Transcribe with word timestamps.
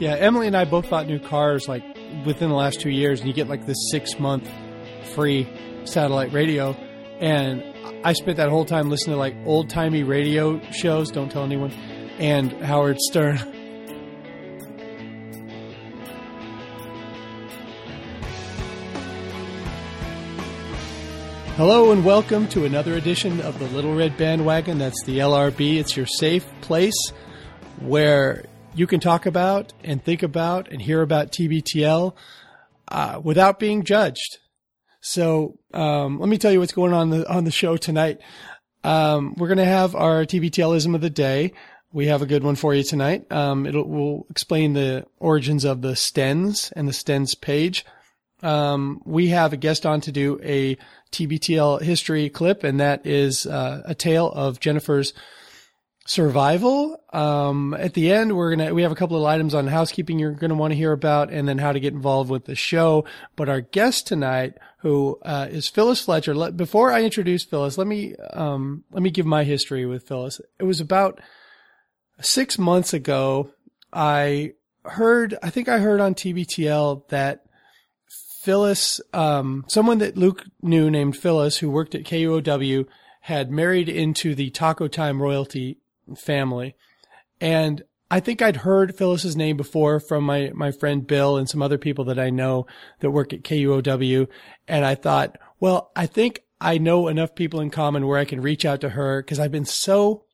Yeah, 0.00 0.14
Emily 0.14 0.46
and 0.46 0.56
I 0.56 0.64
both 0.64 0.88
bought 0.88 1.08
new 1.08 1.18
cars 1.18 1.66
like 1.66 1.82
within 2.24 2.50
the 2.50 2.54
last 2.54 2.80
two 2.80 2.88
years, 2.88 3.18
and 3.18 3.26
you 3.26 3.34
get 3.34 3.48
like 3.48 3.66
this 3.66 3.76
six 3.90 4.16
month 4.20 4.48
free 5.16 5.48
satellite 5.86 6.32
radio. 6.32 6.70
And 7.18 7.64
I 8.04 8.12
spent 8.12 8.36
that 8.36 8.48
whole 8.48 8.64
time 8.64 8.90
listening 8.90 9.16
to 9.16 9.18
like 9.18 9.34
old 9.44 9.68
timey 9.70 10.04
radio 10.04 10.60
shows. 10.70 11.10
Don't 11.10 11.32
tell 11.32 11.42
anyone. 11.42 11.72
And 12.20 12.52
Howard 12.62 13.00
Stern. 13.00 13.38
Hello 21.56 21.90
and 21.90 22.04
welcome 22.04 22.46
to 22.50 22.64
another 22.66 22.94
edition 22.94 23.40
of 23.40 23.58
the 23.58 23.66
Little 23.66 23.96
Red 23.96 24.16
Bandwagon. 24.16 24.78
That's 24.78 25.02
the 25.06 25.18
LRB. 25.18 25.80
It's 25.80 25.96
your 25.96 26.06
safe 26.06 26.46
place 26.60 26.94
where 27.80 28.44
you 28.74 28.86
can 28.86 29.00
talk 29.00 29.26
about 29.26 29.72
and 29.82 30.02
think 30.02 30.22
about 30.22 30.68
and 30.68 30.80
hear 30.80 31.02
about 31.02 31.32
TBTL 31.32 32.14
uh, 32.88 33.20
without 33.22 33.58
being 33.58 33.84
judged. 33.84 34.38
So 35.00 35.58
um, 35.72 36.18
let 36.18 36.28
me 36.28 36.38
tell 36.38 36.52
you 36.52 36.60
what's 36.60 36.72
going 36.72 36.92
on 36.92 37.10
the, 37.10 37.28
on 37.28 37.44
the 37.44 37.50
show 37.50 37.76
tonight. 37.76 38.20
Um, 38.84 39.34
we're 39.36 39.48
going 39.48 39.58
to 39.58 39.64
have 39.64 39.94
our 39.94 40.24
TBTLism 40.24 40.94
of 40.94 41.00
the 41.00 41.10
day. 41.10 41.52
We 41.92 42.06
have 42.06 42.22
a 42.22 42.26
good 42.26 42.44
one 42.44 42.54
for 42.54 42.74
you 42.74 42.82
tonight. 42.82 43.30
Um, 43.32 43.66
it'll 43.66 43.88
will 43.88 44.26
explain 44.30 44.74
the 44.74 45.06
origins 45.18 45.64
of 45.64 45.80
the 45.80 45.92
Stens 45.92 46.72
and 46.76 46.86
the 46.86 46.92
Stens 46.92 47.38
page. 47.40 47.84
Um, 48.42 49.02
we 49.04 49.28
have 49.28 49.52
a 49.52 49.56
guest 49.56 49.84
on 49.84 50.00
to 50.02 50.12
do 50.12 50.38
a 50.42 50.76
TBTL 51.10 51.82
history 51.82 52.28
clip, 52.28 52.62
and 52.62 52.78
that 52.78 53.06
is 53.06 53.46
uh, 53.46 53.82
a 53.84 53.94
tale 53.94 54.30
of 54.30 54.60
Jennifer's 54.60 55.12
survival. 56.08 56.98
Um, 57.12 57.74
at 57.74 57.92
the 57.92 58.10
end, 58.10 58.34
we're 58.34 58.56
gonna 58.56 58.74
we 58.74 58.82
have 58.82 58.92
a 58.92 58.96
couple 58.96 59.18
of 59.18 59.24
items 59.24 59.54
on 59.54 59.66
housekeeping 59.66 60.18
you're 60.18 60.32
gonna 60.32 60.54
want 60.54 60.72
to 60.72 60.76
hear 60.76 60.92
about, 60.92 61.30
and 61.30 61.46
then 61.46 61.58
how 61.58 61.72
to 61.72 61.80
get 61.80 61.92
involved 61.92 62.30
with 62.30 62.46
the 62.46 62.54
show. 62.54 63.04
But 63.36 63.48
our 63.48 63.60
guest 63.60 64.06
tonight, 64.06 64.54
who 64.78 65.18
uh, 65.22 65.48
is 65.50 65.68
Phyllis 65.68 66.02
Fletcher. 66.02 66.34
Let, 66.34 66.56
before 66.56 66.90
I 66.90 67.02
introduce 67.02 67.44
Phyllis, 67.44 67.78
let 67.78 67.86
me 67.86 68.16
um, 68.32 68.84
let 68.90 69.02
me 69.02 69.10
give 69.10 69.26
my 69.26 69.44
history 69.44 69.86
with 69.86 70.08
Phyllis. 70.08 70.40
It 70.58 70.64
was 70.64 70.80
about 70.80 71.20
six 72.20 72.58
months 72.58 72.92
ago. 72.94 73.50
I 73.92 74.54
heard, 74.84 75.36
I 75.42 75.50
think 75.50 75.68
I 75.68 75.78
heard 75.78 76.00
on 76.00 76.14
TBTL 76.14 77.08
that 77.08 77.44
Phyllis, 78.42 79.00
um, 79.12 79.64
someone 79.68 79.98
that 79.98 80.16
Luke 80.16 80.44
knew 80.62 80.90
named 80.90 81.16
Phyllis, 81.16 81.58
who 81.58 81.70
worked 81.70 81.94
at 81.94 82.04
KUOW, 82.04 82.86
had 83.22 83.50
married 83.50 83.88
into 83.88 84.34
the 84.34 84.50
Taco 84.50 84.88
Time 84.88 85.20
royalty 85.20 85.78
family. 86.16 86.74
And 87.40 87.82
I 88.10 88.20
think 88.20 88.40
I'd 88.40 88.56
heard 88.56 88.96
Phyllis's 88.96 89.36
name 89.36 89.56
before 89.56 90.00
from 90.00 90.24
my, 90.24 90.50
my 90.54 90.70
friend 90.70 91.06
Bill 91.06 91.36
and 91.36 91.48
some 91.48 91.62
other 91.62 91.78
people 91.78 92.04
that 92.06 92.18
I 92.18 92.30
know 92.30 92.66
that 93.00 93.10
work 93.10 93.32
at 93.32 93.42
KUOW. 93.42 94.28
And 94.66 94.84
I 94.84 94.94
thought, 94.94 95.38
well, 95.60 95.90
I 95.94 96.06
think 96.06 96.42
I 96.60 96.78
know 96.78 97.08
enough 97.08 97.34
people 97.34 97.60
in 97.60 97.70
common 97.70 98.06
where 98.06 98.18
I 98.18 98.24
can 98.24 98.40
reach 98.40 98.64
out 98.64 98.80
to 98.80 98.90
her 98.90 99.22
because 99.22 99.38
I've 99.38 99.52
been 99.52 99.64
so 99.64 100.24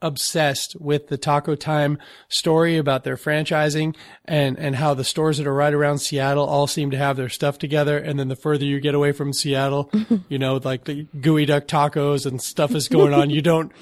obsessed 0.00 0.76
with 0.80 1.08
the 1.08 1.18
Taco 1.18 1.54
Time 1.54 1.98
story 2.28 2.76
about 2.76 3.04
their 3.04 3.16
franchising 3.16 3.96
and, 4.24 4.58
and 4.58 4.76
how 4.76 4.94
the 4.94 5.04
stores 5.04 5.38
that 5.38 5.46
are 5.46 5.54
right 5.54 5.74
around 5.74 5.98
Seattle 5.98 6.46
all 6.46 6.66
seem 6.66 6.90
to 6.92 6.96
have 6.96 7.16
their 7.16 7.28
stuff 7.28 7.58
together. 7.58 7.98
And 7.98 8.18
then 8.18 8.28
the 8.28 8.36
further 8.36 8.64
you 8.64 8.80
get 8.80 8.94
away 8.94 9.12
from 9.12 9.32
Seattle, 9.32 9.90
you 10.28 10.38
know, 10.38 10.60
like 10.62 10.84
the 10.84 11.06
geoduck 11.16 11.66
tacos 11.66 12.26
and 12.26 12.40
stuff 12.40 12.74
is 12.74 12.88
going 12.88 13.12
on. 13.12 13.30
You 13.30 13.42
don't, 13.42 13.72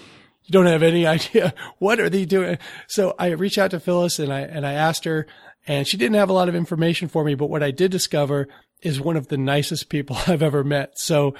you 0.46 0.52
don't 0.52 0.66
have 0.66 0.82
any 0.82 1.06
idea 1.06 1.54
what 1.78 2.00
are 2.00 2.08
they 2.08 2.24
doing. 2.24 2.58
So 2.86 3.14
I 3.18 3.28
reached 3.30 3.58
out 3.58 3.72
to 3.72 3.80
Phyllis 3.80 4.18
and 4.18 4.32
I, 4.32 4.40
and 4.40 4.66
I 4.66 4.72
asked 4.72 5.04
her 5.04 5.26
and 5.66 5.86
she 5.86 5.96
didn't 5.96 6.16
have 6.16 6.30
a 6.30 6.34
lot 6.34 6.48
of 6.48 6.54
information 6.54 7.08
for 7.08 7.24
me, 7.24 7.34
but 7.34 7.50
what 7.50 7.62
I 7.62 7.72
did 7.72 7.90
discover 7.90 8.48
is 8.82 9.00
one 9.00 9.16
of 9.16 9.28
the 9.28 9.36
nicest 9.36 9.88
people 9.88 10.16
I've 10.26 10.42
ever 10.42 10.64
met. 10.64 10.98
So 10.98 11.34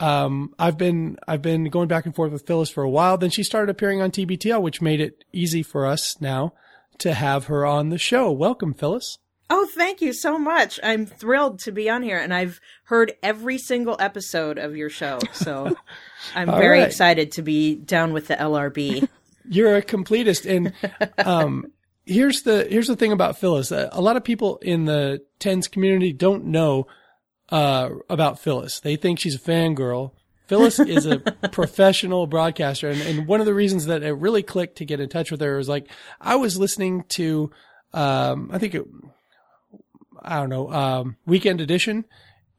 um, 0.00 0.54
I've 0.58 0.78
been 0.78 1.18
I've 1.26 1.42
been 1.42 1.64
going 1.64 1.88
back 1.88 2.06
and 2.06 2.14
forth 2.14 2.32
with 2.32 2.46
Phyllis 2.46 2.70
for 2.70 2.82
a 2.82 2.90
while. 2.90 3.18
Then 3.18 3.30
she 3.30 3.42
started 3.42 3.70
appearing 3.70 4.00
on 4.00 4.10
TBTL, 4.10 4.62
which 4.62 4.80
made 4.80 5.00
it 5.00 5.24
easy 5.32 5.62
for 5.62 5.86
us 5.86 6.20
now 6.20 6.54
to 6.98 7.14
have 7.14 7.46
her 7.46 7.66
on 7.66 7.90
the 7.90 7.98
show. 7.98 8.30
Welcome, 8.30 8.74
Phyllis. 8.74 9.18
Oh, 9.50 9.66
thank 9.74 10.02
you 10.02 10.12
so 10.12 10.38
much. 10.38 10.78
I'm 10.82 11.06
thrilled 11.06 11.60
to 11.60 11.72
be 11.72 11.88
on 11.88 12.02
here, 12.02 12.18
and 12.18 12.34
I've 12.34 12.60
heard 12.84 13.14
every 13.22 13.56
single 13.56 13.96
episode 13.98 14.58
of 14.58 14.76
your 14.76 14.90
show. 14.90 15.18
So 15.32 15.74
I'm 16.34 16.48
very 16.48 16.80
right. 16.80 16.86
excited 16.86 17.32
to 17.32 17.42
be 17.42 17.74
down 17.76 18.12
with 18.12 18.28
the 18.28 18.34
LRB. 18.34 19.08
You're 19.48 19.76
a 19.76 19.82
completist, 19.82 20.44
and 20.44 20.74
um, 21.26 21.72
here's 22.04 22.42
the 22.42 22.66
here's 22.68 22.88
the 22.88 22.96
thing 22.96 23.12
about 23.12 23.38
Phyllis. 23.38 23.72
A 23.72 24.00
lot 24.00 24.16
of 24.18 24.24
people 24.24 24.58
in 24.58 24.84
the 24.84 25.24
tens 25.38 25.68
community 25.68 26.12
don't 26.12 26.46
know 26.46 26.86
uh, 27.48 27.88
about 28.10 28.38
Phyllis. 28.38 28.80
They 28.80 28.96
think 28.96 29.18
she's 29.18 29.36
a 29.36 29.38
fangirl. 29.38 30.12
Phyllis 30.48 30.78
is 30.78 31.06
a 31.06 31.18
professional 31.52 32.26
broadcaster. 32.26 32.88
And, 32.88 33.00
and, 33.02 33.26
one 33.26 33.40
of 33.40 33.46
the 33.46 33.54
reasons 33.54 33.86
that 33.86 34.02
it 34.02 34.12
really 34.12 34.42
clicked 34.42 34.76
to 34.78 34.86
get 34.86 34.98
in 34.98 35.08
touch 35.10 35.30
with 35.30 35.42
her 35.42 35.58
was 35.58 35.68
like, 35.68 35.88
I 36.20 36.36
was 36.36 36.58
listening 36.58 37.04
to, 37.10 37.50
um, 37.92 38.48
I 38.50 38.58
think 38.58 38.74
it, 38.74 38.86
I 40.22 40.36
don't 40.36 40.50
know, 40.50 40.72
um, 40.72 41.16
Weekend 41.26 41.60
Edition. 41.60 42.04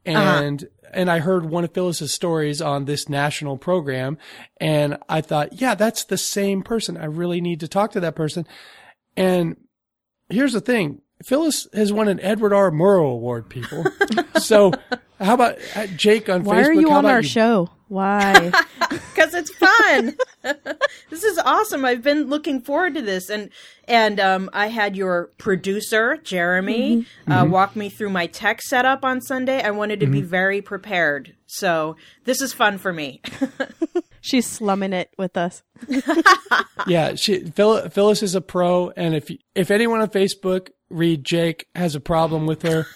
Uh-huh. 0.06 0.18
And, 0.18 0.62
uh-huh. 0.62 0.90
and 0.94 1.10
I 1.10 1.18
heard 1.18 1.44
one 1.44 1.64
of 1.64 1.74
Phyllis's 1.74 2.12
stories 2.12 2.62
on 2.62 2.86
this 2.86 3.08
national 3.08 3.58
program. 3.58 4.18
And 4.58 4.98
I 5.08 5.20
thought, 5.20 5.60
yeah, 5.60 5.74
that's 5.74 6.04
the 6.04 6.18
same 6.18 6.62
person. 6.62 6.96
I 6.96 7.04
really 7.04 7.40
need 7.40 7.60
to 7.60 7.68
talk 7.68 7.92
to 7.92 8.00
that 8.00 8.14
person. 8.14 8.46
And 9.16 9.56
here's 10.28 10.52
the 10.52 10.60
thing. 10.60 11.02
Phyllis 11.22 11.68
has 11.74 11.92
won 11.92 12.08
an 12.08 12.20
Edward 12.20 12.54
R. 12.54 12.70
Murrow 12.70 13.12
Award, 13.12 13.50
people. 13.50 13.84
so 14.40 14.72
how 15.20 15.34
about 15.34 15.58
uh, 15.76 15.86
Jake 15.88 16.28
on 16.28 16.44
Why 16.44 16.56
Facebook? 16.56 16.62
Why 16.62 16.68
are 16.68 16.72
you 16.72 16.90
on 16.90 17.06
our 17.06 17.20
you? 17.20 17.28
show? 17.28 17.70
Why? 17.90 18.52
Because 18.90 19.34
it's 19.34 19.54
fun. 19.54 20.16
this 21.10 21.22
is 21.22 21.38
awesome. 21.38 21.84
I've 21.84 22.02
been 22.02 22.28
looking 22.28 22.60
forward 22.60 22.94
to 22.94 23.02
this, 23.02 23.28
and 23.28 23.50
and 23.86 24.18
um, 24.18 24.50
I 24.52 24.68
had 24.68 24.96
your 24.96 25.30
producer 25.38 26.16
Jeremy 26.16 26.96
mm-hmm. 26.96 27.32
Uh, 27.32 27.42
mm-hmm. 27.42 27.52
walk 27.52 27.76
me 27.76 27.88
through 27.88 28.10
my 28.10 28.26
tech 28.26 28.62
setup 28.62 29.04
on 29.04 29.20
Sunday. 29.20 29.62
I 29.62 29.70
wanted 29.70 30.00
to 30.00 30.06
mm-hmm. 30.06 30.12
be 30.12 30.22
very 30.22 30.62
prepared, 30.62 31.36
so 31.46 31.96
this 32.24 32.40
is 32.40 32.52
fun 32.52 32.78
for 32.78 32.92
me. 32.92 33.20
She's 34.20 34.46
slumming 34.46 34.92
it 34.92 35.10
with 35.18 35.36
us. 35.36 35.62
yeah, 36.86 37.14
she 37.14 37.44
Phyllis 37.44 38.22
is 38.22 38.34
a 38.34 38.40
pro, 38.40 38.90
and 38.96 39.14
if 39.14 39.30
if 39.54 39.70
anyone 39.70 40.00
on 40.00 40.08
Facebook 40.08 40.70
read 40.88 41.24
Jake 41.24 41.68
has 41.74 41.94
a 41.94 42.00
problem 42.00 42.46
with 42.46 42.62
her, 42.62 42.86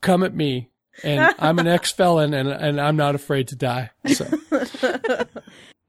come 0.00 0.22
at 0.22 0.34
me. 0.34 0.71
And 1.02 1.34
I'm 1.38 1.58
an 1.58 1.66
ex 1.66 1.92
felon, 1.92 2.34
and 2.34 2.48
and 2.48 2.80
I'm 2.80 2.96
not 2.96 3.14
afraid 3.14 3.48
to 3.48 3.56
die. 3.56 3.90
So. 4.06 4.26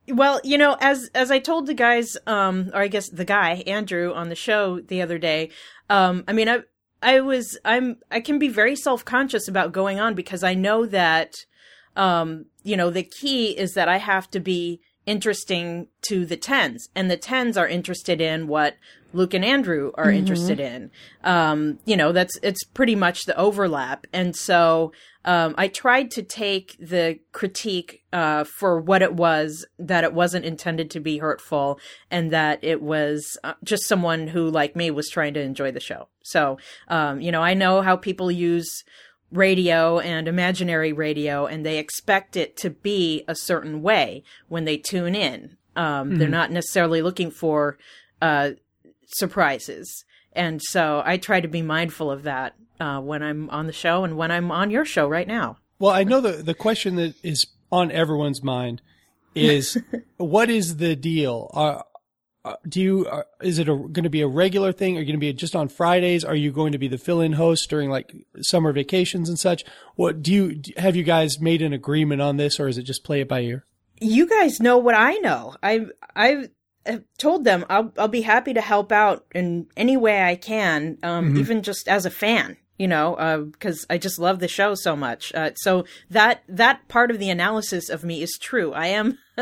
Well, 0.07 0.41
you 0.43 0.57
know, 0.57 0.75
as 0.81 1.09
as 1.15 1.31
I 1.31 1.39
told 1.39 1.65
the 1.65 1.73
guys, 1.73 2.17
um, 2.27 2.71
or 2.73 2.81
I 2.81 2.87
guess 2.89 3.07
the 3.07 3.23
guy 3.23 3.63
Andrew 3.65 4.13
on 4.13 4.27
the 4.27 4.35
show 4.35 4.81
the 4.81 5.01
other 5.01 5.17
day, 5.17 5.49
um, 5.89 6.25
I 6.27 6.33
mean, 6.33 6.49
I 6.49 6.63
I 7.01 7.21
was 7.21 7.57
I'm 7.63 7.97
I 8.11 8.19
can 8.19 8.37
be 8.37 8.49
very 8.49 8.75
self 8.75 9.05
conscious 9.05 9.47
about 9.47 9.71
going 9.71 10.01
on 10.01 10.13
because 10.13 10.43
I 10.43 10.55
know 10.55 10.85
that, 10.87 11.45
um, 11.95 12.47
you 12.63 12.75
know, 12.75 12.89
the 12.89 13.03
key 13.03 13.57
is 13.57 13.75
that 13.75 13.87
I 13.87 13.97
have 13.97 14.29
to 14.31 14.41
be 14.41 14.81
interesting 15.05 15.87
to 16.01 16.25
the 16.25 16.37
tens 16.37 16.89
and 16.95 17.09
the 17.09 17.17
tens 17.17 17.57
are 17.57 17.67
interested 17.67 18.19
in 18.21 18.47
what 18.47 18.75
Luke 19.13 19.33
and 19.33 19.45
Andrew 19.45 19.91
are 19.95 20.07
mm-hmm. 20.07 20.17
interested 20.17 20.59
in. 20.59 20.91
Um, 21.23 21.79
you 21.85 21.95
know, 21.95 22.11
that's, 22.11 22.37
it's 22.43 22.63
pretty 22.63 22.95
much 22.95 23.23
the 23.23 23.37
overlap. 23.37 24.05
And 24.11 24.35
so, 24.35 24.91
um, 25.25 25.55
I 25.57 25.69
tried 25.69 26.11
to 26.11 26.23
take 26.23 26.75
the 26.79 27.19
critique, 27.31 28.03
uh, 28.11 28.43
for 28.43 28.81
what 28.81 29.01
it 29.01 29.13
was, 29.13 29.65
that 29.79 30.03
it 30.03 30.13
wasn't 30.13 30.43
intended 30.45 30.89
to 30.91 30.99
be 30.99 31.19
hurtful 31.19 31.79
and 32.11 32.31
that 32.31 32.59
it 32.61 32.81
was 32.81 33.37
uh, 33.43 33.53
just 33.63 33.87
someone 33.87 34.27
who, 34.27 34.49
like 34.49 34.75
me, 34.75 34.91
was 34.91 35.09
trying 35.09 35.33
to 35.35 35.41
enjoy 35.41 35.71
the 35.71 35.79
show. 35.79 36.09
So, 36.23 36.57
um, 36.89 37.21
you 37.21 37.31
know, 37.31 37.41
I 37.41 37.53
know 37.53 37.81
how 37.81 37.95
people 37.95 38.29
use 38.31 38.83
radio 39.31 39.99
and 39.99 40.27
imaginary 40.27 40.93
radio 40.93 41.45
and 41.45 41.65
they 41.65 41.77
expect 41.77 42.35
it 42.35 42.57
to 42.57 42.69
be 42.69 43.23
a 43.27 43.35
certain 43.35 43.81
way 43.81 44.23
when 44.47 44.65
they 44.65 44.77
tune 44.77 45.15
in. 45.15 45.57
Um, 45.75 46.09
mm-hmm. 46.09 46.17
They're 46.17 46.27
not 46.27 46.51
necessarily 46.51 47.01
looking 47.01 47.31
for, 47.31 47.77
uh, 48.21 48.51
surprises. 49.15 50.03
And 50.33 50.61
so 50.61 51.01
I 51.05 51.17
try 51.17 51.41
to 51.41 51.47
be 51.47 51.61
mindful 51.61 52.11
of 52.11 52.23
that 52.23 52.55
uh, 52.79 52.99
when 52.99 53.21
I'm 53.21 53.49
on 53.49 53.67
the 53.67 53.73
show 53.73 54.03
and 54.03 54.17
when 54.17 54.31
I'm 54.31 54.51
on 54.51 54.71
your 54.71 54.85
show 54.85 55.07
right 55.07 55.27
now. 55.27 55.57
Well, 55.79 55.91
I 55.91 56.03
know 56.03 56.21
the 56.21 56.43
the 56.43 56.53
question 56.53 56.95
that 56.95 57.15
is 57.23 57.47
on 57.71 57.91
everyone's 57.91 58.43
mind 58.43 58.81
is 59.35 59.77
what 60.17 60.49
is 60.49 60.77
the 60.77 60.95
deal? 60.95 61.49
Are, 61.53 61.85
uh, 62.45 62.55
do 62.67 62.81
you 62.81 63.05
uh, 63.07 63.23
is 63.41 63.59
it 63.59 63.67
going 63.67 64.03
to 64.03 64.09
be 64.09 64.21
a 64.21 64.27
regular 64.27 64.71
thing? 64.71 64.97
Are 64.97 64.99
you 64.99 65.05
going 65.05 65.19
to 65.19 65.19
be 65.19 65.31
just 65.33 65.55
on 65.55 65.69
Fridays? 65.69 66.25
Are 66.25 66.35
you 66.35 66.51
going 66.51 66.73
to 66.73 66.77
be 66.77 66.87
the 66.87 66.97
fill-in 66.97 67.33
host 67.33 67.69
during 67.69 67.89
like 67.89 68.13
summer 68.41 68.73
vacations 68.73 69.29
and 69.29 69.39
such? 69.39 69.63
What 69.95 70.21
do 70.21 70.31
you 70.33 70.61
have 70.77 70.95
you 70.95 71.03
guys 71.03 71.39
made 71.39 71.61
an 71.61 71.73
agreement 71.73 72.21
on 72.21 72.37
this, 72.37 72.59
or 72.59 72.67
is 72.67 72.77
it 72.77 72.83
just 72.83 73.03
play 73.03 73.21
it 73.21 73.29
by 73.29 73.41
ear? 73.41 73.65
You 74.01 74.27
guys 74.27 74.59
know 74.59 74.77
what 74.77 74.95
I 74.95 75.13
know. 75.15 75.55
I 75.63 75.85
I 76.15 76.49
told 77.17 77.43
them 77.43 77.65
I'll 77.69 77.91
I'll 77.97 78.07
be 78.07 78.21
happy 78.21 78.53
to 78.53 78.61
help 78.61 78.91
out 78.91 79.25
in 79.33 79.67
any 79.77 79.97
way 79.97 80.23
I 80.23 80.35
can, 80.35 80.97
um, 81.03 81.37
even 81.37 81.63
just 81.63 81.87
as 81.87 82.05
a 82.05 82.11
fan. 82.11 82.57
You 82.79 82.87
know, 82.87 83.47
because 83.51 83.85
I 83.89 83.97
just 83.99 84.17
love 84.17 84.39
the 84.39 84.47
show 84.47 84.73
so 84.73 84.95
much. 84.95 85.31
Uh, 85.35 85.51
so 85.55 85.85
that 86.09 86.43
that 86.49 86.87
part 86.87 87.11
of 87.11 87.19
the 87.19 87.29
analysis 87.29 87.87
of 87.87 88.03
me 88.03 88.21
is 88.23 88.37
true. 88.41 88.73
I 88.73 88.87
am 88.87 89.19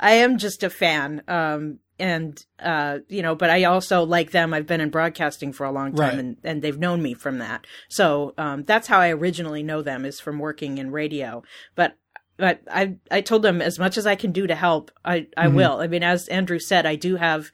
I 0.00 0.12
am 0.12 0.38
just 0.38 0.62
a 0.62 0.70
fan. 0.70 1.22
Um, 1.26 1.80
and 1.98 2.38
uh, 2.60 3.00
you 3.08 3.20
know, 3.22 3.34
but 3.34 3.50
I 3.50 3.64
also 3.64 4.04
like 4.04 4.30
them. 4.30 4.54
I've 4.54 4.66
been 4.68 4.80
in 4.80 4.88
broadcasting 4.90 5.52
for 5.52 5.66
a 5.66 5.72
long 5.72 5.94
time, 5.94 6.08
Right. 6.10 6.18
and 6.18 6.36
and 6.44 6.62
they've 6.62 6.78
known 6.78 7.02
me 7.02 7.12
from 7.12 7.38
that. 7.38 7.66
So 7.90 8.34
um, 8.38 8.62
that's 8.64 8.86
how 8.86 9.00
I 9.00 9.10
originally 9.10 9.62
know 9.64 9.82
them 9.82 10.06
is 10.06 10.20
from 10.20 10.38
working 10.38 10.78
in 10.78 10.92
radio. 10.92 11.42
But 11.74 11.96
but 12.40 12.62
I 12.70 12.96
I 13.10 13.20
told 13.20 13.42
them 13.42 13.60
as 13.62 13.78
much 13.78 13.96
as 13.98 14.06
I 14.06 14.16
can 14.16 14.32
do 14.32 14.46
to 14.46 14.54
help, 14.54 14.90
I 15.04 15.28
I 15.36 15.46
Mm-hmm. 15.46 15.56
will. 15.56 15.78
I 15.80 15.86
mean, 15.86 16.02
as 16.02 16.26
Andrew 16.28 16.58
said, 16.58 16.86
I 16.86 16.96
do 16.96 17.16
have 17.16 17.50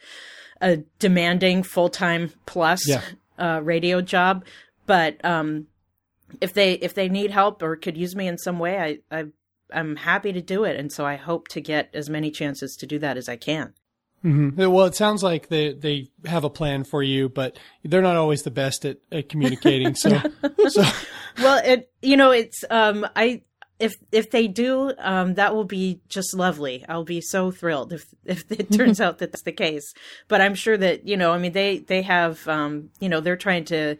a 0.60 0.78
demanding 0.98 1.62
full 1.62 1.88
time 1.90 2.30
plus 2.46 2.86
Yeah. 2.88 3.02
uh, 3.38 3.60
radio 3.62 4.00
job, 4.00 4.44
but 4.86 5.22
um, 5.24 5.66
if 6.40 6.54
they 6.54 6.72
if 6.74 6.94
they 6.94 7.08
need 7.08 7.30
help 7.30 7.62
or 7.62 7.76
could 7.76 7.96
use 7.96 8.16
me 8.16 8.26
in 8.28 8.38
some 8.38 8.58
way, 8.58 8.78
I 9.10 9.18
I 9.18 9.24
I'm 9.72 9.96
happy 9.96 10.32
to 10.32 10.40
do 10.40 10.64
it, 10.64 10.76
and 10.76 10.90
so 10.92 11.04
I 11.04 11.16
hope 11.16 11.48
to 11.48 11.60
get 11.60 11.90
as 11.92 12.08
many 12.08 12.30
chances 12.30 12.76
to 12.76 12.86
do 12.86 12.98
that 13.00 13.16
as 13.16 13.28
I 13.28 13.36
can. 13.36 13.74
hmm 14.22 14.50
Well, 14.56 14.86
it 14.86 14.94
sounds 14.94 15.22
like 15.22 15.48
they 15.48 15.72
they 15.72 16.08
have 16.24 16.44
a 16.44 16.50
plan 16.50 16.84
for 16.84 17.02
you, 17.02 17.28
but 17.28 17.58
they're 17.84 18.02
not 18.02 18.16
always 18.16 18.42
the 18.42 18.50
best 18.50 18.84
at, 18.84 18.98
at 19.12 19.28
communicating. 19.28 19.94
So, 19.94 20.20
so 20.68 20.82
well 21.38 21.60
it 21.64 21.90
you 22.02 22.16
know 22.16 22.30
it's 22.30 22.64
um 22.70 23.06
i 23.14 23.42
if 23.78 23.94
if 24.10 24.30
they 24.30 24.48
do 24.48 24.92
um 24.98 25.34
that 25.34 25.54
will 25.54 25.64
be 25.64 26.00
just 26.08 26.34
lovely. 26.34 26.84
I'll 26.88 27.04
be 27.04 27.20
so 27.20 27.50
thrilled 27.50 27.92
if 27.92 28.06
if 28.24 28.50
it 28.50 28.72
turns 28.76 29.00
out 29.00 29.18
that 29.18 29.32
that's 29.32 29.42
the 29.42 29.52
case. 29.52 29.92
But 30.28 30.40
i'm 30.40 30.54
sure 30.54 30.76
that 30.76 31.06
you 31.06 31.16
know 31.16 31.32
i 31.32 31.38
mean 31.38 31.52
they 31.52 31.78
they 31.78 32.02
have 32.02 32.46
um 32.48 32.90
you 33.00 33.08
know 33.08 33.20
they're 33.20 33.36
trying 33.36 33.64
to 33.66 33.96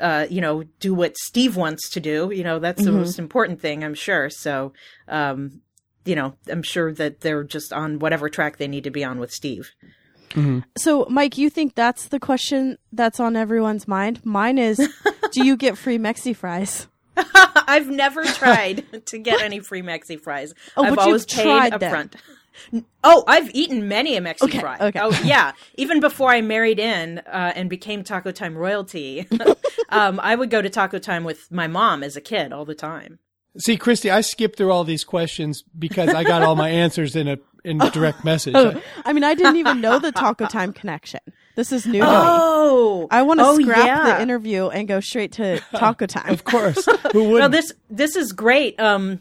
uh 0.00 0.26
you 0.30 0.40
know 0.40 0.62
do 0.78 0.94
what 0.94 1.16
steve 1.18 1.56
wants 1.56 1.90
to 1.90 2.00
do. 2.00 2.30
You 2.32 2.44
know 2.44 2.58
that's 2.58 2.84
the 2.84 2.92
most 2.92 3.18
important 3.18 3.60
thing 3.60 3.84
i'm 3.84 3.94
sure. 3.94 4.30
So 4.30 4.72
um 5.08 5.60
you 6.04 6.14
know 6.14 6.34
i'm 6.48 6.62
sure 6.62 6.92
that 6.94 7.20
they're 7.20 7.44
just 7.44 7.72
on 7.72 7.98
whatever 7.98 8.28
track 8.28 8.56
they 8.56 8.68
need 8.68 8.84
to 8.84 8.90
be 8.90 9.04
on 9.04 9.18
with 9.18 9.32
steve. 9.32 9.70
So, 10.76 11.06
Mike, 11.10 11.38
you 11.38 11.50
think 11.50 11.74
that's 11.74 12.06
the 12.06 12.20
question 12.20 12.78
that's 12.92 13.18
on 13.18 13.34
everyone's 13.36 13.88
mind? 13.88 14.24
Mine 14.24 14.58
is, 14.58 14.78
do 15.32 15.44
you 15.44 15.56
get 15.56 15.76
free 15.76 15.98
Mexi 15.98 16.36
fries? 16.36 16.86
I've 17.16 17.88
never 17.88 18.24
tried 18.24 18.84
to 19.06 19.18
get 19.18 19.40
any 19.42 19.60
free 19.60 19.82
Mexi 19.82 20.20
fries. 20.20 20.54
Oh, 20.76 20.84
I've 20.84 20.90
but 20.94 21.00
you've 21.02 21.06
always 21.06 21.26
paid 21.26 21.42
tried 21.42 21.72
up 21.74 21.80
them. 21.80 21.90
front. 21.90 22.16
Oh, 23.02 23.24
I've 23.26 23.50
eaten 23.54 23.88
many 23.88 24.16
a 24.16 24.20
Mexi 24.20 24.42
Okay, 24.42 24.58
fry. 24.60 24.76
okay. 24.80 24.98
Oh, 25.00 25.10
yeah. 25.24 25.52
Even 25.76 26.00
before 26.00 26.30
I 26.30 26.40
married 26.40 26.78
in 26.78 27.18
uh, 27.20 27.52
and 27.54 27.70
became 27.70 28.02
Taco 28.04 28.32
Time 28.32 28.56
royalty, 28.56 29.26
um, 29.88 30.20
I 30.22 30.34
would 30.34 30.50
go 30.50 30.60
to 30.60 30.68
Taco 30.68 30.98
Time 30.98 31.24
with 31.24 31.50
my 31.50 31.66
mom 31.66 32.02
as 32.02 32.16
a 32.16 32.20
kid 32.20 32.52
all 32.52 32.64
the 32.64 32.74
time. 32.74 33.18
see, 33.56 33.76
Christy, 33.76 34.10
I 34.10 34.20
skipped 34.20 34.56
through 34.56 34.72
all 34.72 34.84
these 34.84 35.04
questions 35.04 35.62
because 35.78 36.10
I 36.10 36.22
got 36.24 36.42
all 36.42 36.56
my 36.56 36.68
answers 36.68 37.16
in 37.16 37.28
a 37.28 37.38
in 37.64 37.78
direct 37.78 38.24
message. 38.24 38.54
Oh, 38.56 38.80
I 39.04 39.12
mean, 39.12 39.22
I 39.24 39.34
didn't 39.34 39.56
even 39.56 39.80
know 39.80 39.98
the 39.98 40.12
Taco 40.12 40.46
Time 40.46 40.72
connection. 40.72 41.20
This 41.60 41.72
is 41.72 41.86
new. 41.86 42.00
Oh, 42.02 43.06
I 43.10 43.20
want 43.20 43.38
to 43.38 43.44
oh, 43.44 43.60
scrap 43.60 43.84
yeah. 43.84 44.14
the 44.14 44.22
interview 44.22 44.68
and 44.68 44.88
go 44.88 44.98
straight 45.00 45.32
to 45.32 45.60
Taco 45.76 46.06
Time. 46.06 46.32
Of 46.32 46.44
course, 46.44 46.86
who 47.12 47.24
would? 47.24 47.40
Well, 47.40 47.50
this 47.50 47.70
this 47.90 48.16
is 48.16 48.32
great. 48.32 48.80
Um, 48.80 49.20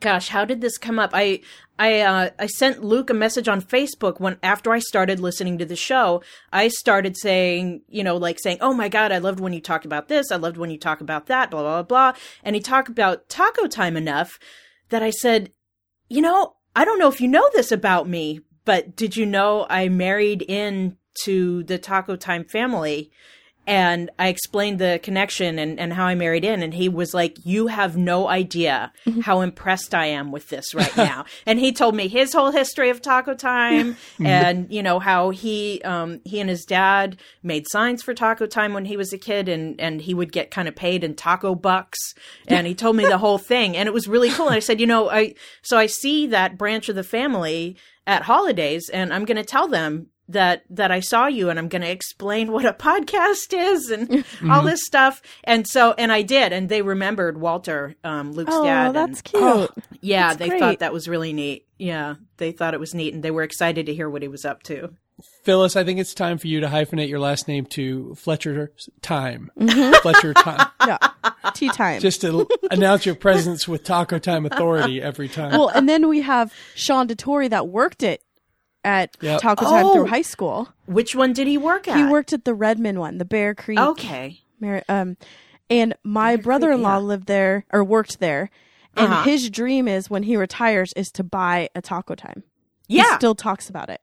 gosh, 0.00 0.30
how 0.30 0.44
did 0.44 0.62
this 0.62 0.76
come 0.78 0.98
up? 0.98 1.10
I 1.12 1.42
I 1.78 2.00
uh, 2.00 2.30
I 2.40 2.48
sent 2.48 2.82
Luke 2.82 3.08
a 3.08 3.14
message 3.14 3.46
on 3.46 3.62
Facebook 3.62 4.18
when 4.18 4.36
after 4.42 4.72
I 4.72 4.80
started 4.80 5.20
listening 5.20 5.58
to 5.58 5.64
the 5.64 5.76
show. 5.76 6.24
I 6.52 6.66
started 6.66 7.16
saying, 7.16 7.82
you 7.86 8.02
know, 8.02 8.16
like 8.16 8.40
saying, 8.40 8.58
"Oh 8.60 8.74
my 8.74 8.88
god, 8.88 9.12
I 9.12 9.18
loved 9.18 9.38
when 9.38 9.52
you 9.52 9.60
talked 9.60 9.84
about 9.84 10.08
this. 10.08 10.32
I 10.32 10.36
loved 10.36 10.56
when 10.56 10.70
you 10.70 10.76
talk 10.76 11.00
about 11.00 11.26
that." 11.26 11.52
Blah 11.52 11.62
blah 11.62 11.82
blah. 11.84 12.10
blah. 12.10 12.20
And 12.42 12.56
he 12.56 12.60
talked 12.60 12.88
about 12.88 13.28
Taco 13.28 13.68
Time 13.68 13.96
enough 13.96 14.40
that 14.88 15.04
I 15.04 15.10
said, 15.10 15.52
you 16.08 16.20
know, 16.20 16.56
I 16.74 16.84
don't 16.84 16.98
know 16.98 17.08
if 17.08 17.20
you 17.20 17.28
know 17.28 17.48
this 17.54 17.70
about 17.70 18.08
me, 18.08 18.40
but 18.64 18.96
did 18.96 19.16
you 19.16 19.24
know 19.24 19.68
I 19.70 19.88
married 19.88 20.42
in 20.42 20.96
to 21.24 21.62
the 21.64 21.78
Taco 21.78 22.16
Time 22.16 22.44
family? 22.44 23.10
And 23.66 24.10
I 24.18 24.28
explained 24.28 24.78
the 24.78 24.98
connection 25.02 25.58
and, 25.58 25.78
and 25.78 25.92
how 25.92 26.06
I 26.06 26.14
married 26.16 26.44
in. 26.44 26.62
And 26.62 26.74
he 26.74 26.88
was 26.88 27.14
like, 27.14 27.36
You 27.44 27.68
have 27.68 27.96
no 27.96 28.26
idea 28.26 28.92
how 29.22 29.42
impressed 29.42 29.94
I 29.94 30.06
am 30.06 30.32
with 30.32 30.48
this 30.48 30.74
right 30.74 30.96
now. 30.96 31.24
and 31.46 31.60
he 31.60 31.70
told 31.70 31.94
me 31.94 32.08
his 32.08 32.32
whole 32.32 32.50
history 32.50 32.90
of 32.90 33.00
Taco 33.00 33.34
Time 33.34 33.96
and, 34.18 34.72
you 34.72 34.82
know, 34.82 34.98
how 34.98 35.30
he, 35.30 35.80
um, 35.82 36.20
he 36.24 36.40
and 36.40 36.50
his 36.50 36.64
dad 36.64 37.18
made 37.42 37.66
signs 37.70 38.02
for 38.02 38.14
Taco 38.14 38.46
Time 38.46 38.72
when 38.72 38.86
he 38.86 38.96
was 38.96 39.12
a 39.12 39.18
kid 39.18 39.48
and, 39.48 39.80
and 39.80 40.00
he 40.00 40.14
would 40.14 40.32
get 40.32 40.50
kind 40.50 40.66
of 40.66 40.74
paid 40.74 41.04
in 41.04 41.14
taco 41.14 41.54
bucks. 41.54 41.98
And 42.48 42.66
he 42.66 42.74
told 42.74 42.96
me 42.96 43.06
the 43.06 43.18
whole 43.18 43.38
thing. 43.38 43.76
And 43.76 43.86
it 43.86 43.92
was 43.92 44.08
really 44.08 44.30
cool. 44.30 44.46
And 44.46 44.56
I 44.56 44.60
said, 44.60 44.80
You 44.80 44.86
know, 44.86 45.10
I, 45.10 45.34
so 45.62 45.78
I 45.78 45.86
see 45.86 46.26
that 46.28 46.58
branch 46.58 46.88
of 46.88 46.96
the 46.96 47.04
family 47.04 47.76
at 48.06 48.22
holidays 48.22 48.88
and 48.92 49.14
I'm 49.14 49.24
going 49.24 49.36
to 49.36 49.44
tell 49.44 49.68
them 49.68 50.08
that 50.32 50.64
that 50.70 50.90
I 50.90 51.00
saw 51.00 51.26
you 51.26 51.50
and 51.50 51.58
I'm 51.58 51.68
going 51.68 51.82
to 51.82 51.90
explain 51.90 52.52
what 52.52 52.64
a 52.64 52.72
podcast 52.72 53.52
is 53.52 53.90
and 53.90 54.24
all 54.50 54.62
this 54.62 54.84
stuff 54.84 55.20
and 55.44 55.66
so 55.66 55.94
and 55.98 56.10
I 56.12 56.22
did 56.22 56.52
and 56.52 56.68
they 56.68 56.82
remembered 56.82 57.40
Walter 57.40 57.94
um 58.04 58.32
Luke's 58.32 58.52
Oh, 58.54 58.64
dad 58.64 58.92
that's 58.94 59.18
and, 59.20 59.24
cute. 59.24 59.42
Oh. 59.42 59.68
yeah 60.00 60.28
that's 60.28 60.38
they 60.38 60.48
great. 60.48 60.60
thought 60.60 60.78
that 60.80 60.92
was 60.92 61.08
really 61.08 61.32
neat 61.32 61.66
yeah 61.78 62.14
they 62.38 62.52
thought 62.52 62.74
it 62.74 62.80
was 62.80 62.94
neat 62.94 63.12
and 63.14 63.22
they 63.22 63.30
were 63.30 63.42
excited 63.42 63.86
to 63.86 63.94
hear 63.94 64.08
what 64.08 64.22
he 64.22 64.28
was 64.28 64.44
up 64.44 64.62
to 64.64 64.94
Phyllis, 65.44 65.76
I 65.76 65.84
think 65.84 66.00
it's 66.00 66.14
time 66.14 66.38
for 66.38 66.46
you 66.46 66.60
to 66.60 66.66
hyphenate 66.66 67.10
your 67.10 67.18
last 67.18 67.46
name 67.46 67.66
to 67.72 68.14
Fletcher 68.14 68.72
Time. 69.02 69.50
Mm-hmm. 69.60 69.92
Fletcher 70.00 70.32
Time. 70.32 70.66
Yeah. 70.86 70.96
Tea 71.52 71.68
time. 71.68 72.00
Just 72.00 72.22
to 72.22 72.48
announce 72.70 73.04
your 73.04 73.14
presence 73.14 73.68
with 73.68 73.84
Taco 73.84 74.18
Time 74.18 74.46
Authority 74.46 75.02
every 75.02 75.28
time. 75.28 75.50
well, 75.50 75.68
and 75.68 75.86
then 75.86 76.08
we 76.08 76.22
have 76.22 76.54
Sean 76.74 77.06
DeTore 77.06 77.50
that 77.50 77.68
worked 77.68 78.02
it 78.02 78.22
at 78.84 79.16
Yep. 79.20 79.40
Taco 79.40 79.64
Time 79.64 79.86
Oh. 79.86 79.94
through 79.94 80.06
high 80.06 80.22
school. 80.22 80.68
which 80.86 81.14
one 81.14 81.32
did 81.32 81.46
he 81.46 81.58
work 81.58 81.86
at 81.88 81.96
He 81.96 82.04
worked 82.04 82.32
at 82.32 82.44
the 82.44 82.54
Redmond 82.54 82.98
one, 82.98 83.18
the 83.18 83.24
Bear 83.24 83.54
Creek. 83.54 83.78
okay 83.78 84.40
Mar- 84.60 84.82
um, 84.88 85.16
and 85.68 85.94
my 86.02 86.36
brother-in-law 86.36 86.96
yeah. 86.98 87.04
lived 87.04 87.26
there 87.26 87.64
or 87.72 87.82
worked 87.84 88.18
there, 88.20 88.50
and 88.96 89.12
Uh-huh. 89.12 89.22
his 89.24 89.48
dream 89.50 89.86
is 89.88 90.10
when 90.10 90.24
he 90.24 90.36
retires 90.36 90.92
is 90.96 91.10
to 91.12 91.22
buy 91.24 91.68
a 91.74 91.80
Taco 91.82 92.14
Time. 92.14 92.42
He 92.88 92.96
yeah 92.96 93.16
still 93.16 93.34
talks 93.34 93.70
about 93.70 93.88
it. 93.90 94.00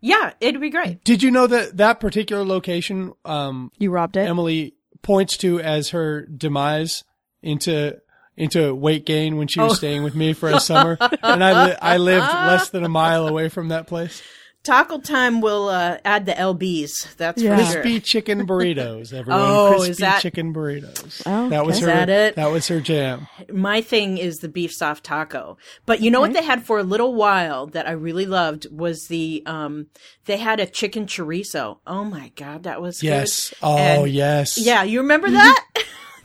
yeah 0.00 0.32
it'd 0.40 0.60
be 0.60 0.70
great 0.70 1.02
Did 1.04 1.22
you 1.22 1.30
know 1.30 1.46
that 1.46 1.76
that 1.78 2.00
particular 2.00 2.44
location, 2.44 3.12
um, 3.24 3.70
You 3.78 3.90
robbed 3.90 4.16
it. 4.16 4.28
Emily 4.28 4.74
points 5.02 5.36
to 5.38 5.58
as 5.60 5.90
her 5.90 6.26
demise 6.26 7.04
into 7.42 7.96
into 8.36 8.74
weight 8.74 9.06
gain 9.06 9.36
when 9.36 9.48
she 9.48 9.60
was 9.60 9.72
Oh. 9.72 9.74
staying 9.76 10.02
with 10.02 10.14
me 10.14 10.32
for 10.32 10.48
a 10.48 10.60
summer, 10.60 10.96
and 11.22 11.42
I 11.44 11.66
li- 11.68 11.76
I 11.80 11.96
lived 11.96 12.26
less 12.26 12.68
than 12.70 12.84
a 12.84 12.88
mile 12.88 13.26
away 13.26 13.48
from 13.48 13.68
that 13.68 13.86
place. 13.86 14.22
Taco 14.62 14.98
Time 14.98 15.40
will 15.40 15.68
uh, 15.68 15.98
add 16.04 16.26
the 16.26 16.32
lbs 16.32 17.14
that's 17.16 17.40
Yeah. 17.40 17.56
for 17.56 17.62
sure 17.72 17.82
Crispy 17.82 18.00
chicken 18.00 18.46
burritos, 18.48 19.12
everyone. 19.12 19.40
Oh, 19.44 19.68
Crispy 19.76 19.90
is 19.92 19.96
that- 19.98 20.20
chicken 20.22 20.52
burritos. 20.52 21.22
Oh, 21.24 21.48
that 21.50 21.64
was 21.64 21.76
okay. 21.76 21.84
her. 21.86 21.92
That 21.98 22.08
it? 22.08 22.34
That 22.34 22.50
was 22.50 22.66
her 22.66 22.80
jam. 22.80 23.28
my 23.52 23.80
thing 23.80 24.18
is 24.18 24.38
the 24.38 24.48
beef 24.48 24.72
soft 24.72 25.04
taco. 25.04 25.56
But 25.86 26.00
you 26.00 26.10
know 26.10 26.20
what 26.20 26.32
they 26.32 26.42
had 26.42 26.64
for 26.66 26.80
a 26.80 26.82
little 26.82 27.14
while 27.14 27.68
that 27.68 27.86
I 27.86 27.92
really 27.92 28.26
loved 28.26 28.66
was 28.72 29.06
the 29.06 29.44
um 29.46 29.86
they 30.24 30.36
had 30.36 30.58
a 30.58 30.66
chicken 30.66 31.06
chorizo. 31.06 31.78
Oh 31.86 32.02
my 32.02 32.32
god, 32.34 32.64
that 32.64 32.82
was 32.82 32.98
good. 33.00 33.06
Yes. 33.06 33.54
Oh 33.62 33.76
And- 33.78 34.10
yes. 34.10 34.58
Yeah, 34.58 34.82
you 34.82 35.00
remember 35.02 35.30
that? 35.30 35.64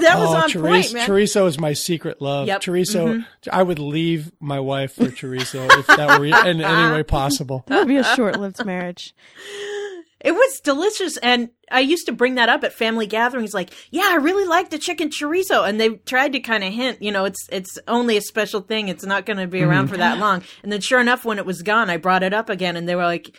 That 0.01 0.19
was 0.19 0.29
oh, 0.29 0.37
on 0.37 0.49
chorizo, 0.49 0.61
point, 0.61 0.93
man. 0.93 1.07
chorizo 1.07 1.47
is 1.47 1.59
my 1.59 1.73
secret 1.73 2.21
love. 2.21 2.47
Yep. 2.47 2.61
Mm-hmm. 2.61 2.71
Chorizo. 2.71 3.25
I 3.51 3.63
would 3.63 3.79
leave 3.79 4.31
my 4.39 4.59
wife 4.59 4.93
for 4.93 5.05
chorizo 5.05 5.69
if 5.79 5.87
that 5.87 6.19
were 6.19 6.25
in 6.25 6.61
any 6.61 6.93
way 6.93 7.03
possible. 7.03 7.63
That 7.71 7.79
would 7.79 7.87
be 7.87 7.97
a 7.97 8.03
short-lived 8.03 8.65
marriage. 8.65 9.15
It 10.19 10.33
was 10.33 10.59
delicious 10.59 11.17
and 11.17 11.49
I 11.71 11.79
used 11.79 12.05
to 12.05 12.11
bring 12.11 12.35
that 12.35 12.49
up 12.49 12.63
at 12.63 12.73
family 12.73 13.07
gatherings 13.07 13.53
like, 13.53 13.73
"Yeah, 13.89 14.07
I 14.09 14.15
really 14.15 14.45
like 14.45 14.69
the 14.69 14.77
chicken 14.77 15.09
chorizo." 15.09 15.67
And 15.67 15.79
they 15.79 15.89
tried 15.89 16.33
to 16.33 16.39
kind 16.39 16.63
of 16.63 16.73
hint, 16.73 17.01
you 17.01 17.11
know, 17.11 17.25
it's 17.25 17.47
it's 17.51 17.79
only 17.87 18.17
a 18.17 18.21
special 18.21 18.61
thing. 18.61 18.87
It's 18.87 19.05
not 19.05 19.25
going 19.25 19.37
to 19.37 19.47
be 19.47 19.63
around 19.63 19.87
for 19.87 19.97
that 19.97 20.19
long. 20.19 20.43
And 20.63 20.71
then 20.71 20.81
sure 20.81 20.99
enough 20.99 21.25
when 21.25 21.39
it 21.39 21.45
was 21.45 21.61
gone, 21.61 21.89
I 21.89 21.97
brought 21.97 22.23
it 22.23 22.33
up 22.33 22.49
again 22.49 22.75
and 22.75 22.87
they 22.87 22.95
were 22.95 23.05
like, 23.05 23.35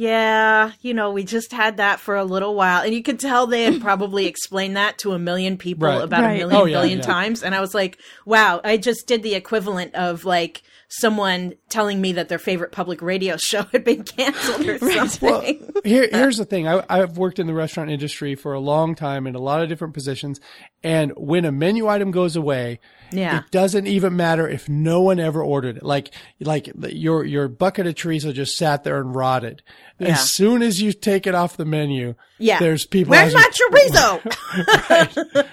yeah, 0.00 0.72
you 0.80 0.94
know, 0.94 1.10
we 1.10 1.24
just 1.24 1.52
had 1.52 1.76
that 1.76 2.00
for 2.00 2.16
a 2.16 2.24
little 2.24 2.54
while. 2.54 2.82
And 2.82 2.94
you 2.94 3.02
could 3.02 3.20
tell 3.20 3.46
they 3.46 3.64
had 3.64 3.80
probably 3.88 4.24
explained 4.24 4.76
that 4.78 4.96
to 5.00 5.12
a 5.12 5.18
million 5.18 5.58
people 5.58 5.88
Right. 5.88 6.00
about 6.02 6.22
Right. 6.22 6.40
a 6.42 6.46
million 6.46 6.56
Oh, 6.56 6.64
yeah, 6.64 6.76
billion 6.78 6.98
yeah. 7.00 7.04
times. 7.04 7.42
And 7.42 7.54
I 7.54 7.60
was 7.60 7.74
like, 7.74 7.98
wow, 8.24 8.62
I 8.64 8.78
just 8.78 9.06
did 9.06 9.22
the 9.22 9.34
equivalent 9.34 9.94
of 9.94 10.24
like 10.24 10.62
someone 10.88 11.52
telling 11.70 12.00
me 12.00 12.12
that 12.12 12.28
their 12.28 12.38
favorite 12.38 12.72
public 12.72 13.00
radio 13.00 13.36
show 13.36 13.62
had 13.72 13.84
been 13.84 14.02
canceled 14.02 14.66
or 14.66 14.78
something. 15.08 15.28
Well, 15.28 15.82
here, 15.84 16.08
here's 16.10 16.36
the 16.36 16.44
thing. 16.44 16.68
I, 16.68 16.84
I've 16.90 17.16
worked 17.16 17.38
in 17.38 17.46
the 17.46 17.54
restaurant 17.54 17.90
industry 17.90 18.34
for 18.34 18.52
a 18.52 18.60
long 18.60 18.94
time 18.94 19.26
in 19.26 19.34
a 19.34 19.40
lot 19.40 19.62
of 19.62 19.68
different 19.68 19.94
positions. 19.94 20.40
And 20.82 21.12
when 21.16 21.44
a 21.44 21.52
menu 21.52 21.88
item 21.88 22.10
goes 22.10 22.36
away, 22.36 22.80
Yeah. 23.10 23.38
it 23.40 23.50
doesn't 23.50 23.86
even 23.86 24.16
matter 24.16 24.48
if 24.48 24.68
no 24.68 25.00
one 25.02 25.20
ever 25.20 25.42
ordered 25.42 25.76
it. 25.78 25.82
Like, 25.82 26.10
like 26.40 26.70
your, 26.90 27.24
your 27.24 27.48
bucket 27.48 27.86
of 27.86 27.94
chorizo 27.94 28.32
just 28.32 28.56
sat 28.56 28.82
there 28.84 28.98
and 29.00 29.14
rotted. 29.14 29.62
Yeah. 29.98 30.08
As 30.08 30.30
soon 30.30 30.62
as 30.62 30.80
you 30.80 30.92
take 30.94 31.26
it 31.26 31.34
off 31.34 31.56
the 31.58 31.66
menu, 31.66 32.14
yeah. 32.38 32.58
there's 32.58 32.86
people. 32.86 33.10
Where's 33.10 33.34
my 33.34 33.50
chorizo? 33.52 34.22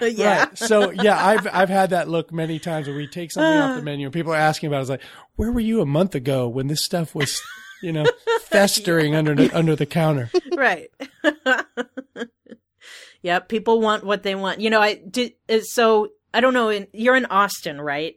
yeah. 0.16 0.44
Right. 0.46 0.58
So 0.58 0.90
yeah, 0.90 1.22
I've 1.24 1.46
I've 1.52 1.68
had 1.68 1.90
that 1.90 2.08
look 2.08 2.32
many 2.32 2.58
times 2.58 2.86
where 2.86 2.96
we 2.96 3.06
take 3.06 3.30
something 3.30 3.58
off 3.60 3.76
the 3.76 3.82
menu 3.90 4.06
and 4.06 4.12
people 4.14 4.32
are 4.32 4.36
asking 4.36 4.68
about. 4.68 4.78
it. 4.78 4.80
It's 4.82 4.90
like, 4.90 5.02
where 5.38 5.50
were 5.52 5.60
you 5.60 5.80
a 5.80 5.86
month 5.86 6.14
ago 6.14 6.46
when 6.48 6.66
this 6.66 6.84
stuff 6.84 7.14
was, 7.14 7.40
you 7.82 7.92
know, 7.92 8.04
festering 8.42 9.14
under 9.14 9.34
the, 9.34 9.50
under 9.56 9.74
the 9.76 9.86
counter? 9.86 10.30
right. 10.56 10.90
yeah, 13.22 13.38
people 13.40 13.80
want 13.80 14.04
what 14.04 14.22
they 14.22 14.34
want. 14.34 14.60
You 14.60 14.70
know, 14.70 14.80
I 14.80 14.94
did. 14.94 15.32
uh, 15.48 15.60
So 15.62 16.08
I 16.32 16.40
don't 16.40 16.54
know. 16.54 16.68
In, 16.70 16.86
you're 16.92 17.16
in 17.16 17.26
Austin, 17.26 17.80
right? 17.80 18.16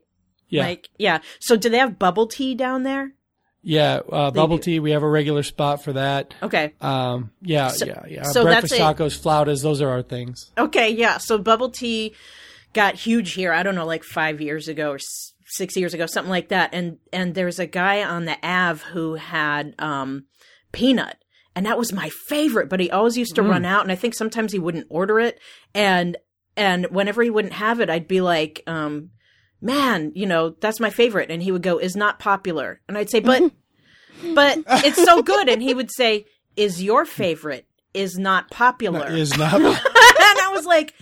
Yeah, 0.49 0.63
Like, 0.63 0.89
yeah. 0.97 1.19
So 1.39 1.55
do 1.55 1.69
they 1.69 1.77
have 1.77 1.97
bubble 1.97 2.27
tea 2.27 2.55
down 2.55 2.83
there? 2.83 3.13
yeah. 3.63 3.99
Uh, 4.11 4.31
bubble 4.31 4.57
do. 4.57 4.63
tea. 4.63 4.79
We 4.79 4.91
have 4.91 5.03
a 5.03 5.07
regular 5.09 5.43
spot 5.43 5.83
for 5.83 5.93
that. 5.93 6.33
Okay. 6.41 6.73
Um, 6.81 7.29
yeah, 7.41 7.67
So- 7.69 7.85
yeah, 7.85 8.03
yeah. 8.07 8.23
so 8.23 8.43
Breakfast 8.43 8.73
a- 8.73 8.77
tacos, 8.77 9.17
flautas. 9.21 9.61
Those 9.63 9.81
are 9.81 9.89
our 9.89 10.01
things. 10.01 10.51
Okay. 10.57 10.89
Yeah. 10.89 11.19
So 11.19 11.37
bubble 11.37 11.69
tea 11.69 12.15
got 12.73 12.95
huge 12.95 13.33
here. 13.33 13.53
I 13.53 13.61
don't 13.63 13.75
know, 13.75 13.85
like 13.85 14.03
five 14.03 14.41
years 14.41 14.67
ago 14.67 14.91
or 14.91 14.99
six 15.51 15.75
years 15.75 15.93
ago, 15.93 16.05
something 16.05 16.29
like 16.29 16.49
that. 16.49 16.73
And 16.73 16.97
and 17.11 17.35
there's 17.35 17.59
a 17.59 17.67
guy 17.67 18.03
on 18.03 18.25
the 18.25 18.37
Ave 18.43 18.83
who 18.91 19.15
had 19.15 19.75
um 19.79 20.25
peanut. 20.71 21.17
And 21.53 21.65
that 21.65 21.77
was 21.77 21.91
my 21.91 22.09
favorite, 22.09 22.69
but 22.69 22.79
he 22.79 22.89
always 22.89 23.17
used 23.17 23.35
to 23.35 23.43
run 23.43 23.65
out 23.65 23.83
and 23.83 23.91
I 23.91 23.95
think 23.95 24.13
sometimes 24.13 24.53
he 24.53 24.59
wouldn't 24.59 24.87
order 24.89 25.19
it. 25.19 25.37
And 25.73 26.17
and 26.55 26.85
whenever 26.91 27.21
he 27.23 27.29
wouldn't 27.29 27.53
have 27.53 27.81
it, 27.81 27.89
I'd 27.89 28.07
be 28.07 28.21
like, 28.21 28.63
um, 28.67 29.09
man, 29.61 30.11
you 30.15 30.25
know, 30.25 30.55
that's 30.61 30.79
my 30.79 30.89
favorite. 30.89 31.29
And 31.29 31.41
he 31.41 31.51
would 31.51 31.61
go, 31.61 31.77
is 31.77 31.95
not 31.95 32.19
popular. 32.19 32.81
And 32.87 32.97
I'd 32.97 33.09
say, 33.09 33.19
but 33.19 33.51
but 34.33 34.59
it's 34.67 35.03
so 35.03 35.21
good. 35.21 35.49
And 35.49 35.61
he 35.61 35.73
would 35.73 35.91
say, 35.91 36.25
is 36.55 36.81
your 36.81 37.05
favorite 37.05 37.67
is 37.93 38.17
not 38.17 38.49
popular. 38.49 39.09
Is 39.09 39.37
not. 39.37 39.53
and 39.61 39.73
I 39.73 40.51
was 40.53 40.65
like, 40.65 40.93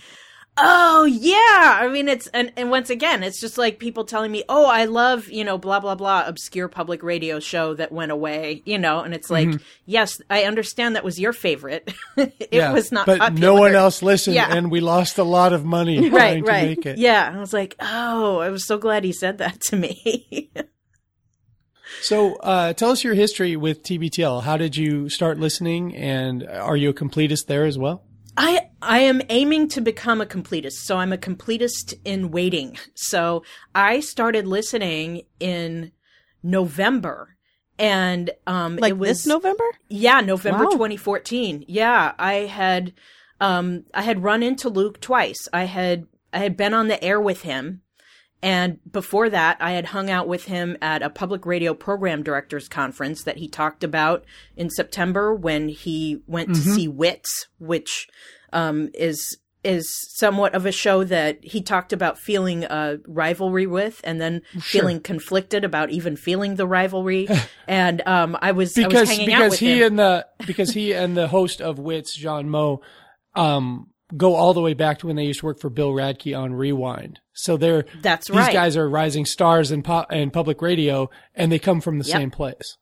oh 0.62 1.04
yeah. 1.04 1.78
I 1.80 1.88
mean, 1.88 2.08
it's 2.08 2.26
and 2.28 2.52
and 2.56 2.70
once 2.70 2.90
again, 2.90 3.22
it's 3.22 3.40
just 3.40 3.58
like 3.58 3.78
people 3.78 4.04
telling 4.04 4.30
me, 4.30 4.44
oh, 4.48 4.66
I 4.66 4.84
love 4.84 5.28
you 5.28 5.44
know 5.44 5.58
blah 5.58 5.80
blah 5.80 5.94
blah 5.94 6.24
obscure 6.26 6.68
public 6.68 7.02
radio 7.02 7.40
show 7.40 7.74
that 7.74 7.92
went 7.92 8.12
away, 8.12 8.62
you 8.64 8.78
know, 8.78 9.00
and 9.00 9.14
it's 9.14 9.30
like, 9.30 9.48
yes, 9.86 10.20
I 10.30 10.44
understand 10.44 10.96
that 10.96 11.04
was 11.04 11.18
your 11.18 11.32
favorite. 11.32 11.92
it 12.16 12.48
yeah, 12.52 12.72
was 12.72 12.92
not, 12.92 13.06
but 13.06 13.18
popular. 13.18 13.40
no 13.40 13.54
one 13.54 13.74
else 13.74 14.02
listened, 14.02 14.34
Yeah. 14.36 14.54
and 14.54 14.70
we 14.70 14.80
lost 14.80 15.18
a 15.18 15.24
lot 15.24 15.52
of 15.52 15.64
money 15.64 16.08
Right, 16.10 16.42
trying 16.42 16.44
to 16.44 16.50
right. 16.50 16.68
make 16.68 16.86
it. 16.86 16.98
Yeah, 16.98 17.28
and 17.28 17.36
I 17.36 17.40
was 17.40 17.52
like, 17.52 17.76
oh, 17.80 18.38
I 18.38 18.50
was 18.50 18.64
so 18.66 18.78
glad 18.78 19.04
he 19.04 19.12
said 19.12 19.38
that 19.38 19.60
to 19.62 19.76
me. 19.76 20.50
So, 22.02 22.36
uh, 22.36 22.72
tell 22.72 22.90
us 22.92 23.04
your 23.04 23.14
history 23.14 23.56
with 23.56 23.82
TBTL. 23.82 24.44
How 24.44 24.56
did 24.56 24.76
you 24.76 25.08
start 25.10 25.38
listening, 25.38 25.94
and 25.94 26.46
are 26.46 26.76
you 26.76 26.88
a 26.90 26.94
completist 26.94 27.46
there 27.46 27.66
as 27.66 27.76
well? 27.76 28.04
I 28.40 28.70
I 28.80 29.00
am 29.00 29.20
aiming 29.28 29.68
to 29.70 29.80
become 29.80 30.20
a 30.20 30.26
completist. 30.26 30.78
So 30.84 30.96
I'm 30.96 31.12
a 31.12 31.18
completist 31.18 31.94
in 32.04 32.30
waiting. 32.30 32.78
So 32.94 33.42
I 33.74 34.00
started 34.00 34.46
listening 34.46 35.22
in 35.38 35.92
November 36.42 37.36
and 37.78 38.30
um 38.46 38.76
Like 38.76 38.92
it 38.92 38.98
was 38.98 39.08
this 39.10 39.26
November? 39.26 39.64
yeah, 39.88 40.20
November 40.20 40.64
Wow. 40.64 40.70
2014. 40.70 41.64
Yeah, 41.68 42.12
I 42.18 42.34
had 42.46 42.94
um 43.40 43.84
I 43.94 44.02
had 44.02 44.22
run 44.22 44.42
into 44.42 44.68
Luke 44.68 45.00
twice. 45.00 45.48
I 45.52 45.64
had 45.64 46.06
I 46.32 46.38
had 46.38 46.56
been 46.56 46.72
on 46.74 46.88
the 46.88 47.02
air 47.04 47.20
with 47.20 47.42
him 47.42 47.82
and 48.42 48.78
before 48.90 49.28
that 49.30 49.56
I 49.60 49.72
had 49.72 49.86
hung 49.86 50.10
out 50.10 50.26
with 50.28 50.44
him 50.44 50.76
at 50.80 51.02
a 51.02 51.10
public 51.10 51.44
radio 51.44 51.74
program 51.74 52.22
directors 52.22 52.68
conference 52.68 53.24
that 53.24 53.36
he 53.36 53.48
talked 53.48 53.84
about 53.84 54.24
in 54.56 54.70
September 54.70 55.34
when 55.34 55.68
he 55.68 56.22
went 56.26 56.48
to 56.54 56.60
see 56.60 56.88
Wits, 56.88 57.48
which 57.58 58.08
um 58.52 58.88
is 58.94 59.38
is 59.62 59.86
somewhat 60.16 60.54
of 60.54 60.64
a 60.64 60.72
show 60.72 61.04
that 61.04 61.38
he 61.44 61.60
talked 61.60 61.92
about 61.92 62.18
feeling 62.18 62.64
a 62.64 62.98
rivalry 63.06 63.66
with 63.66 64.00
and 64.04 64.18
then 64.18 64.40
feeling 64.58 65.00
conflicted 65.00 65.64
about 65.64 65.90
even 65.90 66.16
feeling 66.16 66.54
the 66.56 66.66
rivalry. 66.66 67.28
And 67.68 68.00
um 68.06 68.38
I 68.40 68.52
was 68.52 68.76
I 68.78 68.86
was 68.88 68.94
Because 68.94 69.18
because 69.18 69.58
he 69.58 69.80
him. 69.82 69.86
and 69.88 69.98
the 69.98 70.26
because 70.46 70.70
he 70.72 70.92
and 70.92 71.16
the 71.16 71.28
host 71.28 71.60
of 71.60 71.78
Wits, 71.78 72.16
John 72.16 72.48
Moe, 72.48 72.80
um, 73.34 73.90
go 74.16 74.34
all 74.34 74.54
the 74.54 74.60
way 74.60 74.74
back 74.74 74.98
to 75.00 75.06
when 75.06 75.16
they 75.16 75.24
used 75.24 75.40
to 75.40 75.46
work 75.46 75.58
for 75.60 75.70
Bill 75.70 75.90
Radke 75.92 76.38
on 76.38 76.54
Rewind. 76.54 77.20
So 77.32 77.56
they're 77.56 77.84
That's 78.02 78.28
these 78.28 78.36
right. 78.36 78.52
guys 78.52 78.76
are 78.76 78.88
rising 78.88 79.24
stars 79.26 79.70
in 79.70 79.82
pop 79.82 80.12
in 80.12 80.30
public 80.30 80.60
radio, 80.62 81.10
and 81.34 81.50
they 81.50 81.58
come 81.58 81.80
from 81.80 81.98
the 81.98 82.04
Yep. 82.04 82.16
same 82.16 82.30
place. 82.30 82.76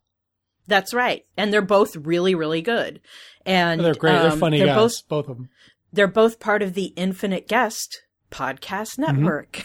That's 0.67 0.93
right. 0.93 1.25
And 1.37 1.53
they're 1.53 1.63
both 1.63 1.97
really, 1.97 2.35
really 2.35 2.61
good. 2.63 3.01
And 3.47 3.81
They're 3.81 3.95
great. 3.95 4.13
they're 4.13 4.33
um, 4.33 4.39
funny 4.39 4.59
they're 4.59 4.67
guys, 4.69 5.01
Both, 5.03 5.09
both 5.09 5.29
of 5.29 5.37
them. 5.39 5.49
they're 5.93 6.07
both 6.07 6.39
part 6.41 6.63
of 6.63 6.75
the 6.75 6.93
Infinite 6.97 7.49
Guest 7.49 8.03
podcast 8.31 8.99
Mm-hmm. 8.99 9.23
network. 9.23 9.63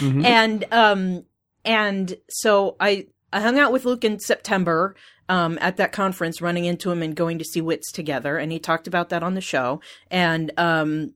and 0.26 0.64
um 0.72 1.24
and 1.64 2.16
so 2.28 2.76
I 2.80 3.06
I 3.34 3.40
hung 3.40 3.58
out 3.58 3.72
with 3.72 3.84
Luke 3.84 4.04
in 4.04 4.18
September 4.18 4.94
um 5.28 5.58
at 5.60 5.76
that 5.76 5.92
conference 5.92 6.40
running 6.40 6.64
into 6.64 6.90
him 6.90 7.02
and 7.02 7.16
going 7.16 7.38
to 7.38 7.44
see 7.44 7.60
Wits 7.60 7.90
together 7.90 8.38
and 8.38 8.52
he 8.52 8.58
talked 8.58 8.86
about 8.86 9.08
that 9.08 9.22
on 9.22 9.34
the 9.34 9.40
show. 9.40 9.80
And 10.10 10.52
um 10.58 11.14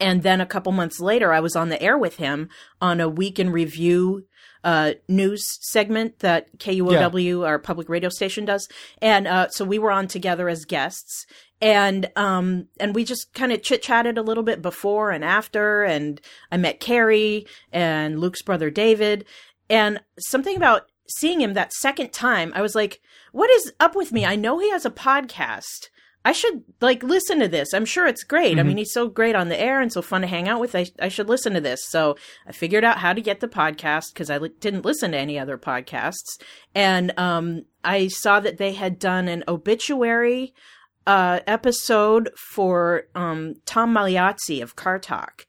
and 0.00 0.22
then 0.22 0.40
a 0.40 0.46
couple 0.46 0.72
months 0.72 1.00
later 1.00 1.32
I 1.32 1.40
was 1.40 1.56
on 1.56 1.68
the 1.68 1.82
air 1.82 1.98
with 1.98 2.16
him 2.16 2.48
on 2.80 3.00
a 3.00 3.08
week 3.08 3.38
in 3.38 3.50
review 3.50 4.26
uh, 4.66 4.94
news 5.08 5.58
segment 5.60 6.18
that 6.18 6.58
KUOW, 6.58 7.46
our 7.46 7.56
public 7.60 7.88
radio 7.88 8.08
station, 8.08 8.44
does, 8.44 8.68
and 9.00 9.28
uh, 9.28 9.48
so 9.48 9.64
we 9.64 9.78
were 9.78 9.92
on 9.92 10.08
together 10.08 10.48
as 10.48 10.64
guests, 10.64 11.24
and 11.60 12.10
um, 12.16 12.66
and 12.80 12.92
we 12.92 13.04
just 13.04 13.32
kind 13.32 13.52
of 13.52 13.62
chit 13.62 13.80
chatted 13.80 14.18
a 14.18 14.22
little 14.22 14.42
bit 14.42 14.62
before 14.62 15.12
and 15.12 15.24
after, 15.24 15.84
and 15.84 16.20
I 16.50 16.56
met 16.56 16.80
Carrie 16.80 17.46
and 17.72 18.18
Luke's 18.18 18.42
brother 18.42 18.68
David, 18.68 19.24
and 19.70 20.00
something 20.18 20.56
about 20.56 20.88
seeing 21.08 21.40
him 21.40 21.54
that 21.54 21.72
second 21.72 22.12
time, 22.12 22.52
I 22.54 22.62
was 22.62 22.74
like, 22.74 23.00
"What 23.32 23.50
is 23.50 23.72
up 23.80 23.94
with 23.94 24.12
me? 24.12 24.24
I 24.24 24.36
know 24.36 24.58
he 24.58 24.70
has 24.70 24.84
a 24.84 24.90
podcast." 24.90 25.90
I 26.26 26.32
should 26.32 26.64
like 26.80 27.04
listen 27.04 27.38
to 27.38 27.46
this. 27.46 27.72
I'm 27.72 27.84
sure 27.84 28.04
it's 28.08 28.24
great. 28.24 28.58
I 28.58 28.64
mean, 28.64 28.78
he's 28.78 28.92
so 28.92 29.06
great 29.06 29.36
on 29.36 29.48
the 29.48 29.60
air 29.60 29.80
and 29.80 29.92
so 29.92 30.02
fun 30.02 30.22
to 30.22 30.26
hang 30.26 30.48
out 30.48 30.58
with. 30.58 30.74
I, 30.74 30.86
I 30.98 31.06
should 31.06 31.28
listen 31.28 31.54
to 31.54 31.60
this. 31.60 31.86
So 31.86 32.16
I 32.48 32.50
figured 32.50 32.82
out 32.82 32.98
how 32.98 33.12
to 33.12 33.20
get 33.20 33.38
the 33.38 33.46
podcast 33.46 34.06
because 34.12 34.28
I 34.28 34.38
li- 34.38 34.50
didn't 34.58 34.84
listen 34.84 35.12
to 35.12 35.18
any 35.18 35.38
other 35.38 35.56
podcasts. 35.56 36.42
And 36.74 37.16
um, 37.16 37.66
I 37.84 38.08
saw 38.08 38.40
that 38.40 38.58
they 38.58 38.72
had 38.72 38.98
done 38.98 39.28
an 39.28 39.44
obituary 39.46 40.52
uh, 41.06 41.40
episode 41.46 42.30
for 42.36 43.04
um, 43.14 43.54
Tom 43.64 43.94
Magliozzi 43.94 44.60
of 44.60 44.74
Car 44.74 44.98
Talk. 44.98 45.46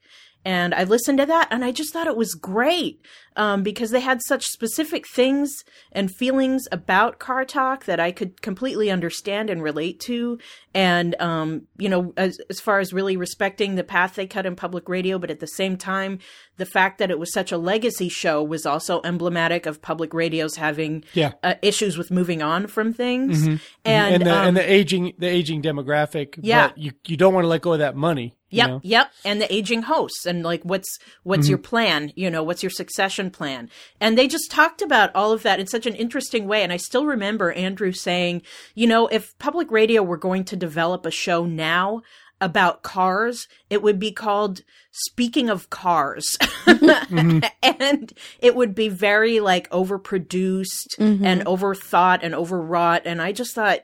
And 0.48 0.74
I 0.74 0.86
listened 0.86 1.18
to 1.18 1.25
that 1.25 1.50
and 1.51 1.66
I 1.66 1.74
just 1.74 1.92
thought 1.92 2.08
it 2.08 2.16
was 2.16 2.34
great 2.34 3.01
um, 3.36 3.63
because 3.63 3.92
they 3.92 4.00
had 4.00 4.22
such 4.24 4.46
specific 4.46 5.06
things 5.06 5.51
and 5.92 6.10
feelings 6.10 6.70
about 6.72 7.20
car 7.20 7.44
talk 7.44 7.84
that 7.84 8.00
I 8.00 8.13
could 8.13 8.42
completely 8.42 8.89
understand 8.89 9.50
and 9.50 9.62
relate 9.62 10.00
to. 10.06 10.39
And, 10.74 11.20
um, 11.20 11.63
you 11.77 11.89
know, 11.89 12.13
as, 12.16 12.39
as 12.50 12.62
far 12.62 12.80
as 12.80 12.94
really 12.94 13.18
respecting 13.18 13.75
the 13.75 13.84
path 13.84 14.16
they 14.16 14.25
cut 14.25 14.46
in 14.46 14.56
public 14.56 14.88
radio, 14.88 15.20
but 15.20 15.30
at 15.30 15.42
the 15.42 15.48
same 15.48 15.75
time, 15.75 16.20
the 16.56 16.66
fact 16.66 17.00
that 17.00 17.12
it 17.12 17.20
was 17.20 17.34
such 17.34 17.51
a 17.51 17.58
legacy 17.58 18.08
show 18.08 18.42
was 18.42 18.66
also 18.66 19.01
emblematic 19.04 19.66
of 19.66 19.82
public 19.82 20.13
radios 20.13 20.56
having 20.56 21.04
Yeah. 21.13 21.34
uh, 21.44 21.56
issues 21.62 21.98
with 21.98 22.10
moving 22.10 22.42
on 22.42 22.68
from 22.68 22.94
things. 22.94 23.46
And, 23.46 23.60
and 23.84 24.25
the 24.25 24.32
um, 24.34 24.48
and 24.48 24.56
the 24.58 24.72
aging 24.72 25.12
the 25.18 25.27
aging 25.27 25.62
demographic. 25.62 26.39
Yeah. 26.42 26.72
you 26.77 26.94
you 27.06 27.18
don't 27.18 27.34
want 27.34 27.44
to 27.44 27.50
let 27.50 27.62
go 27.62 27.74
of 27.74 27.80
that 27.80 27.98
money. 27.98 28.37
You 28.50 28.58
Yep, 28.58 28.70
know? 28.70 28.82
yep, 28.84 29.12
and 29.25 29.42
the 29.42 29.54
aging 29.54 29.84
hosts 29.84 30.25
and 30.25 30.44
like 30.44 30.63
what's 30.63 31.00
what's 31.24 31.44
mm-hmm. 31.44 31.50
your 31.50 31.58
plan, 31.58 32.13
you 32.16 32.30
know, 32.30 32.44
what's 32.44 32.63
your 32.63 32.70
succession 32.70 33.30
plan. 33.30 33.70
And 34.00 34.18
they 34.18 34.27
just 34.27 34.51
talked 34.51 34.82
about 34.82 35.13
all 35.16 35.32
of 35.32 35.44
that 35.44 35.60
in 35.60 35.68
such 35.68 35.86
an 35.86 35.96
interesting 35.96 36.48
way 36.48 36.63
and 36.63 36.72
I 36.72 36.77
still 36.77 37.06
remember 37.06 37.51
Andrew 37.51 37.92
saying, 37.92 38.44
you 38.74 38.88
know, 38.88 39.08
if 39.08 39.38
public 39.38 39.70
radio 39.72 40.01
were 40.01 40.18
going 40.18 40.46
to 40.46 40.56
develop 40.56 41.06
a 41.06 41.12
show 41.12 41.46
now 41.46 42.04
about 42.39 42.84
cars, 42.84 43.48
it 43.70 43.82
would 43.82 44.00
be 44.00 44.12
called 44.12 44.62
Speaking 44.92 45.50
of 45.50 45.70
Cars. 45.70 46.25
Mm-hmm. 46.66 47.39
and 47.82 48.13
it 48.39 48.56
would 48.56 48.75
be 48.75 48.89
very 48.89 49.39
like 49.39 49.70
overproduced 49.72 50.98
mm-hmm. 51.00 51.25
and 51.25 51.46
overthought 51.46 52.20
and 52.22 52.36
overwrought 52.36 53.04
and 53.06 53.22
I 53.22 53.32
just 53.32 53.56
thought 53.56 53.82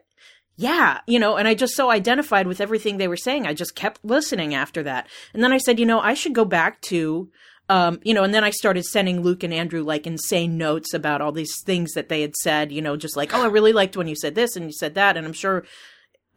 yeah, 0.55 0.99
you 1.07 1.19
know, 1.19 1.35
and 1.35 1.47
I 1.47 1.55
just 1.55 1.75
so 1.75 1.89
identified 1.89 2.47
with 2.47 2.61
everything 2.61 2.97
they 2.97 3.07
were 3.07 3.17
saying. 3.17 3.47
I 3.47 3.53
just 3.53 3.75
kept 3.75 4.03
listening 4.03 4.53
after 4.53 4.83
that. 4.83 5.07
And 5.33 5.43
then 5.43 5.51
I 5.51 5.57
said, 5.57 5.79
you 5.79 5.85
know, 5.85 5.99
I 5.99 6.13
should 6.13 6.35
go 6.35 6.45
back 6.45 6.81
to 6.81 7.29
um, 7.69 7.99
you 8.03 8.13
know, 8.13 8.23
and 8.23 8.33
then 8.33 8.43
I 8.43 8.49
started 8.49 8.83
sending 8.83 9.21
Luke 9.21 9.43
and 9.43 9.53
Andrew 9.53 9.83
like 9.83 10.05
insane 10.05 10.57
notes 10.57 10.93
about 10.93 11.21
all 11.21 11.31
these 11.31 11.61
things 11.63 11.93
that 11.93 12.09
they 12.09 12.21
had 12.21 12.35
said, 12.35 12.71
you 12.71 12.81
know, 12.81 12.97
just 12.97 13.15
like, 13.15 13.33
oh, 13.33 13.41
I 13.41 13.47
really 13.47 13.71
liked 13.71 13.95
when 13.95 14.07
you 14.07 14.15
said 14.15 14.35
this 14.35 14.55
and 14.55 14.65
you 14.65 14.73
said 14.73 14.95
that. 14.95 15.15
And 15.15 15.25
I'm 15.25 15.33
sure 15.33 15.63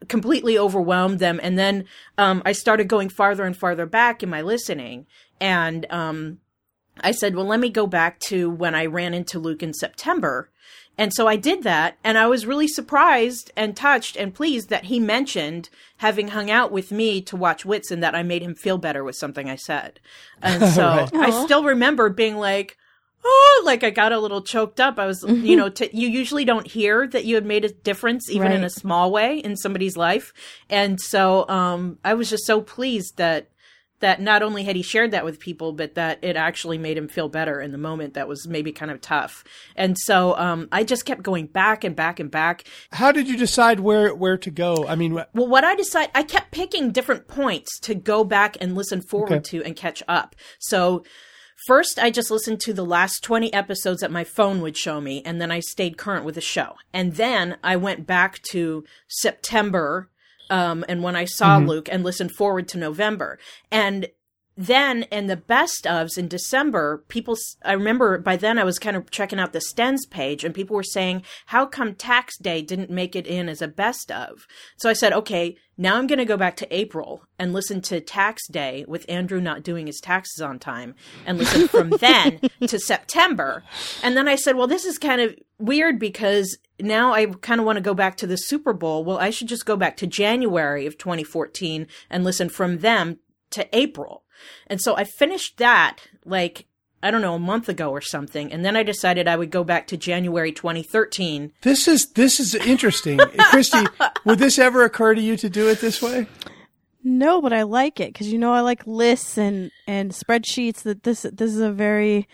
completely 0.09 0.57
overwhelmed 0.57 1.19
them. 1.19 1.41
And 1.43 1.59
then, 1.59 1.85
um, 2.17 2.43
I 2.45 2.53
started 2.53 2.87
going 2.87 3.09
farther 3.09 3.45
and 3.45 3.57
farther 3.57 3.87
back 3.87 4.23
in 4.23 4.31
my 4.31 4.43
listening. 4.43 5.07
And, 5.41 5.85
um, 5.91 6.39
I 7.01 7.11
said, 7.13 7.35
well, 7.37 7.47
let 7.47 7.61
me 7.61 7.71
go 7.71 7.87
back 7.87 8.21
to 8.21 8.49
when 8.51 8.75
I 8.75 8.87
ran 8.87 9.15
into 9.15 9.39
Luke 9.39 9.63
in 9.63 9.75
September. 9.75 10.51
And 10.99 11.13
so 11.13 11.29
I 11.29 11.37
did 11.37 11.63
that, 11.65 11.99
and 12.03 12.17
I 12.17 12.27
was 12.27 12.47
really 12.47 12.67
surprised 12.69 13.53
and 13.55 13.77
touched 13.77 14.17
and 14.17 14.35
pleased 14.35 14.71
that 14.71 14.85
he 14.85 14.99
mentioned 14.99 15.69
having 15.99 16.29
hung 16.29 16.51
out 16.51 16.73
with 16.73 16.91
me 16.91 17.21
to 17.23 17.37
watch 17.37 17.67
Wits 17.67 17.91
and 17.91 18.03
that 18.03 18.15
I 18.15 18.23
made 18.23 18.41
him 18.43 18.55
feel 18.55 18.79
better 18.79 19.05
with 19.05 19.15
something 19.15 19.51
I 19.51 19.57
said. 19.57 20.01
And 20.41 20.67
so 20.73 20.87
Right. 20.87 21.15
I 21.15 21.45
still 21.45 21.65
remember 21.65 22.09
being 22.09 22.39
like, 22.39 22.79
oh, 23.23 23.63
like 23.67 23.85
I 23.85 23.91
got 23.91 24.13
a 24.13 24.19
little 24.19 24.41
choked 24.41 24.81
up. 24.81 24.99
I 24.99 25.05
was, 25.05 25.23
you 25.23 25.57
know, 25.57 25.69
t- 25.69 25.91
you 25.93 26.09
usually 26.09 26.47
don't 26.47 26.67
hear 26.67 27.07
that 27.09 27.27
you 27.27 27.35
had 27.35 27.45
made 27.45 27.65
a 27.67 27.73
difference, 27.73 28.31
even 28.31 28.51
in 28.53 28.65
a 28.65 28.71
small 28.71 29.11
way 29.11 29.39
in 29.39 29.57
somebody's 29.57 29.97
life. 29.99 30.33
And 30.71 30.99
so 30.99 31.47
um, 31.49 31.99
I 32.05 32.15
was 32.15 32.31
just 32.31 32.47
so 32.47 32.61
pleased 32.63 33.19
that 33.19 33.49
that 34.01 34.21
not 34.21 34.43
only 34.43 34.65
had 34.65 34.77
he 34.77 34.83
shared 34.83 35.11
that 35.13 35.25
with 35.25 35.41
people, 35.41 35.73
but 35.73 35.95
that 35.95 36.19
it 36.23 36.37
actually 36.37 36.79
made 36.79 36.99
him 36.99 37.09
feel 37.09 37.29
better 37.29 37.61
in 37.61 37.73
the 37.73 37.79
moment 37.79 38.15
that 38.15 38.29
was 38.29 38.47
maybe 38.47 38.73
kind 38.73 38.91
of 38.91 39.01
tough. 39.01 39.43
And 39.75 39.97
so 39.99 40.37
um, 40.37 40.69
I 40.71 40.85
just 40.85 41.05
kept 41.07 41.23
going 41.23 41.47
back 41.47 41.83
and 41.85 41.97
back 41.97 42.21
and 42.21 42.31
back. 42.31 42.65
How 42.93 43.11
did 43.13 43.27
you 43.29 43.37
decide 43.37 43.81
where 43.81 44.15
where 44.15 44.37
to 44.39 44.51
go? 44.51 44.87
I 44.87 44.95
mean, 44.97 45.13
wh- 45.17 45.35
Well, 45.35 45.49
what 45.49 45.65
I 45.65 45.75
decided, 45.75 46.11
I 46.15 46.23
kept 46.23 46.51
picking 46.51 46.91
different 46.93 47.27
points 47.29 47.79
to 47.81 47.95
go 47.95 48.23
back 48.25 48.57
and 48.61 48.75
listen 48.75 49.01
forward 49.01 49.33
Okay. 49.33 49.59
to 49.61 49.65
and 49.65 49.75
catch 49.75 50.03
up. 50.07 50.37
So 50.59 51.05
first, 51.67 51.99
I 51.99 52.11
just 52.11 52.31
listened 52.31 52.61
to 52.61 52.73
the 52.75 52.85
last 52.85 53.25
20 53.25 53.53
episodes 53.53 54.03
that 54.03 54.11
my 54.11 54.25
phone 54.25 54.61
would 54.61 54.77
show 54.77 55.01
me, 55.01 55.23
and 55.25 55.41
then 55.41 55.51
I 55.51 55.61
stayed 55.61 55.97
current 55.97 56.25
with 56.27 56.35
the 56.35 56.41
show. 56.43 56.75
And 56.93 57.15
then 57.15 57.57
I 57.65 57.77
went 57.77 58.07
back 58.07 58.43
to 58.51 58.85
September, 59.09 60.11
um, 60.51 60.85
and 60.89 61.03
when 61.03 61.17
I 61.17 61.25
saw 61.25 61.59
Luke 61.59 61.89
and 61.91 62.05
listened 62.05 62.33
forward 62.33 62.69
to 62.69 62.79
November. 62.79 63.39
And 63.71 64.09
then 64.57 65.03
in 65.05 65.27
the 65.27 65.37
best 65.37 65.85
ofs 65.85 66.17
in 66.17 66.29
December, 66.29 67.05
people, 67.09 67.37
I 67.63 67.75
remember 67.75 68.19
by 68.19 68.37
then 68.37 68.59
I 68.59 68.65
was 68.65 68.79
kind 68.79 68.97
of 68.97 69.11
checking 69.11 69.39
out 69.39 69.53
the 69.53 69.59
Stens 69.59 70.09
page 70.09 70.45
and 70.45 70.55
people 70.55 70.75
were 70.75 70.83
saying, 70.83 71.23
how 71.47 71.67
come 71.67 71.95
tax 71.95 72.39
day 72.39 72.63
didn't 72.63 72.89
make 72.89 73.15
it 73.15 73.27
in 73.27 73.51
as 73.51 73.61
a 73.61 73.69
best 73.69 74.11
of? 74.11 74.47
So 74.79 74.89
I 74.89 74.95
said, 74.95 75.13
okay, 75.13 75.59
now 75.77 75.97
I'm 75.97 76.07
going 76.07 76.19
to 76.19 76.25
go 76.25 76.39
back 76.39 76.57
to 76.57 76.75
April 76.75 77.23
and 77.39 77.53
listen 77.53 77.83
to 77.83 78.01
tax 78.01 78.49
day 78.49 78.87
with 78.89 79.05
Andrew 79.11 79.43
not 79.43 79.63
doing 79.63 79.87
his 79.87 80.01
taxes 80.01 80.41
on 80.41 80.59
time 80.59 80.95
and 81.27 81.37
listen 81.37 81.69
from 81.69 81.91
then 82.01 82.41
to 82.67 82.79
September. 82.79 83.63
And 84.03 84.17
then 84.17 84.27
I 84.27 84.37
said, 84.37 84.57
well, 84.57 84.67
this 84.67 84.87
is 84.87 84.97
kind 84.97 85.21
of 85.21 85.35
weird 85.59 85.99
because 85.99 86.57
now 86.81 87.13
I 87.13 87.27
kind 87.27 87.61
of 87.61 87.67
want 87.67 87.77
to 87.77 87.83
go 87.83 87.95
back 87.95 88.17
to 88.19 88.27
the 88.27 88.37
Super 88.37 88.73
Bowl. 88.73 89.05
Well, 89.05 89.19
I 89.19 89.31
should 89.31 89.49
just 89.49 89.67
go 89.67 89.77
back 89.77 89.97
to 89.99 90.07
January 90.07 90.87
of 90.87 90.99
2014 90.99 91.87
and 92.11 92.25
listen 92.25 92.49
from 92.49 92.79
them 92.79 93.19
to 93.51 93.69
April. 93.77 94.25
And 94.67 94.81
so 94.81 94.97
I 94.97 95.05
finished 95.05 95.59
that 95.59 95.99
like 96.25 96.67
I 97.03 97.11
don't 97.11 97.23
know 97.23 97.35
a 97.35 97.39
month 97.39 97.69
ago 97.69 97.91
or 97.91 98.01
something, 98.01 98.53
and 98.53 98.65
then 98.65 98.75
I 98.75 98.83
decided 98.83 99.29
I 99.29 99.37
would 99.37 99.51
go 99.51 99.63
back 99.63 99.87
to 99.89 99.97
January 99.97 100.51
2013. 100.51 101.53
this 101.63 101.87
is 101.87 102.11
this 102.13 102.41
is 102.41 102.55
interesting, 102.55 103.19
Christy. 103.51 103.85
would 104.25 104.39
this 104.39 104.59
ever 104.59 104.83
occur 104.83 105.15
to 105.15 105.21
you 105.21 105.37
to 105.37 105.49
do 105.49 105.69
it 105.69 105.81
this 105.81 106.03
way? 106.03 106.27
No, 107.05 107.41
but 107.41 107.53
I 107.53 107.63
like 107.63 108.01
it 108.01 108.13
because 108.13 108.33
you 108.33 108.39
know 108.39 108.53
I 108.53 108.61
like 108.61 108.87
lists 108.87 109.39
and 109.39 109.71
and 109.87 110.11
spreadsheets. 110.11 110.83
That 110.83 111.05
this 111.05 111.23
this 111.23 111.55
is 111.55 111.61
a 111.61 111.71
very 111.71 112.27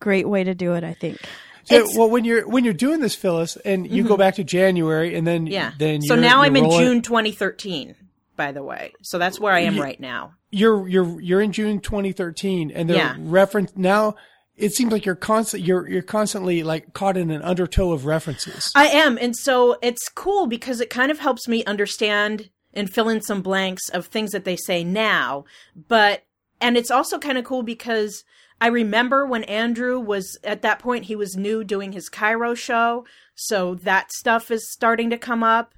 great 0.00 0.28
way 0.28 0.42
to 0.42 0.54
do 0.54 0.74
it. 0.74 0.82
I 0.82 0.94
think. 0.94 1.18
So, 1.66 1.74
It's- 1.74 1.96
well, 1.96 2.08
when 2.08 2.24
you're 2.24 2.46
when 2.48 2.64
you're 2.64 2.72
doing 2.72 3.00
this, 3.00 3.14
Phyllis, 3.14 3.56
and 3.64 3.90
you 3.90 4.02
go 4.04 4.10
mm-hmm. 4.10 4.18
back 4.20 4.34
to 4.36 4.44
January, 4.44 5.14
and 5.14 5.26
then 5.26 5.46
Yeah. 5.46 5.72
then 5.78 6.00
so 6.02 6.14
now 6.14 6.42
I'm 6.42 6.56
in 6.56 6.70
June 6.70 7.02
2013. 7.02 7.94
By 8.36 8.52
the 8.52 8.62
way, 8.62 8.92
so 9.02 9.18
that's 9.18 9.40
where 9.40 9.52
I 9.52 9.60
am 9.60 9.74
Ye- 9.76 9.80
right 9.80 9.98
now. 10.00 10.34
You're 10.50 10.86
you're 10.88 11.20
you're 11.20 11.40
in 11.40 11.52
June 11.52 11.80
2013, 11.80 12.70
and 12.70 12.88
they're 12.88 12.96
Yeah. 12.96 13.16
reference 13.18 13.72
now. 13.76 14.14
It 14.56 14.72
seems 14.74 14.92
like 14.92 15.04
you're 15.04 15.14
constant. 15.14 15.64
You're 15.64 15.88
you're 15.88 16.02
constantly 16.02 16.62
like 16.62 16.92
caught 16.92 17.16
in 17.16 17.30
an 17.30 17.42
undertow 17.42 17.92
of 17.92 18.06
references. 18.06 18.70
I 18.74 18.86
am, 18.88 19.18
and 19.20 19.34
so 19.36 19.76
it's 19.82 20.08
cool 20.08 20.46
because 20.46 20.80
it 20.80 20.88
kind 20.88 21.10
of 21.10 21.18
helps 21.18 21.48
me 21.48 21.64
understand 21.64 22.50
and 22.72 22.88
fill 22.90 23.08
in 23.08 23.22
some 23.22 23.42
blanks 23.42 23.88
of 23.88 24.06
things 24.06 24.32
that 24.32 24.44
they 24.44 24.56
say 24.56 24.84
now. 24.84 25.44
But 25.88 26.22
and 26.60 26.76
it's 26.76 26.90
also 26.90 27.18
kind 27.18 27.38
of 27.38 27.44
cool 27.44 27.62
because 27.62 28.22
I 28.60 28.68
remember 28.68 29.26
when 29.26 29.44
Andrew 29.44 30.00
was 30.00 30.38
at 30.42 30.62
that 30.62 30.78
point 30.78 31.04
he 31.04 31.16
was 31.16 31.36
new 31.36 31.62
doing 31.62 31.92
his 31.92 32.08
KIRO 32.08 32.56
show, 32.56 33.04
so 33.34 33.74
that 33.74 34.12
stuff 34.12 34.50
is 34.50 34.72
starting 34.72 35.10
to 35.10 35.18
come 35.18 35.42
up. 35.42 35.74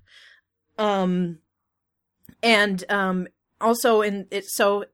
Um 0.79 1.39
and 2.43 2.85
um 2.89 3.27
also 3.61 4.01
in 4.01 4.27
it 4.31 4.45
so 4.45 4.85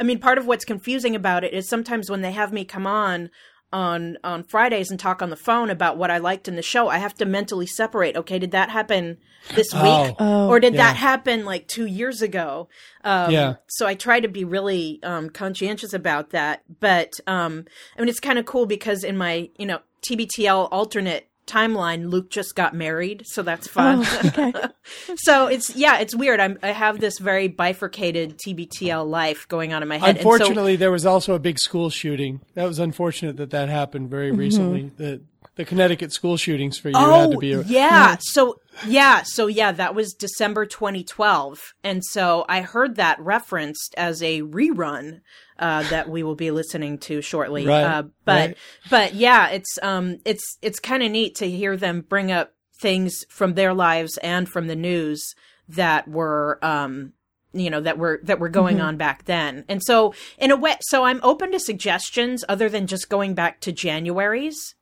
I 0.00 0.02
mean 0.02 0.18
part 0.18 0.38
of 0.38 0.46
what's 0.46 0.64
confusing 0.64 1.14
about 1.14 1.44
it 1.44 1.52
is 1.52 1.68
sometimes 1.68 2.10
when 2.10 2.22
they 2.22 2.32
have 2.32 2.52
me 2.52 2.64
come 2.64 2.86
on 2.86 3.30
on 3.74 4.16
on 4.24 4.44
Fridays 4.44 4.90
and 4.90 4.98
talk 4.98 5.20
on 5.20 5.28
the 5.28 5.36
phone 5.36 5.68
about 5.68 5.98
what 5.98 6.10
I 6.10 6.16
liked 6.18 6.48
in 6.48 6.56
the 6.56 6.62
show, 6.62 6.88
I 6.88 6.96
have 6.98 7.12
to 7.16 7.26
mentally 7.26 7.66
separate. 7.66 8.16
Okay, 8.16 8.38
did 8.38 8.52
that 8.52 8.70
happen 8.70 9.18
this 9.54 9.66
Oh. 9.74 9.82
week, 10.06 10.16
Oh, 10.18 10.48
or 10.48 10.60
did 10.60 10.72
yeah. 10.74 10.84
that 10.84 10.96
happen 10.96 11.44
like 11.44 11.66
two 11.68 11.84
years 11.84 12.22
ago? 12.22 12.68
Um, 13.02 13.30
Yeah. 13.30 13.54
So 13.66 13.86
I 13.86 13.94
try 13.94 14.20
to 14.20 14.28
be 14.28 14.44
really 14.44 15.00
um, 15.02 15.28
conscientious 15.28 15.92
about 15.92 16.30
that. 16.30 16.62
But 16.80 17.12
um, 17.26 17.64
I 17.96 18.00
mean, 18.00 18.08
it's 18.08 18.20
kind 18.20 18.38
of 18.38 18.46
cool 18.46 18.64
because 18.66 19.04
in 19.04 19.16
my 19.18 19.50
you 19.58 19.66
know 19.66 19.80
TBTL 20.08 20.68
alternate 20.70 21.28
timeline, 21.46 22.10
Luke 22.10 22.30
just 22.30 22.54
got 22.54 22.74
married, 22.74 23.22
so 23.26 23.42
that's 23.42 23.66
oh, 23.68 23.70
fun. 23.70 24.02
Oh, 24.04 24.20
okay. 24.24 24.52
so 25.16 25.46
it's 25.46 25.74
yeah, 25.76 25.98
it's 25.98 26.14
weird. 26.14 26.40
I'm 26.40 26.58
I 26.62 26.68
have 26.68 27.00
this 27.00 27.18
very 27.18 27.48
bifurcated 27.48 28.38
TBTL 28.38 29.06
life 29.06 29.46
going 29.48 29.72
on 29.72 29.82
in 29.82 29.88
my 29.88 29.98
head. 29.98 30.16
And 30.16 30.22
so- 30.22 30.32
Unfortunately, 30.32 30.76
there 30.76 30.92
was 30.92 31.06
also 31.06 31.34
a 31.34 31.38
big 31.38 31.58
school 31.58 31.90
shooting. 31.90 32.40
That 32.54 32.66
was 32.66 32.78
unfortunate 32.78 33.36
that 33.36 33.50
that 33.50 33.68
happened 33.68 34.10
very 34.10 34.30
mm-hmm. 34.30 34.40
recently. 34.40 34.92
The 34.96 35.22
the 35.56 35.64
Connecticut 35.64 36.12
school 36.12 36.36
shootings 36.36 36.78
for 36.78 36.90
you 36.90 36.96
had 36.96 37.30
to 37.30 37.38
be. 37.38 37.52
A, 37.52 37.58
Oh, 37.58 37.64
yeah. 37.66 38.16
So 38.20 38.60
yeah, 38.86 39.22
so 39.24 39.46
yeah, 39.46 39.72
that 39.72 39.94
was 39.94 40.12
December 40.14 40.66
2012, 40.66 41.60
and 41.84 42.04
so 42.04 42.44
I 42.48 42.62
heard 42.62 42.96
that 42.96 43.20
referenced 43.20 43.94
as 43.96 44.22
a 44.22 44.42
rerun 44.42 45.20
uh, 45.58 45.84
that 45.90 46.08
we 46.08 46.22
will 46.24 46.34
be 46.34 46.50
listening 46.50 46.98
to 46.98 47.22
shortly. 47.22 47.66
Right, 47.66 47.84
Uh, 47.84 48.02
but 48.24 48.48
right. 48.48 48.58
but 48.90 49.14
yeah, 49.14 49.48
it's 49.50 49.78
um 49.82 50.18
it's 50.24 50.58
it's 50.62 50.80
kind 50.80 51.02
of 51.02 51.10
neat 51.12 51.36
to 51.36 51.48
hear 51.48 51.76
them 51.76 52.00
bring 52.00 52.32
up 52.32 52.52
things 52.80 53.24
from 53.28 53.54
their 53.54 53.72
lives 53.72 54.18
and 54.18 54.48
from 54.48 54.66
the 54.66 54.76
news 54.76 55.34
that 55.68 56.08
were 56.08 56.58
um 56.62 57.12
you 57.52 57.70
know 57.70 57.80
that 57.80 57.96
were 57.96 58.18
that 58.24 58.40
were 58.40 58.48
going 58.48 58.78
Mm-hmm. 58.78 58.86
on 58.86 58.96
back 58.96 59.24
then 59.26 59.64
and 59.68 59.80
so 59.82 60.12
in 60.38 60.50
a 60.50 60.56
way 60.56 60.74
so 60.80 61.04
i'm 61.04 61.20
open 61.22 61.52
to 61.52 61.60
suggestions 61.60 62.44
other 62.48 62.68
than 62.68 62.88
just 62.88 63.08
going 63.08 63.32
back 63.32 63.60
to 63.60 63.70
january's 63.72 64.74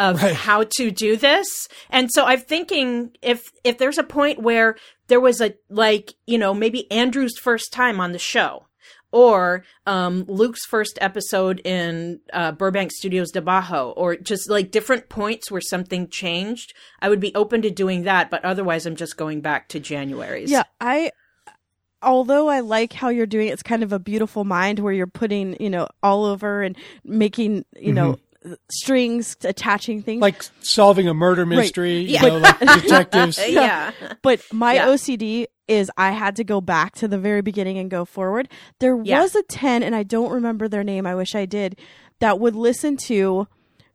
of 0.00 0.22
Right. 0.22 0.34
how 0.34 0.64
to 0.78 0.90
do 0.90 1.16
this. 1.16 1.46
And 1.90 2.10
so 2.12 2.24
I'm 2.24 2.40
thinking 2.40 3.10
if 3.22 3.42
if 3.62 3.78
there's 3.78 3.98
a 3.98 4.02
point 4.04 4.40
where 4.40 4.76
there 5.08 5.20
was 5.20 5.40
a 5.40 5.54
like, 5.68 6.12
you 6.26 6.38
know, 6.38 6.54
maybe 6.54 6.90
Andrew's 6.90 7.38
first 7.38 7.72
time 7.72 8.00
on 8.00 8.12
the 8.12 8.18
show 8.18 8.66
or 9.12 9.64
um 9.86 10.24
Luke's 10.26 10.64
first 10.66 10.98
episode 11.00 11.60
in 11.64 12.20
uh 12.32 12.50
Burbank 12.52 12.90
Studios 12.92 13.30
de 13.30 13.40
Bajo 13.40 13.92
or 13.96 14.16
just 14.16 14.50
like 14.50 14.72
different 14.72 15.08
points 15.08 15.50
where 15.50 15.60
something 15.60 16.08
changed, 16.08 16.74
I 17.00 17.08
would 17.08 17.20
be 17.20 17.34
open 17.34 17.62
to 17.62 17.70
doing 17.70 18.02
that, 18.02 18.30
but 18.30 18.44
otherwise 18.44 18.86
I'm 18.86 18.96
just 18.96 19.16
going 19.16 19.40
back 19.40 19.68
to 19.68 19.80
January's. 19.80 20.50
Yeah, 20.50 20.64
I. 20.80 21.12
Although 22.02 22.48
I 22.48 22.60
like 22.60 22.92
how 22.92 23.08
you're 23.08 23.24
doing 23.24 23.48
it's 23.48 23.62
kind 23.62 23.82
of 23.82 23.90
a 23.92 23.98
beautiful 23.98 24.44
mind 24.44 24.78
where 24.78 24.92
you're 24.92 25.06
putting, 25.06 25.56
you 25.58 25.70
know, 25.70 25.88
all 26.02 26.26
over 26.26 26.62
and 26.62 26.76
making, 27.02 27.64
you 27.80 27.94
know, 27.94 28.18
strings, 28.70 29.36
attaching 29.44 30.02
things. 30.02 30.20
like 30.20 30.42
solving 30.60 31.08
a 31.08 31.14
murder 31.14 31.46
mystery, 31.46 31.98
you 31.98 32.08
Yeah. 32.14 32.22
know, 32.22 32.38
like 32.38 32.58
detectives. 32.82 33.38
yeah. 33.48 33.92
But 34.22 34.40
my 34.52 34.74
Yeah. 34.74 34.86
OCD 34.88 35.46
is 35.66 35.90
I 35.96 36.10
had 36.10 36.36
to 36.36 36.44
go 36.44 36.60
back 36.60 36.94
to 36.96 37.08
the 37.08 37.18
very 37.18 37.40
beginning 37.40 37.78
and 37.78 37.90
go 37.90 38.04
forward. 38.04 38.48
There 38.80 39.00
Yeah. 39.02 39.22
was 39.22 39.34
a 39.34 39.42
10, 39.44 39.82
and 39.82 39.94
I 39.96 40.02
don't 40.02 40.30
remember 40.30 40.68
their 40.68 40.84
name. 40.84 41.06
I 41.06 41.14
wish 41.14 41.34
I 41.34 41.46
did. 41.46 41.78
That 42.20 42.38
would 42.38 42.54
listen 42.54 42.96
to, 43.08 43.48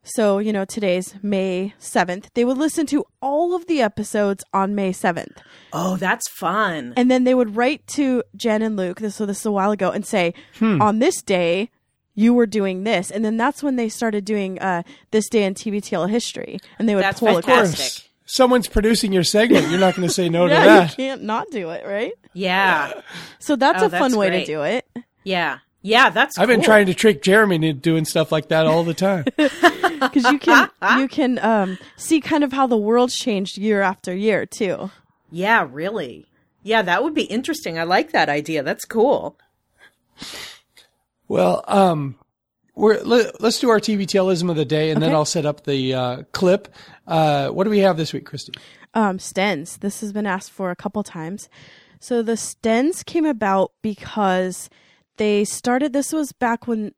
so, 0.03 0.39
you 0.39 0.51
know, 0.51 0.65
today's 0.65 1.13
May 1.21 1.73
7th. 1.79 2.29
They 2.33 2.43
would 2.43 2.57
listen 2.57 2.87
to 2.87 3.05
all 3.21 3.53
of 3.53 3.67
the 3.67 3.81
episodes 3.83 4.43
on 4.51 4.73
May 4.73 4.91
7th. 4.91 5.37
Oh, 5.71 5.95
that's 5.97 6.27
fun. 6.29 6.93
And 6.97 7.11
then 7.11 7.23
they 7.23 7.35
would 7.35 7.55
write 7.55 7.85
to 7.95 8.23
Jen 8.35 8.63
and 8.63 8.75
Luke, 8.75 8.99
this, 8.99 9.15
so 9.15 9.27
this 9.27 9.41
is 9.41 9.45
a 9.45 9.51
while 9.51 9.69
ago, 9.71 9.91
and 9.91 10.03
say, 10.05 10.33
Hmm. 10.57 10.81
on 10.81 10.97
this 10.99 11.21
day, 11.21 11.69
you 12.19 12.33
were 12.33 12.45
doing 12.45 12.83
this. 12.83 13.11
And 13.11 13.23
then 13.23 13.37
that's 13.37 13.63
when 13.63 13.77
they 13.77 13.87
started 13.87 14.25
doing 14.25 14.59
uh, 14.59 14.83
this 15.11 15.29
day 15.29 15.43
in 15.45 15.53
TBTL 15.53 16.09
history. 16.09 16.59
And 16.77 16.89
they 16.89 16.95
would 16.95 17.03
That's 17.05 17.19
pull 17.21 17.37
it 17.37 17.45
fantastic. 17.45 17.77
back. 17.77 17.85
Of 17.87 17.93
course, 17.93 18.09
someone's 18.25 18.67
producing 18.67 19.13
your 19.13 19.23
segment. 19.23 19.69
You're 19.69 19.79
not 19.79 19.95
going 19.95 20.05
to 20.07 20.13
say 20.13 20.27
no 20.27 20.47
to 20.47 20.53
that. 20.53 20.89
you 20.91 20.95
can't 20.97 21.23
not 21.23 21.49
do 21.49 21.69
it, 21.69 21.85
right? 21.87 22.11
Yeah. 22.33 22.91
So 23.39 23.55
that's 23.55 23.81
Oh, 23.81 23.85
a 23.85 23.89
fun 23.89 24.01
that's 24.11 24.15
way 24.15 24.29
great. 24.29 24.45
to 24.47 24.51
do 24.51 24.63
it. 24.63 24.85
Yeah. 25.23 25.59
Yeah, 25.81 26.09
that's. 26.09 26.37
I've 26.37 26.49
been 26.49 26.61
trying 26.61 26.87
to 26.87 26.93
trick 26.93 27.21
Jeremy 27.23 27.55
into 27.55 27.71
doing 27.71 28.03
stuff 28.03 28.33
like 28.33 28.49
that 28.49 28.65
all 28.67 28.83
the 28.83 28.93
time. 28.93 29.23
because 29.37 30.25
you 30.29 30.37
can 30.37 30.69
you 30.99 31.07
can 31.07 31.39
um, 31.39 31.77
see 31.95 32.19
kind 32.19 32.43
of 32.43 32.51
how 32.51 32.67
the 32.67 32.75
world's 32.75 33.15
changed 33.15 33.57
year 33.57 33.81
after 33.81 34.13
year 34.13 34.45
too. 34.45 34.91
Yeah, 35.31 35.65
really. 35.71 36.25
Yeah, 36.63 36.81
that 36.81 37.01
would 37.01 37.13
be 37.13 37.23
interesting. 37.23 37.79
I 37.79 37.83
like 37.83 38.11
that 38.11 38.27
idea. 38.27 38.61
That's 38.61 38.83
cool. 38.83 39.37
Well, 41.29 41.63
um, 41.67 42.15
we're 42.75 42.99
let, 43.01 43.41
us 43.41 43.59
do 43.59 43.69
our 43.69 43.79
TBTLism 43.79 44.49
of 44.49 44.55
the 44.55 44.65
day, 44.65 44.89
and 44.89 45.01
then 45.01 45.13
I'll 45.13 45.25
set 45.25 45.45
up 45.45 45.63
the 45.63 45.93
uh, 45.93 46.23
clip. 46.33 46.67
Uh, 47.07 47.49
what 47.49 47.63
do 47.63 47.69
we 47.69 47.79
have 47.79 47.95
this 47.95 48.11
week, 48.11 48.25
Christy? 48.25 48.53
Um, 48.93 49.19
stens. 49.19 49.79
This 49.79 50.01
has 50.01 50.11
been 50.11 50.25
asked 50.25 50.51
for 50.51 50.71
a 50.71 50.75
couple 50.75 51.03
times. 51.03 51.47
So 52.01 52.21
the 52.21 52.33
stens 52.33 53.05
came 53.05 53.25
about 53.25 53.71
because 53.81 54.69
they 55.17 55.45
started. 55.45 55.93
This 55.93 56.11
was 56.11 56.31
back 56.31 56.67
when 56.67 56.93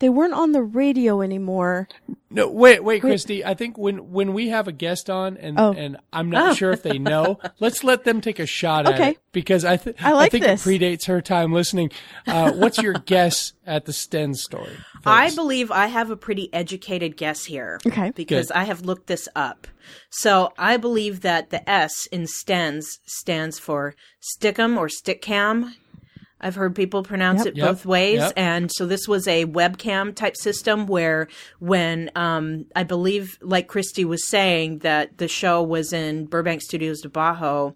they 0.00 0.08
weren't 0.08 0.34
on 0.34 0.52
the 0.52 0.62
radio 0.62 1.20
anymore. 1.22 1.88
No, 2.30 2.48
wait, 2.48 2.84
wait, 2.84 3.00
Christy. 3.00 3.44
I 3.44 3.54
think 3.54 3.78
when 3.78 4.10
when 4.12 4.32
we 4.34 4.48
have 4.48 4.68
a 4.68 4.72
guest 4.72 5.08
on, 5.08 5.36
and 5.38 5.58
Oh. 5.58 5.72
and 5.72 5.96
I'm 6.12 6.28
not 6.30 6.56
sure 6.56 6.70
if 6.72 6.82
they 6.82 6.98
know, 6.98 7.38
let's 7.60 7.82
let 7.82 8.04
them 8.04 8.20
take 8.20 8.38
a 8.38 8.46
shot 8.46 8.86
at 8.86 9.00
it 9.00 9.18
because 9.32 9.64
I 9.64 9.76
th- 9.78 9.96
I 10.00 10.12
like 10.12 10.30
think 10.30 10.44
this. 10.44 10.66
it 10.66 10.68
predates 10.68 11.06
her 11.06 11.20
time 11.22 11.52
listening. 11.52 11.90
Uh, 12.26 12.52
what's 12.52 12.78
your 12.78 12.92
guess 13.06 13.54
at 13.66 13.86
the 13.86 13.92
Sten 13.92 14.34
story? 14.34 14.76
I 15.06 15.34
believe 15.34 15.70
I 15.70 15.86
have 15.86 16.10
a 16.10 16.16
pretty 16.16 16.52
educated 16.52 17.16
guess 17.16 17.46
here. 17.46 17.80
Okay. 17.86 18.10
Because 18.14 18.48
Good. 18.48 18.56
I 18.56 18.64
have 18.64 18.82
looked 18.82 19.06
this 19.06 19.26
up. 19.34 19.66
So 20.10 20.52
I 20.58 20.76
believe 20.76 21.22
that 21.22 21.48
the 21.50 21.68
S 21.68 22.06
in 22.12 22.26
STENS 22.26 22.98
stands 23.06 23.58
for 23.58 23.94
Stickum 24.20 24.76
or 24.76 24.88
Stickcam. 24.88 25.72
I've 26.40 26.54
heard 26.54 26.74
people 26.76 27.02
pronounce 27.02 27.40
Yep. 27.40 27.46
it 27.48 27.56
Yep. 27.56 27.66
both 27.68 27.86
ways. 27.86 28.18
Yep. 28.20 28.32
And 28.36 28.70
so 28.74 28.86
this 28.86 29.08
was 29.08 29.26
a 29.26 29.44
webcam 29.46 30.14
type 30.14 30.36
system 30.36 30.86
where 30.86 31.28
when 31.58 32.10
um, 32.14 32.66
I 32.76 32.84
believe, 32.84 33.38
like 33.42 33.66
Christy 33.66 34.04
was 34.04 34.26
saying, 34.28 34.78
that 34.80 35.18
the 35.18 35.28
show 35.28 35.62
was 35.62 35.92
in 35.92 36.26
Burbank 36.26 36.62
Studios 36.62 37.00
de 37.00 37.08
Bajo. 37.08 37.74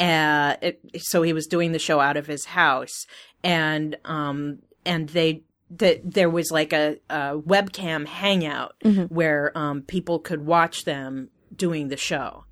Uh, 0.00 0.54
it, 0.62 0.80
so 0.98 1.22
he 1.22 1.32
was 1.32 1.46
doing 1.46 1.72
the 1.72 1.78
show 1.78 2.00
out 2.00 2.16
of 2.16 2.26
his 2.26 2.44
house. 2.46 3.04
And 3.44 3.96
um, 4.04 4.60
and 4.86 5.08
they 5.10 5.42
that 5.70 6.00
there 6.02 6.30
was 6.30 6.50
like 6.50 6.72
a, 6.72 6.96
a 7.10 7.36
webcam 7.38 8.06
hangout 8.06 8.74
where 9.10 9.52
um, 9.56 9.82
people 9.82 10.18
could 10.18 10.46
watch 10.46 10.84
them 10.84 11.28
doing 11.54 11.88
the 11.88 11.96
show. 11.98 12.44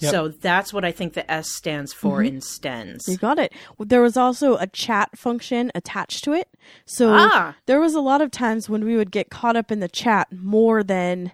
Yep. 0.00 0.10
So 0.10 0.28
that's 0.28 0.72
what 0.72 0.84
I 0.84 0.90
think 0.92 1.12
the 1.14 1.30
S 1.30 1.48
stands 1.50 1.92
for 1.92 2.22
in 2.22 2.40
STENS. 2.40 3.08
You 3.08 3.16
got 3.16 3.38
it. 3.38 3.52
There 3.78 4.02
was 4.02 4.16
also 4.16 4.56
a 4.56 4.66
chat 4.66 5.16
function 5.16 5.70
attached 5.74 6.24
to 6.24 6.32
it. 6.32 6.48
So 6.84 7.12
Ah. 7.14 7.54
there 7.66 7.80
was 7.80 7.94
a 7.94 8.00
lot 8.00 8.20
of 8.20 8.30
times 8.30 8.68
when 8.68 8.84
we 8.84 8.96
would 8.96 9.12
get 9.12 9.30
caught 9.30 9.56
up 9.56 9.70
in 9.70 9.80
the 9.80 9.88
chat 9.88 10.28
more 10.32 10.82
than 10.82 11.30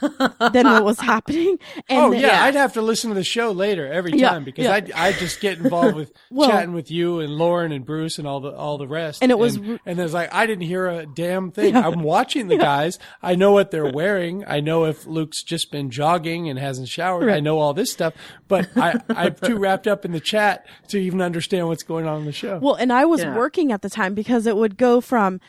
than 0.00 0.66
what 0.66 0.84
was 0.84 0.98
happening. 1.12 1.58
And 1.88 1.98
Oh 1.98 2.10
then- 2.10 2.20
yeah, 2.20 2.26
Yeah. 2.28 2.44
I'd 2.44 2.54
have 2.54 2.72
to 2.74 2.82
listen 2.82 3.10
to 3.10 3.14
the 3.14 3.24
show 3.24 3.50
later 3.52 3.90
every 3.90 4.12
Yeah, 4.12 4.30
time 4.30 4.44
because 4.44 4.64
yeah. 4.64 4.80
I 4.96 5.08
I 5.08 5.12
just 5.12 5.40
get 5.40 5.58
involved 5.58 5.94
with 5.96 6.12
Well- 6.30 6.48
chatting 6.48 6.72
with 6.72 6.90
you 6.90 7.20
and 7.20 7.32
Lauren 7.32 7.72
and 7.72 7.84
Bruce 7.84 8.18
and 8.18 8.26
all 8.26 8.40
the 8.40 8.50
all 8.54 8.78
the 8.78 8.86
rest. 8.88 9.22
And 9.22 9.30
it 9.30 9.38
was- 9.38 9.56
and, 9.56 9.78
and 9.86 9.98
was 9.98 10.12
like 10.14 10.32
I 10.34 10.46
didn't 10.46 10.64
hear 10.66 10.86
a 10.88 11.06
damn 11.06 11.50
thing. 11.50 11.76
I'm 11.76 12.02
watching 12.02 12.48
the 12.48 12.56
guys. 12.72 12.98
I 13.22 13.34
know 13.34 13.52
what 13.52 13.70
they're 13.70 13.90
wearing. 13.92 14.44
I 14.46 14.60
know 14.60 14.84
if 14.84 15.06
Luke's 15.06 15.42
just 15.42 15.70
been 15.70 15.90
jogging 15.90 16.48
and 16.48 16.58
hasn't 16.58 16.88
showered. 16.88 17.28
I 17.30 17.40
know 17.40 17.58
all 17.58 17.74
this 17.74 17.92
stuff, 17.92 18.14
but 18.48 18.68
I 18.76 18.94
I'm 19.08 19.34
too 19.34 19.58
wrapped 19.58 19.86
up 19.86 20.04
in 20.04 20.12
the 20.12 20.20
chat 20.20 20.66
to 20.88 20.98
even 20.98 21.20
understand 21.20 21.68
what's 21.68 21.82
going 21.82 22.06
on 22.06 22.20
in 22.20 22.24
the 22.26 22.32
show. 22.32 22.58
Well, 22.58 22.74
and 22.74 22.92
I 22.92 23.04
was 23.04 23.22
Yeah. 23.22 23.36
working 23.36 23.72
at 23.72 23.82
the 23.82 23.90
time 23.90 24.14
because 24.14 24.46
it 24.46 24.56
would 24.56 24.76
go 24.76 25.00
from 25.00 25.40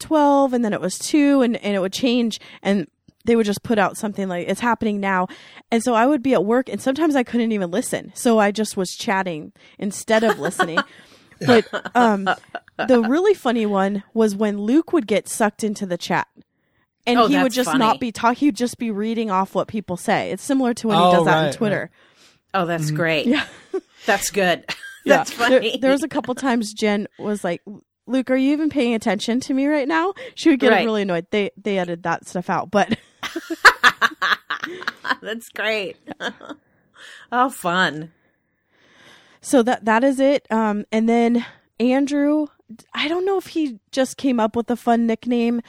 12 0.00 0.52
and 0.52 0.64
then 0.64 0.72
it 0.72 0.80
was 0.80 0.98
2 0.98 1.42
and, 1.42 1.56
and 1.56 1.76
it 1.76 1.78
would 1.78 1.92
change 1.92 2.40
and 2.62 2.88
they 3.24 3.36
would 3.36 3.46
just 3.46 3.62
put 3.62 3.78
out 3.78 3.96
something 3.96 4.28
like 4.28 4.48
it's 4.48 4.60
happening 4.60 5.00
now. 5.00 5.26
And 5.70 5.82
so 5.82 5.94
I 5.94 6.06
would 6.06 6.22
be 6.22 6.34
at 6.34 6.44
work 6.44 6.68
and 6.68 6.80
sometimes 6.80 7.16
I 7.16 7.22
couldn't 7.22 7.52
even 7.52 7.70
listen. 7.70 8.12
So 8.14 8.38
I 8.38 8.50
just 8.50 8.76
was 8.76 8.94
chatting 8.94 9.52
instead 9.78 10.24
of 10.24 10.38
listening. 10.38 10.78
but 11.46 11.66
um 11.96 12.28
the 12.76 13.00
really 13.02 13.34
funny 13.34 13.66
one 13.66 14.02
was 14.14 14.36
when 14.36 14.58
Luke 14.60 14.92
would 14.92 15.06
get 15.06 15.28
sucked 15.28 15.64
into 15.64 15.86
the 15.86 15.96
chat. 15.98 16.26
And 17.06 17.18
Oh, 17.18 17.26
he 17.26 17.42
would 17.42 17.52
just 17.52 17.68
funny. 17.70 17.78
not 17.80 18.00
be 18.00 18.12
talking, 18.12 18.36
he'd 18.36 18.56
just 18.56 18.78
be 18.78 18.90
reading 18.90 19.30
off 19.30 19.54
what 19.54 19.68
people 19.68 19.96
say. 19.96 20.30
It's 20.30 20.42
similar 20.42 20.72
to 20.74 20.88
when 20.88 20.96
he 20.96 21.02
Oh, 21.02 21.12
does 21.12 21.24
that 21.26 21.34
right, 21.34 21.46
on 21.48 21.52
Twitter. 21.52 21.90
Oh, 22.54 22.66
that's 22.66 22.90
great. 22.90 23.26
Yeah. 23.26 23.44
That's 24.06 24.30
good. 24.30 24.64
that's 25.06 25.30
There- 25.36 25.48
funny. 25.48 25.78
There, 25.78 25.90
was 25.90 26.02
a 26.02 26.08
couple 26.08 26.34
times 26.34 26.72
Jen 26.74 27.08
was 27.18 27.42
like, 27.42 27.62
"Luke, 28.06 28.30
are 28.30 28.36
you 28.36 28.52
even 28.52 28.68
paying 28.68 28.92
attention 28.94 29.40
to 29.40 29.54
me 29.54 29.66
right 29.66 29.88
now?" 29.88 30.12
She 30.34 30.50
would 30.50 30.60
get 30.60 30.70
Right. 30.70 30.84
really 30.84 31.02
annoyed. 31.02 31.26
They 31.30 31.50
they 31.56 31.78
edited 31.78 32.02
that 32.04 32.28
stuff 32.28 32.48
out, 32.50 32.70
but 32.70 32.98
that's 35.22 35.48
great. 35.50 35.96
oh, 37.32 37.50
fun. 37.50 38.12
so 39.40 39.62
that 39.62 39.84
that 39.84 40.04
is 40.04 40.20
it. 40.20 40.46
Um, 40.50 40.84
and 40.92 41.08
then 41.08 41.44
Andrew, 41.80 42.46
I 42.92 43.08
don't 43.08 43.26
know 43.26 43.38
if 43.38 43.48
he 43.48 43.78
just 43.92 44.16
came 44.16 44.40
up 44.40 44.56
with 44.56 44.70
a 44.70 44.76
fun 44.76 45.06
nickname 45.06 45.60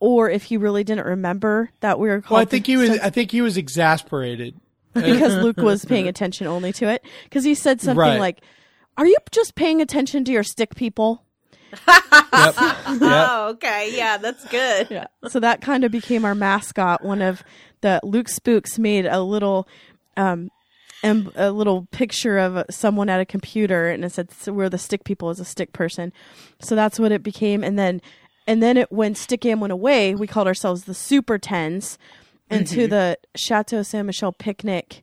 or 0.00 0.28
if 0.30 0.44
he 0.44 0.56
really 0.56 0.84
didn't 0.84 1.06
remember 1.06 1.70
that 1.80 1.98
we 1.98 2.08
were 2.08 2.20
called. 2.20 2.30
well, 2.36 2.42
I 2.42 2.44
think 2.44 2.66
the 2.66 2.72
he 2.72 2.76
was. 2.76 2.90
Stun- 2.90 3.00
I 3.02 3.10
think 3.10 3.30
he 3.30 3.40
was 3.40 3.56
exasperated. 3.56 4.58
because 4.94 5.34
Luke 5.42 5.56
was 5.56 5.84
paying 5.84 6.06
attention 6.06 6.46
only 6.46 6.72
to 6.74 6.88
it 6.88 7.04
because 7.24 7.42
he 7.42 7.56
said 7.56 7.80
something 7.80 7.98
Right. 7.98 8.20
like, 8.20 8.42
"Are 8.96 9.04
you 9.04 9.16
just 9.32 9.56
paying 9.56 9.80
attention 9.82 10.24
to 10.26 10.30
your 10.32 10.44
stick 10.44 10.76
people?" 10.76 11.24
Yep. 11.86 12.54
yep. 12.56 12.56
Oh, 13.00 13.48
okay. 13.54 13.96
Yeah, 13.96 14.16
that's 14.16 14.44
good. 14.48 14.88
Yeah. 14.90 15.06
So 15.28 15.40
that 15.40 15.60
kind 15.60 15.84
of 15.84 15.92
became 15.92 16.24
our 16.24 16.34
mascot. 16.34 17.04
One 17.04 17.22
of 17.22 17.42
the 17.80 18.00
Luke 18.02 18.28
Spooks 18.28 18.78
made 18.78 19.06
a 19.06 19.20
little, 19.22 19.68
um, 20.16 20.50
em- 21.02 21.32
a 21.36 21.50
little 21.50 21.86
picture 21.90 22.38
of 22.38 22.64
someone 22.70 23.08
at 23.08 23.20
a 23.20 23.24
computer, 23.26 23.88
and 23.88 24.04
it 24.04 24.12
said 24.12 24.30
so 24.32 24.52
"We're 24.52 24.68
the 24.68 24.78
stick 24.78 25.04
people" 25.04 25.28
as 25.30 25.40
a 25.40 25.44
stick 25.44 25.72
person. 25.72 26.12
So 26.60 26.74
that's 26.74 26.98
what 26.98 27.12
it 27.12 27.22
became. 27.22 27.62
And 27.62 27.78
then, 27.78 28.00
and 28.46 28.62
then 28.62 28.76
it 28.76 28.92
when 28.92 29.14
Stickam 29.14 29.60
went 29.60 29.72
away, 29.72 30.14
we 30.14 30.26
called 30.26 30.46
ourselves 30.46 30.84
the 30.84 30.94
Super 30.94 31.38
Tens. 31.38 31.98
And 32.50 32.66
to 32.68 32.86
the 32.86 33.18
Chateau 33.34 33.82
Ste. 33.82 34.04
Michelle 34.04 34.32
picnic 34.32 35.02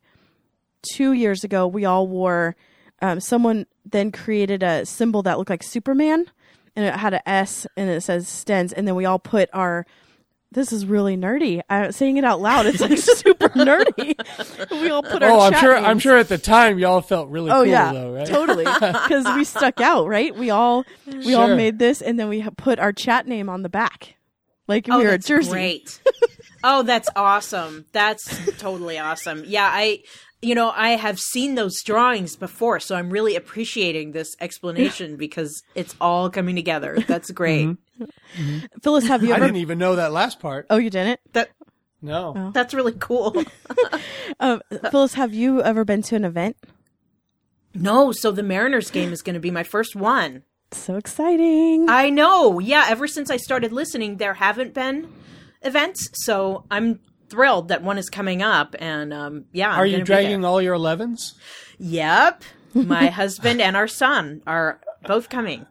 two 0.94 1.12
years 1.12 1.44
ago, 1.44 1.68
we 1.68 1.86
all 1.86 2.08
wore. 2.08 2.56
Um, 3.02 3.20
someone 3.20 3.66
then 3.84 4.12
created 4.12 4.62
a 4.62 4.86
symbol 4.86 5.24
that 5.24 5.38
looked 5.40 5.50
like 5.50 5.64
Superman, 5.64 6.28
and 6.76 6.86
it 6.86 6.94
had 6.96 7.14
an 7.14 7.22
S 7.26 7.68
and 7.78 7.90
it 7.90 8.02
says 8.02 8.26
Stens, 8.28 8.74
and 8.76 8.88
then 8.88 8.96
we 8.96 9.06
all 9.06 9.20
put 9.20 9.50
our. 9.54 9.86
This 10.54 10.74
is 10.74 10.86
really 10.86 11.16
nerdy. 11.16 11.62
I'm 11.70 11.94
saying 11.94 12.18
it 12.18 12.26
out 12.26 12.42
loud. 12.42 12.66
It's 12.66 12.82
like 12.82 12.98
super 12.98 13.48
nerdy. 13.50 14.16
We 14.82 14.90
all 14.90 15.02
put 15.02 15.24
our. 15.24 15.30
Oh, 15.32 15.40
I'm 15.40 15.54
chat 15.54 15.62
sure. 15.62 15.78
I'm 15.78 15.98
sure 15.98 16.18
at 16.18 16.28
the 16.28 16.38
time 16.38 16.78
y'all 16.78 17.00
felt 17.00 17.30
really 17.30 17.50
Oh 17.52 17.64
cool 17.64 17.68
yeah, 17.68 17.94
though, 17.94 18.14
right? 18.14 18.26
totally. 18.26 18.66
Because 18.82 19.26
we 19.38 19.46
stuck 19.46 19.80
out, 19.80 20.08
right? 20.08 20.36
We 20.36 20.50
all 20.50 20.84
we 21.08 21.34
all 21.36 21.48
made 21.56 21.80
this, 21.80 22.02
and 22.02 22.20
then 22.20 22.28
we 22.28 22.44
put 22.58 22.80
our 22.80 22.92
chat 22.92 23.28
name 23.28 23.48
on 23.48 23.62
the 23.62 23.70
back, 23.70 24.16
like 24.68 24.88
Oh, 24.92 24.98
we 24.98 25.04
were 25.06 25.10
a 25.10 25.14
that's 25.14 25.28
jersey. 25.28 25.52
great. 25.52 26.02
oh, 26.66 26.84
that's 26.84 27.08
awesome. 27.16 27.86
That's 27.94 28.38
totally 28.58 29.00
awesome. 29.00 29.44
Yeah, 29.46 29.70
I 29.72 30.00
you 30.42 30.56
know, 30.56 30.72
I 30.76 30.92
have 30.92 31.20
seen 31.20 31.56
those 31.56 31.82
drawings 31.84 32.36
before, 32.36 32.80
so 32.80 32.96
I'm 32.96 33.10
really 33.10 33.36
appreciating 33.36 34.12
this 34.12 34.36
explanation 34.40 35.16
because 35.18 35.62
it's 35.76 35.96
all 36.02 36.30
coming 36.30 36.56
together. 36.56 36.98
That's 37.08 37.30
great. 37.42 37.68
Mm-hmm. 38.00 38.60
Phyllis, 38.82 39.08
have 39.08 39.24
you 39.24 39.34
I 39.34 39.40
didn't 39.40 39.58
even 39.58 39.78
know 39.78 39.96
that 39.96 40.12
last 40.12 40.40
part. 40.40 40.66
Oh, 40.70 40.78
you 40.78 40.90
didn't. 40.90 41.20
That 41.34 41.50
No. 42.02 42.52
that's 42.54 42.74
really 42.74 42.96
cool. 43.00 43.44
Um, 44.40 44.62
Phyllis, 44.90 45.14
have 45.16 45.34
you 45.34 45.62
ever 45.62 45.84
been 45.86 46.02
to 46.04 46.16
an 46.16 46.26
event? 46.26 46.56
no, 47.76 48.12
so 48.12 48.32
the 48.32 48.42
Mariners 48.44 48.90
game 48.90 49.14
is 49.14 49.22
going 49.22 49.34
to 49.36 49.40
be 49.40 49.52
my 49.52 49.64
first 49.64 49.96
one. 49.96 50.44
So 50.72 50.96
exciting! 50.96 51.88
I 51.90 52.10
know. 52.10 52.60
Yeah, 52.60 52.86
ever 52.88 53.08
since 53.08 53.30
I 53.30 53.38
started 53.38 53.72
listening, 53.74 54.18
there 54.18 54.34
haven't 54.36 54.74
been 54.74 55.12
events, 55.62 56.10
so 56.14 56.64
I'm 56.72 57.02
thrilled 57.32 57.70
that 57.70 57.82
one 57.82 57.98
is 57.98 58.10
coming 58.10 58.42
up. 58.44 58.76
And 58.78 59.14
um, 59.14 59.46
yeah, 59.52 59.72
I'm 59.72 59.80
Are 59.80 59.86
you 59.86 60.04
dragging 60.04 60.46
all 60.46 60.62
your 60.62 60.76
11s? 60.76 61.34
Yep, 61.80 62.44
my 62.76 63.08
husband 63.22 63.62
and 63.62 63.76
our 63.76 63.88
son 63.88 64.44
are 64.46 64.80
both 65.08 65.30
coming. 65.30 65.66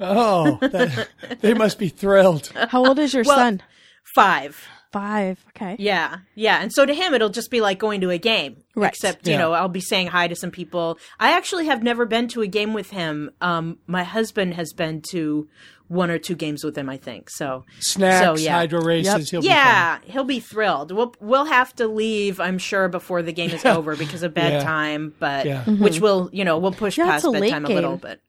Oh, 0.00 0.58
that, 0.60 1.08
they 1.40 1.54
must 1.54 1.78
be 1.78 1.88
thrilled. 1.88 2.52
How 2.68 2.84
old 2.86 2.98
is 2.98 3.14
your 3.14 3.24
Well- 3.24 3.36
son? 3.36 3.62
Five. 4.04 4.66
Five. 4.90 5.44
Okay. 5.50 5.76
Yeah, 5.78 6.18
yeah. 6.34 6.62
And 6.62 6.72
so 6.72 6.86
to 6.86 6.94
him, 6.94 7.12
it'll 7.12 7.28
just 7.28 7.50
be 7.50 7.60
like 7.60 7.78
going 7.78 8.00
to 8.00 8.10
a 8.10 8.16
game. 8.18 8.62
Right. 8.74 8.88
Except, 8.88 9.26
you 9.26 9.32
Yeah. 9.34 9.38
know, 9.40 9.52
I'll 9.52 9.68
be 9.68 9.80
saying 9.80 10.06
hi 10.06 10.28
to 10.28 10.34
some 10.36 10.50
people. 10.50 10.98
I 11.20 11.32
actually 11.32 11.66
have 11.66 11.82
never 11.82 12.06
been 12.06 12.26
to 12.28 12.40
a 12.42 12.46
game 12.46 12.72
with 12.72 12.90
him. 12.90 13.30
Um, 13.42 13.78
my 13.86 14.02
husband 14.04 14.54
has 14.54 14.72
been 14.72 15.02
to 15.10 15.46
one 15.88 16.10
or 16.10 16.18
two 16.18 16.34
games 16.34 16.64
with 16.64 16.76
him, 16.76 16.88
I 16.88 16.96
think. 16.96 17.28
So, 17.30 17.64
Snacks, 17.80 18.24
So, 18.24 18.36
yeah. 18.36 18.52
hydro 18.56 18.80
races. 18.82 19.30
Yep. 19.30 19.30
He'll 19.30 19.40
be 19.42 19.46
yeah, 19.48 19.98
he'll 20.04 20.24
be 20.24 20.40
thrilled. 20.40 20.90
We'll 20.92 21.14
we'll 21.20 21.46
have 21.46 21.74
to 21.76 21.86
leave, 21.88 22.40
I'm 22.40 22.58
sure, 22.58 22.88
before 22.88 23.22
the 23.22 23.32
game 23.32 23.50
is 23.50 23.64
over 23.66 23.94
because 23.96 24.22
of 24.22 24.32
bedtime. 24.32 25.14
But 25.18 25.44
Yeah. 25.46 25.64
which 25.64 26.00
will, 26.00 26.30
you 26.32 26.44
know, 26.44 26.58
we'll 26.58 26.72
push 26.72 26.96
Yeah, 26.96 27.06
past 27.06 27.24
a 27.26 27.30
bedtime 27.32 27.64
a 27.64 27.68
little 27.68 27.96
game. 27.96 28.10
bit. 28.10 28.20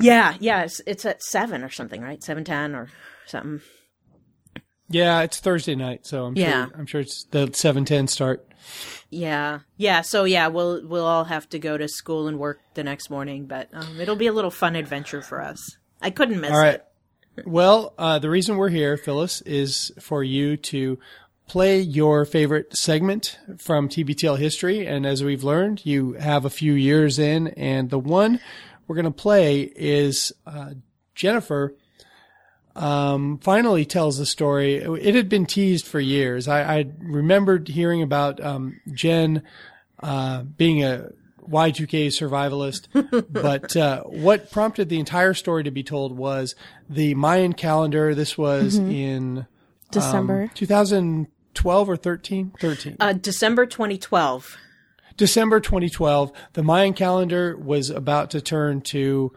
Yeah, 0.00 0.34
yeah, 0.40 0.62
it's, 0.64 0.80
it's 0.86 1.06
at 1.06 1.22
seven 1.22 1.62
or 1.64 1.70
something, 1.70 2.02
right? 2.02 2.22
Seven 2.22 2.44
ten 2.44 2.74
or 2.74 2.88
something. 3.26 3.60
Yeah, 4.88 5.22
it's 5.22 5.40
Thursday 5.40 5.74
night, 5.74 6.06
so 6.06 6.26
I'm 6.26 6.36
Yeah. 6.36 6.66
sure 6.66 6.76
I'm 6.78 6.86
sure 6.86 7.00
it's 7.00 7.24
the 7.24 7.50
seven 7.52 7.84
ten 7.84 8.06
start. 8.06 8.46
Yeah, 9.10 9.60
yeah. 9.76 10.00
So 10.02 10.24
yeah, 10.24 10.48
we'll 10.48 10.86
we'll 10.86 11.04
all 11.06 11.24
have 11.24 11.48
to 11.50 11.58
go 11.58 11.76
to 11.76 11.88
school 11.88 12.28
and 12.28 12.38
work 12.38 12.60
the 12.74 12.84
next 12.84 13.10
morning, 13.10 13.46
but 13.46 13.68
um, 13.72 14.00
it'll 14.00 14.16
be 14.16 14.26
a 14.26 14.32
little 14.32 14.50
fun 14.50 14.76
adventure 14.76 15.22
for 15.22 15.40
us. 15.42 15.76
I 16.00 16.10
couldn't 16.10 16.40
miss 16.40 16.50
All 16.52 16.58
right. 16.58 16.74
it. 17.36 17.46
Well, 17.46 17.94
uh, 17.98 18.18
the 18.18 18.30
reason 18.30 18.56
we're 18.56 18.68
here, 18.70 18.96
Phyllis, 18.96 19.42
is 19.42 19.92
for 20.00 20.22
you 20.24 20.56
to 20.58 20.98
play 21.46 21.80
your 21.80 22.24
favorite 22.24 22.76
segment 22.76 23.38
from 23.58 23.88
TBTL 23.88 24.38
history. 24.38 24.86
And 24.86 25.06
as 25.06 25.22
we've 25.22 25.44
learned, 25.44 25.84
you 25.84 26.14
have 26.14 26.44
a 26.44 26.50
few 26.50 26.72
years 26.72 27.18
in, 27.18 27.48
and 27.48 27.90
the 27.90 27.98
one 27.98 28.40
we're 28.86 28.96
going 28.96 29.04
to 29.04 29.10
play 29.10 29.60
is 29.76 30.32
uh, 30.46 30.70
Jennifer. 31.14 31.74
Um, 32.76 33.38
finally 33.38 33.86
tells 33.86 34.18
the 34.18 34.26
story. 34.26 34.76
It 34.76 35.14
had 35.14 35.28
been 35.30 35.46
teased 35.46 35.86
for 35.86 35.98
years. 35.98 36.46
I, 36.46 36.78
I 36.78 36.86
remembered 36.98 37.68
hearing 37.68 38.02
about 38.02 38.38
um, 38.44 38.80
Jen 38.92 39.42
uh, 40.00 40.42
being 40.42 40.84
a 40.84 41.08
Y2K 41.48 42.08
survivalist, 42.08 43.26
but 43.32 43.74
uh, 43.76 44.02
what 44.02 44.50
prompted 44.50 44.88
the 44.88 44.98
entire 44.98 45.32
story 45.32 45.64
to 45.64 45.70
be 45.70 45.82
told 45.82 46.16
was 46.16 46.54
the 46.88 47.14
Mayan 47.14 47.54
calendar. 47.54 48.14
This 48.14 48.36
was 48.36 48.76
in 48.76 49.46
December. 49.90 50.42
um, 50.42 50.50
2012 50.54 51.88
or 51.88 51.96
13? 51.96 52.52
13. 52.60 52.96
Uh, 53.00 53.12
December 53.14 53.64
2012. 53.64 54.56
December 55.16 55.60
2012, 55.60 56.30
the 56.52 56.62
Mayan 56.62 56.92
calendar 56.92 57.56
was 57.56 57.88
about 57.88 58.30
to 58.32 58.40
turn 58.40 58.82
to 58.82 59.32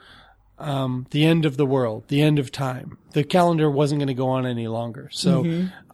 um, 0.60 1.08
the 1.12 1.26
end 1.26 1.46
of 1.46 1.58
the 1.58 1.66
world, 1.66 2.04
the 2.10 2.22
end 2.22 2.38
of 2.38 2.52
time. 2.52 2.98
The 3.14 3.24
calendar 3.24 3.72
wasn't 3.72 4.00
going 4.00 4.08
to 4.08 4.14
go 4.14 4.28
on 4.28 4.46
any 4.46 4.68
longer. 4.68 5.10
So 5.12 5.44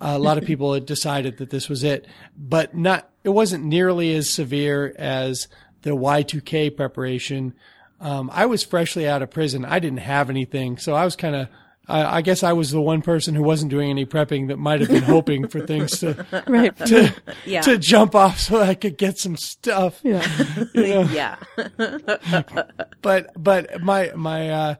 a 0.01 0.19
lot 0.19 0.37
of 0.37 0.43
people 0.43 0.73
had 0.73 0.85
decided 0.85 1.37
that 1.37 1.49
this 1.49 1.69
was 1.69 1.83
it, 1.83 2.07
but 2.37 2.75
not, 2.75 3.09
it 3.23 3.29
wasn't 3.29 3.63
nearly 3.63 4.13
as 4.13 4.29
severe 4.29 4.93
as 4.97 5.47
the 5.83 5.91
Y2K 5.91 6.75
preparation. 6.75 7.53
Um, 8.01 8.29
I 8.33 8.47
was 8.47 8.63
freshly 8.63 9.07
out 9.07 9.21
of 9.21 9.29
prison. 9.29 9.63
I 9.63 9.79
didn't 9.79 9.99
have 9.99 10.29
anything. 10.29 10.77
So 10.77 10.93
I 10.93 11.05
was 11.05 11.15
kind 11.15 11.35
of, 11.35 11.47
I, 11.87 12.17
I 12.17 12.21
guess 12.21 12.43
I 12.43 12.53
was 12.53 12.71
the 12.71 12.81
one 12.81 13.01
person 13.01 13.35
who 13.35 13.43
wasn't 13.43 13.69
doing 13.71 13.89
any 13.89 14.05
prepping 14.05 14.47
that 14.47 14.57
might 14.57 14.79
have 14.79 14.89
been 14.89 15.03
hoping 15.03 15.47
for 15.47 15.59
things 15.67 15.99
to, 15.99 16.25
right. 16.47 16.75
to, 16.77 17.13
Yeah. 17.45 17.61
to 17.61 17.77
jump 17.77 18.15
off 18.15 18.39
so 18.39 18.59
I 18.61 18.73
could 18.75 18.97
get 18.97 19.17
some 19.17 19.37
stuff 19.37 19.99
Yeah. 20.03 20.25
yeah. 20.73 21.37
but 23.01 23.27
but 23.41 23.81
my 23.81 24.11
my 24.15 24.49
uh 24.49 24.75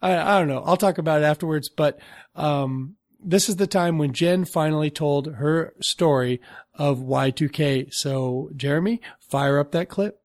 I, 0.00 0.16
I 0.16 0.38
don't 0.38 0.48
know 0.48 0.62
i'll 0.64 0.76
talk 0.76 0.98
about 0.98 1.22
it 1.22 1.24
afterwards 1.24 1.68
but 1.68 1.98
um 2.34 2.94
this 3.20 3.48
is 3.48 3.56
the 3.56 3.66
time 3.66 3.98
when 3.98 4.12
jen 4.12 4.44
finally 4.44 4.90
told 4.90 5.34
her 5.34 5.74
story 5.80 6.40
of 6.74 6.98
y2k 6.98 7.92
so 7.92 8.50
jeremy 8.56 9.00
fire 9.30 9.58
up 9.58 9.72
that 9.72 9.88
clip 9.88 10.20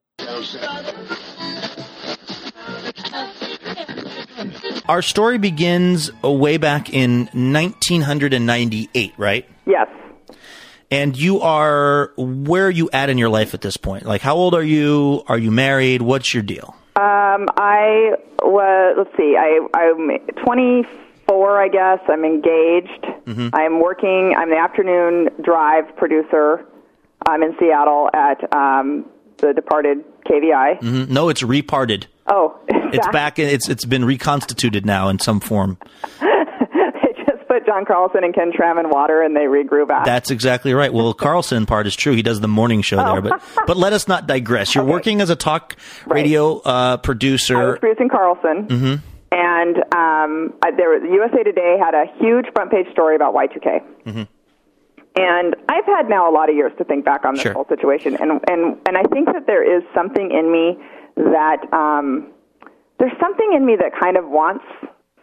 Our 4.94 5.02
story 5.02 5.40
begins 5.40 6.12
way 6.22 6.58
back 6.58 6.94
in 6.94 7.22
1998, 7.34 9.14
right? 9.18 9.50
Yes. 9.66 9.88
And 10.92 11.18
you 11.18 11.42
are 11.42 12.12
where 12.16 12.68
are 12.68 12.70
you 12.70 12.92
at 12.94 13.10
in 13.10 13.18
your 13.18 13.30
life 13.30 13.56
at 13.56 13.62
this 13.62 13.76
point? 13.76 14.06
Like, 14.06 14.22
how 14.22 14.36
old 14.36 14.54
are 14.54 14.62
you? 14.62 15.24
Are 15.28 15.40
you 15.40 15.50
married? 15.50 16.04
What's 16.04 16.32
your 16.36 16.44
deal? 16.44 16.76
Um, 16.96 17.48
I 17.58 18.12
was. 18.44 18.96
Let's 19.00 19.18
see. 19.18 19.36
I 19.36 19.66
I'm 19.74 20.20
24. 20.46 21.60
I 21.60 21.70
guess 21.70 21.98
I'm 22.08 22.24
engaged. 22.24 23.08
I'm 23.52 23.82
working. 23.82 24.36
I'm 24.38 24.52
the 24.52 24.58
afternoon 24.58 25.30
drive 25.42 25.86
producer. 25.98 26.68
I'm 27.26 27.42
in 27.42 27.56
Seattle 27.60 28.12
at 28.14 28.54
um, 28.54 29.06
the 29.38 29.54
departed 29.56 30.04
KVI. 30.30 30.82
Mm, 30.82 31.10
No, 31.10 31.30
it's 31.30 31.42
reparted. 31.42 32.06
Oh, 32.28 32.60
It's 32.94 33.08
back. 33.10 33.40
It's 33.40 33.68
it's 33.70 33.86
been 33.86 34.06
reconstituted 34.06 34.86
now 34.86 35.10
in 35.10 35.20
some 35.20 35.40
form. 35.40 35.78
they 36.22 37.14
just 37.26 37.48
put 37.48 37.66
John 37.66 37.86
Carlson 37.86 38.24
and 38.24 38.34
Ken 38.34 38.52
Tram 38.56 38.78
in 38.78 38.90
water, 38.90 39.22
and 39.22 39.36
they 39.36 39.42
regrew 39.42 39.88
back. 39.88 40.06
That's 40.06 40.32
exactly 40.32 40.74
right. 40.74 40.94
Well, 40.94 41.14
Carlson 41.14 41.66
part 41.66 41.88
is 41.88 41.96
true. 41.96 42.14
He 42.14 42.22
does 42.22 42.40
the 42.42 42.48
morning 42.48 42.82
show 42.82 42.98
there, 42.98 43.22
but 43.22 43.42
but 43.68 43.78
let 43.78 43.94
us 43.94 44.08
not 44.08 44.28
digress. 44.28 44.76
You're 44.76 44.86
working 44.86 45.22
as 45.22 45.30
a 45.30 45.36
talk 45.36 45.76
radio 46.06 46.60
uh, 46.60 46.62
I 46.64 46.92
was 46.94 47.00
producer. 47.04 47.78
producing 47.78 48.10
Carlson. 48.10 49.02
And 49.36 49.78
um, 49.96 50.54
I, 50.62 50.70
there, 50.78 51.00
the 51.00 51.08
USA 51.08 51.42
Today 51.42 51.78
had 51.84 51.96
a 51.96 52.06
huge 52.20 52.46
front 52.54 52.70
page 52.70 52.86
story 52.92 53.16
about 53.16 53.34
Y2K. 53.34 54.28
And 55.16 55.56
I've 55.70 55.86
had 55.86 56.10
now 56.10 56.30
a 56.30 56.34
lot 56.34 56.50
of 56.50 56.56
years 56.56 56.72
to 56.78 56.84
think 56.84 57.06
back 57.06 57.24
on 57.26 57.34
this 57.36 57.44
Sure. 57.44 57.54
whole 57.54 57.68
situation, 57.68 58.16
and 58.20 58.40
and 58.48 58.78
and 58.88 58.98
I 58.98 59.04
think 59.12 59.28
that 59.34 59.46
there 59.46 59.64
is 59.64 59.84
something 59.94 60.32
in 60.32 60.52
me 60.52 60.78
that 61.16 61.72
um, 61.72 62.32
there's 63.04 63.20
something 63.20 63.52
in 63.54 63.66
me 63.66 63.76
that 63.76 63.92
kind 64.00 64.16
of 64.16 64.24
wants 64.30 64.64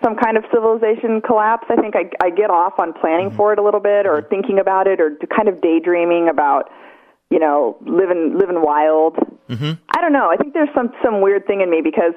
some 0.05 0.15
kind 0.15 0.37
of 0.37 0.45
civilization 0.53 1.23
collapse. 1.25 1.65
I 1.71 1.77
think 1.77 1.97
I, 1.97 2.13
I 2.21 2.29
get 2.29 2.51
off 2.51 2.75
on 2.79 2.93
planning 2.93 3.29
mm-hmm. 3.29 3.37
for 3.37 3.55
it 3.55 3.59
a 3.59 3.63
little 3.63 3.81
bit, 3.81 4.05
or 4.05 4.21
mm-hmm. 4.21 4.29
thinking 4.29 4.59
about 4.59 4.87
it, 4.87 5.01
or 5.01 5.17
kind 5.35 5.49
of 5.49 5.63
daydreaming 5.63 6.29
about 6.29 6.69
you 7.31 7.39
know 7.39 7.79
living 7.81 8.37
living 8.37 8.61
wild. 8.61 9.17
Mm-hmm. 9.49 9.81
I 9.97 10.01
don't 10.03 10.13
know. 10.13 10.29
I 10.31 10.37
think 10.37 10.53
there's 10.53 10.69
some 10.75 10.93
some 11.03 11.23
weird 11.23 11.47
thing 11.47 11.63
in 11.63 11.71
me 11.71 11.81
because 11.81 12.13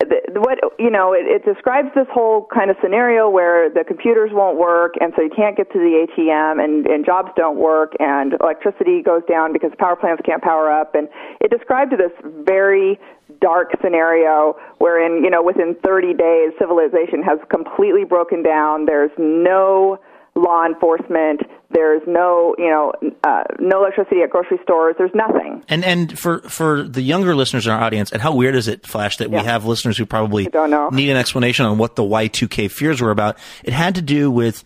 the, 0.00 0.24
the- 0.32 0.40
what 0.40 0.56
you 0.78 0.88
know 0.88 1.12
it, 1.12 1.28
it 1.28 1.44
describes 1.44 1.88
this 1.94 2.08
whole 2.10 2.48
kind 2.48 2.70
of 2.70 2.76
scenario 2.82 3.28
where 3.28 3.68
the 3.68 3.84
computers 3.84 4.30
won't 4.32 4.56
work 4.56 4.94
and 5.02 5.12
so 5.16 5.22
you 5.22 5.30
can't 5.36 5.56
get 5.56 5.70
to 5.72 5.78
the 5.78 6.08
ATM 6.08 6.64
and 6.64 6.86
and 6.86 7.04
jobs 7.04 7.28
don't 7.36 7.58
work 7.58 7.92
and 8.00 8.34
electricity 8.40 9.02
goes 9.02 9.22
down 9.28 9.52
because 9.52 9.70
power 9.78 9.96
plants 9.96 10.22
can't 10.24 10.42
power 10.42 10.72
up 10.72 10.94
and 10.94 11.08
it 11.42 11.50
described 11.50 11.92
this 11.92 12.12
very 12.46 12.98
dark 13.40 13.70
scenario 13.82 14.56
wherein 14.78 15.24
you 15.24 15.30
know 15.30 15.42
within 15.42 15.76
30 15.84 16.14
days 16.14 16.52
civilization 16.58 17.22
has 17.22 17.38
completely 17.50 18.04
broken 18.04 18.42
down. 18.42 18.86
There's 18.86 19.10
no 19.18 19.98
law 20.34 20.64
enforcement. 20.64 21.42
There's 21.70 22.02
no 22.06 22.54
you 22.58 22.70
know 22.70 22.92
uh, 23.24 23.44
no 23.58 23.80
electricity 23.80 24.22
at 24.22 24.30
grocery 24.30 24.58
stores. 24.62 24.94
There's 24.98 25.14
nothing. 25.14 25.64
And 25.68 25.84
and 25.84 26.18
for 26.18 26.40
for 26.42 26.82
the 26.82 27.02
younger 27.02 27.34
listeners 27.34 27.66
in 27.66 27.72
our 27.72 27.80
audience, 27.80 28.10
and 28.10 28.22
how 28.22 28.34
weird 28.34 28.54
is 28.54 28.68
it, 28.68 28.86
Flash, 28.86 29.18
that 29.18 29.30
we 29.30 29.38
have 29.38 29.66
listeners 29.66 29.98
who 29.98 30.06
probably 30.06 30.46
don't 30.46 30.70
know. 30.70 30.88
need 30.90 31.10
an 31.10 31.16
explanation 31.16 31.66
on 31.66 31.76
what 31.76 31.96
the 31.96 32.02
Y2K 32.02 32.70
fears 32.70 33.00
were 33.00 33.10
about. 33.10 33.38
It 33.64 33.72
had 33.72 33.96
to 33.96 34.02
do 34.02 34.30
with 34.30 34.64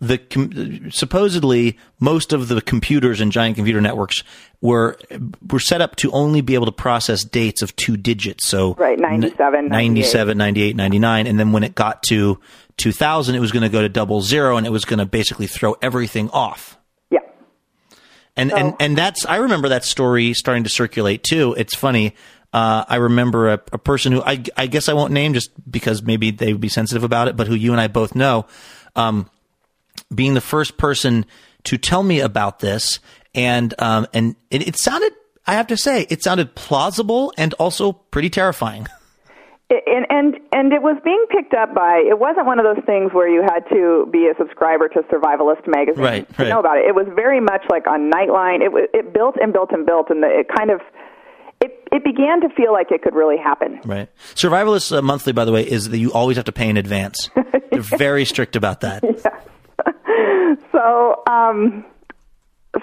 the 0.00 0.18
com- 0.18 0.90
supposedly 0.90 1.78
most 1.98 2.32
of 2.32 2.48
the 2.48 2.60
computers 2.62 3.20
and 3.20 3.30
giant 3.30 3.56
computer 3.56 3.80
networks 3.80 4.22
were 4.60 4.98
were 5.50 5.60
set 5.60 5.80
up 5.80 5.96
to 5.96 6.10
only 6.12 6.40
be 6.40 6.54
able 6.54 6.66
to 6.66 6.72
process 6.72 7.22
dates 7.24 7.62
of 7.62 7.74
two 7.76 7.96
digits. 7.96 8.46
So 8.46 8.74
Right, 8.74 8.98
97, 8.98 9.68
97, 9.68 10.38
98, 10.38 10.76
99, 10.76 11.26
and 11.26 11.38
then 11.38 11.52
when 11.52 11.62
it 11.64 11.74
got 11.74 12.02
to 12.04 12.38
2000, 12.78 13.34
it 13.34 13.40
was 13.40 13.52
going 13.52 13.62
to 13.62 13.68
go 13.68 13.82
to 13.82 13.88
double 13.88 14.22
zero, 14.22 14.56
and 14.56 14.66
it 14.66 14.70
was 14.70 14.84
going 14.86 14.98
to 14.98 15.06
basically 15.06 15.46
throw 15.46 15.76
everything 15.82 16.30
off. 16.30 16.78
yeah 17.10 17.20
And 18.36 18.52
and 18.52 18.74
and 18.80 18.96
that's 18.96 19.26
I 19.26 19.36
remember 19.36 19.68
that 19.68 19.84
story 19.84 20.32
starting 20.34 20.64
to 20.64 20.70
circulate 20.70 21.22
too. 21.22 21.54
It's 21.58 21.74
funny. 21.74 22.14
Uh, 22.52 22.84
I 22.88 22.96
remember 22.96 23.50
a, 23.50 23.60
a 23.72 23.78
person 23.78 24.12
who 24.12 24.22
I, 24.22 24.42
I 24.56 24.66
guess 24.66 24.88
I 24.88 24.92
won't 24.92 25.12
name 25.12 25.34
just 25.34 25.52
because 25.70 26.02
maybe 26.02 26.32
they 26.32 26.52
would 26.52 26.60
be 26.60 26.68
sensitive 26.68 27.04
about 27.04 27.28
it, 27.28 27.36
but 27.36 27.46
who 27.46 27.54
you 27.54 27.70
and 27.70 27.80
I 27.80 27.86
both 27.86 28.16
know, 28.16 28.46
um, 28.96 29.30
being 30.14 30.34
the 30.34 30.40
first 30.40 30.76
person 30.76 31.26
to 31.64 31.76
tell 31.78 32.02
me 32.02 32.20
about 32.20 32.58
this, 32.60 33.00
and 33.34 33.74
um, 33.78 34.06
and 34.12 34.36
it, 34.50 34.66
it 34.68 34.76
sounded, 34.78 35.12
I 35.46 35.54
have 35.54 35.66
to 35.68 35.76
say, 35.76 36.06
it 36.10 36.22
sounded 36.22 36.54
plausible 36.54 37.32
and 37.36 37.54
also 37.54 37.92
pretty 37.92 38.30
terrifying. 38.30 38.86
And 39.86 40.04
and 40.10 40.34
and 40.52 40.72
it 40.72 40.82
was 40.82 41.00
being 41.04 41.24
picked 41.30 41.54
up 41.54 41.72
by 41.76 42.02
it 42.04 42.18
wasn't 42.18 42.46
one 42.46 42.58
of 42.58 42.64
those 42.64 42.84
things 42.86 43.12
where 43.12 43.28
you 43.28 43.40
had 43.40 43.60
to 43.68 44.08
be 44.10 44.26
a 44.26 44.34
subscriber 44.36 44.88
to 44.88 45.02
survivalist 45.02 45.64
magazine 45.68 46.02
Right, 46.02 46.28
to 46.28 46.42
right. 46.42 46.48
know 46.48 46.58
about 46.58 46.78
it 46.78 46.86
it 46.86 46.94
was 46.96 47.06
very 47.14 47.38
much 47.38 47.62
like 47.70 47.86
on 47.86 48.10
nightline 48.10 48.62
it 48.62 48.90
it 48.92 49.14
built 49.14 49.36
and 49.40 49.52
built 49.52 49.70
and 49.70 49.86
built 49.86 50.10
and 50.10 50.24
the, 50.24 50.26
it 50.26 50.48
kind 50.48 50.72
of 50.72 50.80
it 51.60 51.86
it 51.92 52.02
began 52.02 52.40
to 52.40 52.48
feel 52.56 52.72
like 52.72 52.90
it 52.90 53.02
could 53.02 53.14
really 53.14 53.36
happen 53.36 53.78
Right. 53.84 54.08
Survivalist 54.34 54.90
uh, 54.90 55.02
Monthly, 55.02 55.32
by 55.32 55.44
the 55.44 55.52
way, 55.52 55.62
is 55.62 55.90
that 55.90 55.98
you 55.98 56.12
always 56.12 56.36
have 56.36 56.46
to 56.46 56.52
pay 56.52 56.68
in 56.68 56.76
advance. 56.76 57.30
They're 57.70 57.80
very 57.80 58.24
strict 58.24 58.56
about 58.56 58.80
that. 58.80 59.04
so 60.72 61.22
um 61.28 61.84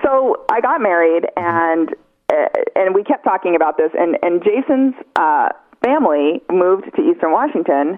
so 0.03 0.45
I 0.49 0.61
got 0.61 0.81
married 0.81 1.25
and 1.35 1.89
uh, 2.31 2.47
and 2.75 2.93
we 2.95 3.03
kept 3.03 3.23
talking 3.23 3.55
about 3.55 3.77
this 3.77 3.91
and 3.97 4.17
and 4.21 4.43
Jason's 4.43 4.95
uh 5.15 5.49
family 5.83 6.41
moved 6.51 6.85
to 6.95 7.01
Eastern 7.01 7.31
Washington 7.31 7.97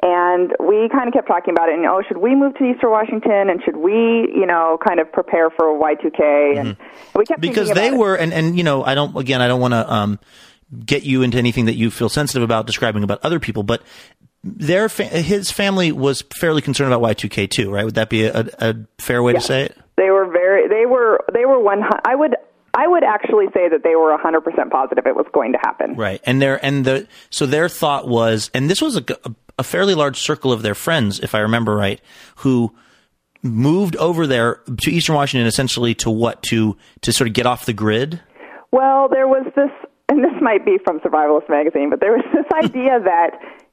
and 0.00 0.52
we 0.60 0.88
kind 0.90 1.08
of 1.08 1.12
kept 1.14 1.26
talking 1.26 1.52
about 1.52 1.68
it 1.68 1.74
and 1.74 1.84
oh 1.86 2.02
should 2.06 2.18
we 2.18 2.34
move 2.34 2.54
to 2.56 2.64
Eastern 2.64 2.90
Washington 2.90 3.50
and 3.50 3.60
should 3.64 3.76
we 3.76 3.92
you 4.34 4.46
know 4.46 4.78
kind 4.86 5.00
of 5.00 5.10
prepare 5.12 5.50
for 5.50 5.66
Y2K 5.78 6.58
and 6.58 6.76
we 7.14 7.24
kept 7.24 7.40
Mm-hmm. 7.40 7.50
because 7.50 7.68
they 7.68 7.88
about 7.88 7.94
it. 7.94 7.98
were 7.98 8.14
and 8.16 8.32
and 8.32 8.56
you 8.56 8.62
know 8.64 8.84
i 8.84 8.94
don't 8.94 9.16
again 9.16 9.40
i 9.42 9.48
don't 9.48 9.60
want 9.60 9.74
to 9.74 9.92
um 9.92 10.18
get 10.86 11.02
you 11.02 11.22
into 11.22 11.38
anything 11.38 11.64
that 11.64 11.74
you 11.74 11.90
feel 11.90 12.08
sensitive 12.08 12.42
about 12.42 12.66
describing 12.66 13.02
about 13.02 13.18
other 13.24 13.40
people 13.40 13.62
but 13.62 13.82
their 14.56 14.88
fa- 14.88 15.04
his 15.04 15.50
family 15.50 15.92
was 15.92 16.22
fairly 16.40 16.62
concerned 16.62 16.92
about 16.92 17.02
Y2K 17.16 17.50
too, 17.50 17.70
right? 17.70 17.84
Would 17.84 17.94
that 17.96 18.08
be 18.10 18.24
a, 18.24 18.46
a 18.58 18.74
fair 18.98 19.22
way 19.22 19.32
Yes. 19.34 19.42
to 19.42 19.46
say 19.46 19.62
it? 19.64 19.78
They 19.96 20.10
were 20.10 20.26
very. 20.26 20.68
They 20.68 20.86
were. 20.86 21.20
They 21.32 21.44
were 21.44 21.58
one. 21.60 21.82
I 22.04 22.14
would. 22.14 22.36
I 22.74 22.86
would 22.86 23.02
actually 23.02 23.46
say 23.54 23.68
that 23.68 23.82
they 23.82 23.96
were 23.96 24.16
100% 24.16 24.70
positive 24.70 25.06
it 25.06 25.16
was 25.16 25.26
going 25.32 25.52
to 25.52 25.58
happen. 25.58 25.94
Right. 25.96 26.20
And 26.24 26.40
their 26.40 26.64
and 26.64 26.84
the 26.84 27.08
so 27.30 27.46
their 27.46 27.68
thought 27.68 28.06
was, 28.06 28.50
and 28.54 28.70
this 28.70 28.80
was 28.80 28.96
a, 28.96 29.04
a 29.58 29.64
fairly 29.64 29.94
large 29.94 30.20
circle 30.20 30.52
of 30.52 30.62
their 30.62 30.76
friends, 30.76 31.18
if 31.18 31.34
I 31.34 31.40
remember 31.40 31.74
right, 31.74 32.00
who 32.36 32.72
moved 33.42 33.96
over 33.96 34.26
there 34.26 34.60
to 34.82 34.90
Eastern 34.90 35.14
Washington 35.16 35.46
essentially 35.46 35.94
to 35.96 36.10
what 36.10 36.42
to 36.44 36.76
to 37.02 37.12
sort 37.12 37.26
of 37.28 37.34
get 37.34 37.46
off 37.46 37.66
the 37.66 37.72
grid. 37.72 38.20
Well, 38.70 39.08
there 39.08 39.26
was 39.26 39.46
this, 39.56 39.70
and 40.08 40.22
this 40.22 40.32
might 40.40 40.64
be 40.64 40.78
from 40.84 41.00
Survivalist 41.00 41.48
magazine, 41.48 41.88
but 41.90 42.00
there 42.00 42.12
was 42.12 42.24
this 42.34 42.44
idea 42.64 43.00
that 43.02 43.30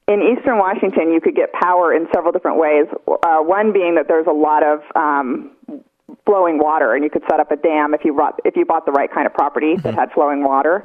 in 0.07 0.21
eastern 0.21 0.57
Washington 0.57 1.11
you 1.11 1.21
could 1.21 1.35
get 1.35 1.51
power 1.53 1.93
in 1.93 2.07
several 2.13 2.31
different 2.31 2.57
ways. 2.57 2.85
Uh, 3.07 3.39
one 3.39 3.73
being 3.73 3.95
that 3.95 4.07
there's 4.07 4.27
a 4.27 4.33
lot 4.33 4.63
of 4.63 4.79
um, 4.95 5.51
flowing 6.25 6.57
water, 6.59 6.93
and 6.93 7.03
you 7.03 7.09
could 7.09 7.23
set 7.29 7.39
up 7.39 7.51
a 7.51 7.55
dam 7.55 7.93
if 7.93 8.05
you 8.05 8.13
bought 8.13 8.39
if 8.45 8.55
you 8.55 8.65
bought 8.65 8.85
the 8.85 8.91
right 8.91 9.11
kind 9.11 9.25
of 9.25 9.33
property 9.33 9.75
that 9.77 9.93
had 9.95 10.11
flowing 10.11 10.43
water. 10.43 10.81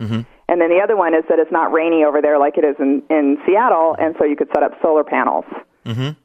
And 0.49 0.61
then 0.61 0.71
the 0.71 0.81
other 0.83 0.97
one 0.97 1.15
is 1.15 1.23
that 1.29 1.39
it's 1.39 1.53
not 1.53 1.73
rainy 1.73 2.03
over 2.05 2.21
there 2.21 2.39
like 2.39 2.59
it 2.59 2.65
is 2.65 2.77
in 2.79 3.03
in 3.11 3.39
Seattle, 3.47 3.95
and 3.99 4.15
so 4.19 4.25
you 4.25 4.37
could 4.37 4.49
set 4.55 4.63
up 4.63 4.73
solar 4.83 5.05
panels. 5.05 5.45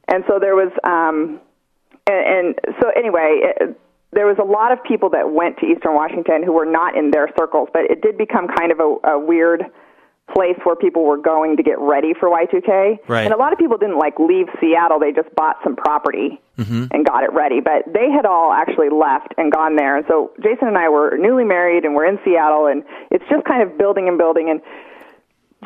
And 0.08 0.24
so 0.28 0.38
there 0.38 0.54
was, 0.54 0.72
um, 0.84 1.40
and, 2.06 2.54
and 2.56 2.76
so 2.80 2.90
anyway, 2.94 3.40
it, 3.42 3.80
there 4.12 4.26
was 4.26 4.36
a 4.38 4.44
lot 4.44 4.72
of 4.72 4.82
people 4.84 5.10
that 5.10 5.30
went 5.30 5.58
to 5.58 5.66
Eastern 5.66 5.94
Washington 5.94 6.42
who 6.42 6.52
were 6.52 6.66
not 6.66 6.96
in 6.96 7.10
their 7.10 7.28
circles, 7.38 7.68
but 7.72 7.82
it 7.90 8.02
did 8.02 8.16
become 8.18 8.48
kind 8.48 8.70
of 8.72 8.80
a, 8.80 8.96
a 9.10 9.18
weird 9.18 9.64
place 10.32 10.58
where 10.64 10.76
people 10.76 11.04
were 11.04 11.16
going 11.16 11.56
to 11.56 11.62
get 11.62 11.78
ready 11.78 12.12
for 12.18 12.28
Y2K. 12.28 13.08
Right. 13.08 13.24
And 13.24 13.32
a 13.32 13.36
lot 13.36 13.52
of 13.52 13.58
people 13.58 13.76
didn't 13.78 13.98
like 13.98 14.18
leave 14.18 14.46
Seattle; 14.60 14.98
they 14.98 15.12
just 15.12 15.32
bought 15.34 15.56
some 15.62 15.76
property 15.76 16.40
mm-hmm. 16.58 16.86
and 16.90 17.06
got 17.06 17.24
it 17.24 17.32
ready. 17.32 17.60
But 17.60 17.84
they 17.92 18.10
had 18.10 18.26
all 18.26 18.52
actually 18.52 18.90
left 18.90 19.34
and 19.38 19.52
gone 19.52 19.76
there, 19.76 19.96
and 19.96 20.04
so 20.08 20.32
Jason 20.42 20.68
and 20.68 20.78
I 20.78 20.88
were 20.88 21.16
newly 21.18 21.44
married, 21.44 21.84
and 21.84 21.94
we're 21.94 22.06
in 22.06 22.18
Seattle, 22.24 22.66
and 22.66 22.82
it's 23.10 23.24
just 23.30 23.44
kind 23.44 23.62
of 23.62 23.78
building 23.78 24.08
and 24.08 24.18
building 24.18 24.50
and. 24.50 24.60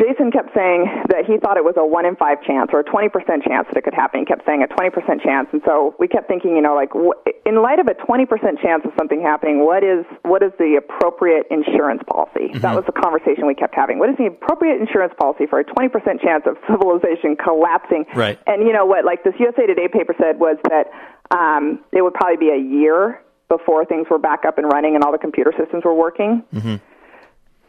Jason 0.01 0.33
kept 0.33 0.57
saying 0.57 0.89
that 1.13 1.29
he 1.29 1.37
thought 1.37 1.61
it 1.61 1.65
was 1.65 1.77
a 1.77 1.85
one 1.85 2.09
in 2.09 2.17
five 2.17 2.41
chance 2.43 2.71
or 2.73 2.81
a 2.81 2.85
20% 2.85 3.13
chance 3.45 3.69
that 3.69 3.77
it 3.77 3.85
could 3.85 3.93
happen. 3.93 4.21
He 4.21 4.27
kept 4.27 4.47
saying 4.47 4.65
a 4.65 4.69
20% 4.73 5.21
chance. 5.21 5.49
And 5.53 5.61
so 5.69 5.95
we 6.01 6.09
kept 6.09 6.27
thinking, 6.27 6.57
you 6.57 6.63
know, 6.63 6.75
like 6.75 6.89
wh- 6.97 7.21
in 7.45 7.61
light 7.61 7.79
of 7.79 7.87
a 7.87 7.95
20% 7.95 8.25
chance 8.65 8.81
of 8.89 8.93
something 8.97 9.21
happening, 9.21 9.61
what 9.61 9.85
is, 9.85 10.07
what 10.25 10.43
is 10.43 10.53
the 10.57 10.81
appropriate 10.81 11.45
insurance 11.51 12.01
policy? 12.09 12.49
That 12.65 12.75
was 12.75 12.85
the 12.87 12.97
conversation 12.97 13.47
we 13.47 13.55
kept 13.55 13.75
having. 13.75 13.99
What 13.99 14.09
is 14.09 14.17
the 14.17 14.27
appropriate 14.27 14.81
insurance 14.81 15.13
policy 15.21 15.45
for 15.45 15.61
a 15.61 15.65
20% 15.65 15.93
chance 16.25 16.45
of 16.49 16.57
civilization 16.71 17.37
collapsing? 17.37 18.07
Right. 18.15 18.41
And 18.47 18.65
you 18.65 18.73
know 18.73 18.87
what, 18.87 19.05
like 19.05 19.23
this 19.25 19.35
USA 19.39 19.67
Today 19.67 19.89
paper 19.89 20.15
said 20.17 20.41
was 20.41 20.57
that 20.73 20.89
um, 21.31 21.85
it 21.93 22.01
would 22.01 22.15
probably 22.15 22.41
be 22.41 22.49
a 22.49 22.59
year 22.59 23.21
before 23.49 23.85
things 23.85 24.07
were 24.09 24.19
back 24.19 24.45
up 24.47 24.57
and 24.57 24.73
running 24.73 24.95
and 24.95 25.05
all 25.05 25.13
the 25.13 25.19
computer 25.19 25.53
systems 25.59 25.85
were 25.85 25.95
working. 25.95 26.43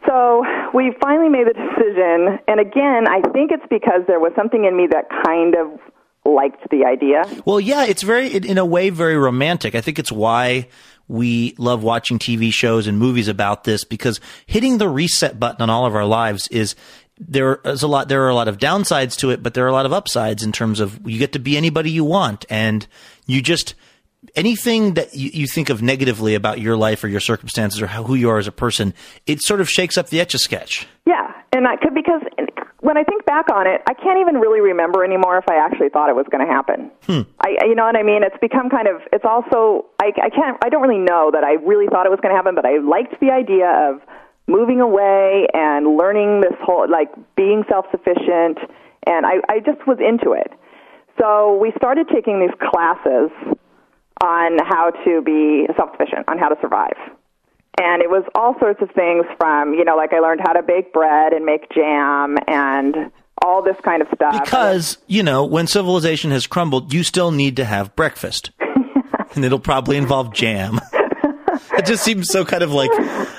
So 0.06 0.44
we 0.74 0.94
finally 1.00 1.28
made 1.28 1.46
the 1.46 1.54
decision, 1.54 2.38
and 2.48 2.60
again, 2.60 3.06
I 3.08 3.20
think 3.32 3.52
it's 3.52 3.66
because 3.70 4.02
there 4.06 4.20
was 4.20 4.32
something 4.34 4.64
in 4.64 4.76
me 4.76 4.86
that 4.90 5.08
kind 5.24 5.54
of 5.54 5.78
liked 6.24 6.68
the 6.70 6.84
idea. 6.84 7.24
Well, 7.44 7.60
yeah, 7.60 7.84
it's 7.84 8.02
very 8.02 8.34
in 8.34 8.58
a 8.58 8.64
way 8.64 8.90
very 8.90 9.16
romantic. 9.16 9.74
I 9.74 9.80
think 9.80 9.98
it's 9.98 10.12
why 10.12 10.68
we 11.08 11.54
love 11.58 11.82
watching 11.82 12.18
TV 12.18 12.52
shows 12.52 12.86
and 12.86 12.98
movies 12.98 13.28
about 13.28 13.64
this 13.64 13.84
because 13.84 14.20
hitting 14.46 14.78
the 14.78 14.88
reset 14.88 15.38
button 15.38 15.62
on 15.62 15.70
all 15.70 15.84
of 15.84 15.94
our 15.94 16.06
lives 16.06 16.48
is 16.48 16.74
there 17.18 17.60
is 17.64 17.82
a 17.82 17.88
lot 17.88 18.08
there 18.08 18.24
are 18.24 18.28
a 18.28 18.34
lot 18.34 18.48
of 18.48 18.58
downsides 18.58 19.16
to 19.18 19.30
it, 19.30 19.42
but 19.42 19.54
there 19.54 19.64
are 19.64 19.68
a 19.68 19.72
lot 19.72 19.86
of 19.86 19.92
upsides 19.92 20.42
in 20.42 20.52
terms 20.52 20.80
of 20.80 21.00
you 21.08 21.18
get 21.18 21.32
to 21.32 21.38
be 21.38 21.56
anybody 21.56 21.90
you 21.90 22.04
want 22.04 22.44
and 22.48 22.86
you 23.26 23.42
just 23.42 23.74
anything 24.36 24.94
that 24.94 25.14
you, 25.14 25.30
you 25.32 25.46
think 25.46 25.70
of 25.70 25.82
negatively 25.82 26.34
about 26.34 26.60
your 26.60 26.76
life 26.76 27.02
or 27.04 27.08
your 27.08 27.20
circumstances 27.20 27.80
or 27.82 27.86
how, 27.86 28.04
who 28.04 28.14
you 28.14 28.28
are 28.30 28.38
as 28.38 28.46
a 28.46 28.52
person, 28.52 28.94
it 29.26 29.40
sort 29.42 29.60
of 29.60 29.68
shakes 29.68 29.98
up 29.98 30.08
the 30.08 30.20
etch 30.20 30.34
a 30.34 30.38
sketch. 30.38 30.86
Yeah, 31.06 31.32
and 31.52 31.66
I 31.66 31.76
could 31.76 31.94
because 31.94 32.22
when 32.80 32.96
I 32.96 33.04
think 33.04 33.24
back 33.26 33.46
on 33.52 33.66
it, 33.66 33.80
I 33.88 33.94
can't 33.94 34.18
even 34.20 34.36
really 34.36 34.60
remember 34.60 35.04
anymore 35.04 35.38
if 35.38 35.44
I 35.48 35.56
actually 35.56 35.88
thought 35.88 36.08
it 36.10 36.16
was 36.16 36.26
going 36.30 36.44
to 36.46 36.52
happen. 36.52 36.90
Hmm. 37.06 37.30
I, 37.40 37.56
I- 37.62 37.64
you 37.66 37.74
know 37.74 37.84
what 37.84 37.96
I 37.96 38.02
mean? 38.02 38.22
It's 38.22 38.36
become 38.40 38.70
kind 38.70 38.88
of. 38.88 39.02
It's 39.12 39.24
also 39.24 39.86
I, 40.00 40.12
I 40.22 40.30
can't. 40.30 40.56
I 40.64 40.68
don't 40.68 40.82
really 40.82 41.02
know 41.02 41.30
that 41.32 41.44
I 41.44 41.54
really 41.64 41.86
thought 41.88 42.06
it 42.06 42.10
was 42.10 42.20
going 42.22 42.32
to 42.32 42.36
happen, 42.36 42.54
but 42.54 42.64
I 42.66 42.78
liked 42.78 43.18
the 43.20 43.30
idea 43.30 43.68
of 43.90 44.00
moving 44.48 44.80
away 44.80 45.46
and 45.54 45.96
learning 45.96 46.40
this 46.42 46.54
whole 46.62 46.88
like 46.90 47.08
being 47.36 47.62
self 47.68 47.86
sufficient, 47.90 48.58
and 49.06 49.26
I, 49.26 49.38
I 49.48 49.58
just 49.60 49.86
was 49.86 49.98
into 49.98 50.32
it. 50.32 50.50
So 51.20 51.56
we 51.60 51.72
started 51.76 52.08
taking 52.12 52.40
these 52.40 52.54
classes 52.70 53.30
on 54.22 54.58
how 54.64 54.90
to 55.04 55.20
be 55.22 55.66
self 55.76 55.90
sufficient, 55.92 56.28
on 56.28 56.38
how 56.38 56.48
to 56.48 56.56
survive. 56.60 56.96
And 57.80 58.02
it 58.02 58.10
was 58.10 58.22
all 58.34 58.54
sorts 58.60 58.80
of 58.82 58.90
things 58.92 59.24
from, 59.38 59.74
you 59.74 59.84
know, 59.84 59.96
like 59.96 60.12
I 60.12 60.20
learned 60.20 60.40
how 60.44 60.52
to 60.52 60.62
bake 60.62 60.92
bread 60.92 61.32
and 61.32 61.44
make 61.44 61.70
jam 61.70 62.36
and 62.46 63.10
all 63.44 63.62
this 63.62 63.76
kind 63.82 64.02
of 64.02 64.08
stuff. 64.14 64.44
Because, 64.44 64.98
you 65.06 65.22
know, 65.22 65.44
when 65.44 65.66
civilization 65.66 66.30
has 66.30 66.46
crumbled, 66.46 66.92
you 66.92 67.02
still 67.02 67.32
need 67.32 67.56
to 67.56 67.64
have 67.64 67.96
breakfast. 67.96 68.50
and 69.34 69.44
it'll 69.44 69.58
probably 69.58 69.96
involve 69.96 70.32
jam. 70.34 70.78
it 71.72 71.86
just 71.86 72.04
seems 72.04 72.28
so 72.30 72.44
kind 72.44 72.62
of 72.62 72.70
like 72.72 72.90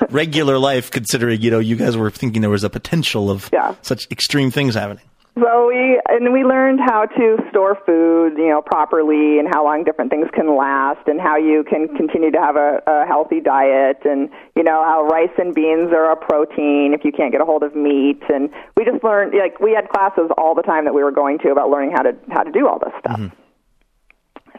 regular 0.09 0.57
life 0.57 0.89
considering, 0.91 1.39
you 1.41 1.51
know, 1.51 1.59
you 1.59 1.75
guys 1.75 1.95
were 1.95 2.09
thinking 2.09 2.41
there 2.41 2.49
was 2.49 2.63
a 2.63 2.69
potential 2.69 3.29
of 3.29 3.49
Yeah. 3.53 3.75
such 3.83 4.07
extreme 4.11 4.49
things 4.51 4.73
happening. 4.75 5.05
So 5.35 5.67
we 5.67 5.99
and 6.09 6.31
we 6.31 6.43
learned 6.43 6.79
how 6.79 7.07
to 7.07 7.37
store 7.49 7.75
food, 7.87 8.37
you 8.37 8.49
know, 8.49 8.61
properly, 8.61 9.39
and 9.39 9.47
how 9.51 9.63
long 9.63 9.83
different 9.83 10.11
things 10.11 10.27
can 10.31 10.55
last, 10.55 11.07
and 11.07 11.19
how 11.19 11.37
you 11.37 11.63
can 11.63 11.87
continue 11.95 12.29
to 12.29 12.39
have 12.39 12.55
a, 12.55 12.81
a 12.85 13.05
healthy 13.07 13.39
diet, 13.41 13.97
and 14.05 14.29
you 14.55 14.61
know 14.61 14.83
how 14.83 15.03
rice 15.05 15.33
and 15.39 15.55
beans 15.55 15.91
are 15.91 16.11
a 16.11 16.15
protein 16.15 16.93
if 16.93 17.03
you 17.03 17.11
can't 17.11 17.31
get 17.31 17.41
a 17.41 17.45
hold 17.45 17.63
of 17.63 17.75
meat, 17.75 18.21
and 18.31 18.51
we 18.77 18.85
just 18.85 19.03
learned 19.03 19.33
like 19.33 19.59
we 19.59 19.71
had 19.71 19.89
classes 19.89 20.29
all 20.37 20.53
the 20.53 20.61
time 20.61 20.85
that 20.85 20.93
we 20.93 21.03
were 21.03 21.11
going 21.11 21.39
to 21.39 21.49
about 21.49 21.71
learning 21.71 21.93
how 21.95 22.03
to 22.03 22.15
how 22.29 22.43
to 22.43 22.51
do 22.51 22.67
all 22.67 22.77
this 22.77 22.93
stuff. 22.99 23.19
Mm-hmm. 23.19 23.35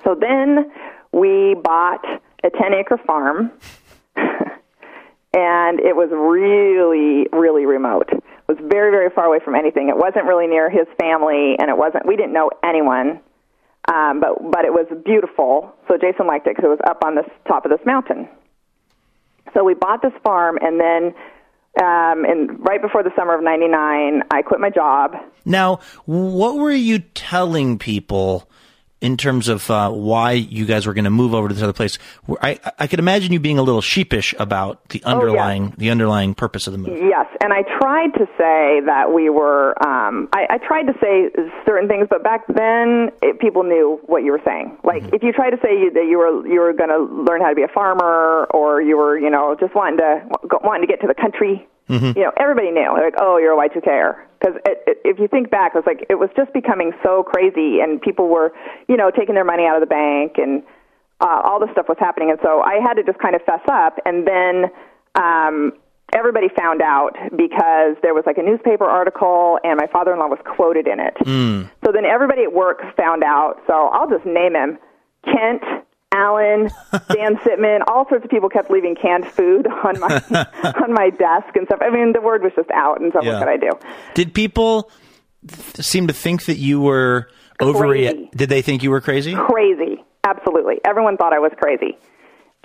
So 0.03 0.17
then 0.21 0.73
we 1.13 1.55
bought 1.63 2.05
a 2.43 2.51
ten 2.51 2.75
acre 2.75 2.99
farm 3.07 3.53
and 4.17 5.79
it 5.79 5.95
was 5.95 6.11
really, 6.11 7.29
really 7.33 7.65
remote. 7.65 8.11
Was 8.47 8.59
very, 8.61 8.91
very 8.91 9.09
far 9.11 9.25
away 9.25 9.39
from 9.43 9.55
anything. 9.55 9.89
It 9.89 9.97
wasn't 9.97 10.27
really 10.27 10.47
near 10.47 10.69
his 10.69 10.87
family, 11.01 11.57
and 11.59 11.71
it 11.71 11.77
wasn't. 11.77 12.07
We 12.07 12.17
didn't 12.17 12.35
know 12.35 12.51
anyone, 12.63 13.21
um, 13.91 14.21
but 14.21 14.51
but 14.51 14.65
it 14.65 14.73
was 14.73 14.87
beautiful. 15.05 15.75
So 15.89 15.97
Jason 15.97 16.27
liked 16.27 16.47
it 16.47 16.55
because 16.57 16.67
it 16.67 16.69
was 16.69 16.81
up 16.87 17.03
on 17.05 17.15
the 17.15 17.25
top 17.49 17.65
of 17.65 17.71
this 17.71 17.81
mountain. 17.87 18.29
So 19.55 19.65
we 19.65 19.75
bought 19.75 20.03
this 20.03 20.13
farm, 20.23 20.59
and 20.61 20.81
then. 20.81 21.15
Um, 21.77 22.25
and 22.25 22.65
right 22.65 22.81
before 22.81 23.03
the 23.03 23.11
summer 23.17 23.35
of 23.35 23.43
'99, 23.43 24.23
I 24.31 24.43
quit 24.43 24.61
my 24.61 24.71
job. 24.71 25.17
Now, 25.45 25.81
what 26.05 26.55
were 26.55 26.71
you 26.71 27.01
telling 27.01 27.81
people 27.81 28.49
in 29.05 29.19
terms 29.19 29.49
of 29.49 29.71
uh, 29.71 29.91
why 29.91 30.33
you 30.33 30.65
guys 30.65 30.87
were 30.87 30.95
going 30.95 31.05
to 31.05 31.11
move 31.11 31.35
over 31.35 31.49
to 31.49 31.55
this 31.55 31.63
other 31.63 31.75
place? 31.75 31.99
I, 32.41 32.59
I 32.79 32.87
could 32.87 32.99
imagine 32.99 33.35
you 33.35 33.39
being 33.39 33.59
a 33.59 33.63
little 33.63 33.83
sheepish 33.83 34.35
about 34.39 34.89
the 34.89 35.05
underlying 35.05 35.75
the 35.77 35.91
underlying 35.91 36.35
purpose 36.35 36.67
of 36.67 36.73
the 36.73 36.79
move. 36.79 36.97
Yes, 36.97 37.27
and 37.43 37.53
I 37.53 37.63
tried 37.79 38.15
to 38.15 38.27
say 38.39 38.81
that 38.87 39.13
we 39.15 39.29
were. 39.29 39.75
Um, 39.87 40.31
I, 40.33 40.47
I 40.49 40.59
tried 40.59 40.85
to 40.85 40.95
say 41.03 41.29
certain 41.67 41.87
things, 41.87 42.07
but 42.09 42.25
back 42.25 42.47
then 42.49 43.11
it, 43.21 43.39
people 43.41 43.63
knew 43.63 44.01
what 44.07 44.25
you 44.25 44.33
were 44.33 44.43
saying. 44.43 44.79
Like 44.83 45.03
if 45.13 45.23
you 45.23 45.33
tried 45.33 45.51
to 45.51 45.59
say 45.63 45.79
you, 45.79 45.91
that 45.93 46.07
you 46.09 46.17
were 46.17 46.47
you 46.49 46.61
were 46.61 46.73
going 46.73 46.89
to 46.89 47.05
learn 47.29 47.43
how 47.43 47.51
to 47.51 47.55
be 47.55 47.63
a 47.63 47.69
farmer, 47.69 48.47
or 48.55 48.81
you 48.81 48.97
were 48.97 49.19
you 49.19 49.29
know 49.29 49.55
just 49.61 49.75
wanting 49.75 49.99
to 49.99 50.27
wanting 50.65 50.89
to 50.89 50.91
get 50.91 51.03
to 51.03 51.07
the 51.07 51.15
country. 51.15 51.69
You 52.15 52.23
know, 52.23 52.33
everybody 52.39 52.71
knew. 52.71 52.91
Like, 52.93 53.15
oh, 53.21 53.39
you're 53.39 53.53
a 53.53 53.69
Y2Ker. 53.69 54.17
Because 54.39 54.57
it, 54.67 54.79
it, 54.87 54.99
if 55.05 55.19
you 55.19 55.29
think 55.29 55.51
back, 55.51 55.73
it 55.75 55.79
was 55.79 55.87
like 55.87 56.07
it 56.09 56.17
was 56.17 56.31
just 56.37 56.53
becoming 56.53 56.93
so 57.03 57.23
crazy, 57.23 57.81
and 57.81 58.01
people 58.01 58.29
were, 58.29 58.53
you 58.89 58.97
know, 58.97 59.11
taking 59.11 59.35
their 59.35 59.45
money 59.45 59.65
out 59.65 59.77
of 59.77 59.81
the 59.81 59.87
bank, 59.87 60.37
and 60.37 60.63
uh, 61.21 61.41
all 61.45 61.61
this 61.61 61.71
stuff 61.73 61.87
was 61.89 61.99
happening. 61.99 62.31
And 62.31 62.39
so 62.43 62.61
I 62.61 62.81
had 62.83 62.95
to 62.95 63.03
just 63.05 63.19
kind 63.19 63.35
of 63.35 63.43
fess 63.43 63.63
up, 63.71 63.99
and 64.05 64.27
then 64.27 64.65
um, 65.15 65.73
everybody 66.15 66.49
found 66.57 66.83
out 66.83 67.17
because 67.37 67.97
there 68.03 68.15
was 68.15 68.25
like 68.27 68.39
a 68.39 68.43
newspaper 68.43 68.85
article 68.85 69.59
and 69.65 69.77
my 69.79 69.87
father-in-law 69.93 70.29
was 70.29 70.39
quoted 70.45 70.87
in 70.87 71.01
it. 71.01 71.17
So 71.85 71.93
then 71.93 72.05
everybody 72.05 72.43
at 72.43 72.53
work 72.53 72.81
found 72.97 73.23
out. 73.25 73.63
So 73.67 73.89
I'll 73.93 74.09
just 74.09 74.25
name 74.25 74.55
him 74.55 74.79
Kent, 75.25 75.63
Alan, 76.15 76.71
Dan 77.13 77.37
Sitman, 77.45 77.81
all 77.89 78.09
sorts 78.09 78.25
of 78.25 78.31
people 78.31 78.49
kept 78.49 78.71
leaving 78.71 78.95
canned 78.95 79.27
food 79.27 79.67
on 79.85 79.99
my 80.01 80.15
on 80.83 80.93
my 80.95 81.11
desk 81.11 81.55
and 81.57 81.67
stuff. 81.67 81.81
I 81.83 81.91
mean, 81.91 82.13
the 82.13 82.21
word 82.21 82.43
was 82.43 82.53
just 82.57 82.71
out, 82.73 83.01
and 83.01 83.13
so 83.13 83.21
Yeah. 83.23 83.33
what 83.33 83.39
could 83.41 83.49
I 83.49 83.57
do? 83.57 83.71
Did 84.15 84.33
people 84.33 84.91
th- 85.47 85.85
seem 85.85 86.07
to 86.07 86.13
think 86.15 86.45
that 86.47 86.57
you 86.59 86.81
were 86.81 87.29
over? 87.61 87.81
Crazy. 87.89 88.31
Did 88.35 88.49
they 88.49 88.63
think 88.63 88.83
you 88.83 88.91
were 88.91 89.01
crazy? 89.01 89.35
crazy. 89.35 90.03
Absolutely, 90.27 90.77
everyone 90.87 91.17
thought 91.19 91.33
I 91.35 91.39
was 91.41 91.53
crazy, 91.61 91.99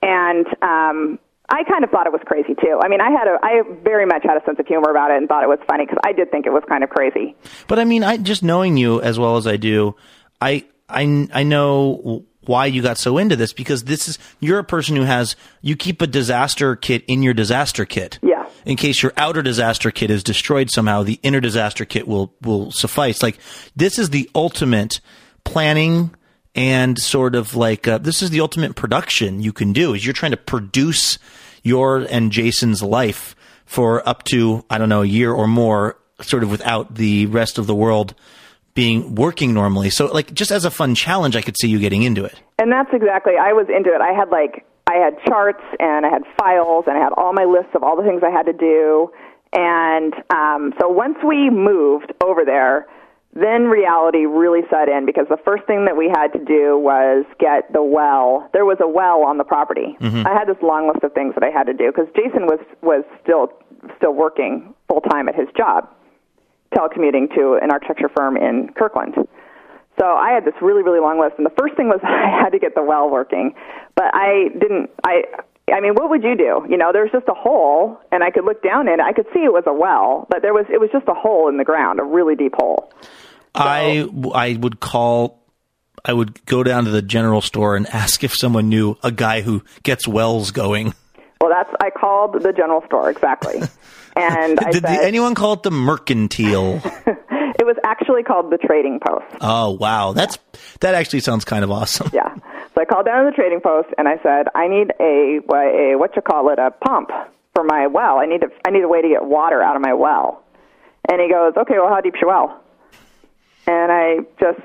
and 0.01 0.45
um, 0.61 1.19
I 1.49 1.63
kind 1.63 1.83
of 1.83 1.89
thought 1.89 2.05
it 2.07 2.13
was 2.13 2.21
crazy 2.25 2.53
too. 2.55 2.79
I 2.81 2.87
mean, 2.87 3.01
I 3.01 3.09
had 3.11 3.27
a, 3.27 3.37
I 3.43 3.63
very 3.83 4.05
much 4.05 4.21
had 4.23 4.37
a 4.37 4.45
sense 4.45 4.59
of 4.59 4.67
humor 4.67 4.91
about 4.91 5.11
it 5.11 5.17
and 5.17 5.27
thought 5.27 5.43
it 5.43 5.49
was 5.49 5.59
funny 5.67 5.85
because 5.85 5.99
I 6.05 6.13
did 6.13 6.31
think 6.31 6.45
it 6.45 6.51
was 6.51 6.63
kind 6.69 6.83
of 6.83 6.89
crazy. 6.89 7.35
But 7.67 7.79
I 7.79 7.83
mean, 7.83 8.03
I 8.03 8.15
just 8.17 8.43
knowing 8.43 8.77
you 8.77 9.01
as 9.01 9.17
well 9.19 9.35
as 9.37 9.45
I 9.47 9.57
do, 9.57 9.95
I 10.39 10.63
I 10.87 11.27
I 11.33 11.43
know 11.43 12.23
why 12.49 12.65
you 12.65 12.81
got 12.81 12.97
so 12.97 13.19
into 13.19 13.35
this 13.35 13.53
because 13.53 13.83
this 13.83 14.09
is 14.09 14.17
you're 14.39 14.57
a 14.57 14.63
person 14.63 14.95
who 14.95 15.03
has 15.03 15.35
you 15.61 15.75
keep 15.75 16.01
a 16.01 16.07
disaster 16.07 16.75
kit 16.75 17.05
in 17.07 17.21
your 17.21 17.35
disaster 17.35 17.85
kit. 17.85 18.17
Yeah. 18.23 18.49
In 18.65 18.75
case 18.75 19.03
your 19.03 19.13
outer 19.15 19.43
disaster 19.43 19.91
kit 19.91 20.09
is 20.09 20.23
destroyed 20.23 20.71
somehow, 20.71 21.03
the 21.03 21.19
inner 21.21 21.39
disaster 21.39 21.85
kit 21.85 22.07
will 22.07 22.33
will 22.41 22.71
suffice. 22.71 23.21
Like 23.21 23.37
this 23.75 23.99
is 23.99 24.09
the 24.09 24.29
ultimate 24.33 24.99
planning 25.43 26.13
and 26.55 26.97
sort 26.97 27.35
of 27.35 27.55
like 27.55 27.87
uh, 27.87 27.99
this 27.99 28.23
is 28.23 28.31
the 28.31 28.41
ultimate 28.41 28.75
production 28.75 29.41
you 29.41 29.53
can 29.53 29.71
do 29.71 29.93
is 29.93 30.03
you're 30.03 30.13
trying 30.13 30.31
to 30.31 30.37
produce 30.37 31.19
your 31.61 31.99
and 31.99 32.31
Jason's 32.31 32.81
life 32.81 33.35
for 33.65 34.07
up 34.09 34.23
to 34.23 34.65
I 34.71 34.79
don't 34.79 34.89
know 34.89 35.03
a 35.03 35.05
year 35.05 35.31
or 35.31 35.47
more 35.47 35.97
sort 36.21 36.41
of 36.41 36.49
without 36.49 36.95
the 36.95 37.27
rest 37.27 37.59
of 37.59 37.67
the 37.67 37.75
world 37.75 38.15
being 38.73 39.15
working 39.15 39.53
normally. 39.53 39.89
So 39.89 40.05
like 40.07 40.33
just 40.33 40.51
as 40.51 40.65
a 40.65 40.71
fun 40.71 40.95
challenge 40.95 41.35
I 41.35 41.41
could 41.41 41.55
see 41.59 41.67
you 41.67 41.79
getting 41.79 42.03
into 42.03 42.25
it. 42.25 42.39
And 42.57 42.71
that's 42.71 42.89
exactly 42.93 43.33
I 43.39 43.53
was 43.53 43.67
into 43.69 43.89
it. 43.89 44.01
I 44.01 44.13
had 44.13 44.29
like 44.29 44.65
I 44.87 44.95
had 44.95 45.17
charts 45.27 45.63
and 45.79 46.05
I 46.05 46.09
had 46.09 46.23
files 46.37 46.85
and 46.87 46.97
I 46.97 47.01
had 47.01 47.13
all 47.15 47.33
my 47.33 47.45
lists 47.45 47.71
of 47.75 47.83
all 47.83 47.95
the 47.95 48.03
things 48.03 48.21
I 48.25 48.31
had 48.31 48.47
to 48.47 48.53
do. 48.53 49.11
And 49.53 50.13
um, 50.29 50.73
so 50.79 50.89
once 50.89 51.17
we 51.25 51.49
moved 51.49 52.13
over 52.23 52.45
there, 52.45 52.87
then 53.33 53.65
reality 53.65 54.25
really 54.25 54.61
set 54.69 54.89
in 54.89 55.05
because 55.05 55.25
the 55.29 55.37
first 55.45 55.65
thing 55.65 55.85
that 55.85 55.95
we 55.95 56.09
had 56.09 56.33
to 56.33 56.39
do 56.43 56.77
was 56.77 57.25
get 57.39 57.71
the 57.71 57.83
well. 57.83 58.49
There 58.53 58.65
was 58.65 58.77
a 58.81 58.87
well 58.87 59.23
on 59.23 59.37
the 59.37 59.43
property. 59.43 59.95
I 60.25 60.33
had 60.33 60.45
this 60.47 60.57
long 60.63 60.87
list 60.87 61.03
of 61.03 61.13
things 61.13 61.35
that 61.35 61.43
I 61.43 61.49
had 61.49 61.65
to 61.65 61.73
do 61.73 61.91
because 61.93 62.09
Jason 62.15 62.47
was 62.47 62.59
was 62.81 63.05
still 63.21 63.53
still 63.97 64.13
working 64.13 64.73
full 64.87 65.01
time 65.01 65.29
at 65.29 65.35
his 65.35 65.47
job, 65.55 65.87
telecommuting 66.75 67.33
to 67.35 67.59
an 67.61 67.71
architecture 67.71 68.09
firm 68.15 68.37
in 68.37 68.69
Kirkland. 68.75 69.15
So 69.99 70.05
I 70.05 70.31
had 70.31 70.45
this 70.45 70.53
really 70.61 70.83
really 70.83 70.99
long 70.99 71.19
list, 71.19 71.35
and 71.37 71.45
the 71.45 71.53
first 71.57 71.75
thing 71.75 71.87
was 71.87 71.99
I 72.03 72.29
had 72.29 72.51
to 72.51 72.59
get 72.59 72.75
the 72.75 72.83
well 72.83 73.09
working, 73.09 73.53
but 73.95 74.11
I 74.13 74.49
didn't. 74.53 74.89
I 75.03 75.23
I 75.71 75.81
mean, 75.81 75.93
what 75.93 76.09
would 76.09 76.23
you 76.23 76.35
do? 76.35 76.65
You 76.69 76.77
know, 76.77 76.91
there's 76.91 77.11
just 77.11 77.27
a 77.27 77.33
hole, 77.33 77.99
and 78.11 78.23
I 78.23 78.31
could 78.31 78.45
look 78.45 78.63
down 78.63 78.87
in 78.87 78.95
it. 78.95 78.99
I 79.01 79.13
could 79.13 79.27
see 79.33 79.39
it 79.39 79.53
was 79.53 79.63
a 79.67 79.73
well, 79.73 80.27
but 80.29 80.41
there 80.41 80.53
was 80.53 80.65
it 80.69 80.79
was 80.79 80.89
just 80.91 81.07
a 81.07 81.13
hole 81.13 81.49
in 81.49 81.57
the 81.57 81.63
ground, 81.65 81.99
a 81.99 82.03
really 82.03 82.35
deep 82.35 82.53
hole. 82.55 82.91
I 83.55 84.07
I 84.33 84.57
would 84.59 84.79
call 84.79 85.39
I 86.05 86.13
would 86.13 86.43
go 86.45 86.63
down 86.63 86.85
to 86.85 86.91
the 86.91 87.01
general 87.01 87.41
store 87.41 87.75
and 87.75 87.87
ask 87.87 88.23
if 88.23 88.33
someone 88.33 88.69
knew 88.69 88.97
a 89.03 89.11
guy 89.11 89.41
who 89.41 89.63
gets 89.83 90.07
wells 90.07 90.51
going. 90.51 90.93
Well, 91.41 91.51
that's 91.51 91.69
I 91.79 91.89
called 91.89 92.41
the 92.41 92.53
general 92.53 92.83
store 92.85 93.09
exactly, 93.09 93.61
and 94.19 94.59
I 94.59 94.71
Did 94.71 94.85
said 94.85 94.99
anyone 95.01 95.35
call 95.35 95.53
it 95.53 95.63
the 95.63 95.71
mercantile? 95.71 96.75
it 97.05 97.65
was 97.65 97.77
actually 97.83 98.23
called 98.23 98.51
the 98.51 98.57
Trading 98.57 98.99
Post. 99.05 99.25
oh 99.41 99.71
wow, 99.71 100.13
that's 100.13 100.37
that 100.81 100.95
actually 100.95 101.19
sounds 101.21 101.45
kind 101.45 101.63
of 101.63 101.71
awesome. 101.71 102.09
Yeah. 102.13 102.35
So 102.75 102.81
I 102.81 102.85
called 102.85 103.05
down 103.05 103.25
to 103.25 103.31
the 103.31 103.35
Trading 103.35 103.61
Post 103.61 103.89
and 103.97 104.07
I 104.07 104.17
said, 104.21 104.47
I 104.55 104.67
need 104.67 104.91
a 104.99 105.39
a 105.53 105.97
what 105.97 106.15
you 106.15 106.21
call 106.21 106.49
it 106.49 106.59
a 106.59 106.71
pump 106.71 107.09
for 107.53 107.63
my 107.63 107.87
well. 107.87 108.19
I 108.19 108.25
need 108.25 108.43
a 108.43 108.47
I 108.67 108.71
need 108.71 108.83
a 108.83 108.87
way 108.87 109.01
to 109.01 109.07
get 109.07 109.25
water 109.25 109.61
out 109.61 109.75
of 109.75 109.81
my 109.81 109.93
well. 109.93 110.43
And 111.09 111.19
he 111.21 111.29
goes, 111.29 111.53
Okay, 111.57 111.75
well, 111.77 111.89
how 111.89 112.01
deep's 112.01 112.19
your 112.21 112.29
well? 112.29 112.61
And 113.67 113.91
I 113.91 114.17
just 114.39 114.59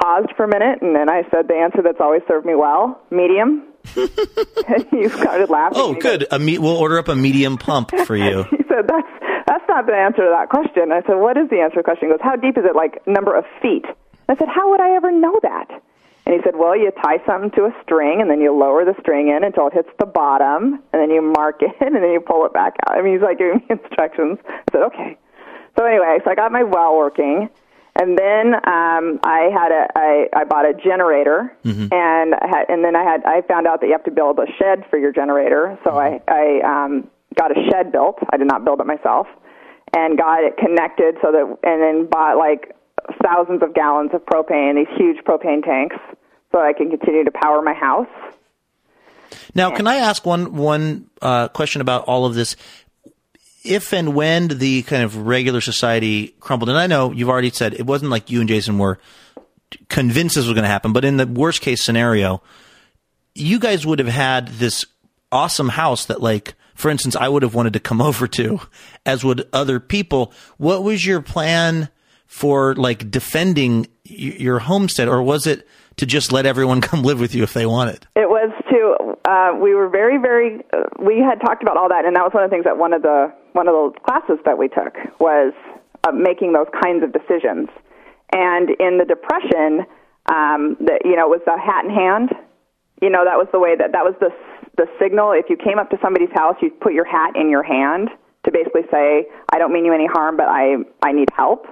paused 0.00 0.32
for 0.36 0.44
a 0.44 0.48
minute 0.48 0.82
and 0.82 0.94
then 0.94 1.10
I 1.10 1.22
said 1.30 1.48
the 1.48 1.54
answer 1.54 1.82
that's 1.82 2.00
always 2.00 2.22
served 2.28 2.46
me 2.46 2.54
well, 2.54 3.00
medium. 3.10 3.64
and 3.96 4.86
he 4.90 5.08
started 5.08 5.50
laughing. 5.50 5.78
Oh, 5.78 5.94
goes, 5.94 6.02
good. 6.02 6.26
A 6.30 6.38
me- 6.38 6.58
we'll 6.58 6.76
order 6.76 6.98
up 6.98 7.08
a 7.08 7.16
medium 7.16 7.58
pump 7.58 7.90
for 8.06 8.16
you. 8.16 8.44
he 8.50 8.58
said, 8.68 8.86
"That's 8.86 9.08
that's 9.46 9.64
not 9.68 9.86
the 9.86 9.94
answer 9.94 10.22
to 10.22 10.30
that 10.30 10.48
question." 10.48 10.92
I 10.92 11.02
said, 11.02 11.16
"What 11.16 11.36
is 11.36 11.48
the 11.50 11.60
answer 11.60 11.76
to 11.76 11.80
the 11.80 11.84
question?" 11.84 12.08
He 12.08 12.12
goes, 12.12 12.22
"How 12.22 12.36
deep 12.36 12.56
is 12.58 12.64
it? 12.64 12.76
Like 12.76 13.06
number 13.06 13.34
of 13.36 13.44
feet?" 13.60 13.84
I 14.28 14.36
said, 14.36 14.48
"How 14.48 14.70
would 14.70 14.80
I 14.80 14.94
ever 14.96 15.10
know 15.10 15.38
that?" 15.42 15.70
And 16.26 16.34
he 16.34 16.40
said, 16.44 16.56
"Well, 16.56 16.76
you 16.76 16.92
tie 17.02 17.24
something 17.26 17.50
to 17.52 17.64
a 17.64 17.74
string, 17.82 18.20
and 18.20 18.30
then 18.30 18.40
you 18.40 18.52
lower 18.52 18.84
the 18.84 18.94
string 19.00 19.28
in 19.28 19.42
until 19.42 19.66
it 19.68 19.72
hits 19.72 19.90
the 19.98 20.06
bottom, 20.06 20.82
and 20.92 21.02
then 21.02 21.10
you 21.10 21.22
mark 21.22 21.62
it, 21.62 21.74
and 21.80 21.96
then 21.96 22.10
you 22.12 22.20
pull 22.20 22.46
it 22.46 22.52
back 22.52 22.76
out." 22.86 22.96
I 22.96 23.02
mean, 23.02 23.14
he's 23.14 23.22
like 23.22 23.38
giving 23.38 23.58
me 23.58 23.66
instructions. 23.70 24.38
I 24.46 24.62
said, 24.72 24.82
"Okay." 24.82 25.16
So 25.76 25.84
anyway, 25.84 26.18
so 26.24 26.30
I 26.30 26.34
got 26.34 26.52
my 26.52 26.62
well 26.62 26.96
working, 26.96 27.48
and 28.00 28.16
then 28.16 28.54
um, 28.54 29.20
I 29.22 29.50
had 29.52 29.70
a 29.70 29.86
I, 29.94 30.28
I 30.34 30.44
bought 30.44 30.64
a 30.64 30.72
generator, 30.72 31.54
and 31.92 32.34
I 32.34 32.46
had, 32.48 32.64
and 32.70 32.82
then 32.82 32.96
I 32.96 33.02
had 33.04 33.22
I 33.26 33.42
found 33.42 33.66
out 33.66 33.80
that 33.80 33.88
you 33.88 33.92
have 33.92 34.04
to 34.04 34.10
build 34.10 34.38
a 34.38 34.46
shed 34.58 34.84
for 34.88 34.98
your 34.98 35.12
generator. 35.12 35.78
So 35.84 35.98
I 35.98 36.20
I 36.26 36.60
um, 36.64 37.10
got 37.38 37.50
a 37.50 37.60
shed 37.70 37.92
built. 37.92 38.16
I 38.32 38.38
did 38.38 38.46
not 38.46 38.64
build 38.64 38.80
it 38.80 38.86
myself, 38.86 39.26
and 39.94 40.16
got 40.16 40.42
it 40.42 40.56
connected 40.56 41.16
so 41.20 41.30
that 41.30 41.58
and 41.62 41.82
then 41.82 42.06
bought 42.10 42.38
like 42.38 42.74
thousands 43.22 43.62
of 43.62 43.74
gallons 43.74 44.12
of 44.14 44.24
propane, 44.24 44.76
these 44.76 44.96
huge 44.96 45.22
propane 45.24 45.62
tanks, 45.62 45.96
so 46.52 46.58
I 46.58 46.72
can 46.72 46.88
continue 46.88 47.24
to 47.24 47.30
power 47.30 47.60
my 47.60 47.74
house. 47.74 48.08
Now, 49.54 49.70
can 49.70 49.86
I 49.86 49.96
ask 49.96 50.24
one 50.24 50.54
one 50.54 51.10
uh, 51.20 51.48
question 51.48 51.82
about 51.82 52.04
all 52.04 52.24
of 52.24 52.34
this? 52.34 52.56
If 53.62 53.92
and 53.92 54.14
when 54.14 54.48
the 54.48 54.82
kind 54.82 55.02
of 55.02 55.16
regular 55.16 55.60
society 55.60 56.28
crumbled, 56.40 56.68
and 56.70 56.78
I 56.78 56.86
know 56.86 57.12
you've 57.12 57.28
already 57.28 57.50
said 57.50 57.74
it 57.74 57.86
wasn't 57.86 58.10
like 58.10 58.30
you 58.30 58.40
and 58.40 58.48
Jason 58.48 58.78
were 58.78 58.98
convinced 59.88 60.34
this 60.34 60.46
was 60.46 60.54
going 60.54 60.64
to 60.64 60.68
happen, 60.68 60.92
but 60.92 61.04
in 61.04 61.16
the 61.16 61.26
worst 61.26 61.60
case 61.60 61.82
scenario, 61.82 62.42
you 63.34 63.58
guys 63.58 63.86
would 63.86 63.98
have 63.98 64.08
had 64.08 64.48
this 64.48 64.84
awesome 65.30 65.68
house 65.68 66.06
that, 66.06 66.20
like, 66.20 66.54
for 66.74 66.90
instance, 66.90 67.14
I 67.16 67.28
would 67.28 67.42
have 67.42 67.54
wanted 67.54 67.74
to 67.74 67.80
come 67.80 68.00
over 68.10 68.26
to, 68.28 68.60
as 69.04 69.24
would 69.24 69.48
other 69.52 69.80
people. 69.80 70.32
What 70.56 70.82
was 70.82 71.04
your 71.04 71.20
plan 71.20 71.88
for 72.26 72.74
like 72.76 73.10
defending 73.10 73.88
your 74.04 74.60
homestead, 74.60 75.08
or 75.08 75.22
was 75.22 75.46
it 75.46 75.66
to 75.96 76.06
just 76.06 76.32
let 76.32 76.46
everyone 76.46 76.80
come 76.80 77.02
live 77.02 77.20
with 77.20 77.34
you 77.34 77.42
if 77.42 77.52
they 77.52 77.66
wanted? 77.66 78.06
It 78.16 78.28
was 78.28 78.50
to 78.70 79.09
uh, 79.30 79.54
we 79.54 79.74
were 79.74 79.88
very 79.88 80.18
very 80.18 80.58
uh, 80.72 80.82
we 80.98 81.18
had 81.18 81.38
talked 81.40 81.62
about 81.62 81.76
all 81.76 81.88
that, 81.88 82.04
and 82.04 82.16
that 82.16 82.24
was 82.24 82.34
one 82.34 82.42
of 82.42 82.50
the 82.50 82.54
things 82.54 82.64
that 82.64 82.76
one 82.76 82.92
of 82.92 83.02
the 83.02 83.32
one 83.52 83.68
of 83.68 83.74
the 83.74 84.00
classes 84.02 84.38
that 84.44 84.58
we 84.58 84.66
took 84.66 84.98
was 85.20 85.52
uh, 86.02 86.10
making 86.10 86.52
those 86.52 86.66
kinds 86.82 87.04
of 87.04 87.12
decisions. 87.12 87.68
And 88.32 88.70
in 88.78 88.98
the 88.98 89.04
depression, 89.04 89.86
um, 90.26 90.76
that 90.82 91.02
you 91.04 91.14
know, 91.14 91.30
it 91.30 91.38
was 91.38 91.42
the 91.46 91.54
hat 91.58 91.84
in 91.84 91.94
hand. 91.94 92.30
You 93.00 93.10
know, 93.10 93.24
that 93.24 93.38
was 93.38 93.46
the 93.52 93.60
way 93.60 93.76
that 93.76 93.92
that 93.92 94.02
was 94.02 94.14
the 94.18 94.30
the 94.76 94.86
signal. 94.98 95.30
If 95.30 95.46
you 95.48 95.56
came 95.56 95.78
up 95.78 95.90
to 95.90 95.98
somebody's 96.02 96.32
house, 96.34 96.56
you 96.60 96.70
put 96.70 96.92
your 96.92 97.06
hat 97.06 97.36
in 97.36 97.50
your 97.50 97.62
hand 97.62 98.10
to 98.44 98.50
basically 98.50 98.82
say, 98.90 99.26
"I 99.52 99.58
don't 99.58 99.72
mean 99.72 99.84
you 99.84 99.94
any 99.94 100.06
harm, 100.10 100.36
but 100.36 100.48
I 100.48 100.82
I 101.06 101.12
need 101.12 101.28
help." 101.36 101.66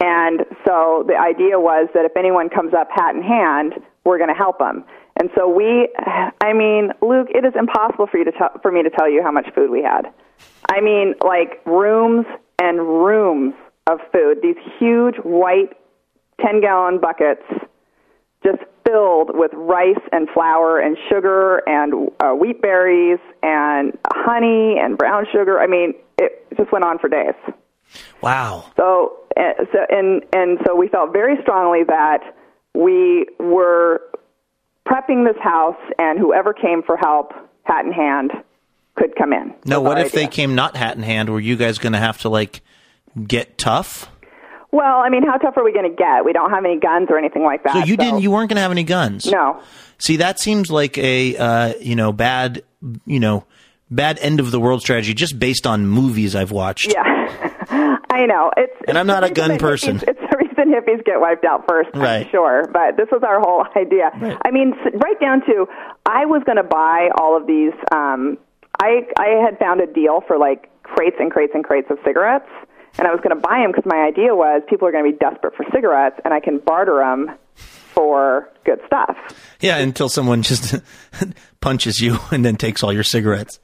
And 0.00 0.44
so 0.66 1.04
the 1.08 1.16
idea 1.16 1.60
was 1.60 1.88
that 1.94 2.04
if 2.04 2.16
anyone 2.16 2.48
comes 2.48 2.72
up 2.74 2.88
hat 2.92 3.14
in 3.14 3.22
hand, 3.22 3.74
we're 4.04 4.18
going 4.18 4.28
to 4.28 4.36
help 4.36 4.58
them. 4.58 4.84
And 5.18 5.30
so 5.36 5.48
we, 5.48 5.88
I 5.96 6.52
mean, 6.52 6.90
Luke, 7.00 7.28
it 7.34 7.44
is 7.44 7.54
impossible 7.58 8.06
for 8.06 8.18
you 8.18 8.24
to 8.24 8.32
tell, 8.32 8.50
for 8.60 8.70
me 8.70 8.82
to 8.82 8.90
tell 8.90 9.10
you 9.10 9.22
how 9.22 9.32
much 9.32 9.46
food 9.54 9.70
we 9.70 9.82
had. 9.82 10.12
I 10.68 10.80
mean, 10.80 11.14
like 11.24 11.64
rooms 11.64 12.26
and 12.58 12.78
rooms 12.78 13.54
of 13.86 14.00
food. 14.12 14.38
These 14.42 14.56
huge 14.78 15.16
white 15.16 15.70
ten 16.40 16.60
gallon 16.60 17.00
buckets, 17.00 17.44
just 18.44 18.58
filled 18.86 19.30
with 19.34 19.50
rice 19.54 19.94
and 20.12 20.28
flour 20.30 20.78
and 20.78 20.96
sugar 21.08 21.62
and 21.66 22.10
uh, 22.20 22.32
wheat 22.32 22.60
berries 22.60 23.18
and 23.42 23.96
honey 24.12 24.78
and 24.78 24.96
brown 24.98 25.26
sugar. 25.32 25.58
I 25.60 25.66
mean, 25.66 25.94
it 26.18 26.46
just 26.56 26.70
went 26.72 26.84
on 26.84 26.98
for 26.98 27.08
days. 27.08 27.34
Wow. 28.20 28.66
So, 28.76 29.18
uh, 29.36 29.64
so 29.72 29.78
and 29.88 30.22
and 30.32 30.58
so 30.66 30.74
we 30.74 30.88
felt 30.88 31.12
very 31.12 31.40
strongly 31.42 31.84
that 31.84 32.20
we 32.74 33.26
were 33.38 34.02
prepping 34.86 35.26
this 35.26 35.40
house, 35.42 35.76
and 35.98 36.18
whoever 36.18 36.52
came 36.52 36.82
for 36.82 36.96
help, 36.96 37.32
hat 37.64 37.84
in 37.84 37.92
hand, 37.92 38.30
could 38.96 39.14
come 39.16 39.32
in. 39.32 39.54
No, 39.66 39.80
what 39.80 39.98
if 39.98 40.12
they 40.12 40.26
came 40.26 40.54
not 40.54 40.76
hat 40.76 40.96
in 40.96 41.02
hand? 41.02 41.28
Were 41.28 41.40
you 41.40 41.56
guys 41.56 41.78
going 41.78 41.92
to 41.92 41.98
have 41.98 42.18
to 42.22 42.28
like 42.28 42.62
get 43.26 43.58
tough? 43.58 44.10
Well, 44.72 44.98
I 44.98 45.08
mean, 45.10 45.22
how 45.22 45.36
tough 45.38 45.56
are 45.56 45.64
we 45.64 45.72
going 45.72 45.88
to 45.88 45.94
get? 45.96 46.24
We 46.24 46.32
don't 46.32 46.50
have 46.50 46.64
any 46.64 46.78
guns 46.78 47.08
or 47.10 47.18
anything 47.18 47.42
like 47.44 47.62
that. 47.64 47.72
So 47.72 47.78
you 47.84 47.96
didn't. 47.96 48.20
You 48.22 48.30
weren't 48.30 48.48
going 48.48 48.56
to 48.56 48.62
have 48.62 48.70
any 48.72 48.84
guns. 48.84 49.26
No. 49.26 49.60
See, 49.98 50.16
that 50.16 50.38
seems 50.38 50.70
like 50.70 50.98
a 50.98 51.36
uh, 51.36 51.74
you 51.80 51.96
know 51.96 52.12
bad 52.12 52.62
you 53.06 53.20
know 53.20 53.44
bad 53.90 54.18
end 54.20 54.40
of 54.40 54.50
the 54.50 54.60
world 54.60 54.80
strategy 54.82 55.14
just 55.14 55.38
based 55.38 55.66
on 55.66 55.86
movies 55.86 56.34
I've 56.34 56.50
watched. 56.52 56.92
Yeah, 56.92 57.02
I 58.10 58.26
know. 58.26 58.50
It's 58.56 58.74
And 58.88 58.98
I'm 58.98 59.06
not 59.06 59.24
a 59.24 59.30
gun 59.30 59.58
person. 59.58 59.98
hippies- 59.98 60.08
It's 60.08 60.25
hippies 60.68 61.04
get 61.04 61.20
wiped 61.20 61.44
out 61.44 61.64
first, 61.68 61.90
I'm 61.94 62.28
sure. 62.30 62.64
But 62.72 62.96
this 62.96 63.08
was 63.10 63.22
our 63.22 63.40
whole 63.40 63.64
idea. 63.76 64.10
I 64.44 64.50
mean, 64.50 64.72
right 64.94 65.18
down 65.20 65.40
to 65.46 65.66
I 66.04 66.26
was 66.26 66.42
going 66.44 66.56
to 66.56 66.62
buy 66.64 67.08
all 67.18 67.36
of 67.36 67.46
these. 67.46 67.72
Um, 67.92 68.38
I 68.80 69.06
I 69.18 69.42
had 69.44 69.58
found 69.58 69.80
a 69.80 69.86
deal 69.86 70.20
for 70.26 70.38
like 70.38 70.70
crates 70.82 71.16
and 71.18 71.30
crates 71.30 71.52
and 71.54 71.64
crates 71.64 71.88
of 71.90 71.98
cigarettes, 72.04 72.48
and 72.98 73.06
I 73.08 73.10
was 73.10 73.20
going 73.22 73.34
to 73.34 73.40
buy 73.40 73.58
them 73.60 73.72
because 73.72 73.86
my 73.86 74.04
idea 74.06 74.34
was 74.34 74.62
people 74.68 74.86
are 74.88 74.92
going 74.92 75.04
to 75.04 75.10
be 75.12 75.16
desperate 75.18 75.54
for 75.56 75.64
cigarettes, 75.72 76.16
and 76.24 76.32
I 76.34 76.40
can 76.40 76.58
barter 76.58 76.96
them 76.98 77.36
for 77.54 78.50
good 78.64 78.78
stuff. 78.86 79.16
Yeah, 79.60 79.78
until 79.78 80.10
someone 80.10 80.42
just 80.42 80.74
punches 81.60 82.00
you 82.00 82.18
and 82.30 82.44
then 82.44 82.56
takes 82.56 82.82
all 82.82 82.92
your 82.92 83.02
cigarettes. 83.02 83.58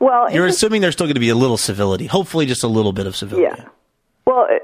Well, 0.00 0.30
You're 0.32 0.46
assuming 0.46 0.80
there's 0.80 0.94
still 0.94 1.06
going 1.06 1.14
to 1.14 1.20
be 1.20 1.28
a 1.28 1.34
little 1.34 1.56
civility. 1.58 2.06
Hopefully, 2.06 2.46
just 2.46 2.64
a 2.64 2.68
little 2.68 2.92
bit 2.92 3.06
of 3.06 3.14
civility. 3.16 3.48
yeah. 3.58 3.68
Well, 4.26 4.46
it. 4.50 4.62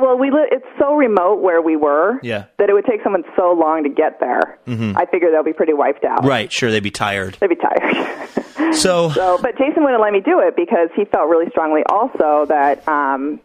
Well, 0.00 0.18
we 0.18 0.30
li- 0.30 0.48
it's 0.50 0.64
so 0.78 0.94
remote 0.94 1.40
where 1.42 1.60
we 1.62 1.76
were 1.76 2.18
Yeah. 2.22 2.44
that 2.58 2.68
it 2.70 2.72
would 2.72 2.86
take 2.86 3.02
someone 3.02 3.24
so 3.36 3.52
long 3.52 3.82
to 3.84 3.88
get 3.88 4.20
there. 4.20 4.58
Mm-hmm. 4.66 4.96
I 4.96 5.06
figure 5.06 5.30
they'll 5.30 5.42
be 5.44 5.52
pretty 5.52 5.74
wiped 5.74 6.04
out. 6.04 6.24
Right. 6.24 6.50
Sure, 6.50 6.70
they'd 6.70 6.80
be 6.82 6.90
tired. 6.90 7.36
They'd 7.40 7.48
be 7.48 7.56
tired. 7.56 8.28
So, 8.74 9.10
So, 9.10 9.38
but 9.42 9.58
Jason 9.58 9.82
wouldn't 9.84 10.00
let 10.00 10.12
me 10.12 10.20
do 10.20 10.40
it 10.40 10.56
because 10.56 10.88
he 10.96 11.04
felt 11.04 11.28
really 11.28 11.50
strongly 11.50 11.82
also 11.90 12.46
that 12.48 12.86
um, 12.88 13.38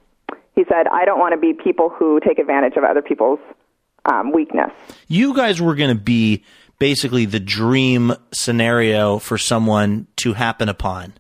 he 0.56 0.64
said, 0.70 0.88
I 0.88 1.04
don't 1.06 1.20
want 1.20 1.34
to 1.34 1.38
be 1.38 1.54
people 1.54 1.90
who 1.90 2.20
take 2.22 2.40
advantage 2.40 2.78
of 2.78 2.84
other 2.86 3.02
people's 3.02 3.40
um, 4.06 4.32
weakness. 4.32 4.72
you 5.08 5.34
guys 5.36 5.62
were 5.62 5.76
going 5.76 5.90
to 5.96 6.02
be 6.02 6.44
basically 6.80 7.26
the 7.26 7.40
dream 7.42 8.14
scenario 8.32 9.20
for 9.20 9.38
someone 9.38 10.08
to 10.18 10.34
happen 10.34 10.70
upon. 10.70 11.14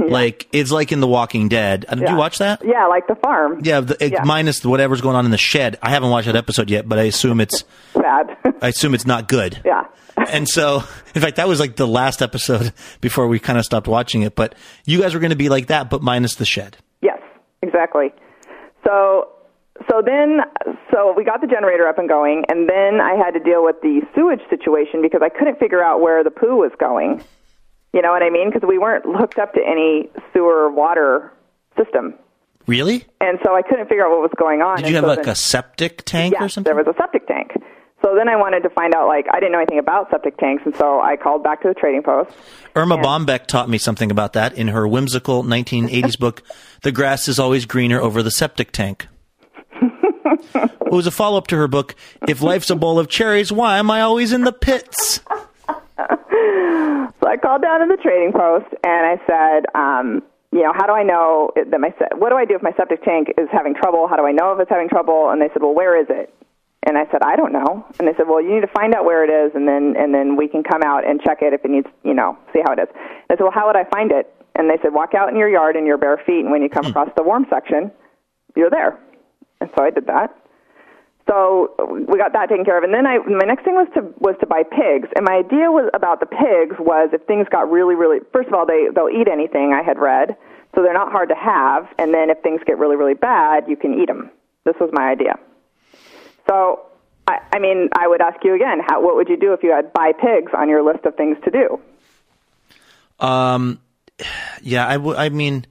Like 0.10 0.48
it's 0.52 0.70
like 0.70 0.92
in 0.92 1.00
The 1.00 1.06
Walking 1.06 1.48
Dead. 1.48 1.84
Um, 1.88 1.98
Did 1.98 2.06
Yeah. 2.06 2.12
you 2.12 2.18
watch 2.18 2.38
that? 2.38 2.62
Yeah, 2.64 2.86
like 2.86 3.06
the 3.06 3.14
farm. 3.16 3.60
Yeah, 3.62 3.80
the, 3.80 4.02
it- 4.04 4.12
Yeah. 4.12 4.24
minus 4.24 4.64
whatever's 4.64 5.00
going 5.00 5.16
on 5.16 5.24
in 5.24 5.30
the 5.30 5.38
shed. 5.38 5.78
I 5.82 5.90
haven't 5.90 6.10
watched 6.10 6.26
that 6.26 6.36
episode 6.36 6.70
yet, 6.70 6.88
but 6.88 6.98
I 6.98 7.02
assume 7.04 7.40
it's 7.40 7.62
bad. 7.94 8.36
I 8.62 8.68
assume 8.68 8.94
it's 8.94 9.06
not 9.06 9.28
good. 9.28 9.60
yeah. 9.64 9.84
And 10.16 10.48
so, 10.48 10.82
in 11.14 11.22
fact, 11.22 11.36
that 11.36 11.48
was 11.48 11.60
like 11.60 11.76
the 11.76 11.86
last 11.86 12.20
episode 12.20 12.72
before 13.00 13.26
we 13.28 13.38
kind 13.38 13.58
of 13.58 13.64
stopped 13.64 13.88
watching 13.88 14.22
it. 14.22 14.34
But 14.34 14.54
you 14.84 15.00
guys 15.00 15.14
were 15.14 15.20
going 15.20 15.30
to 15.30 15.36
be 15.36 15.48
like 15.48 15.68
that, 15.68 15.88
but 15.88 16.02
minus 16.02 16.34
the 16.34 16.44
shed. 16.44 16.76
Yes, 17.00 17.18
exactly. 17.62 18.12
So, 18.84 19.28
so 19.88 20.02
then, 20.04 20.40
so 20.92 21.14
we 21.16 21.24
got 21.24 21.40
the 21.40 21.46
generator 21.46 21.86
up 21.88 21.98
and 21.98 22.08
going, 22.08 22.44
and 22.48 22.68
then 22.68 23.00
I 23.00 23.14
had 23.14 23.30
to 23.32 23.40
deal 23.40 23.64
with 23.64 23.76
the 23.82 24.02
sewage 24.14 24.40
situation 24.50 25.00
because 25.00 25.22
I 25.24 25.30
couldn't 25.30 25.58
figure 25.58 25.82
out 25.82 26.00
where 26.02 26.22
the 26.22 26.30
poo 26.30 26.56
was 26.56 26.72
going. 26.78 27.22
You 27.92 28.02
know 28.02 28.10
what 28.10 28.22
I 28.22 28.30
mean? 28.30 28.50
Because 28.52 28.66
we 28.66 28.78
weren't 28.78 29.04
hooked 29.06 29.38
up 29.38 29.52
to 29.54 29.60
any 29.66 30.08
sewer 30.32 30.70
water 30.70 31.32
system, 31.76 32.14
Really? 32.66 33.04
and 33.20 33.38
so 33.44 33.54
I 33.56 33.62
couldn't 33.62 33.88
figure 33.88 34.04
out 34.04 34.10
what 34.10 34.20
was 34.20 34.30
going 34.38 34.62
on. 34.62 34.76
Did 34.76 34.86
and 34.86 34.90
you 34.90 34.96
have 34.96 35.04
so 35.04 35.08
like 35.08 35.22
then- 35.22 35.32
a 35.32 35.34
septic 35.34 36.04
tank 36.04 36.34
or 36.40 36.48
something? 36.48 36.72
there 36.72 36.82
was 36.82 36.86
a 36.92 36.96
septic 36.96 37.26
tank. 37.26 37.52
So 38.02 38.14
then 38.16 38.30
I 38.30 38.36
wanted 38.36 38.62
to 38.62 38.70
find 38.70 38.94
out, 38.94 39.08
like, 39.08 39.26
I 39.30 39.40
didn't 39.40 39.52
know 39.52 39.58
anything 39.58 39.78
about 39.78 40.08
septic 40.10 40.38
tanks, 40.38 40.62
and 40.64 40.74
so 40.74 41.00
I 41.02 41.16
called 41.16 41.42
back 41.44 41.60
to 41.62 41.68
the 41.68 41.74
trading 41.74 42.02
post. 42.02 42.30
Erma 42.74 42.96
Bombeck 42.96 43.46
taught 43.46 43.68
me 43.68 43.76
something 43.76 44.10
about 44.10 44.32
that 44.32 44.54
in 44.56 44.68
her 44.68 44.88
whimsical 44.88 45.42
1980s 45.42 46.18
book, 46.18 46.42
The 46.82 46.92
Grass 46.92 47.28
is 47.28 47.38
Always 47.38 47.66
Greener 47.66 48.00
Over 48.00 48.22
the 48.22 48.30
Septic 48.30 48.72
Tank. 48.72 49.06
it 49.82 50.90
was 50.90 51.06
a 51.06 51.10
follow 51.10 51.36
up 51.36 51.48
to 51.48 51.56
her 51.56 51.68
book, 51.68 51.94
If 52.26 52.40
Life's 52.40 52.70
a 52.70 52.76
Bowl 52.76 52.98
of 52.98 53.08
Cherries, 53.08 53.52
Why 53.52 53.78
Am 53.78 53.90
I 53.90 54.00
Always 54.00 54.32
in 54.32 54.44
the 54.44 54.52
Pits? 54.52 55.20
So 57.22 57.28
I 57.28 57.36
called 57.36 57.62
down 57.62 57.80
to 57.80 57.86
the 57.86 58.00
trading 58.02 58.32
post 58.32 58.66
and 58.84 59.06
I 59.06 59.16
said, 59.26 59.66
um, 59.74 60.22
you 60.52 60.62
know, 60.62 60.72
how 60.74 60.86
do 60.86 60.92
I 60.92 61.02
know 61.02 61.50
that 61.54 61.78
my 61.78 61.90
se- 61.98 62.16
what 62.18 62.30
do 62.30 62.36
I 62.36 62.44
do 62.44 62.56
if 62.56 62.62
my 62.62 62.72
septic 62.76 63.04
tank 63.04 63.28
is 63.38 63.48
having 63.52 63.74
trouble? 63.74 64.08
How 64.08 64.16
do 64.16 64.26
I 64.26 64.32
know 64.32 64.52
if 64.52 64.60
it's 64.60 64.70
having 64.70 64.88
trouble? 64.88 65.30
And 65.30 65.40
they 65.40 65.48
said, 65.52 65.62
well, 65.62 65.74
where 65.74 65.98
is 66.00 66.06
it? 66.10 66.34
And 66.82 66.96
I 66.96 67.04
said, 67.12 67.22
I 67.22 67.36
don't 67.36 67.52
know. 67.52 67.84
And 67.98 68.08
they 68.08 68.14
said, 68.16 68.26
well, 68.26 68.40
you 68.40 68.54
need 68.54 68.62
to 68.62 68.72
find 68.72 68.94
out 68.94 69.04
where 69.04 69.22
it 69.22 69.28
is, 69.28 69.52
and 69.54 69.68
then 69.68 69.94
and 69.98 70.14
then 70.14 70.34
we 70.36 70.48
can 70.48 70.62
come 70.62 70.82
out 70.82 71.06
and 71.06 71.20
check 71.20 71.38
it 71.42 71.52
if 71.52 71.62
it 71.64 71.70
needs, 71.70 71.86
you 72.02 72.14
know, 72.14 72.38
see 72.54 72.60
how 72.64 72.72
it 72.72 72.78
is. 72.80 72.88
And 72.88 73.30
I 73.30 73.34
said, 73.36 73.42
well, 73.42 73.52
how 73.52 73.66
would 73.66 73.76
I 73.76 73.84
find 73.84 74.10
it? 74.10 74.32
And 74.54 74.68
they 74.68 74.78
said, 74.82 74.94
walk 74.94 75.14
out 75.14 75.28
in 75.28 75.36
your 75.36 75.48
yard 75.48 75.76
in 75.76 75.84
your 75.86 75.98
bare 75.98 76.16
feet, 76.24 76.40
and 76.40 76.50
when 76.50 76.62
you 76.62 76.70
come 76.70 76.86
across 76.90 77.10
the 77.16 77.22
warm 77.22 77.44
section, 77.50 77.92
you're 78.56 78.70
there. 78.70 78.98
And 79.60 79.68
so 79.76 79.84
I 79.84 79.90
did 79.90 80.06
that. 80.06 80.34
So 81.30 81.70
we 82.08 82.18
got 82.18 82.32
that 82.32 82.48
taken 82.48 82.64
care 82.64 82.76
of, 82.76 82.82
and 82.82 82.92
then 82.92 83.06
I 83.06 83.18
my 83.18 83.46
next 83.46 83.62
thing 83.62 83.74
was 83.74 83.86
to 83.94 84.02
was 84.18 84.34
to 84.40 84.46
buy 84.46 84.64
pigs. 84.64 85.08
And 85.14 85.24
my 85.24 85.36
idea 85.46 85.70
was 85.70 85.88
about 85.94 86.18
the 86.18 86.26
pigs 86.26 86.74
was 86.80 87.10
if 87.12 87.22
things 87.26 87.46
got 87.52 87.70
really 87.70 87.94
really 87.94 88.18
first 88.32 88.48
of 88.48 88.54
all 88.54 88.66
they 88.66 88.88
they'll 88.92 89.08
eat 89.08 89.28
anything 89.28 89.72
I 89.72 89.82
had 89.82 89.96
read, 89.98 90.36
so 90.74 90.82
they're 90.82 90.92
not 90.92 91.12
hard 91.12 91.28
to 91.28 91.36
have. 91.36 91.86
And 91.98 92.12
then 92.12 92.30
if 92.30 92.42
things 92.42 92.60
get 92.66 92.78
really 92.78 92.96
really 92.96 93.14
bad, 93.14 93.68
you 93.68 93.76
can 93.76 93.94
eat 94.00 94.08
them. 94.08 94.30
This 94.64 94.74
was 94.80 94.90
my 94.92 95.08
idea. 95.08 95.38
So 96.48 96.86
I, 97.28 97.38
I 97.52 97.58
mean 97.60 97.90
I 97.96 98.08
would 98.08 98.20
ask 98.20 98.42
you 98.42 98.56
again, 98.56 98.80
how 98.84 99.00
what 99.00 99.14
would 99.14 99.28
you 99.28 99.36
do 99.36 99.52
if 99.52 99.62
you 99.62 99.70
had 99.70 99.92
buy 99.92 100.10
pigs 100.10 100.50
on 100.52 100.68
your 100.68 100.82
list 100.82 101.04
of 101.04 101.14
things 101.14 101.36
to 101.44 101.50
do? 101.52 103.24
Um, 103.24 103.78
Yeah, 104.62 104.86
I 104.86 104.96
would. 104.96 105.16
I 105.16 105.28
mean, 105.28 105.66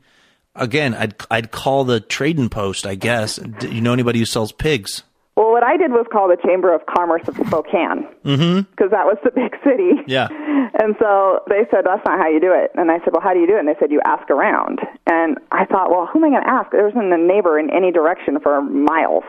again, 0.55 0.93
I'd 0.93 1.16
I'd 1.30 1.51
call 1.51 1.84
the 1.84 1.99
trading 1.99 2.49
post. 2.49 2.86
I 2.86 2.95
guess. 2.95 3.36
Do 3.38 3.70
you 3.70 3.82
know 3.82 3.93
anybody 3.93 4.20
who 4.20 4.26
sells 4.26 4.51
pigs? 4.51 5.03
Well, 5.40 5.52
what 5.52 5.64
I 5.64 5.78
did 5.78 5.92
was 5.92 6.06
call 6.12 6.28
the 6.28 6.36
Chamber 6.36 6.76
of 6.76 6.86
Commerce 6.86 7.26
of 7.30 7.36
Spokane 7.48 8.04
mm-hmm. 8.26 8.68
because 8.76 8.92
that 8.92 9.08
was 9.08 9.16
the 9.24 9.32
big 9.36 9.56
city. 9.64 10.04
Yeah. 10.06 10.28
And 10.28 11.00
so 11.00 11.44
they 11.48 11.64
said, 11.72 11.86
that's 11.86 12.04
not 12.04 12.20
how 12.20 12.28
you 12.28 12.42
do 12.42 12.52
it. 12.52 12.72
And 12.76 12.92
I 12.92 13.00
said, 13.00 13.14
well, 13.14 13.22
how 13.24 13.34
do 13.34 13.40
you 13.40 13.48
do 13.48 13.56
it? 13.56 13.60
And 13.60 13.68
they 13.70 13.80
said, 13.80 13.90
you 13.90 14.02
ask 14.04 14.30
around. 14.30 14.80
And 15.08 15.38
I 15.54 15.64
thought, 15.64 15.92
well, 15.92 16.08
who 16.12 16.20
am 16.20 16.26
I 16.26 16.30
going 16.36 16.44
to 16.44 16.50
ask? 16.50 16.72
There 16.72 16.84
wasn't 16.84 17.14
a 17.14 17.18
neighbor 17.18 17.58
in 17.58 17.70
any 17.70 17.90
direction 17.90 18.42
for 18.44 18.62
miles. 18.62 19.24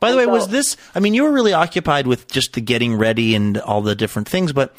By 0.00 0.10
the 0.10 0.16
way, 0.16 0.24
so- 0.24 0.30
was 0.30 0.48
this? 0.48 0.78
I 0.94 1.00
mean, 1.00 1.12
you 1.12 1.24
were 1.24 1.32
really 1.32 1.52
occupied 1.52 2.06
with 2.06 2.28
just 2.28 2.54
the 2.54 2.62
getting 2.62 2.96
ready 2.96 3.34
and 3.34 3.58
all 3.58 3.82
the 3.82 3.94
different 3.94 4.30
things, 4.30 4.54
but 4.54 4.74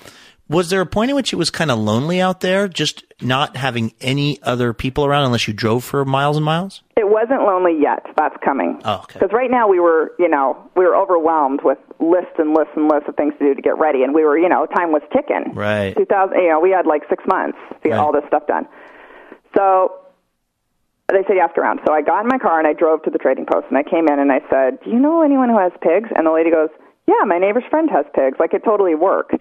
was 0.49 0.69
there 0.69 0.81
a 0.81 0.85
point 0.85 1.09
in 1.09 1.15
which 1.15 1.31
it 1.33 1.37
was 1.37 1.49
kind 1.49 1.71
of 1.71 1.79
lonely 1.79 2.19
out 2.21 2.41
there, 2.41 2.67
just 2.67 3.03
not 3.21 3.55
having 3.55 3.93
any 4.01 4.41
other 4.43 4.73
people 4.73 5.05
around 5.05 5.25
unless 5.25 5.47
you 5.47 5.53
drove 5.53 5.83
for 5.83 6.03
miles 6.05 6.35
and 6.35 6.45
miles? 6.45 6.81
It 6.97 7.07
wasn't 7.09 7.41
lonely 7.43 7.79
yet. 7.81 8.05
That's 8.17 8.35
coming. 8.43 8.81
Oh, 8.83 9.01
okay. 9.03 9.19
Because 9.19 9.31
right 9.33 9.49
now 9.49 9.67
we 9.69 9.79
were, 9.79 10.11
you 10.19 10.27
know, 10.27 10.69
we 10.75 10.83
were 10.85 10.95
overwhelmed 10.95 11.61
with 11.63 11.77
lists 11.99 12.35
and 12.37 12.53
lists 12.53 12.73
and 12.75 12.89
lists 12.89 13.07
of 13.07 13.15
things 13.15 13.33
to 13.39 13.45
do 13.45 13.55
to 13.55 13.61
get 13.61 13.77
ready, 13.77 14.03
and 14.03 14.13
we 14.13 14.23
were, 14.25 14.37
you 14.37 14.49
know, 14.49 14.65
time 14.65 14.91
was 14.91 15.01
ticking. 15.13 15.53
Right. 15.55 15.95
2000, 15.95 16.37
you 16.37 16.49
know, 16.49 16.59
we 16.59 16.71
had 16.71 16.85
like 16.85 17.03
six 17.09 17.23
months 17.25 17.57
to 17.81 17.89
get 17.89 17.91
Right. 17.91 17.99
all 17.99 18.11
this 18.11 18.23
stuff 18.27 18.45
done. 18.45 18.67
So 19.55 19.93
they 21.09 21.23
said, 21.27 21.33
you 21.35 21.41
ask 21.41 21.57
around. 21.57 21.79
So 21.85 21.93
I 21.93 22.01
got 22.01 22.21
in 22.21 22.27
my 22.27 22.37
car 22.37 22.57
and 22.59 22.67
I 22.67 22.73
drove 22.73 23.03
to 23.03 23.09
the 23.09 23.17
trading 23.19 23.45
post, 23.45 23.67
and 23.69 23.77
I 23.77 23.83
came 23.83 24.07
in 24.07 24.19
and 24.19 24.31
I 24.31 24.41
said, 24.49 24.79
do 24.83 24.89
you 24.91 24.99
know 24.99 25.21
anyone 25.23 25.49
who 25.49 25.57
has 25.59 25.71
pigs? 25.81 26.09
And 26.15 26.27
the 26.27 26.31
lady 26.31 26.51
goes, 26.51 26.69
yeah, 27.07 27.23
my 27.25 27.37
neighbor's 27.37 27.63
friend 27.69 27.89
has 27.91 28.05
pigs. 28.13 28.37
Like 28.39 28.53
it 28.53 28.63
totally 28.65 28.95
worked 28.95 29.35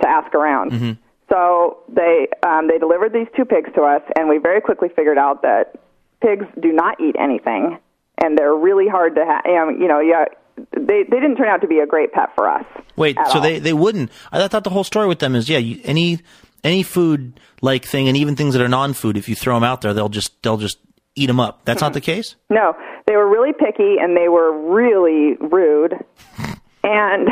to 0.00 0.08
ask 0.08 0.34
around. 0.34 0.72
Mm-hmm. 0.72 0.92
So 1.28 1.78
they 1.88 2.28
um, 2.46 2.68
they 2.68 2.78
delivered 2.78 3.12
these 3.12 3.26
two 3.36 3.44
pigs 3.44 3.70
to 3.74 3.82
us, 3.82 4.02
and 4.16 4.28
we 4.28 4.38
very 4.38 4.60
quickly 4.60 4.88
figured 4.94 5.18
out 5.18 5.42
that 5.42 5.74
pigs 6.20 6.46
do 6.60 6.72
not 6.72 7.00
eat 7.00 7.16
anything, 7.18 7.78
and 8.22 8.38
they're 8.38 8.54
really 8.54 8.88
hard 8.88 9.16
to 9.16 9.24
have. 9.24 9.44
You 9.46 9.88
know, 9.88 10.00
yeah, 10.00 10.26
they 10.72 11.02
they 11.02 11.20
didn't 11.20 11.36
turn 11.36 11.48
out 11.48 11.62
to 11.62 11.66
be 11.66 11.80
a 11.80 11.86
great 11.86 12.12
pet 12.12 12.30
for 12.36 12.48
us. 12.48 12.64
Wait, 12.96 13.16
so 13.26 13.36
all. 13.36 13.40
they 13.40 13.58
they 13.58 13.72
wouldn't? 13.72 14.10
I 14.30 14.46
thought 14.46 14.64
the 14.64 14.70
whole 14.70 14.84
story 14.84 15.08
with 15.08 15.18
them 15.18 15.34
is 15.34 15.48
yeah, 15.48 15.58
you, 15.58 15.80
any 15.84 16.20
any 16.62 16.84
food 16.84 17.40
like 17.60 17.84
thing, 17.84 18.06
and 18.06 18.16
even 18.16 18.36
things 18.36 18.54
that 18.54 18.62
are 18.62 18.68
non-food, 18.68 19.16
if 19.16 19.28
you 19.28 19.34
throw 19.34 19.54
them 19.54 19.64
out 19.64 19.80
there, 19.80 19.92
they'll 19.92 20.08
just 20.08 20.40
they'll 20.42 20.58
just 20.58 20.78
eat 21.16 21.26
them 21.26 21.40
up. 21.40 21.64
That's 21.64 21.80
not 21.80 21.92
the 21.92 22.00
case. 22.00 22.36
No, 22.50 22.74
they 23.06 23.16
were 23.16 23.28
really 23.28 23.52
picky 23.52 23.96
and 24.00 24.16
they 24.16 24.28
were 24.28 24.52
really 24.52 25.34
rude. 25.40 26.04
And 26.88 27.28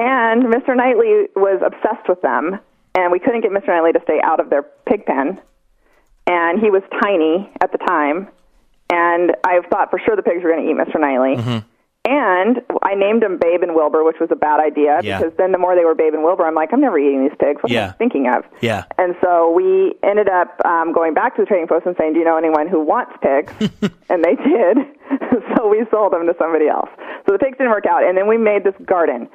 and 0.00 0.44
Mr. 0.44 0.74
Knightley 0.74 1.28
was 1.36 1.60
obsessed 1.64 2.08
with 2.08 2.22
them 2.22 2.58
and 2.94 3.12
we 3.12 3.18
couldn't 3.18 3.42
get 3.42 3.50
Mr. 3.52 3.68
Knightley 3.68 3.92
to 3.92 4.00
stay 4.02 4.18
out 4.24 4.40
of 4.40 4.48
their 4.50 4.62
pig 4.88 5.04
pen. 5.04 5.38
And 6.26 6.58
he 6.60 6.70
was 6.70 6.82
tiny 7.02 7.50
at 7.60 7.70
the 7.72 7.78
time 7.78 8.28
and 8.90 9.36
I 9.44 9.60
thought 9.70 9.90
for 9.90 10.00
sure 10.04 10.16
the 10.16 10.22
pigs 10.22 10.42
were 10.42 10.50
going 10.50 10.64
to 10.64 10.70
eat 10.70 10.76
Mr. 10.76 10.98
Knightley. 11.00 11.62
And 12.08 12.62
I 12.82 12.94
named 12.94 13.22
them 13.22 13.38
Babe 13.38 13.62
and 13.62 13.74
Wilbur, 13.74 14.02
which 14.04 14.16
was 14.18 14.30
a 14.32 14.36
bad 14.36 14.58
idea 14.58 15.00
Yeah. 15.02 15.18
because 15.20 15.34
then 15.36 15.52
the 15.52 15.58
more 15.58 15.76
they 15.76 15.84
were 15.84 15.94
Babe 15.94 16.14
and 16.14 16.24
Wilbur, 16.24 16.46
I'm 16.46 16.54
like, 16.54 16.72
I'm 16.72 16.80
never 16.80 16.98
eating 16.98 17.22
these 17.28 17.36
pigs. 17.38 17.62
What 17.62 17.70
am 17.70 17.76
Yeah. 17.76 17.88
I 17.90 17.92
thinking 17.92 18.26
of? 18.26 18.42
Yeah. 18.62 18.84
And 18.96 19.14
so 19.22 19.50
we 19.52 19.94
ended 20.02 20.28
up 20.28 20.48
um, 20.64 20.92
going 20.94 21.12
back 21.12 21.36
to 21.36 21.42
the 21.42 21.46
trading 21.46 21.68
post 21.68 21.84
and 21.84 21.94
saying, 21.98 22.14
"Do 22.14 22.18
you 22.18 22.24
know 22.24 22.38
anyone 22.38 22.68
who 22.68 22.80
wants 22.80 23.12
pigs?" 23.20 23.52
and 24.08 24.24
they 24.24 24.34
did. 24.34 24.78
so 25.54 25.68
we 25.68 25.84
sold 25.90 26.14
them 26.14 26.26
to 26.26 26.34
somebody 26.38 26.68
else. 26.68 26.88
So 27.28 27.32
the 27.32 27.38
pigs 27.38 27.58
didn't 27.58 27.70
work 27.70 27.84
out, 27.86 28.02
and 28.02 28.16
then 28.16 28.26
we 28.26 28.38
made 28.38 28.64
this 28.64 28.74
garden. 28.86 29.28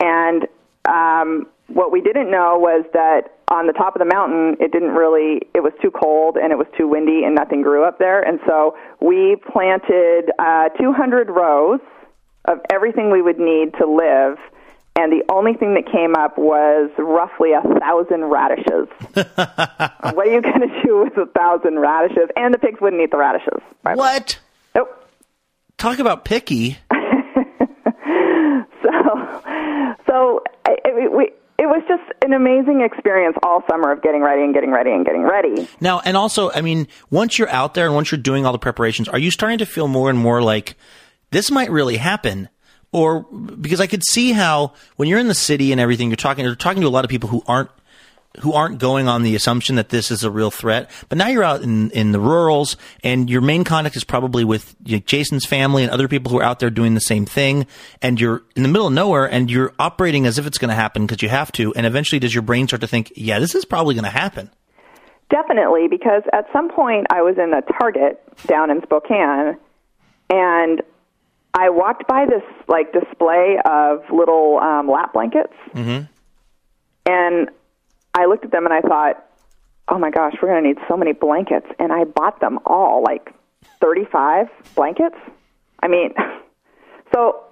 And 0.00 0.46
um, 0.88 1.46
what 1.68 1.92
we 1.92 2.00
didn't 2.00 2.30
know 2.30 2.58
was 2.58 2.84
that 2.92 3.36
on 3.48 3.66
the 3.66 3.72
top 3.72 3.94
of 3.96 4.00
the 4.00 4.06
mountain, 4.06 4.56
it 4.60 4.72
didn't 4.72 4.94
really. 4.94 5.42
It 5.54 5.62
was 5.62 5.72
too 5.82 5.90
cold 5.90 6.36
and 6.36 6.52
it 6.52 6.58
was 6.58 6.68
too 6.78 6.88
windy, 6.88 7.24
and 7.24 7.34
nothing 7.34 7.62
grew 7.62 7.84
up 7.84 7.98
there. 7.98 8.22
And 8.22 8.40
so 8.46 8.76
we 9.00 9.36
planted 9.52 10.30
uh, 10.38 10.70
200 10.80 11.28
rows 11.30 11.80
of 12.46 12.58
everything 12.70 13.10
we 13.10 13.22
would 13.22 13.38
need 13.38 13.74
to 13.78 13.86
live. 13.86 14.38
And 14.96 15.12
the 15.12 15.22
only 15.32 15.54
thing 15.54 15.74
that 15.74 15.90
came 15.90 16.14
up 16.16 16.36
was 16.36 16.90
roughly 16.98 17.52
a 17.52 17.62
thousand 17.78 18.24
radishes. 18.24 18.88
what 19.14 20.26
are 20.26 20.32
you 20.32 20.42
going 20.42 20.60
to 20.60 20.82
do 20.84 21.04
with 21.04 21.16
a 21.16 21.26
thousand 21.26 21.78
radishes? 21.78 22.28
And 22.36 22.52
the 22.52 22.58
pigs 22.58 22.80
wouldn't 22.80 23.00
eat 23.00 23.10
the 23.10 23.16
radishes. 23.16 23.62
way. 23.84 23.94
What? 23.94 24.38
Nope. 24.74 25.08
Talk 25.78 25.98
about 26.00 26.24
picky. 26.24 26.78
So, 30.06 30.42
I, 30.66 30.76
it, 30.84 31.12
we, 31.12 31.30
it 31.58 31.66
was 31.66 31.82
just 31.86 32.02
an 32.22 32.32
amazing 32.32 32.80
experience 32.80 33.36
all 33.42 33.62
summer 33.68 33.92
of 33.92 34.02
getting 34.02 34.22
ready 34.22 34.42
and 34.42 34.54
getting 34.54 34.70
ready 34.70 34.90
and 34.90 35.04
getting 35.04 35.22
ready. 35.22 35.68
Now, 35.80 36.00
and 36.00 36.16
also, 36.16 36.50
I 36.50 36.62
mean, 36.62 36.88
once 37.10 37.38
you're 37.38 37.50
out 37.50 37.74
there 37.74 37.86
and 37.86 37.94
once 37.94 38.10
you're 38.10 38.20
doing 38.20 38.46
all 38.46 38.52
the 38.52 38.58
preparations, 38.58 39.08
are 39.08 39.18
you 39.18 39.30
starting 39.30 39.58
to 39.58 39.66
feel 39.66 39.86
more 39.86 40.08
and 40.10 40.18
more 40.18 40.42
like 40.42 40.76
this 41.30 41.50
might 41.50 41.70
really 41.70 41.98
happen? 41.98 42.48
or 42.92 43.20
because 43.60 43.80
I 43.80 43.86
could 43.86 44.02
see 44.04 44.32
how 44.32 44.72
when 44.96 45.08
you're 45.08 45.18
in 45.18 45.28
the 45.28 45.34
city 45.34 45.72
and 45.72 45.80
everything, 45.80 46.08
you're 46.08 46.16
talking 46.16 46.44
you're 46.44 46.56
talking 46.56 46.82
to 46.82 46.88
a 46.88 46.90
lot 46.90 47.04
of 47.04 47.10
people 47.10 47.28
who 47.28 47.42
aren't 47.46 47.70
who 48.38 48.52
aren't 48.52 48.78
going 48.78 49.08
on 49.08 49.22
the 49.22 49.34
assumption 49.34 49.74
that 49.74 49.88
this 49.88 50.10
is 50.10 50.22
a 50.22 50.30
real 50.30 50.50
threat. 50.50 50.88
But 51.08 51.18
now 51.18 51.28
you're 51.28 51.42
out 51.42 51.62
in, 51.62 51.90
in 51.90 52.12
the 52.12 52.20
rurals 52.20 52.76
and 53.02 53.28
your 53.28 53.40
main 53.40 53.64
contact 53.64 53.96
is 53.96 54.04
probably 54.04 54.44
with 54.44 54.74
you 54.84 54.96
know, 54.96 55.02
Jason's 55.04 55.44
family 55.44 55.82
and 55.82 55.90
other 55.90 56.06
people 56.06 56.30
who 56.30 56.38
are 56.38 56.44
out 56.44 56.60
there 56.60 56.70
doing 56.70 56.94
the 56.94 57.00
same 57.00 57.26
thing. 57.26 57.66
And 58.00 58.20
you're 58.20 58.42
in 58.54 58.62
the 58.62 58.68
middle 58.68 58.86
of 58.86 58.92
nowhere 58.92 59.30
and 59.30 59.50
you're 59.50 59.72
operating 59.78 60.26
as 60.26 60.38
if 60.38 60.46
it's 60.46 60.58
going 60.58 60.68
to 60.68 60.76
happen 60.76 61.06
because 61.06 61.22
you 61.22 61.28
have 61.28 61.50
to. 61.52 61.74
And 61.74 61.86
eventually 61.86 62.20
does 62.20 62.34
your 62.34 62.42
brain 62.42 62.68
start 62.68 62.82
to 62.82 62.86
think, 62.86 63.12
yeah, 63.16 63.40
this 63.40 63.54
is 63.54 63.64
probably 63.64 63.94
going 63.94 64.04
to 64.04 64.10
happen? 64.10 64.50
Definitely, 65.28 65.86
because 65.88 66.22
at 66.32 66.46
some 66.52 66.70
point 66.70 67.06
I 67.10 67.22
was 67.22 67.36
in 67.36 67.52
a 67.52 67.62
Target 67.78 68.20
down 68.46 68.70
in 68.70 68.82
Spokane 68.82 69.56
and 70.28 70.82
I 71.54 71.70
walked 71.70 72.06
by 72.06 72.26
this 72.26 72.42
like 72.68 72.92
display 72.92 73.58
of 73.64 74.02
little 74.12 74.58
um, 74.58 74.88
lap 74.88 75.12
blankets. 75.12 75.52
Mm-hmm. 75.74 76.04
And 77.06 77.50
I 78.14 78.26
looked 78.26 78.44
at 78.44 78.50
them 78.50 78.64
and 78.64 78.74
I 78.74 78.80
thought, 78.80 79.24
oh 79.88 79.98
my 79.98 80.10
gosh, 80.10 80.34
we're 80.40 80.48
going 80.48 80.62
to 80.62 80.68
need 80.68 80.78
so 80.88 80.96
many 80.96 81.12
blankets. 81.12 81.66
And 81.78 81.92
I 81.92 82.04
bought 82.04 82.40
them 82.40 82.58
all, 82.64 83.02
like 83.02 83.34
35 83.80 84.46
blankets. 84.74 85.16
I 85.82 85.88
mean, 85.88 86.14
so 87.14 87.42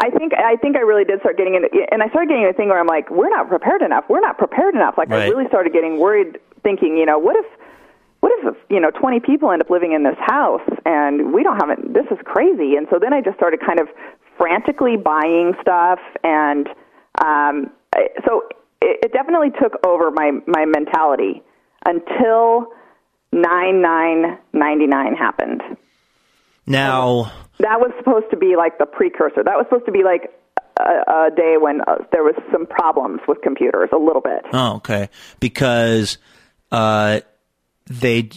I 0.00 0.10
think 0.10 0.32
I 0.34 0.56
think 0.56 0.76
I 0.76 0.80
really 0.80 1.04
did 1.04 1.20
start 1.20 1.36
getting 1.36 1.54
into, 1.54 1.68
and 1.92 2.02
I 2.02 2.08
started 2.08 2.28
getting 2.28 2.44
into 2.44 2.54
a 2.54 2.56
thing 2.56 2.68
where 2.68 2.80
I'm 2.80 2.86
like, 2.86 3.10
we're 3.10 3.28
not 3.28 3.48
prepared 3.48 3.82
enough. 3.82 4.04
We're 4.08 4.20
not 4.20 4.38
prepared 4.38 4.74
enough. 4.74 4.96
Like 4.96 5.10
Right. 5.10 5.24
I 5.24 5.28
really 5.28 5.46
started 5.48 5.72
getting 5.72 5.98
worried, 5.98 6.38
thinking, 6.62 6.96
you 6.96 7.04
know, 7.04 7.18
what 7.18 7.36
if, 7.36 7.46
what 8.20 8.32
if 8.38 8.56
you 8.70 8.80
know 8.80 8.90
20 8.90 9.20
people 9.20 9.50
end 9.50 9.62
up 9.62 9.70
living 9.70 9.92
in 9.92 10.04
this 10.04 10.16
house 10.18 10.66
and 10.86 11.32
we 11.32 11.42
don't 11.42 11.56
have 11.60 11.70
it? 11.70 11.92
This 11.92 12.06
is 12.10 12.18
crazy. 12.24 12.76
And 12.76 12.86
so 12.90 12.98
then 12.98 13.12
I 13.12 13.20
just 13.20 13.36
started 13.36 13.60
kind 13.60 13.80
of 13.80 13.88
frantically 14.38 14.96
buying 14.96 15.52
stuff, 15.60 15.98
and 16.24 16.68
um, 17.22 17.70
so 18.24 18.48
it, 18.82 19.04
it 19.04 19.12
definitely 19.12 19.50
took 19.60 19.74
over 19.86 20.10
my 20.10 20.32
my 20.46 20.64
mentality 20.66 21.42
until 21.86 22.68
nine 23.32 23.80
nine 23.82 24.38
ninety 24.52 24.86
nine 24.86 25.14
happened 25.14 25.62
Now, 26.66 27.32
that 27.58 27.80
was 27.80 27.92
supposed 27.98 28.30
to 28.30 28.36
be 28.36 28.54
like 28.56 28.78
the 28.78 28.86
precursor. 28.86 29.42
That 29.44 29.56
was 29.56 29.66
supposed 29.68 29.86
to 29.86 29.92
be 29.92 30.02
like 30.04 30.30
a, 30.78 31.26
a 31.26 31.30
day 31.34 31.56
when 31.60 31.80
uh, 31.82 32.04
there 32.12 32.22
was 32.22 32.34
some 32.52 32.66
problems 32.66 33.20
with 33.26 33.40
computers, 33.42 33.90
a 33.92 33.98
little 33.98 34.22
bit. 34.22 34.42
oh, 34.52 34.76
okay. 34.76 35.08
Because, 35.40 36.18
uh, 36.70 37.20
they, 37.86 38.30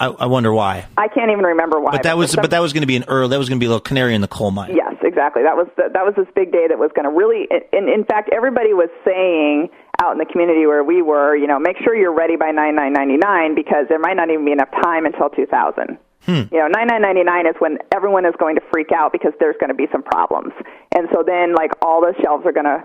I, 0.00 0.06
I 0.08 0.26
wonder 0.26 0.52
why. 0.52 0.86
I 0.98 1.06
can't 1.06 1.30
even 1.30 1.44
remember 1.44 1.78
why. 1.80 1.92
But 1.92 2.02
that 2.02 2.16
was, 2.18 2.32
some- 2.32 2.42
but 2.42 2.50
that 2.50 2.58
was 2.60 2.72
going 2.72 2.80
to 2.82 2.88
be 2.88 2.96
an 2.96 3.04
early, 3.06 3.28
that 3.30 3.38
was 3.38 3.48
going 3.48 3.60
to 3.60 3.62
be 3.62 3.66
a 3.66 3.68
little 3.68 3.80
canary 3.80 4.14
in 4.16 4.20
the 4.20 4.26
coal 4.28 4.50
mine. 4.50 4.74
Yes, 4.74 4.94
exactly. 5.02 5.44
That 5.44 5.54
was 5.56 5.68
the, 5.76 5.84
that 5.92 6.04
was 6.04 6.14
this 6.16 6.26
big 6.34 6.50
day 6.50 6.66
that 6.68 6.76
was 6.78 6.90
going 6.94 7.08
to 7.08 7.16
really. 7.16 7.46
In, 7.72 7.88
in 7.88 8.04
fact, 8.04 8.30
everybody 8.34 8.74
was 8.74 8.90
saying 9.04 9.68
out 10.00 10.12
in 10.12 10.18
the 10.18 10.26
community 10.26 10.66
where 10.66 10.84
we 10.84 11.02
were, 11.02 11.36
you 11.36 11.46
know, 11.46 11.58
make 11.58 11.76
sure 11.82 11.94
you're 11.94 12.14
ready 12.14 12.36
by 12.36 12.50
nine 12.50 12.74
nine 12.74 12.92
ninety 12.92 13.16
nine 13.16 13.54
because 13.54 13.86
there 13.88 13.98
might 13.98 14.14
not 14.14 14.30
even 14.30 14.44
be 14.44 14.52
enough 14.52 14.70
time 14.82 15.06
until 15.06 15.30
two 15.30 15.46
thousand. 15.46 15.98
Hmm. 16.24 16.50
You 16.50 16.58
know, 16.58 16.68
nine 16.68 16.88
nine 16.88 17.02
ninety 17.02 17.22
nine 17.22 17.46
is 17.46 17.54
when 17.58 17.78
everyone 17.94 18.26
is 18.26 18.34
going 18.38 18.56
to 18.56 18.62
freak 18.72 18.90
out 18.92 19.12
because 19.12 19.32
there's 19.38 19.56
going 19.60 19.70
to 19.70 19.74
be 19.74 19.86
some 19.92 20.02
problems, 20.02 20.52
and 20.94 21.08
so 21.12 21.22
then 21.26 21.54
like 21.54 21.70
all 21.82 22.00
the 22.00 22.14
shelves 22.22 22.44
are 22.46 22.52
going 22.52 22.66
to 22.66 22.84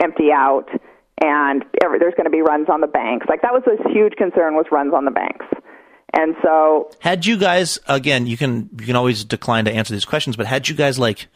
empty 0.00 0.30
out, 0.32 0.68
and 1.22 1.64
every, 1.82 1.98
there's 1.98 2.14
going 2.14 2.26
to 2.26 2.30
be 2.30 2.42
runs 2.42 2.68
on 2.68 2.80
the 2.80 2.86
banks. 2.86 3.26
Like 3.28 3.42
that 3.42 3.52
was 3.52 3.62
this 3.64 3.80
huge 3.92 4.14
concern 4.16 4.54
was 4.54 4.66
runs 4.70 4.92
on 4.92 5.04
the 5.04 5.10
banks, 5.10 5.46
and 6.12 6.36
so 6.42 6.90
Had 7.00 7.26
you 7.26 7.38
guys 7.38 7.78
again? 7.88 8.26
You 8.26 8.36
can 8.36 8.68
you 8.78 8.86
can 8.86 8.96
always 8.96 9.24
decline 9.24 9.64
to 9.64 9.72
answer 9.72 9.94
these 9.94 10.04
questions, 10.04 10.36
but 10.36 10.46
had 10.46 10.68
you 10.68 10.74
guys 10.74 10.98
like 10.98 11.28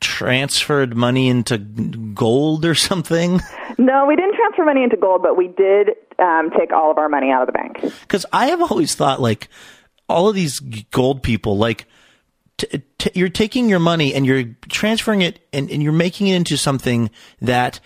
transferred 0.00 0.96
money 0.96 1.28
into 1.28 1.58
gold 1.58 2.64
or 2.64 2.74
something? 2.74 3.40
no, 3.78 4.06
we 4.06 4.16
didn't 4.16 4.36
transfer 4.36 4.64
money 4.64 4.82
into 4.82 4.96
gold, 4.96 5.22
but 5.22 5.36
we 5.36 5.48
did 5.48 5.90
um, 6.18 6.50
take 6.56 6.72
all 6.72 6.90
of 6.90 6.98
our 6.98 7.08
money 7.08 7.30
out 7.30 7.42
of 7.42 7.46
the 7.46 7.52
bank. 7.52 7.80
Because 8.00 8.26
I 8.32 8.46
have 8.46 8.62
always 8.62 8.94
thought 8.94 9.20
like 9.20 9.48
all 10.08 10.28
of 10.28 10.34
these 10.34 10.60
gold 10.60 11.22
people 11.22 11.56
like. 11.56 11.86
T- 12.56 12.84
t- 12.98 13.10
you're 13.14 13.30
taking 13.30 13.68
your 13.68 13.80
money 13.80 14.14
and 14.14 14.24
you're 14.24 14.44
transferring 14.68 15.22
it 15.22 15.40
and, 15.52 15.68
and 15.72 15.82
you're 15.82 15.92
making 15.92 16.28
it 16.28 16.36
into 16.36 16.56
something 16.56 17.10
that 17.40 17.80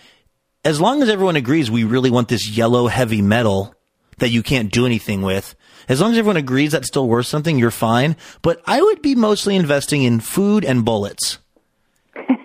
as 0.63 0.79
long 0.79 1.01
as 1.01 1.09
everyone 1.09 1.35
agrees 1.35 1.71
we 1.71 1.83
really 1.83 2.11
want 2.11 2.27
this 2.27 2.47
yellow 2.47 2.87
heavy 2.87 3.21
metal 3.21 3.73
that 4.17 4.29
you 4.29 4.43
can't 4.43 4.71
do 4.71 4.85
anything 4.85 5.21
with 5.21 5.55
as 5.87 6.01
long 6.01 6.11
as 6.11 6.17
everyone 6.17 6.37
agrees 6.37 6.71
that's 6.71 6.87
still 6.87 7.07
worth 7.07 7.25
something 7.25 7.57
you're 7.57 7.71
fine 7.71 8.15
but 8.41 8.61
i 8.65 8.81
would 8.81 9.01
be 9.01 9.15
mostly 9.15 9.55
investing 9.55 10.03
in 10.03 10.19
food 10.19 10.63
and 10.65 10.85
bullets 10.85 11.39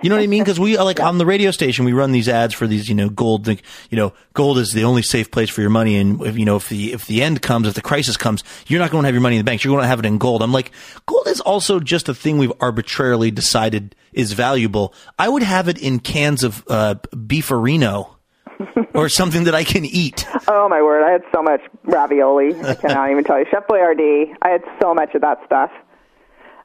you 0.04 0.10
know 0.10 0.16
what 0.16 0.22
I 0.22 0.26
mean? 0.26 0.42
Because 0.42 0.60
we 0.60 0.76
are 0.76 0.84
like 0.84 1.00
on 1.00 1.16
the 1.16 1.24
radio 1.24 1.50
station, 1.50 1.86
we 1.86 1.94
run 1.94 2.12
these 2.12 2.28
ads 2.28 2.52
for 2.52 2.66
these, 2.66 2.90
you 2.90 2.94
know, 2.94 3.08
gold. 3.08 3.48
You 3.48 3.56
know, 3.92 4.12
gold 4.34 4.58
is 4.58 4.72
the 4.72 4.84
only 4.84 5.00
safe 5.00 5.30
place 5.30 5.48
for 5.48 5.62
your 5.62 5.70
money, 5.70 5.96
and 5.96 6.20
if, 6.20 6.36
you 6.36 6.44
know, 6.44 6.56
if 6.56 6.68
the 6.68 6.92
if 6.92 7.06
the 7.06 7.22
end 7.22 7.40
comes, 7.40 7.66
if 7.66 7.72
the 7.72 7.80
crisis 7.80 8.18
comes, 8.18 8.44
you're 8.66 8.80
not 8.80 8.90
going 8.90 9.04
to 9.04 9.06
have 9.06 9.14
your 9.14 9.22
money 9.22 9.36
in 9.36 9.40
the 9.40 9.50
banks. 9.50 9.64
You're 9.64 9.72
going 9.72 9.82
to 9.82 9.88
have 9.88 10.00
it 10.00 10.04
in 10.04 10.18
gold. 10.18 10.42
I'm 10.42 10.52
like, 10.52 10.72
gold 11.06 11.26
is 11.28 11.40
also 11.40 11.80
just 11.80 12.10
a 12.10 12.14
thing 12.14 12.36
we've 12.36 12.52
arbitrarily 12.60 13.30
decided 13.30 13.96
is 14.12 14.34
valuable. 14.34 14.92
I 15.18 15.26
would 15.26 15.42
have 15.42 15.68
it 15.68 15.78
in 15.78 16.00
cans 16.00 16.44
of 16.44 16.62
uh, 16.68 16.96
Beefaroni 17.10 18.06
or 18.94 19.08
something 19.08 19.44
that 19.44 19.54
I 19.54 19.64
can 19.64 19.86
eat. 19.86 20.26
Oh 20.46 20.68
my 20.68 20.82
word! 20.82 21.02
I 21.02 21.12
had 21.12 21.22
so 21.34 21.42
much 21.42 21.62
ravioli. 21.84 22.54
I 22.62 22.74
cannot 22.74 23.10
even 23.10 23.24
tell 23.24 23.38
you. 23.38 23.46
Chef 23.50 23.66
Boyardee. 23.66 24.34
I 24.42 24.50
had 24.50 24.64
so 24.82 24.92
much 24.92 25.14
of 25.14 25.22
that 25.22 25.38
stuff. 25.46 25.70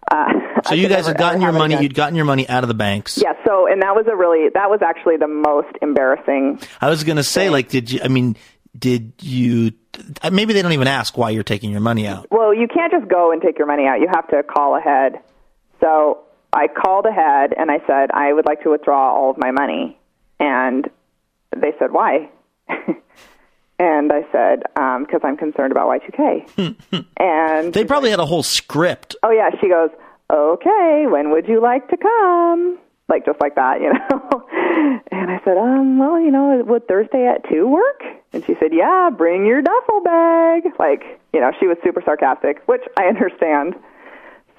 Uh, 0.09 0.25
So 0.65 0.75
you 0.75 0.89
guys 0.89 1.07
had 1.07 1.17
gotten 1.17 1.41
your 1.41 1.53
money. 1.53 1.81
You'd 1.81 1.93
gotten 1.93 2.15
your 2.15 2.25
money 2.25 2.47
out 2.49 2.63
of 2.63 2.67
the 2.67 2.73
banks. 2.73 3.17
Yeah. 3.17 3.33
So, 3.45 3.65
and 3.65 3.81
that 3.81 3.95
was 3.95 4.05
a 4.11 4.15
really 4.15 4.49
that 4.53 4.69
was 4.69 4.81
actually 4.81 5.15
the 5.15 5.27
most 5.27 5.69
embarrassing. 5.81 6.59
I 6.81 6.89
was 6.89 7.03
going 7.05 7.15
to 7.15 7.23
say, 7.23 7.49
like, 7.49 7.69
did 7.69 7.89
you? 7.89 8.01
I 8.03 8.09
mean, 8.09 8.35
did 8.77 9.13
you? 9.21 9.71
Maybe 10.29 10.53
they 10.53 10.61
don't 10.61 10.73
even 10.73 10.87
ask 10.87 11.17
why 11.17 11.29
you're 11.29 11.43
taking 11.43 11.71
your 11.71 11.79
money 11.79 12.07
out. 12.07 12.27
Well, 12.29 12.53
you 12.53 12.67
can't 12.67 12.91
just 12.91 13.07
go 13.09 13.31
and 13.31 13.41
take 13.41 13.57
your 13.57 13.67
money 13.67 13.85
out. 13.85 14.01
You 14.01 14.07
have 14.13 14.27
to 14.29 14.43
call 14.43 14.75
ahead. 14.77 15.21
So 15.79 16.19
I 16.51 16.67
called 16.67 17.05
ahead 17.05 17.53
and 17.57 17.71
I 17.71 17.79
said 17.87 18.11
I 18.11 18.33
would 18.33 18.45
like 18.45 18.61
to 18.63 18.71
withdraw 18.71 19.15
all 19.15 19.31
of 19.31 19.37
my 19.37 19.51
money, 19.51 19.97
and 20.41 20.89
they 21.55 21.71
said 21.79 21.91
why. 21.91 22.29
And 23.79 24.11
I 24.11 24.21
said, 24.31 24.63
because 25.05 25.21
I'm 25.23 25.37
concerned 25.37 25.71
about 25.71 25.87
Y2K. 25.87 27.05
and 27.17 27.73
They 27.73 27.85
probably 27.85 28.09
had 28.09 28.19
a 28.19 28.25
whole 28.25 28.43
script. 28.43 29.15
oh 29.23 29.31
yeah, 29.31 29.49
she 29.61 29.69
goes, 29.69 29.89
okay, 30.31 31.05
when 31.09 31.31
would 31.31 31.47
you 31.47 31.61
like 31.61 31.87
to 31.89 31.97
come? 31.97 32.77
Like 33.07 33.25
just 33.25 33.39
like 33.41 33.55
that, 33.55 33.81
you 33.81 33.91
know. 33.91 34.43
and 35.11 35.31
I 35.31 35.39
said, 35.43 35.57
um, 35.57 35.97
well, 35.97 36.19
you 36.19 36.29
know, 36.29 36.61
would 36.67 36.87
Thursday 36.87 37.25
at 37.25 37.47
two 37.49 37.67
work? 37.67 38.01
And 38.33 38.45
she 38.45 38.53
said, 38.59 38.71
yeah, 38.73 39.09
bring 39.09 39.45
your 39.45 39.61
duffel 39.61 40.01
bag. 40.03 40.63
Like, 40.77 41.19
you 41.33 41.39
know, 41.39 41.51
she 41.59 41.65
was 41.65 41.77
super 41.83 42.01
sarcastic, 42.05 42.61
which 42.67 42.83
I 42.97 43.05
understand. 43.07 43.75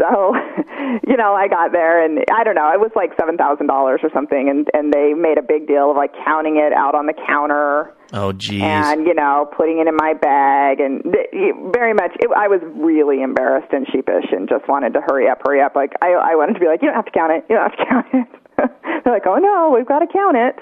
So, 0.01 0.35
you 1.07 1.17
know, 1.17 1.35
I 1.35 1.47
got 1.49 1.73
there 1.73 2.03
and 2.03 2.25
I 2.33 2.43
don't 2.43 2.55
know, 2.55 2.71
it 2.73 2.81
was 2.81 2.91
like 2.97 3.13
seven 3.21 3.37
thousand 3.37 3.67
dollars 3.67 4.01
or 4.03 4.09
something, 4.15 4.49
and 4.49 4.67
and 4.73 4.93
they 4.93 5.13
made 5.13 5.37
a 5.37 5.43
big 5.43 5.67
deal 5.67 5.91
of 5.91 5.97
like 5.97 6.13
counting 6.25 6.57
it 6.57 6.73
out 6.73 6.95
on 6.95 7.05
the 7.07 7.13
counter 7.27 7.93
Oh, 8.13 8.33
geez. 8.33 8.63
and 8.63 9.07
you 9.07 9.15
know 9.15 9.49
putting 9.57 9.79
it 9.79 9.87
in 9.87 9.95
my 9.95 10.15
bag 10.15 10.81
and 10.81 11.03
th- 11.05 11.55
very 11.73 11.95
much 11.95 12.11
it, 12.19 12.29
i 12.37 12.49
was 12.49 12.61
really 12.75 13.23
embarrassed 13.23 13.73
and 13.73 13.87
sheepish 13.93 14.25
and 14.33 14.49
just 14.49 14.67
wanted 14.67 14.95
to 14.95 15.01
hurry 15.01 15.29
up 15.29 15.39
hurry 15.47 15.61
up 15.63 15.77
like 15.77 15.93
i 16.03 16.09
i 16.09 16.35
wanted 16.35 16.55
to 16.55 16.59
be 16.59 16.67
like 16.67 16.83
you 16.83 16.89
don't 16.89 16.97
have 16.97 17.05
to 17.05 17.13
count 17.13 17.31
it 17.31 17.45
you 17.49 17.55
don't 17.55 17.71
have 17.71 17.79
to 17.79 17.85
count 17.89 18.07
it 18.13 18.27
they're 19.05 19.13
like 19.15 19.27
oh 19.29 19.37
no 19.37 19.71
we've 19.77 19.87
got 19.87 20.01
to 20.01 20.09
count 20.13 20.37
it 20.37 20.57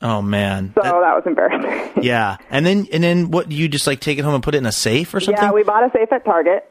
oh 0.00 0.22
man. 0.22 0.72
so 0.74 0.80
That- 0.82 0.92
that 0.92 1.14
was 1.14 1.24
embarrassing 1.26 2.02
yeah. 2.02 2.38
And 2.48 2.64
then 2.64 2.86
and 2.90 3.04
then 3.04 3.30
what? 3.30 3.52
You 3.52 3.68
just 3.68 3.86
like 3.86 4.00
take 4.00 4.18
it 4.18 4.24
home 4.24 4.34
and 4.34 4.42
put 4.42 4.54
it 4.54 4.58
in 4.58 4.66
a 4.66 4.72
safe 4.72 5.12
or 5.12 5.20
something? 5.20 5.42
yeah 5.44 5.52
we 5.52 5.62
bought 5.62 5.84
a 5.84 5.90
safe 5.92 6.10
at 6.10 6.24
target 6.24 6.64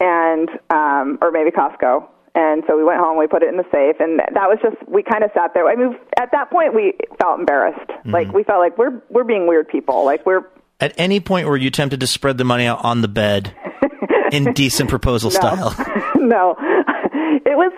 and 0.00 0.48
um 0.70 1.18
or 1.20 1.30
maybe 1.30 1.50
costco 1.50 2.06
and 2.34 2.62
so 2.66 2.76
we 2.76 2.84
went 2.84 2.98
home 2.98 3.18
we 3.18 3.26
put 3.26 3.42
it 3.42 3.48
in 3.48 3.56
the 3.56 3.64
safe 3.72 3.96
and 4.00 4.18
that 4.18 4.48
was 4.48 4.58
just 4.62 4.76
we 4.88 5.02
kind 5.02 5.24
of 5.24 5.30
sat 5.34 5.54
there 5.54 5.66
i 5.68 5.74
mean 5.74 5.96
at 6.18 6.30
that 6.32 6.50
point 6.50 6.74
we 6.74 6.92
felt 7.18 7.38
embarrassed 7.38 7.90
like 8.06 8.30
we 8.32 8.42
felt 8.44 8.60
like 8.60 8.76
we're 8.78 9.02
we're 9.10 9.24
being 9.24 9.46
weird 9.46 9.66
people 9.68 10.04
like 10.04 10.24
we're 10.26 10.42
At 10.80 10.92
any 10.98 11.20
point 11.20 11.48
were 11.48 11.56
you 11.56 11.70
tempted 11.70 12.00
to 12.00 12.06
spread 12.06 12.36
the 12.38 12.44
money 12.44 12.66
out 12.66 12.84
on 12.84 13.00
the 13.00 13.08
bed 13.08 13.54
in 14.32 14.52
decent 14.54 14.90
proposal 14.90 15.30
style? 15.30 15.74
no, 16.16 16.56
it 17.46 17.56
was. 17.56 17.72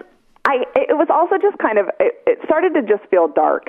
I. 0.45 0.64
It 0.75 0.97
was 0.97 1.09
also 1.11 1.37
just 1.41 1.59
kind 1.59 1.79
of. 1.79 1.89
It, 2.01 2.21
it 2.27 2.39
started 2.45 2.75
to 2.75 2.83
just 2.83 3.09
feel 3.11 3.29
dark. 3.29 3.69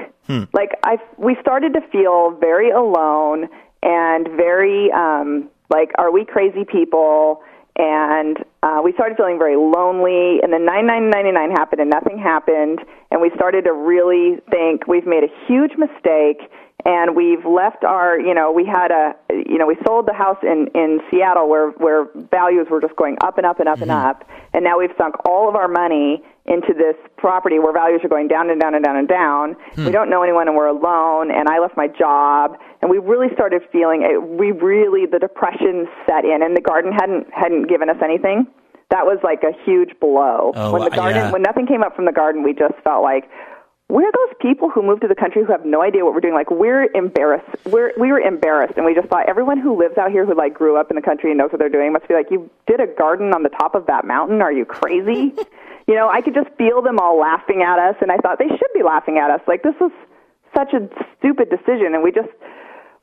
Like 0.53 0.71
I, 0.83 0.97
we 1.17 1.35
started 1.41 1.73
to 1.73 1.81
feel 1.91 2.31
very 2.39 2.71
alone 2.71 3.49
and 3.83 4.27
very 4.35 4.91
um, 4.91 5.49
like, 5.69 5.91
are 5.97 6.11
we 6.11 6.25
crazy 6.25 6.65
people? 6.65 7.41
And 7.77 8.37
uh, 8.61 8.81
we 8.83 8.91
started 8.93 9.15
feeling 9.17 9.37
very 9.37 9.55
lonely. 9.55 10.39
And 10.41 10.51
then 10.51 10.65
nine 10.65 10.85
nine 10.85 11.09
ninety 11.09 11.31
nine 11.31 11.51
happened, 11.51 11.81
and 11.81 11.89
nothing 11.89 12.17
happened. 12.17 12.79
And 13.11 13.21
we 13.21 13.31
started 13.35 13.65
to 13.65 13.73
really 13.73 14.37
think 14.51 14.87
we've 14.87 15.07
made 15.07 15.23
a 15.23 15.31
huge 15.47 15.71
mistake 15.77 16.49
and 16.85 17.15
we've 17.15 17.45
left 17.45 17.83
our 17.83 18.19
you 18.19 18.33
know 18.33 18.51
we 18.51 18.65
had 18.65 18.91
a 18.91 19.13
you 19.29 19.57
know 19.57 19.67
we 19.67 19.77
sold 19.85 20.07
the 20.07 20.13
house 20.13 20.37
in 20.43 20.67
in 20.73 20.99
Seattle 21.11 21.49
where 21.49 21.71
where 21.71 22.07
values 22.31 22.67
were 22.69 22.79
just 22.79 22.95
going 22.95 23.17
up 23.21 23.37
and 23.37 23.45
up 23.45 23.59
and 23.59 23.67
up 23.67 23.81
and 23.81 23.91
up 23.91 24.23
and 24.53 24.63
now 24.63 24.79
we've 24.79 24.95
sunk 24.97 25.15
all 25.25 25.49
of 25.49 25.55
our 25.55 25.67
money 25.67 26.23
into 26.49 26.73
this 26.73 26.95
property 27.17 27.59
where 27.59 27.71
values 27.71 28.01
are 28.03 28.09
going 28.09 28.27
down 28.27 28.49
and 28.49 28.59
down 28.59 28.73
and 28.73 28.83
down 28.83 28.97
and 28.97 29.07
down. 29.07 29.55
Hmm. 29.75 29.85
We 29.85 29.91
don't 29.91 30.09
know 30.09 30.23
anyone 30.23 30.47
and 30.47 30.57
we're 30.57 30.67
alone 30.67 31.31
and 31.31 31.47
I 31.47 31.59
left 31.59 31.77
my 31.77 31.87
job 31.87 32.57
and 32.81 32.89
we 32.89 32.97
really 32.97 33.27
started 33.33 33.61
feeling 33.71 34.01
it 34.01 34.17
we 34.21 34.51
really 34.51 35.05
the 35.05 35.19
depression 35.19 35.87
set 36.05 36.25
in 36.25 36.41
and 36.41 36.57
the 36.57 36.61
garden 36.61 36.91
hadn't 36.91 37.27
hadn't 37.31 37.69
given 37.69 37.89
us 37.89 37.97
anything. 38.03 38.47
That 38.89 39.05
was 39.05 39.19
like 39.23 39.43
a 39.43 39.53
huge 39.65 39.91
blow. 40.01 40.51
Oh, 40.55 40.73
when 40.73 40.83
the 40.83 40.89
garden 40.89 41.29
yeah. 41.29 41.31
when 41.31 41.43
nothing 41.43 41.67
came 41.67 41.83
up 41.83 41.95
from 41.95 42.05
the 42.05 42.11
garden, 42.11 42.43
we 42.43 42.53
just 42.53 42.73
felt 42.83 43.03
like 43.03 43.29
we're 43.89 44.11
those 44.11 44.35
people 44.39 44.69
who 44.69 44.83
moved 44.83 45.01
to 45.01 45.07
the 45.07 45.15
country 45.15 45.43
who 45.43 45.51
have 45.51 45.65
no 45.65 45.81
idea 45.81 46.05
what 46.05 46.13
we're 46.13 46.21
doing. 46.21 46.35
Like 46.35 46.51
we're 46.51 46.91
embarrassed. 46.95 47.49
We're 47.65 47.91
we 47.97 48.11
were 48.11 48.19
embarrassed, 48.19 48.73
and 48.77 48.85
we 48.85 48.93
just 48.93 49.07
thought 49.09 49.27
everyone 49.27 49.59
who 49.59 49.77
lives 49.77 49.97
out 49.97 50.11
here 50.11 50.25
who 50.25 50.35
like 50.35 50.53
grew 50.53 50.79
up 50.79 50.91
in 50.91 50.95
the 50.95 51.01
country 51.01 51.31
and 51.31 51.37
knows 51.39 51.51
what 51.51 51.59
they're 51.59 51.69
doing 51.69 51.91
must 51.91 52.07
be 52.07 52.13
like, 52.13 52.27
you 52.29 52.49
did 52.67 52.79
a 52.79 52.87
garden 52.87 53.33
on 53.33 53.41
the 53.41 53.49
top 53.49 53.73
of 53.73 53.87
that 53.87 54.05
mountain. 54.05 54.41
Are 54.41 54.51
you 54.51 54.63
crazy? 54.63 55.33
you 55.89 55.95
know, 55.95 56.07
I 56.07 56.21
could 56.21 56.35
just 56.35 56.49
feel 56.55 56.81
them 56.83 56.99
all 56.99 57.17
laughing 57.19 57.63
at 57.63 57.79
us, 57.79 57.95
and 57.99 58.11
I 58.11 58.17
thought 58.17 58.37
they 58.37 58.47
should 58.47 58.73
be 58.75 58.83
laughing 58.83 59.17
at 59.17 59.31
us. 59.31 59.41
Like 59.47 59.63
this 59.63 59.73
was 59.81 59.91
such 60.55 60.71
a 60.73 60.87
stupid 61.17 61.49
decision, 61.49 61.95
and 61.95 62.03
we 62.03 62.11
just 62.11 62.29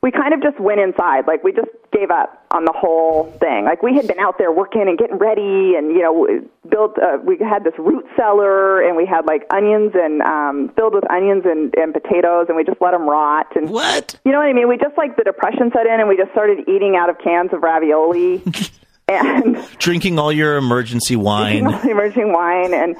we 0.01 0.11
kind 0.11 0.31
of 0.33 0.41
just 0.41 0.59
went 0.59 0.79
inside. 0.79 1.27
Like 1.27 1.43
we 1.43 1.51
just 1.51 1.67
gave 1.91 2.11
up 2.11 2.45
on 2.51 2.63
the 2.65 2.71
whole 2.71 3.25
thing. 3.41 3.65
Like 3.65 3.81
we 3.83 3.95
had 3.95 4.07
been 4.07 4.19
out 4.19 4.37
there 4.37 4.51
working 4.51 4.83
and 4.87 4.97
getting 4.97 5.17
ready, 5.17 5.75
and 5.75 5.91
you 5.91 6.01
know, 6.01 6.27
built. 6.69 6.97
Uh, 6.97 7.17
we 7.25 7.37
had 7.39 7.63
this 7.65 7.73
root 7.77 8.05
cellar, 8.15 8.79
and 8.81 8.95
we 8.95 9.05
had 9.05 9.25
like 9.25 9.43
onions 9.51 9.91
and 9.95 10.21
um, 10.21 10.71
filled 10.75 10.93
with 10.93 11.03
onions 11.11 11.43
and, 11.45 11.73
and 11.75 11.93
potatoes, 11.93 12.45
and 12.47 12.55
we 12.55 12.63
just 12.63 12.79
let 12.79 12.91
them 12.91 13.03
rot. 13.09 13.47
And 13.55 13.69
What? 13.69 14.17
you 14.23 14.31
know 14.31 14.37
what 14.37 14.47
I 14.47 14.53
mean? 14.53 14.69
We 14.69 14.77
just 14.77 14.95
like 14.97 15.17
the 15.17 15.23
depression 15.23 15.71
set 15.73 15.87
in, 15.87 15.99
and 15.99 16.07
we 16.07 16.15
just 16.15 16.31
started 16.31 16.59
eating 16.69 16.95
out 16.95 17.09
of 17.09 17.17
cans 17.19 17.51
of 17.51 17.63
ravioli, 17.63 18.43
and 19.07 19.57
Drinking 19.79 20.19
all 20.19 20.31
your 20.31 20.57
emergency 20.57 21.15
wine. 21.15 21.65
emerging 21.89 22.33
wine 22.33 22.73
and 22.73 22.95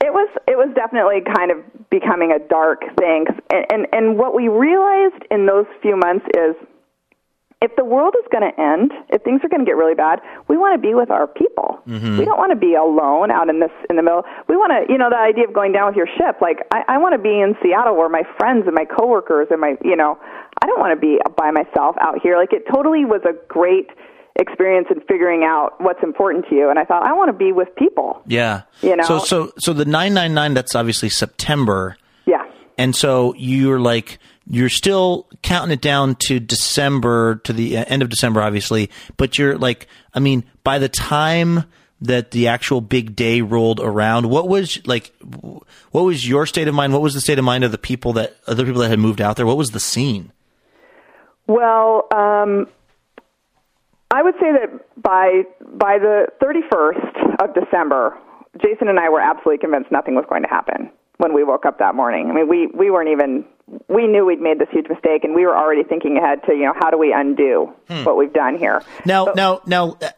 it 0.00 0.12
was 0.12 0.28
it 0.46 0.56
was 0.56 0.72
definitely 0.74 1.20
kind 1.34 1.50
of 1.50 1.58
becoming 1.90 2.32
a 2.32 2.38
dark 2.48 2.80
thing 2.98 3.26
and 3.50 3.66
and, 3.70 3.86
and 3.92 4.18
what 4.18 4.34
we 4.34 4.48
realized 4.48 5.24
in 5.30 5.46
those 5.46 5.66
few 5.82 5.96
months 5.96 6.26
is 6.36 6.56
if 7.64 7.74
the 7.76 7.84
world 7.84 8.14
is 8.20 8.28
going 8.30 8.44
to 8.44 8.52
end, 8.60 8.92
if 9.08 9.22
things 9.22 9.40
are 9.42 9.48
going 9.48 9.64
to 9.64 9.64
get 9.64 9.76
really 9.76 9.94
bad, 9.94 10.20
we 10.48 10.58
want 10.58 10.76
to 10.76 10.82
be 10.86 10.92
with 10.94 11.10
our 11.10 11.26
people. 11.26 11.80
Mm-hmm. 11.88 12.18
We 12.18 12.24
don't 12.26 12.36
want 12.36 12.52
to 12.52 12.60
be 12.60 12.74
alone 12.74 13.30
out 13.32 13.48
in 13.48 13.58
this 13.58 13.72
in 13.88 13.96
the 13.96 14.02
middle. 14.02 14.22
We 14.48 14.56
want 14.56 14.76
to, 14.76 14.92
you 14.92 14.98
know, 14.98 15.08
the 15.08 15.16
idea 15.16 15.48
of 15.48 15.54
going 15.54 15.72
down 15.72 15.88
with 15.88 15.96
your 15.96 16.08
ship. 16.18 16.44
Like 16.44 16.60
I, 16.70 16.84
I 16.88 16.98
want 16.98 17.16
to 17.16 17.22
be 17.22 17.40
in 17.40 17.56
Seattle 17.64 17.96
where 17.96 18.12
my 18.12 18.22
friends 18.36 18.68
and 18.68 18.74
my 18.74 18.84
coworkers 18.84 19.48
and 19.50 19.60
my, 19.60 19.80
you 19.82 19.96
know, 19.96 20.20
I 20.60 20.66
don't 20.66 20.78
want 20.78 20.92
to 20.92 21.00
be 21.00 21.16
by 21.40 21.50
myself 21.50 21.96
out 22.04 22.20
here. 22.22 22.36
Like 22.36 22.52
it 22.52 22.68
totally 22.68 23.08
was 23.08 23.24
a 23.24 23.32
great 23.48 23.88
experience 24.36 24.88
in 24.90 25.00
figuring 25.02 25.44
out 25.44 25.80
what's 25.80 26.02
important 26.02 26.46
to 26.48 26.54
you. 26.54 26.70
And 26.70 26.78
I 26.78 26.84
thought 26.84 27.04
I 27.04 27.12
want 27.12 27.28
to 27.28 27.32
be 27.32 27.52
with 27.52 27.74
people. 27.76 28.22
Yeah. 28.26 28.62
You 28.82 28.96
know? 28.96 29.04
So 29.04 29.18
so 29.18 29.52
so 29.58 29.72
the 29.72 29.84
999 29.84 30.54
that's 30.54 30.74
obviously 30.74 31.08
September. 31.08 31.96
Yeah. 32.26 32.44
And 32.76 32.96
so 32.96 33.34
you're 33.36 33.80
like 33.80 34.18
you're 34.46 34.68
still 34.68 35.28
counting 35.42 35.72
it 35.72 35.80
down 35.80 36.16
to 36.26 36.40
December 36.40 37.36
to 37.44 37.52
the 37.52 37.76
end 37.76 38.02
of 38.02 38.08
December 38.08 38.42
obviously, 38.42 38.90
but 39.16 39.38
you're 39.38 39.56
like 39.56 39.86
I 40.14 40.20
mean 40.20 40.44
by 40.64 40.78
the 40.78 40.88
time 40.88 41.64
that 42.00 42.32
the 42.32 42.48
actual 42.48 42.80
big 42.80 43.16
day 43.16 43.40
rolled 43.40 43.80
around, 43.80 44.28
what 44.28 44.48
was 44.48 44.84
like 44.84 45.12
what 45.92 46.02
was 46.02 46.28
your 46.28 46.44
state 46.44 46.66
of 46.66 46.74
mind? 46.74 46.92
What 46.92 47.02
was 47.02 47.14
the 47.14 47.20
state 47.20 47.38
of 47.38 47.44
mind 47.44 47.62
of 47.62 47.70
the 47.70 47.78
people 47.78 48.14
that 48.14 48.36
other 48.48 48.64
people 48.64 48.82
that 48.82 48.88
had 48.88 48.98
moved 48.98 49.20
out 49.20 49.36
there? 49.36 49.46
What 49.46 49.56
was 49.56 49.70
the 49.70 49.80
scene? 49.80 50.32
Well, 51.46 52.06
um, 52.10 52.68
I 54.14 54.22
would 54.22 54.34
say 54.34 54.52
that 54.52 55.02
by 55.02 55.42
by 55.76 55.98
the 55.98 56.28
31st 56.40 57.42
of 57.42 57.52
December, 57.52 58.16
Jason 58.62 58.86
and 58.88 59.00
I 59.00 59.08
were 59.08 59.20
absolutely 59.20 59.58
convinced 59.58 59.90
nothing 59.90 60.14
was 60.14 60.24
going 60.28 60.42
to 60.42 60.48
happen 60.48 60.88
when 61.16 61.34
we 61.34 61.42
woke 61.42 61.66
up 61.66 61.80
that 61.80 61.96
morning. 61.96 62.30
I 62.30 62.32
mean, 62.32 62.48
we 62.48 62.68
we 62.68 62.92
weren't 62.92 63.10
even 63.10 63.44
we 63.88 64.06
knew 64.06 64.24
we'd 64.24 64.40
made 64.40 64.60
this 64.60 64.68
huge 64.70 64.88
mistake, 64.88 65.24
and 65.24 65.34
we 65.34 65.44
were 65.44 65.56
already 65.56 65.82
thinking 65.82 66.16
ahead 66.16 66.44
to 66.46 66.52
you 66.54 66.64
know 66.64 66.74
how 66.78 66.90
do 66.90 66.98
we 66.98 67.12
undo 67.12 67.72
what 68.04 68.16
we've 68.16 68.32
done 68.32 68.56
here. 68.56 68.82
Now, 69.04 69.32
now, 69.34 69.62
now, 69.66 69.96
uh, 70.00 70.10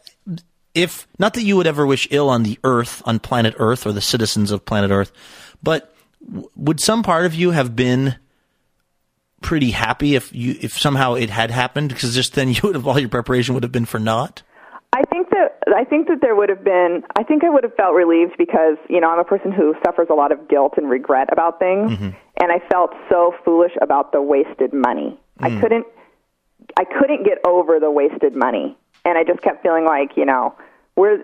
if 0.74 1.09
not 1.18 1.32
that 1.32 1.42
you 1.42 1.57
would 1.57 1.66
ever 1.66 1.86
wish 1.86 2.07
ill 2.11 2.28
on 2.28 2.42
the 2.42 2.59
Earth, 2.64 3.03
on 3.07 3.18
planet 3.18 3.55
Earth, 3.59 3.86
or 3.86 3.92
the 3.92 4.03
citizens 4.03 4.51
of 4.51 4.66
planet 4.66 4.90
Earth, 4.90 5.11
but 5.62 5.94
w- 6.22 6.51
would 6.55 6.80
some 6.80 7.03
part 7.03 7.24
of 7.24 7.34
you 7.34 7.53
have 7.53 7.74
been 7.74 8.16
pretty 9.43 9.70
happy 9.70 10.14
if 10.14 10.34
you 10.34 10.57
if 10.61 10.78
somehow 10.78 11.14
it 11.14 11.30
had 11.30 11.51
happened? 11.51 11.91
Because 11.91 12.14
just 12.14 12.34
then 12.34 12.49
you 12.53 12.61
would 12.62 12.74
have 12.74 12.87
all 12.87 12.99
your 12.99 13.09
preparation 13.09 13.55
would 13.55 13.62
have 13.62 13.72
been 13.72 13.87
for 13.87 13.99
naught. 13.99 14.43
I 14.93 15.03
think 15.03 15.28
that 15.30 15.59
I 15.76 15.84
think 15.84 16.09
that 16.09 16.20
there 16.22 16.34
would 16.34 16.49
have 16.49 16.64
been. 16.64 17.03
I 17.16 17.22
think 17.22 17.45
I 17.45 17.51
would 17.51 17.64
have 17.64 17.74
felt 17.74 17.95
relieved 17.95 18.37
because 18.39 18.76
you 18.89 19.01
know 19.01 19.11
I'm 19.11 19.18
a 19.18 19.24
person 19.24 19.53
who 19.53 19.74
suffers 19.84 20.09
a 20.11 20.14
lot 20.14 20.32
of 20.32 20.49
guilt 20.49 20.74
and 20.78 20.89
regret 20.89 21.28
about 21.32 21.59
things, 21.59 21.93
mm-hmm. 21.93 22.11
and 22.41 22.53
I 22.53 22.61
felt 22.70 22.93
so 23.11 23.34
foolish 23.45 23.72
about 23.82 24.12
the 24.12 24.22
wasted 24.22 24.72
money. 24.72 25.20
I 25.41 25.51
mm. 25.51 25.61
couldn't. 25.61 25.87
I 26.78 26.84
couldn't 26.84 27.24
get 27.24 27.39
over 27.47 27.78
the 27.78 27.91
wasted 27.91 28.34
money, 28.34 28.76
and 29.05 29.18
I 29.18 29.24
just 29.24 29.43
kept 29.43 29.62
feeling 29.62 29.84
like 29.84 30.16
you 30.16 30.24
know 30.24 30.55
we're 30.97 31.18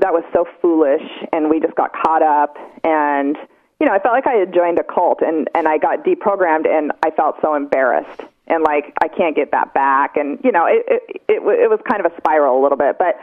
that 0.00 0.12
was 0.12 0.24
so 0.32 0.46
foolish, 0.62 1.02
and 1.32 1.50
we 1.50 1.60
just 1.60 1.74
got 1.74 1.90
caught 1.92 2.22
up, 2.22 2.56
and 2.82 3.36
you 3.82 3.88
know 3.88 3.94
I 3.94 3.98
felt 3.98 4.14
like 4.14 4.28
I 4.28 4.34
had 4.34 4.54
joined 4.54 4.78
a 4.78 4.84
cult, 4.84 5.22
and 5.22 5.50
and 5.56 5.66
I 5.66 5.76
got 5.76 6.04
deprogrammed, 6.04 6.68
and 6.68 6.92
I 7.02 7.10
felt 7.10 7.34
so 7.42 7.56
embarrassed, 7.56 8.22
and 8.46 8.62
like 8.62 8.94
I 9.02 9.08
can't 9.08 9.34
get 9.34 9.50
that 9.50 9.74
back, 9.74 10.16
and 10.16 10.38
you 10.44 10.52
know 10.52 10.66
it 10.66 10.86
it 10.86 11.02
it, 11.26 11.42
it 11.42 11.68
was 11.68 11.80
kind 11.90 11.98
of 11.98 12.12
a 12.12 12.16
spiral 12.16 12.60
a 12.60 12.62
little 12.62 12.78
bit, 12.78 12.96
but 12.96 13.18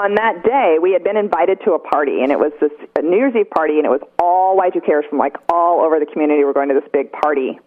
on 0.00 0.14
that 0.14 0.44
day, 0.44 0.78
we 0.80 0.92
had 0.92 1.02
been 1.02 1.16
invited 1.16 1.58
to 1.64 1.72
a 1.72 1.80
party, 1.80 2.22
and 2.22 2.30
it 2.30 2.38
was 2.38 2.52
this 2.60 2.70
a 2.96 3.02
New 3.02 3.16
Year's 3.16 3.34
Eve 3.34 3.50
party, 3.50 3.78
and 3.78 3.84
it 3.84 3.90
was 3.90 4.00
all 4.20 4.56
Y2Kers 4.56 5.08
from 5.08 5.18
like 5.18 5.34
all 5.48 5.80
over 5.80 5.98
the 5.98 6.06
community 6.06 6.44
were 6.44 6.54
going 6.54 6.68
to 6.68 6.74
this 6.74 6.88
big 6.92 7.10
party, 7.10 7.58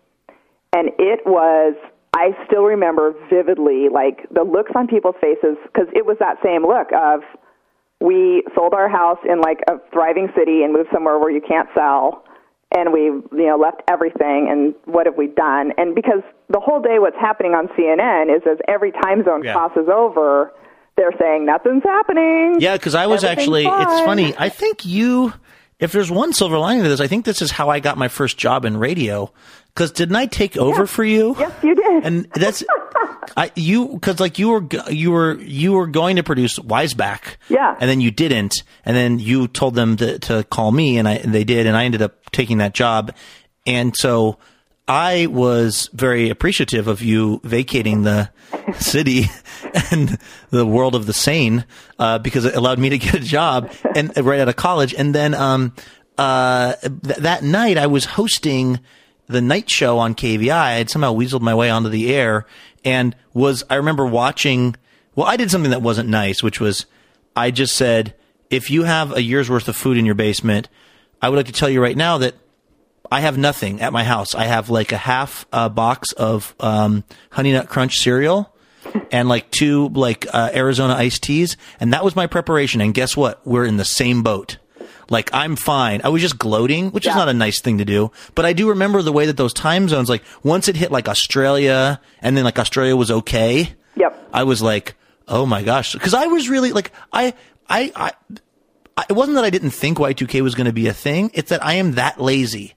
and 0.71 0.91
it 0.97 1.25
was. 1.25 1.75
I 2.15 2.37
still 2.45 2.61
remember 2.61 3.15
vividly, 3.27 3.89
like 3.89 4.29
the 4.29 4.43
looks 4.43 4.71
on 4.75 4.87
people's 4.87 5.15
faces, 5.19 5.57
because 5.63 5.89
it 5.93 6.05
was 6.05 6.15
that 6.19 6.37
same 6.41 6.61
look 6.61 6.93
of 6.93 7.21
we 8.03 8.43
sold 8.53 8.73
our 8.73 8.89
house 8.89 9.19
in 9.27 9.39
like 9.39 9.59
a 9.69 9.79
thriving 9.93 10.27
city 10.37 10.63
and 10.63 10.73
moved 10.73 10.89
somewhere 10.93 11.17
where 11.17 11.31
you 11.31 11.41
can't 11.41 11.69
sell 11.73 12.23
and 12.75 12.91
we 12.91 13.01
you 13.05 13.47
know 13.47 13.55
left 13.57 13.81
everything 13.87 14.47
and 14.51 14.75
what 14.85 15.05
have 15.05 15.15
we 15.17 15.27
done 15.27 15.71
and 15.77 15.95
because 15.95 16.21
the 16.49 16.59
whole 16.59 16.81
day 16.81 16.97
what's 16.99 17.15
happening 17.19 17.53
on 17.53 17.67
CNN 17.77 18.35
is 18.35 18.41
as 18.49 18.57
every 18.67 18.91
time 18.91 19.23
zone 19.23 19.41
Yeah. 19.43 19.53
crosses 19.53 19.87
over 19.87 20.51
they're 20.97 21.13
saying 21.19 21.45
nothing's 21.45 21.83
happening 21.83 22.57
Yeah, 22.59 22.73
because 22.75 22.93
I 22.93 23.07
was 23.07 23.23
Everything's 23.23 23.65
actually. 23.65 23.65
It's 23.65 24.01
funny. 24.05 24.35
I 24.37 24.49
think 24.49 24.85
you. 24.85 25.33
If 25.79 25.91
there's 25.91 26.11
one 26.11 26.31
silver 26.33 26.57
lining 26.59 26.83
to 26.83 26.89
this, 26.89 26.99
I 27.01 27.07
think 27.07 27.25
this 27.25 27.41
is 27.41 27.49
how 27.51 27.69
I 27.69 27.79
got 27.79 27.97
my 27.97 28.07
first 28.07 28.37
job 28.37 28.63
in 28.63 28.77
radio. 28.77 29.33
Because 29.73 29.91
didn't 29.91 30.15
I 30.15 30.27
take 30.27 30.55
over 30.55 30.85
for 30.85 31.03
you? 31.03 31.35
yes 31.39 31.51
you 31.63 31.73
did 31.73 32.03
and 32.05 32.27
that's 32.35 32.63
I 33.37 33.51
you 33.55 33.87
because 33.89 34.19
like 34.19 34.39
you 34.39 34.49
were 34.49 34.65
you 34.89 35.11
were 35.11 35.39
you 35.39 35.73
were 35.73 35.87
going 35.87 36.15
to 36.17 36.23
produce 36.23 36.59
Wiseback, 36.59 37.37
Yeah. 37.49 37.75
and 37.79 37.89
then 37.89 38.01
you 38.01 38.11
didn't, 38.11 38.63
and 38.85 38.95
then 38.95 39.19
you 39.19 39.47
told 39.47 39.75
them 39.75 39.97
to, 39.97 40.19
to 40.19 40.43
call 40.45 40.71
me, 40.71 40.97
and 40.97 41.07
I 41.07 41.13
and 41.15 41.33
they 41.33 41.43
did, 41.43 41.65
and 41.67 41.75
I 41.77 41.85
ended 41.85 42.01
up 42.01 42.29
taking 42.31 42.57
that 42.59 42.73
job, 42.73 43.13
and 43.65 43.95
so 43.95 44.37
I 44.87 45.27
was 45.27 45.89
very 45.93 46.29
appreciative 46.29 46.87
of 46.87 47.01
you 47.01 47.39
vacating 47.43 48.01
the 48.03 48.29
city 48.79 49.25
and 49.91 50.17
the 50.49 50.65
world 50.65 50.93
of 50.95 51.05
the 51.05 51.13
sane 51.13 51.65
uh, 51.99 52.19
because 52.19 52.43
it 52.45 52.55
allowed 52.55 52.79
me 52.79 52.89
to 52.89 52.97
get 52.97 53.13
a 53.15 53.19
job 53.19 53.71
and 53.95 54.11
right 54.17 54.39
out 54.41 54.49
of 54.49 54.55
college, 54.55 54.93
and 54.93 55.15
then 55.15 55.33
um 55.33 55.73
uh 56.17 56.73
th- 56.81 57.17
that 57.19 57.43
night 57.43 57.77
I 57.77 57.87
was 57.87 58.05
hosting 58.05 58.79
the 59.27 59.41
night 59.41 59.69
show 59.69 59.99
on 59.99 60.15
KVI. 60.15 60.51
I 60.51 60.71
had 60.73 60.89
somehow 60.89 61.13
weaseled 61.13 61.41
my 61.41 61.55
way 61.55 61.69
onto 61.69 61.89
the 61.89 62.13
air 62.13 62.45
and 62.83 63.15
was, 63.33 63.63
I 63.69 63.75
remember 63.75 64.05
watching, 64.05 64.75
well, 65.15 65.27
I 65.27 65.37
did 65.37 65.51
something 65.51 65.71
that 65.71 65.81
wasn't 65.81 66.09
nice, 66.09 66.43
which 66.43 66.59
was 66.59 66.85
I 67.35 67.51
just 67.51 67.75
said, 67.75 68.15
if 68.49 68.69
you 68.69 68.83
have 68.83 69.11
a 69.15 69.21
year's 69.21 69.49
worth 69.49 69.67
of 69.67 69.75
food 69.75 69.97
in 69.97 70.05
your 70.05 70.15
basement, 70.15 70.69
I 71.21 71.29
would 71.29 71.37
like 71.37 71.47
to 71.47 71.51
tell 71.51 71.69
you 71.69 71.81
right 71.81 71.97
now 71.97 72.19
that 72.19 72.35
I 73.11 73.21
have 73.21 73.37
nothing 73.37 73.81
at 73.81 73.93
my 73.93 74.03
house. 74.03 74.35
I 74.35 74.45
have 74.45 74.69
like 74.69 74.91
a 74.91 74.97
half 74.97 75.45
uh, 75.51 75.69
box 75.69 76.11
of 76.13 76.55
um, 76.59 77.03
Honey 77.31 77.51
Nut 77.51 77.69
Crunch 77.69 77.97
cereal 77.97 78.53
and 79.11 79.29
like 79.29 79.49
two 79.51 79.89
like 79.89 80.25
uh, 80.33 80.51
Arizona 80.53 80.95
iced 80.95 81.23
teas, 81.23 81.57
and 81.79 81.93
that 81.93 82.03
was 82.03 82.15
my 82.15 82.27
preparation. 82.27 82.81
And 82.81 82.93
guess 82.93 83.15
what? 83.15 83.45
We're 83.45 83.65
in 83.65 83.77
the 83.77 83.85
same 83.85 84.23
boat. 84.23 84.57
Like 85.13 85.29
I'm 85.33 85.55
fine. 85.55 86.01
I 86.03 86.09
was 86.09 86.21
just 86.21 86.37
gloating, 86.37 86.89
which 86.91 87.05
is 87.07 87.15
not 87.15 87.29
a 87.29 87.33
nice 87.33 87.61
thing 87.61 87.77
to 87.77 87.85
do. 87.85 88.11
But 88.35 88.45
I 88.45 88.51
do 88.51 88.67
remember 88.69 89.01
the 89.01 89.13
way 89.13 89.25
that 89.27 89.37
those 89.37 89.53
time 89.53 89.87
zones, 89.87 90.09
like 90.09 90.23
once 90.43 90.67
it 90.67 90.75
hit 90.75 90.91
like 90.91 91.07
Australia, 91.07 92.01
and 92.21 92.35
then 92.35 92.43
like 92.43 92.59
Australia 92.59 92.95
was 92.97 93.09
okay. 93.11 93.73
Yep. 93.95 94.29
I 94.33 94.43
was 94.43 94.61
like, 94.61 94.95
oh 95.27 95.45
my 95.45 95.63
gosh, 95.63 95.93
because 95.93 96.13
I 96.13 96.25
was 96.27 96.49
really 96.49 96.73
like 96.73 96.91
I 97.13 97.33
I 97.69 97.91
I. 97.95 98.11
I- 98.97 99.05
It 99.09 99.13
wasn't 99.13 99.35
that 99.37 99.43
I 99.43 99.49
didn't 99.49 99.71
think 99.71 99.97
Y2K 99.97 100.41
was 100.41 100.53
going 100.53 100.67
to 100.67 100.73
be 100.73 100.87
a 100.87 100.93
thing. 100.93 101.31
It's 101.33 101.49
that 101.49 101.65
I 101.65 101.73
am 101.81 101.93
that 101.93 102.21
lazy 102.21 102.75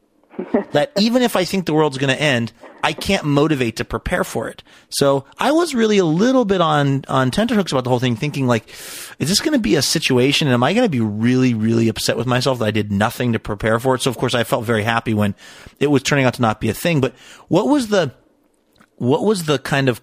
that 0.73 0.93
even 0.99 1.23
if 1.23 1.37
I 1.37 1.45
think 1.45 1.67
the 1.67 1.75
world's 1.75 1.99
going 1.99 2.15
to 2.15 2.21
end, 2.21 2.53
I 2.83 2.93
can't 2.93 3.25
motivate 3.25 3.77
to 3.77 3.85
prepare 3.85 4.25
for 4.25 4.49
it. 4.49 4.63
So 4.89 5.25
I 5.39 5.53
was 5.53 5.75
really 5.75 5.99
a 5.99 6.05
little 6.05 6.45
bit 6.45 6.61
on, 6.61 7.05
on 7.09 7.31
tenterhooks 7.31 7.73
about 7.73 7.85
the 7.85 7.91
whole 7.91 7.99
thing, 7.99 8.17
thinking 8.17 8.47
like, 8.47 8.69
is 9.19 9.29
this 9.29 9.41
going 9.41 9.55
to 9.55 9.59
be 9.59 9.77
a 9.77 9.83
situation 9.83 10.47
and 10.49 10.55
am 10.55 10.63
I 10.63 10.73
going 10.73 10.85
to 10.85 10.91
be 10.91 11.01
really, 11.01 11.55
really 11.55 11.89
upset 11.89 12.17
with 12.17 12.27
myself 12.27 12.59
that 12.59 12.67
I 12.67 12.71
did 12.71 12.93
nothing 12.93 13.33
to 13.33 13.39
prepare 13.39 13.81
for 13.81 13.95
it? 13.95 14.03
So 14.03 14.11
of 14.11 14.19
course 14.19 14.35
I 14.35 14.45
felt 14.45 14.65
very 14.65 14.85
happy 14.85 15.15
when 15.15 15.35
it 15.81 15.89
was 15.89 16.03
turning 16.03 16.25
out 16.25 16.35
to 16.35 16.43
not 16.43 16.61
be 16.61 16.69
a 16.69 16.75
thing. 16.75 17.01
But 17.01 17.15
what 17.49 17.67
was 17.67 17.89
the, 17.89 18.13
what 18.97 19.25
was 19.25 19.45
the 19.45 19.59
kind 19.59 19.89
of, 19.89 20.01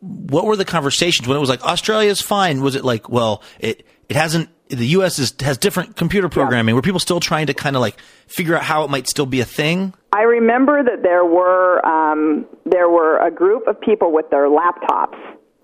what 0.00 0.46
were 0.46 0.56
the 0.56 0.64
conversations 0.64 1.28
when 1.28 1.36
it 1.36 1.40
was 1.40 1.50
like, 1.50 1.64
Australia's 1.64 2.20
fine? 2.20 2.60
Was 2.60 2.74
it 2.74 2.84
like, 2.84 3.08
well, 3.08 3.42
it, 3.58 3.86
it 4.10 4.16
hasn't, 4.16 4.48
the 4.68 4.88
U.S. 4.88 5.20
Is, 5.20 5.32
has 5.40 5.56
different 5.56 5.94
computer 5.94 6.28
programming. 6.28 6.72
Yeah. 6.72 6.76
Were 6.76 6.82
people 6.82 6.98
still 6.98 7.20
trying 7.20 7.46
to 7.46 7.54
kind 7.54 7.76
of 7.76 7.80
like 7.80 7.96
figure 8.26 8.56
out 8.56 8.64
how 8.64 8.82
it 8.82 8.90
might 8.90 9.06
still 9.06 9.24
be 9.24 9.38
a 9.38 9.44
thing? 9.44 9.94
I 10.12 10.22
remember 10.22 10.82
that 10.82 11.04
there 11.04 11.24
were 11.24 11.84
um, 11.86 12.44
there 12.66 12.88
were 12.88 13.24
a 13.24 13.30
group 13.30 13.68
of 13.68 13.80
people 13.80 14.12
with 14.12 14.28
their 14.30 14.48
laptops, 14.48 15.16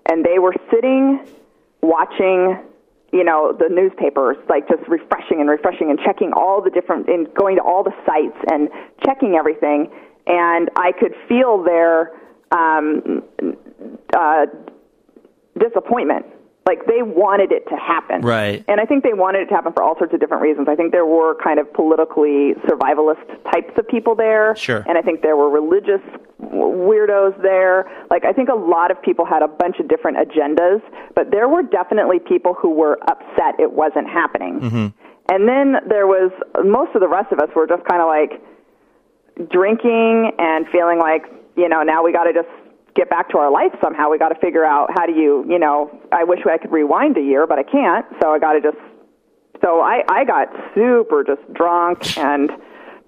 and 0.09 0.23
they 0.23 0.39
were 0.39 0.53
sitting 0.71 1.27
watching, 1.81 2.57
you 3.11 3.25
know, 3.25 3.51
the 3.51 3.67
newspapers, 3.69 4.37
like 4.47 4.65
just 4.69 4.87
refreshing 4.87 5.41
and 5.41 5.49
refreshing 5.49 5.89
and 5.89 5.99
checking 5.99 6.31
all 6.31 6.61
the 6.61 6.69
different 6.69 7.09
and 7.09 7.27
going 7.33 7.57
to 7.57 7.61
all 7.61 7.83
the 7.83 7.93
sites 8.05 8.37
and 8.49 8.69
checking 9.05 9.35
everything. 9.35 9.91
And 10.25 10.69
I 10.77 10.93
could 10.97 11.13
feel 11.27 11.63
their 11.63 12.13
um, 12.51 13.23
uh, 14.17 14.45
disappointment 15.59 16.25
like 16.67 16.85
they 16.85 17.01
wanted 17.01 17.53
it 17.53 17.65
to 17.69 17.77
happen. 17.77 18.21
Right. 18.21 18.63
And 18.67 18.81
I 18.81 18.85
think 18.85 19.03
they 19.05 19.13
wanted 19.13 19.43
it 19.43 19.45
to 19.47 19.55
happen 19.55 19.71
for 19.71 19.81
all 19.81 19.97
sorts 19.97 20.13
of 20.13 20.19
different 20.19 20.43
reasons. 20.43 20.67
I 20.69 20.75
think 20.75 20.91
there 20.91 21.05
were 21.05 21.35
kind 21.41 21.59
of 21.59 21.71
politically 21.73 22.55
survivalist 22.67 23.23
types 23.49 23.71
of 23.77 23.87
people 23.87 24.15
there. 24.15 24.53
Sure. 24.57 24.83
And 24.85 24.97
I 24.97 25.01
think 25.01 25.21
there 25.21 25.37
were 25.37 25.49
religious 25.49 26.01
weirdos 26.41 27.41
there. 27.41 27.89
Like 28.11 28.25
I 28.25 28.33
think 28.33 28.49
a 28.49 28.55
lot 28.55 28.91
of 28.91 29.01
people 29.01 29.23
had 29.23 29.41
a 29.41 29.47
bunch 29.47 29.79
of 29.79 29.87
different 29.87 30.17
agendas, 30.17 30.81
but 31.15 31.31
there 31.31 31.47
were 31.47 31.63
definitely 31.63 32.19
people 32.19 32.53
who 32.53 32.71
were 32.71 32.99
upset 33.07 33.57
it 33.59 33.71
wasn't 33.71 34.09
happening. 34.09 34.59
Mm-hmm. 34.59 34.87
And 35.31 35.47
then 35.47 35.87
there 35.87 36.05
was 36.05 36.31
most 36.65 36.93
of 36.95 37.01
the 37.01 37.07
rest 37.07 37.31
of 37.31 37.39
us 37.39 37.47
were 37.55 37.65
just 37.65 37.83
kind 37.85 38.01
of 38.01 38.07
like 38.07 38.43
drinking 39.49 40.31
and 40.37 40.67
feeling 40.67 40.99
like, 40.99 41.23
you 41.55 41.69
know, 41.69 41.81
now 41.83 42.03
we 42.03 42.11
got 42.11 42.25
to 42.25 42.33
just 42.33 42.49
get 42.97 43.09
back 43.09 43.29
to 43.29 43.37
our 43.37 43.51
life 43.51 43.71
somehow. 43.79 44.09
We 44.09 44.17
got 44.17 44.29
to 44.29 44.39
figure 44.41 44.65
out 44.65 44.89
how 44.97 45.05
do 45.05 45.13
you, 45.13 45.45
you 45.47 45.59
know, 45.59 45.93
I 46.11 46.23
wish 46.23 46.39
I 46.49 46.57
could 46.57 46.71
rewind 46.71 47.15
a 47.15 47.21
year, 47.21 47.45
but 47.45 47.59
I 47.59 47.63
can't. 47.63 48.05
So 48.21 48.33
I 48.33 48.39
got 48.39 48.53
to 48.53 48.61
just, 48.61 48.81
so 49.61 49.79
I, 49.79 50.01
I 50.09 50.25
got 50.25 50.49
super 50.73 51.23
just 51.23 51.41
drunk 51.53 52.17
and, 52.17 52.49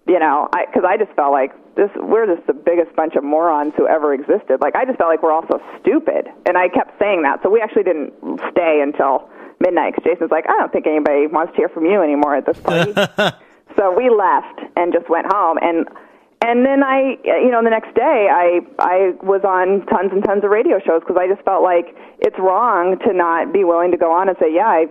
you 0.08 0.20
know, 0.20 0.48
I, 0.54 0.66
cause 0.72 0.84
I 0.88 0.96
just 0.96 1.12
felt 1.18 1.34
like 1.34 1.52
this, 1.76 1.90
we're 1.96 2.28
just 2.30 2.46
the 2.46 2.54
biggest 2.54 2.96
bunch 2.96 3.16
of 3.16 3.24
morons 3.24 3.74
who 3.76 3.88
ever 3.88 4.14
existed. 4.14 4.62
Like 4.62 4.76
I 4.76 4.86
just 4.86 4.98
felt 5.00 5.10
like 5.10 5.24
we're 5.24 5.34
all 5.34 5.46
so 5.50 5.60
stupid. 5.82 6.30
And 6.46 6.58
I 6.58 6.70
kept 6.70 7.00
saying 7.00 7.24
that. 7.24 7.42
So 7.42 7.50
we 7.50 7.60
actually 7.60 7.84
didn't 7.84 8.14
stay 8.52 8.82
until 8.86 9.30
midnight 9.60 9.96
because 9.96 10.14
Jason's 10.14 10.32
like, 10.32 10.46
I 10.48 10.54
don't 10.54 10.72
think 10.72 10.86
anybody 10.86 11.26
wants 11.26 11.52
to 11.54 11.58
hear 11.58 11.70
from 11.70 11.86
you 11.86 12.02
anymore 12.02 12.36
at 12.36 12.46
this 12.46 12.60
party. 12.60 12.94
so 13.76 13.92
we 13.96 14.10
left 14.10 14.62
and 14.78 14.94
just 14.94 15.10
went 15.10 15.26
home 15.34 15.58
and, 15.62 15.90
and 16.42 16.66
then 16.66 16.84
I, 16.84 17.20
you 17.24 17.52
know, 17.52 17.62
the 17.64 17.70
next 17.70 17.94
day 17.96 18.28
I 18.32 18.62
I 18.80 19.12
was 19.22 19.44
on 19.44 19.86
tons 19.88 20.12
and 20.12 20.24
tons 20.24 20.44
of 20.44 20.50
radio 20.50 20.80
shows 20.80 21.02
because 21.02 21.18
I 21.20 21.28
just 21.28 21.44
felt 21.44 21.64
like 21.64 21.96
it's 22.20 22.40
wrong 22.40 22.98
to 23.06 23.14
not 23.14 23.52
be 23.52 23.64
willing 23.64 23.92
to 23.92 23.98
go 23.98 24.12
on 24.12 24.30
and 24.30 24.38
say, 24.40 24.54
yeah, 24.54 24.68
I 24.68 24.86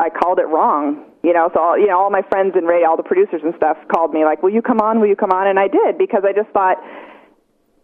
I 0.00 0.08
called 0.08 0.38
it 0.38 0.48
wrong. 0.48 1.04
You 1.22 1.32
know, 1.32 1.48
so 1.54 1.60
all, 1.60 1.78
you 1.78 1.86
know, 1.86 1.98
all 1.98 2.10
my 2.10 2.22
friends 2.28 2.54
in 2.56 2.64
radio, 2.64 2.88
all 2.88 2.96
the 2.96 3.02
producers 3.02 3.40
and 3.44 3.54
stuff 3.56 3.76
called 3.92 4.12
me 4.12 4.24
like, 4.24 4.42
"Will 4.42 4.52
you 4.52 4.60
come 4.60 4.80
on? 4.80 5.00
Will 5.00 5.08
you 5.08 5.16
come 5.16 5.30
on?" 5.30 5.46
And 5.46 5.58
I 5.58 5.68
did 5.68 5.96
because 5.98 6.22
I 6.24 6.32
just 6.32 6.50
thought 6.50 6.76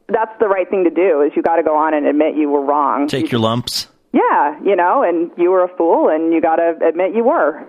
that's 0.09 0.33
the 0.41 0.49
right 0.49 0.69
thing 0.69 0.85
to 0.85 0.91
do. 0.91 1.23
Is 1.23 1.33
you 1.37 1.43
got 1.43 1.57
to 1.57 1.63
go 1.63 1.77
on 1.77 1.95
and 1.95 2.07
admit 2.07 2.37
you 2.37 2.49
were 2.49 2.65
wrong. 2.65 3.07
Take 3.07 3.25
you, 3.25 3.39
your 3.39 3.41
lumps. 3.41 3.89
Yeah, 4.13 4.61
you 4.63 4.77
know, 4.77 5.03
and 5.03 5.31
you 5.37 5.51
were 5.51 5.65
a 5.65 5.77
fool, 5.77 6.09
and 6.09 6.33
you 6.33 6.41
got 6.41 6.57
to 6.57 6.77
admit 6.87 7.15
you 7.15 7.25
were. 7.25 7.67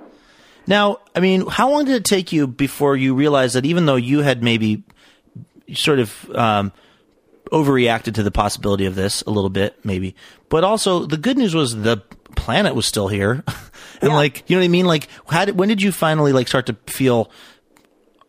Now, 0.68 0.98
I 1.16 1.20
mean, 1.20 1.46
how 1.48 1.70
long 1.72 1.86
did 1.86 1.96
it 1.96 2.06
take 2.06 2.32
you 2.32 2.48
before 2.48 2.96
you 2.96 3.16
realized 3.16 3.56
that 3.56 3.66
even 3.66 3.86
though 3.86 3.96
you 3.96 4.22
had 4.22 4.44
maybe 4.44 4.84
sort 5.74 6.00
of 6.00 6.30
um, 6.36 6.72
overreacted 7.52 8.16
to 8.16 8.24
the 8.24 8.32
possibility 8.32 8.86
of 8.86 8.96
this 8.96 9.22
a 9.24 9.30
little 9.30 9.50
bit, 9.50 9.78
maybe. 9.84 10.16
But 10.50 10.64
also, 10.64 11.06
the 11.06 11.18
good 11.18 11.38
news 11.38 11.54
was 11.54 11.76
the 11.76 11.98
planet 12.36 12.76
was 12.76 12.86
still 12.86 13.08
here, 13.08 13.44
and 14.02 14.12
yeah. 14.12 14.16
like, 14.16 14.50
you 14.50 14.56
know 14.56 14.62
what 14.62 14.66
I 14.66 14.70
mean? 14.70 14.86
Like, 14.86 15.08
how 15.30 15.46
did, 15.46 15.58
when 15.58 15.70
did 15.70 15.82
you 15.82 15.92
finally 15.92 16.34
like 16.34 16.48
start 16.48 16.68
to 16.68 16.78
feel? 16.88 17.32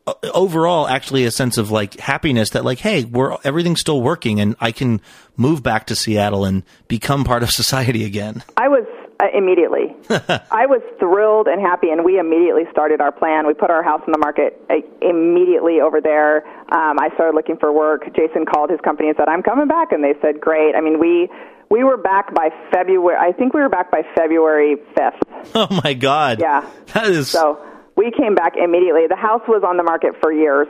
Uh, 0.05 0.15
overall 0.35 0.89
actually 0.89 1.25
a 1.27 1.31
sense 1.31 1.59
of 1.59 1.71
like 1.71 1.97
happiness 2.01 2.51
that 2.51 2.65
like 2.65 2.81
hey 2.81 3.05
we're 3.05 3.37
everything's 3.45 3.79
still 3.79 4.03
working 4.03 4.41
and 4.41 4.57
i 4.59 4.73
can 4.73 5.01
move 5.37 5.63
back 5.63 5.87
to 5.87 5.95
seattle 5.95 6.45
and 6.45 6.65
become 6.89 7.23
part 7.23 7.45
of 7.45 7.51
society 7.53 8.05
again 8.05 8.43
i 8.57 8.67
was 8.67 8.85
uh, 9.21 9.27
immediately. 9.35 9.95
I 10.51 10.67
was 10.67 10.83
thrilled 10.99 11.47
and 11.47 11.61
happy, 11.61 11.91
and 11.91 12.05
we 12.05 12.19
immediately 12.19 12.65
started 12.71 13.01
our 13.01 13.13
plan. 13.13 13.47
We 13.47 13.55
put 13.55 13.71
our 13.71 13.83
house 13.83 14.03
in 14.07 14.13
the 14.13 14.19
market 14.19 14.61
uh, 14.71 14.77
immediately 15.01 15.81
over 15.81 16.01
there. 16.01 16.47
Um, 16.73 16.99
I 16.99 17.11
started 17.15 17.35
looking 17.35 17.57
for 17.57 17.73
work. 17.73 18.05
Jason 18.15 18.47
called 18.47 18.71
his 18.71 18.81
company 18.81 19.09
and 19.09 19.17
said, 19.17 19.29
"I'm 19.29 19.43
coming 19.43 19.69
back," 19.69 19.93
and 19.93 20.03
they 20.03 20.15
said, 20.21 20.41
"Great." 20.41 20.75
I 20.75 20.81
mean, 20.81 20.99
we 20.99 21.29
we 21.71 21.85
were 21.85 21.97
back 21.97 22.35
by 22.35 22.51
February. 22.71 23.17
I 23.19 23.33
think 23.33 23.55
we 23.55 23.61
were 23.61 23.69
back 23.69 23.91
by 23.91 24.03
February 24.15 24.77
fifth. 24.95 25.23
Oh 25.55 25.81
my 25.85 25.93
God! 25.93 26.39
Yeah, 26.41 26.65
that 26.95 27.09
is 27.09 27.29
so. 27.29 27.59
We 27.97 28.13
came 28.17 28.35
back 28.35 28.55
immediately. 28.57 29.07
The 29.09 29.17
house 29.17 29.43
was 29.49 29.63
on 29.67 29.77
the 29.77 29.83
market 29.83 30.15
for 30.21 30.33
years, 30.33 30.69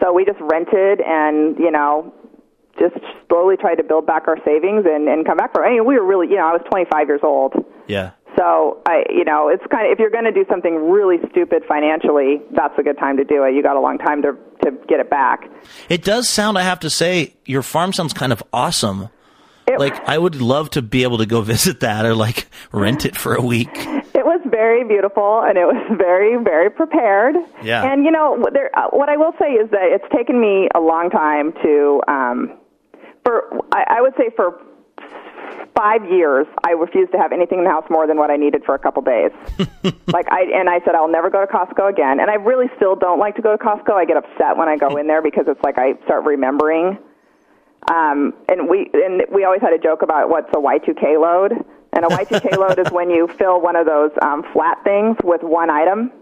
so 0.00 0.12
we 0.12 0.24
just 0.24 0.40
rented 0.40 1.00
and 1.00 1.56
you 1.58 1.70
know 1.70 2.12
just 2.80 2.96
slowly 3.28 3.56
tried 3.56 3.76
to 3.76 3.84
build 3.84 4.06
back 4.06 4.26
our 4.26 4.38
savings 4.44 4.86
and, 4.88 5.06
and 5.08 5.26
come 5.26 5.36
back 5.36 5.52
for. 5.52 5.64
I 5.64 5.70
mean, 5.70 5.84
we 5.84 5.94
were 5.94 6.06
really, 6.06 6.28
you 6.28 6.36
know, 6.36 6.48
I 6.48 6.52
was 6.52 6.62
25 6.70 7.06
years 7.06 7.20
old. 7.22 7.52
Yeah. 7.86 8.12
So 8.38 8.80
I, 8.86 9.04
you 9.10 9.24
know, 9.24 9.48
it's 9.48 9.64
kind 9.70 9.86
of 9.86 9.92
if 9.92 9.98
you're 9.98 10.10
going 10.10 10.24
to 10.24 10.32
do 10.32 10.44
something 10.48 10.90
really 10.90 11.16
stupid 11.30 11.62
financially, 11.68 12.40
that's 12.52 12.74
a 12.78 12.82
good 12.82 12.98
time 12.98 13.16
to 13.18 13.24
do 13.24 13.44
it. 13.44 13.54
You 13.54 13.62
got 13.62 13.76
a 13.76 13.80
long 13.80 13.98
time 13.98 14.22
to 14.22 14.32
to 14.64 14.72
get 14.88 15.00
it 15.00 15.10
back. 15.10 15.48
It 15.88 16.04
does 16.04 16.28
sound, 16.28 16.58
I 16.58 16.62
have 16.62 16.80
to 16.80 16.90
say, 16.90 17.34
your 17.46 17.62
farm 17.62 17.92
sounds 17.92 18.12
kind 18.12 18.32
of 18.32 18.42
awesome. 18.52 19.08
It, 19.66 19.78
like 19.78 20.08
I 20.08 20.18
would 20.18 20.40
love 20.40 20.70
to 20.70 20.82
be 20.82 21.02
able 21.02 21.18
to 21.18 21.26
go 21.26 21.40
visit 21.56 21.80
that 21.80 22.04
or 22.06 22.14
like 22.14 22.48
rent 22.72 23.04
it 23.04 23.16
for 23.16 23.34
a 23.34 23.42
week. 23.42 23.70
It 23.74 24.26
was 24.26 24.40
very 24.46 24.84
beautiful 24.84 25.42
and 25.42 25.56
it 25.56 25.64
was 25.64 25.98
very 25.98 26.42
very 26.42 26.70
prepared. 26.70 27.34
Yeah. 27.62 27.90
And 27.90 28.04
you 28.04 28.10
know, 28.10 28.46
there, 28.52 28.70
uh, 28.78 28.88
what 28.90 29.08
I 29.08 29.16
will 29.16 29.32
say 29.40 29.52
is 29.52 29.70
that 29.70 29.88
it's 29.90 30.14
taken 30.14 30.40
me 30.40 30.68
a 30.74 30.80
long 30.80 31.10
time 31.10 31.52
to 31.62 32.02
um 32.06 32.59
for 33.24 33.60
I, 33.72 33.98
I 33.98 34.00
would 34.00 34.14
say 34.16 34.30
for 34.36 34.60
five 35.74 36.04
years, 36.10 36.46
I 36.64 36.72
refused 36.72 37.12
to 37.12 37.18
have 37.18 37.32
anything 37.32 37.58
in 37.58 37.64
the 37.64 37.70
house 37.70 37.86
more 37.90 38.06
than 38.06 38.16
what 38.16 38.30
I 38.30 38.36
needed 38.36 38.64
for 38.64 38.74
a 38.74 38.78
couple 38.78 39.02
days. 39.02 39.30
like 40.08 40.30
I 40.30 40.44
and 40.54 40.68
I 40.68 40.80
said 40.84 40.94
I'll 40.94 41.10
never 41.10 41.30
go 41.30 41.44
to 41.44 41.50
Costco 41.50 41.88
again. 41.88 42.20
And 42.20 42.30
I 42.30 42.34
really 42.34 42.66
still 42.76 42.96
don't 42.96 43.18
like 43.18 43.36
to 43.36 43.42
go 43.42 43.56
to 43.56 43.62
Costco. 43.62 43.92
I 43.92 44.04
get 44.04 44.16
upset 44.16 44.56
when 44.56 44.68
I 44.68 44.76
go 44.76 44.96
in 44.96 45.06
there 45.06 45.22
because 45.22 45.44
it's 45.48 45.62
like 45.62 45.78
I 45.78 45.94
start 46.04 46.24
remembering. 46.24 46.98
Um, 47.90 48.34
and 48.48 48.68
we 48.68 48.90
and 48.92 49.22
we 49.32 49.44
always 49.44 49.62
had 49.62 49.72
a 49.72 49.78
joke 49.78 50.02
about 50.02 50.28
what's 50.28 50.50
a 50.50 50.58
Y2K 50.58 51.20
load. 51.20 51.52
And 51.92 52.04
a 52.04 52.08
Y2K 52.16 52.56
load 52.58 52.78
is 52.78 52.92
when 52.92 53.10
you 53.10 53.28
fill 53.38 53.60
one 53.60 53.76
of 53.76 53.86
those 53.86 54.10
um, 54.22 54.44
flat 54.52 54.82
things 54.84 55.16
with 55.24 55.42
one 55.42 55.70
item. 55.70 56.12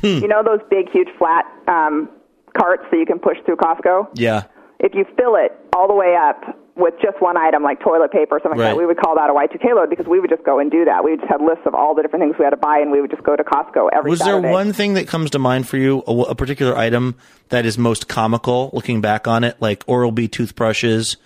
Hmm. 0.00 0.18
You 0.18 0.28
know 0.28 0.42
those 0.42 0.60
big, 0.68 0.90
huge 0.90 1.08
flat 1.18 1.46
um, 1.68 2.10
carts 2.56 2.84
that 2.90 2.98
you 2.98 3.06
can 3.06 3.18
push 3.18 3.38
through 3.44 3.56
Costco. 3.56 4.08
Yeah 4.14 4.44
if 4.78 4.94
you 4.94 5.04
fill 5.16 5.36
it 5.36 5.52
all 5.74 5.88
the 5.88 5.94
way 5.94 6.16
up 6.16 6.58
with 6.76 6.94
just 7.00 7.20
one 7.22 7.38
item 7.38 7.62
like 7.62 7.80
toilet 7.80 8.12
paper 8.12 8.36
or 8.36 8.40
something 8.42 8.60
right. 8.60 8.66
like 8.66 8.74
that, 8.74 8.78
we 8.78 8.84
would 8.84 8.98
call 8.98 9.14
that 9.14 9.30
a 9.30 9.32
Y2K 9.32 9.74
load 9.74 9.88
because 9.88 10.06
we 10.06 10.20
would 10.20 10.28
just 10.28 10.44
go 10.44 10.58
and 10.58 10.70
do 10.70 10.84
that. 10.84 11.02
We 11.02 11.16
just 11.16 11.28
had 11.28 11.40
lists 11.40 11.64
of 11.64 11.74
all 11.74 11.94
the 11.94 12.02
different 12.02 12.22
things 12.22 12.36
we 12.38 12.44
had 12.44 12.50
to 12.50 12.58
buy, 12.58 12.78
and 12.78 12.90
we 12.90 13.00
would 13.00 13.10
just 13.10 13.22
go 13.22 13.34
to 13.34 13.42
Costco 13.42 13.88
every. 13.92 14.10
Was 14.10 14.20
Saturday. 14.20 14.42
there 14.42 14.52
one 14.52 14.72
thing 14.72 14.94
that 14.94 15.08
comes 15.08 15.30
to 15.30 15.38
mind 15.38 15.66
for 15.66 15.78
you, 15.78 16.02
a, 16.06 16.12
a 16.12 16.34
particular 16.34 16.76
item 16.76 17.16
that 17.48 17.64
is 17.64 17.78
most 17.78 18.08
comical, 18.08 18.70
looking 18.74 19.00
back 19.00 19.26
on 19.26 19.44
it, 19.44 19.56
like 19.60 19.84
Oral 19.86 20.12
B 20.12 20.28
toothbrushes 20.28 21.16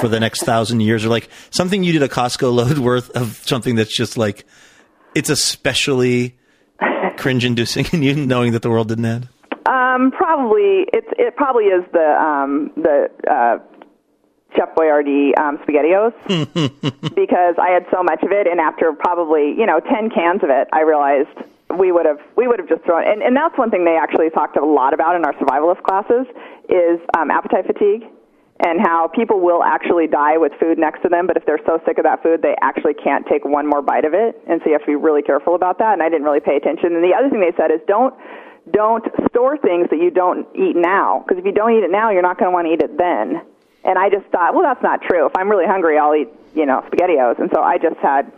for 0.00 0.06
the 0.06 0.20
next 0.20 0.44
thousand 0.44 0.80
years, 0.80 1.04
or 1.04 1.08
like 1.08 1.28
something 1.50 1.82
you 1.82 1.92
did 1.92 2.02
a 2.02 2.08
Costco 2.08 2.54
load 2.54 2.78
worth 2.78 3.10
of 3.10 3.42
something 3.44 3.74
that's 3.74 3.94
just 3.94 4.16
like 4.16 4.44
it's 5.14 5.30
especially 5.30 6.36
cringe-inducing, 7.16 7.86
and 7.92 8.04
you 8.04 8.14
knowing 8.14 8.52
that 8.52 8.62
the 8.62 8.70
world 8.70 8.88
didn't 8.88 9.04
end. 9.04 9.28
Probably 10.30 10.86
it's 10.92 11.10
it 11.18 11.34
probably 11.34 11.64
is 11.64 11.82
the 11.90 12.06
um, 12.14 12.70
the 12.76 13.10
uh, 13.26 13.58
Chef 14.54 14.72
Boyardee 14.76 15.36
um, 15.36 15.58
SpaghettiOs 15.58 16.14
because 17.16 17.56
I 17.58 17.70
had 17.70 17.84
so 17.90 18.04
much 18.04 18.22
of 18.22 18.30
it, 18.30 18.46
and 18.46 18.60
after 18.60 18.92
probably 18.92 19.58
you 19.58 19.66
know 19.66 19.80
ten 19.80 20.08
cans 20.08 20.44
of 20.44 20.50
it, 20.50 20.68
I 20.72 20.82
realized 20.82 21.34
we 21.76 21.90
would 21.90 22.06
have 22.06 22.20
we 22.36 22.46
would 22.46 22.60
have 22.60 22.68
just 22.68 22.84
thrown 22.84 23.02
and, 23.10 23.22
and 23.22 23.34
that's 23.34 23.58
one 23.58 23.72
thing 23.72 23.84
they 23.84 23.96
actually 23.96 24.30
talked 24.30 24.56
a 24.56 24.64
lot 24.64 24.94
about 24.94 25.16
in 25.16 25.24
our 25.24 25.34
survivalist 25.34 25.82
classes 25.82 26.26
is 26.68 27.00
um, 27.18 27.32
appetite 27.32 27.66
fatigue 27.66 28.06
and 28.60 28.78
how 28.80 29.08
people 29.08 29.40
will 29.40 29.64
actually 29.64 30.06
die 30.06 30.36
with 30.36 30.52
food 30.60 30.78
next 30.78 31.02
to 31.02 31.08
them, 31.08 31.26
but 31.26 31.36
if 31.36 31.46
they're 31.46 31.64
so 31.64 31.80
sick 31.86 31.98
of 31.98 32.04
that 32.04 32.22
food, 32.22 32.42
they 32.42 32.54
actually 32.60 32.94
can't 32.94 33.26
take 33.26 33.44
one 33.44 33.66
more 33.66 33.82
bite 33.82 34.04
of 34.04 34.12
it, 34.14 34.38
and 34.46 34.60
so 34.60 34.66
you 34.66 34.72
have 34.72 34.82
to 34.82 34.86
be 34.86 34.94
really 34.94 35.22
careful 35.22 35.54
about 35.54 35.78
that. 35.78 35.94
And 35.94 36.02
I 36.02 36.08
didn't 36.08 36.24
really 36.24 36.40
pay 36.40 36.56
attention. 36.56 36.94
And 36.94 37.02
the 37.02 37.16
other 37.18 37.30
thing 37.30 37.40
they 37.40 37.56
said 37.56 37.72
is 37.72 37.80
don't 37.88 38.14
don't 38.72 39.04
store 39.30 39.56
things 39.58 39.88
that 39.90 39.98
you 39.98 40.10
don't 40.10 40.46
eat 40.54 40.76
now 40.76 41.24
because 41.26 41.38
if 41.38 41.44
you 41.44 41.52
don't 41.52 41.72
eat 41.72 41.84
it 41.84 41.90
now, 41.90 42.10
you're 42.10 42.22
not 42.22 42.38
going 42.38 42.50
to 42.50 42.54
want 42.54 42.66
to 42.66 42.72
eat 42.72 42.82
it 42.82 42.96
then. 42.98 43.42
And 43.84 43.98
I 43.98 44.10
just 44.10 44.26
thought, 44.26 44.54
well, 44.54 44.62
that's 44.62 44.82
not 44.82 45.00
true. 45.02 45.26
If 45.26 45.32
I'm 45.36 45.48
really 45.48 45.66
hungry, 45.66 45.98
I'll 45.98 46.14
eat, 46.14 46.28
you 46.54 46.66
know, 46.66 46.84
SpaghettiOs. 46.92 47.38
And 47.40 47.50
so 47.54 47.62
I 47.62 47.78
just 47.78 47.96
had, 47.96 48.30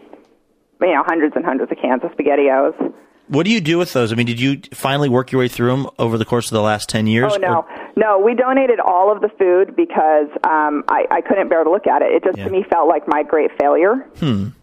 you 0.80 0.94
know, 0.94 1.02
hundreds 1.04 1.34
and 1.34 1.44
hundreds 1.44 1.72
of 1.72 1.78
cans 1.78 2.02
of 2.04 2.12
SpaghettiOs. 2.12 2.94
What 3.28 3.44
do 3.46 3.50
you 3.52 3.60
do 3.60 3.78
with 3.78 3.92
those? 3.92 4.12
I 4.12 4.16
mean, 4.16 4.26
did 4.26 4.40
you 4.40 4.60
finally 4.72 5.08
work 5.08 5.32
your 5.32 5.40
way 5.40 5.48
through 5.48 5.70
them 5.70 5.86
over 5.98 6.18
the 6.18 6.24
course 6.24 6.46
of 6.46 6.52
the 6.54 6.60
last 6.62 6.88
10 6.88 7.06
years? 7.06 7.32
Oh, 7.34 7.38
no. 7.38 7.56
Or- 7.62 7.66
No, 7.96 8.18
we 8.18 8.34
donated 8.34 8.78
all 8.78 9.10
of 9.10 9.20
the 9.22 9.28
food 9.38 9.74
because 9.74 10.28
um, 10.44 10.84
I, 10.88 11.06
I 11.10 11.20
couldn't 11.22 11.48
bear 11.48 11.64
to 11.64 11.70
look 11.70 11.86
at 11.86 12.02
it. 12.02 12.12
It 12.12 12.24
just 12.24 12.38
Yeah. 12.38 12.44
to 12.44 12.50
me 12.50 12.64
felt 12.70 12.88
like 12.88 13.08
my 13.08 13.22
great 13.22 13.50
failure 13.60 14.06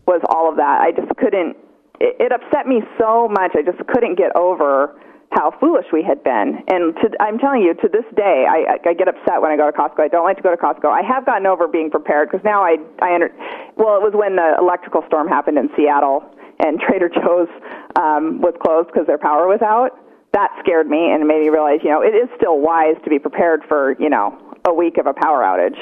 was 0.05 0.21
all 0.29 0.49
of 0.49 0.57
that. 0.57 0.81
I 0.81 0.91
just 0.91 1.09
couldn't. 1.17 1.57
It, 1.99 2.15
it 2.19 2.31
upset 2.31 2.67
me 2.67 2.81
so 2.97 3.27
much. 3.27 3.51
I 3.55 3.61
just 3.63 3.79
couldn't 3.87 4.15
get 4.15 4.35
over 4.35 4.99
how 5.31 5.51
foolish 5.59 5.85
we 5.93 6.01
had 6.03 6.23
been. 6.23 6.63
And 6.67 6.95
to, 6.97 7.09
I'm 7.21 7.37
telling 7.37 7.61
you, 7.61 7.73
to 7.75 7.87
this 7.87 8.05
day, 8.15 8.45
I, 8.49 8.77
I, 8.77 8.89
I 8.89 8.93
get 8.93 9.07
upset 9.07 9.41
when 9.41 9.51
I 9.51 9.57
go 9.57 9.69
to 9.69 9.75
Costco. 9.77 9.99
I 10.01 10.07
don't 10.07 10.25
like 10.25 10.37
to 10.37 10.43
go 10.43 10.49
to 10.49 10.57
Costco. 10.57 10.89
I 10.89 11.01
have 11.05 11.25
gotten 11.25 11.45
over 11.45 11.67
being 11.67 11.91
prepared 11.91 12.29
because 12.31 12.43
now 12.43 12.63
I, 12.63 12.77
I 13.01 13.13
under, 13.13 13.29
well, 13.77 13.95
it 13.97 14.03
was 14.03 14.13
when 14.13 14.35
the 14.35 14.57
electrical 14.59 15.03
storm 15.07 15.27
happened 15.27 15.57
in 15.57 15.69
Seattle 15.77 16.25
and 16.59 16.79
Trader 16.87 17.09
Joe's 17.09 17.49
um, 17.95 18.41
was 18.41 18.55
closed 18.61 18.89
because 18.91 19.07
their 19.07 19.19
power 19.19 19.47
was 19.47 19.61
out. 19.61 19.91
That 20.33 20.49
scared 20.59 20.87
me 20.87 21.09
and 21.11 21.27
made 21.27 21.41
me 21.41 21.49
realize, 21.49 21.79
you 21.83 21.89
know, 21.89 22.01
it 22.01 22.13
is 22.13 22.29
still 22.37 22.59
wise 22.59 22.95
to 23.03 23.09
be 23.09 23.17
prepared 23.17 23.61
for, 23.67 23.95
you 23.99 24.09
know, 24.09 24.37
a 24.65 24.73
week 24.73 24.97
of 24.97 25.05
a 25.07 25.13
power 25.13 25.41
outage. 25.41 25.77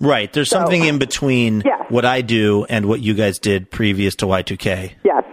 Right. 0.00 0.32
There's 0.32 0.48
something 0.48 0.84
in 0.84 0.98
between 0.98 1.62
Yes. 1.64 1.84
what 1.90 2.04
I 2.04 2.22
do 2.22 2.64
and 2.68 2.86
what 2.86 3.00
you 3.00 3.14
guys 3.14 3.38
did 3.38 3.70
previous 3.70 4.14
to 4.16 4.26
Y2K. 4.26 4.92
Yes. 5.04 5.24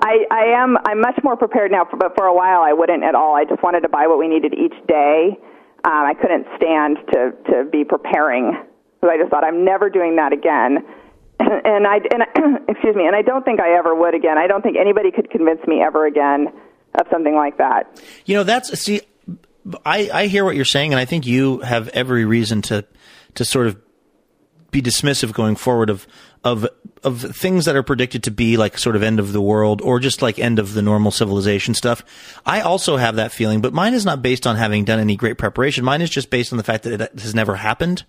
I, 0.00 0.24
I 0.30 0.44
am 0.62 0.76
I'm 0.84 1.00
much 1.00 1.18
more 1.22 1.36
prepared 1.36 1.70
now, 1.70 1.86
but 1.98 2.14
for 2.16 2.24
a 2.24 2.34
while 2.34 2.62
I 2.62 2.72
wouldn't 2.72 3.04
at 3.04 3.14
all. 3.14 3.36
I 3.36 3.44
just 3.44 3.62
wanted 3.62 3.80
to 3.80 3.88
buy 3.88 4.06
what 4.06 4.18
we 4.18 4.28
needed 4.28 4.54
each 4.54 4.74
day. 4.86 5.38
Um, 5.84 6.04
I 6.04 6.14
couldn't 6.20 6.46
stand 6.56 6.98
to 7.12 7.32
to 7.52 7.64
be 7.70 7.84
preparing 7.84 8.52
because 9.00 9.14
I 9.14 9.18
just 9.18 9.30
thought 9.30 9.44
I'm 9.44 9.64
never 9.64 9.90
doing 9.90 10.16
that 10.16 10.32
again. 10.32 10.84
And 11.40 11.86
I 11.86 11.96
and 12.10 12.22
I, 12.22 12.26
excuse 12.68 12.94
me, 12.94 13.06
and 13.06 13.16
I 13.16 13.22
don't 13.22 13.44
think 13.44 13.60
I 13.60 13.76
ever 13.78 13.94
would 13.94 14.14
again. 14.14 14.36
I 14.36 14.46
don't 14.46 14.62
think 14.62 14.76
anybody 14.78 15.10
could 15.10 15.30
convince 15.30 15.66
me 15.66 15.82
ever 15.82 16.06
again 16.06 16.48
of 16.94 17.06
something 17.10 17.34
like 17.34 17.58
that. 17.58 18.00
You 18.26 18.36
know, 18.36 18.44
that's 18.44 18.78
see, 18.78 19.00
I 19.84 20.10
I 20.12 20.26
hear 20.26 20.44
what 20.44 20.54
you're 20.54 20.64
saying, 20.66 20.92
and 20.92 21.00
I 21.00 21.06
think 21.06 21.26
you 21.26 21.60
have 21.60 21.88
every 21.88 22.24
reason 22.24 22.62
to 22.62 22.84
to 23.36 23.44
sort 23.44 23.66
of 23.66 23.80
be 24.70 24.82
dismissive 24.82 25.32
going 25.32 25.56
forward 25.56 25.90
of 25.90 26.06
of 26.44 26.66
of 27.02 27.22
things 27.36 27.64
that 27.64 27.76
are 27.76 27.82
predicted 27.82 28.22
to 28.24 28.30
be 28.30 28.56
like 28.56 28.76
sort 28.78 28.96
of 28.96 29.02
end 29.02 29.18
of 29.18 29.32
the 29.32 29.40
world 29.40 29.80
or 29.80 29.98
just 29.98 30.22
like 30.22 30.38
end 30.38 30.58
of 30.58 30.74
the 30.74 30.82
normal 30.82 31.10
civilization 31.10 31.74
stuff. 31.74 32.04
I 32.44 32.60
also 32.60 32.96
have 32.96 33.16
that 33.16 33.32
feeling, 33.32 33.60
but 33.60 33.72
mine 33.72 33.94
is 33.94 34.04
not 34.04 34.22
based 34.22 34.46
on 34.46 34.56
having 34.56 34.84
done 34.84 34.98
any 34.98 35.16
great 35.16 35.38
preparation. 35.38 35.84
Mine 35.84 36.02
is 36.02 36.10
just 36.10 36.30
based 36.30 36.52
on 36.52 36.58
the 36.58 36.64
fact 36.64 36.84
that 36.84 37.00
it 37.00 37.20
has 37.20 37.34
never 37.34 37.56
happened, 37.56 38.04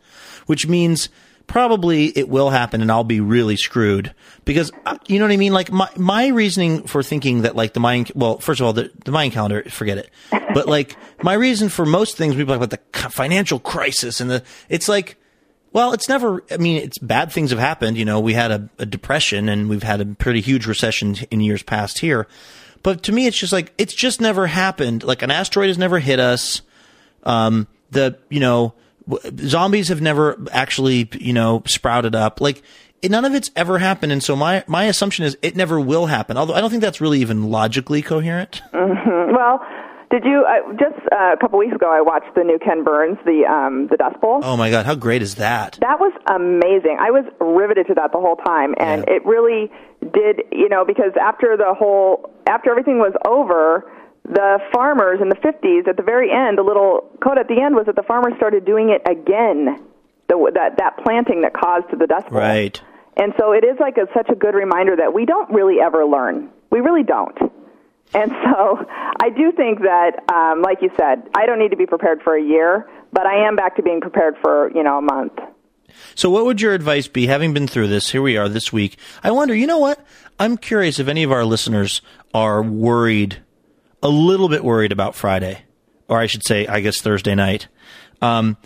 which 0.46 0.68
means 0.68 1.10
probably 1.48 2.06
it 2.18 2.30
will 2.30 2.50
happen 2.50 2.82
and 2.82 2.92
I'll 2.92 3.04
be 3.04 3.20
really 3.20 3.58
screwed 3.58 4.14
because 4.46 4.72
uh, 4.86 4.98
you 5.08 5.20
know 5.20 5.26
what 5.26 5.34
I 5.34 5.38
mean? 5.38 5.54
Like 5.54 5.72
my, 5.72 5.90
my 5.98 6.28
reasoning 6.28 6.84
for 6.84 7.04
thinking 7.04 7.42
that 7.42 7.56
like 7.56 7.74
the 7.74 7.80
Mayan, 7.80 8.06
well, 8.16 8.40
first 8.40 8.62
of 8.62 8.68
all, 8.68 8.74
the, 8.74 8.92
the 9.06 9.12
Mayan 9.12 9.32
calendar, 9.32 9.64
forget 9.64 9.98
it. 9.98 10.10
But 10.54 10.68
like 10.68 10.96
my 11.24 11.34
reason 11.34 11.70
for 11.70 11.86
most 11.86 12.18
things, 12.18 12.36
we 12.36 12.46
talk 12.46 12.62
about 12.62 12.70
the 12.70 13.10
financial 13.10 13.60
crisis 13.60 14.22
and 14.22 14.30
the, 14.30 14.44
it's 14.70 14.88
like, 14.88 15.18
well, 15.74 15.94
it's 15.94 16.10
never, 16.10 16.44
I 16.52 16.58
mean, 16.58 16.78
it's 16.78 16.98
bad 16.98 17.32
things 17.32 17.52
have 17.52 17.60
happened. 17.60 17.98
You 17.98 18.06
know, 18.06 18.20
we 18.20 18.34
had 18.34 18.52
a, 18.52 18.70
a 18.80 18.86
depression 18.86 19.50
and 19.50 19.70
we've 19.70 19.84
had 19.84 20.02
a 20.02 20.06
pretty 20.06 20.42
huge 20.42 20.66
recession 20.68 21.16
in 21.30 21.40
years 21.42 21.64
past 21.64 22.00
here. 22.00 22.28
But 22.84 23.04
to 23.04 23.12
me, 23.12 23.28
it's 23.28 23.38
just 23.38 23.54
like, 23.54 23.74
it's 23.78 23.94
just 23.94 24.20
never 24.20 24.48
happened. 24.48 25.04
Like 25.04 25.22
an 25.22 25.32
asteroid 25.32 25.68
has 25.68 25.78
never 25.78 26.00
hit 26.00 26.20
us. 26.20 26.62
Um, 27.24 27.68
the, 27.92 28.18
you 28.30 28.40
know, 28.40 28.74
w- 29.08 29.48
zombies 29.48 29.90
have 29.90 30.02
never 30.02 30.38
actually, 30.52 31.08
you 31.14 31.34
know, 31.34 31.62
sprouted 31.68 32.16
up. 32.16 32.42
Like, 32.42 32.64
it, 33.02 33.12
none 33.12 33.26
of 33.26 33.34
it's 33.34 33.52
ever 33.56 33.78
happened. 33.78 34.12
And 34.12 34.24
so 34.24 34.36
my, 34.36 34.64
my 34.68 34.86
assumption 34.86 35.26
is 35.26 35.38
it 35.42 35.56
never 35.56 35.80
will 35.80 36.08
happen. 36.08 36.38
Although 36.38 36.56
I 36.56 36.62
don't 36.62 36.70
think 36.70 36.82
that's 36.82 37.00
really 37.00 37.22
even 37.22 37.50
logically 37.50 38.02
coherent. 38.02 38.62
Well, 38.74 39.66
did 40.12 40.24
you 40.26 40.46
uh, 40.48 40.74
just 40.74 41.00
uh, 41.12 41.34
a 41.34 41.38
couple 41.40 41.58
weeks 41.60 41.74
ago? 41.74 41.92
I 41.92 42.02
watched 42.02 42.36
the 42.36 42.44
new 42.44 42.60
Ken 42.60 42.84
Burns, 42.84 43.18
the 43.26 43.46
um, 43.46 43.88
the 43.88 43.98
Dust 43.98 44.20
Bowl. 44.22 44.42
Oh 44.44 44.56
my 44.58 44.70
God. 44.70 44.86
How 44.86 44.96
great 44.96 45.22
is 45.22 45.36
that? 45.36 45.78
That 45.82 46.00
was 46.00 46.14
amazing. 46.28 46.98
I 47.00 47.12
was 47.12 47.26
riveted 47.40 47.88
to 47.88 47.94
that 47.96 48.12
the 48.12 48.20
whole 48.20 48.36
time, 48.36 48.76
and 48.78 49.04
Yeah. 49.08 49.16
it 49.16 49.26
really 49.26 49.72
did. 50.14 50.44
You 50.52 50.70
know, 50.70 50.86
because 50.86 51.14
after 51.20 51.58
the 51.58 51.74
whole, 51.74 52.30
after 52.48 52.70
everything 52.72 53.00
was 53.00 53.14
over, 53.26 53.90
the 54.26 54.60
farmers 54.74 55.20
in 55.22 55.30
the 55.30 55.36
'50s, 55.38 55.88
at 55.88 55.98
the 55.98 56.04
very 56.04 56.30
end, 56.32 56.58
the 56.58 56.64
little 56.64 57.10
quote 57.22 57.38
at 57.38 57.48
the 57.48 57.62
end 57.62 57.76
was 57.76 57.86
that 57.88 57.96
the 57.96 58.04
farmers 58.04 58.34
started 58.38 58.66
doing 58.66 58.90
it 58.90 59.02
again. 59.10 59.84
The, 60.28 60.52
that 60.56 60.78
that 60.78 60.98
planting 61.04 61.42
that 61.42 61.54
caused 61.54 61.88
the 61.98 62.08
Dust 62.08 62.30
Bowl. 62.30 62.40
Right. 62.40 62.82
And 63.18 63.34
so 63.38 63.52
it 63.52 63.66
is 63.66 63.76
like 63.82 63.98
a, 63.98 64.08
such 64.16 64.30
a 64.30 64.36
good 64.36 64.56
reminder 64.56 64.96
that 64.96 65.14
we 65.14 65.26
don't 65.26 65.50
really 65.52 65.82
ever 65.84 66.06
learn. 66.06 66.50
We 66.72 66.80
really 66.80 67.04
don't. 67.04 67.38
And 68.14 68.32
so 68.44 68.86
I 69.22 69.30
do 69.30 69.52
think 69.52 69.80
that, 69.82 70.24
um, 70.32 70.62
like 70.62 70.82
you 70.82 70.90
said, 70.98 71.30
I 71.36 71.46
don't 71.46 71.60
need 71.60 71.72
to 71.72 71.78
be 71.78 71.86
prepared 71.86 72.22
for 72.24 72.36
a 72.36 72.44
year, 72.44 72.90
but 73.14 73.26
I 73.26 73.48
am 73.48 73.56
back 73.56 73.76
to 73.78 73.84
being 73.84 74.02
prepared 74.02 74.36
for 74.42 74.72
you 74.76 74.84
know 74.84 74.98
a 74.98 75.02
month. 75.02 75.34
So, 76.16 76.30
what 76.30 76.46
would 76.46 76.62
your 76.62 76.74
advice 76.74 77.08
be, 77.08 77.28
having 77.28 77.54
been 77.54 77.68
through 77.68 77.88
this? 77.88 78.12
Here 78.12 78.22
we 78.22 78.38
are 78.38 78.50
this 78.50 78.72
week. 78.72 78.98
I 79.24 79.32
wonder, 79.32 79.56
you 79.56 79.68
know 79.68 79.80
what? 79.80 80.04
I'm 80.40 80.58
curious 80.58 81.00
if 81.00 81.08
any 81.08 81.24
of 81.24 81.32
our 81.32 81.46
listeners 81.46 82.02
are 82.34 82.62
worried, 82.62 83.42
a 84.02 84.10
little 84.10 84.50
bit 84.50 84.64
worried 84.64 84.92
about 84.92 85.16
Friday, 85.16 85.64
or 86.08 86.20
I 86.20 86.26
should 86.26 86.46
say, 86.46 86.68
I 86.68 86.80
guess 86.80 87.02
Thursday 87.02 87.36
night. 87.36 87.68
Um, 88.22 88.58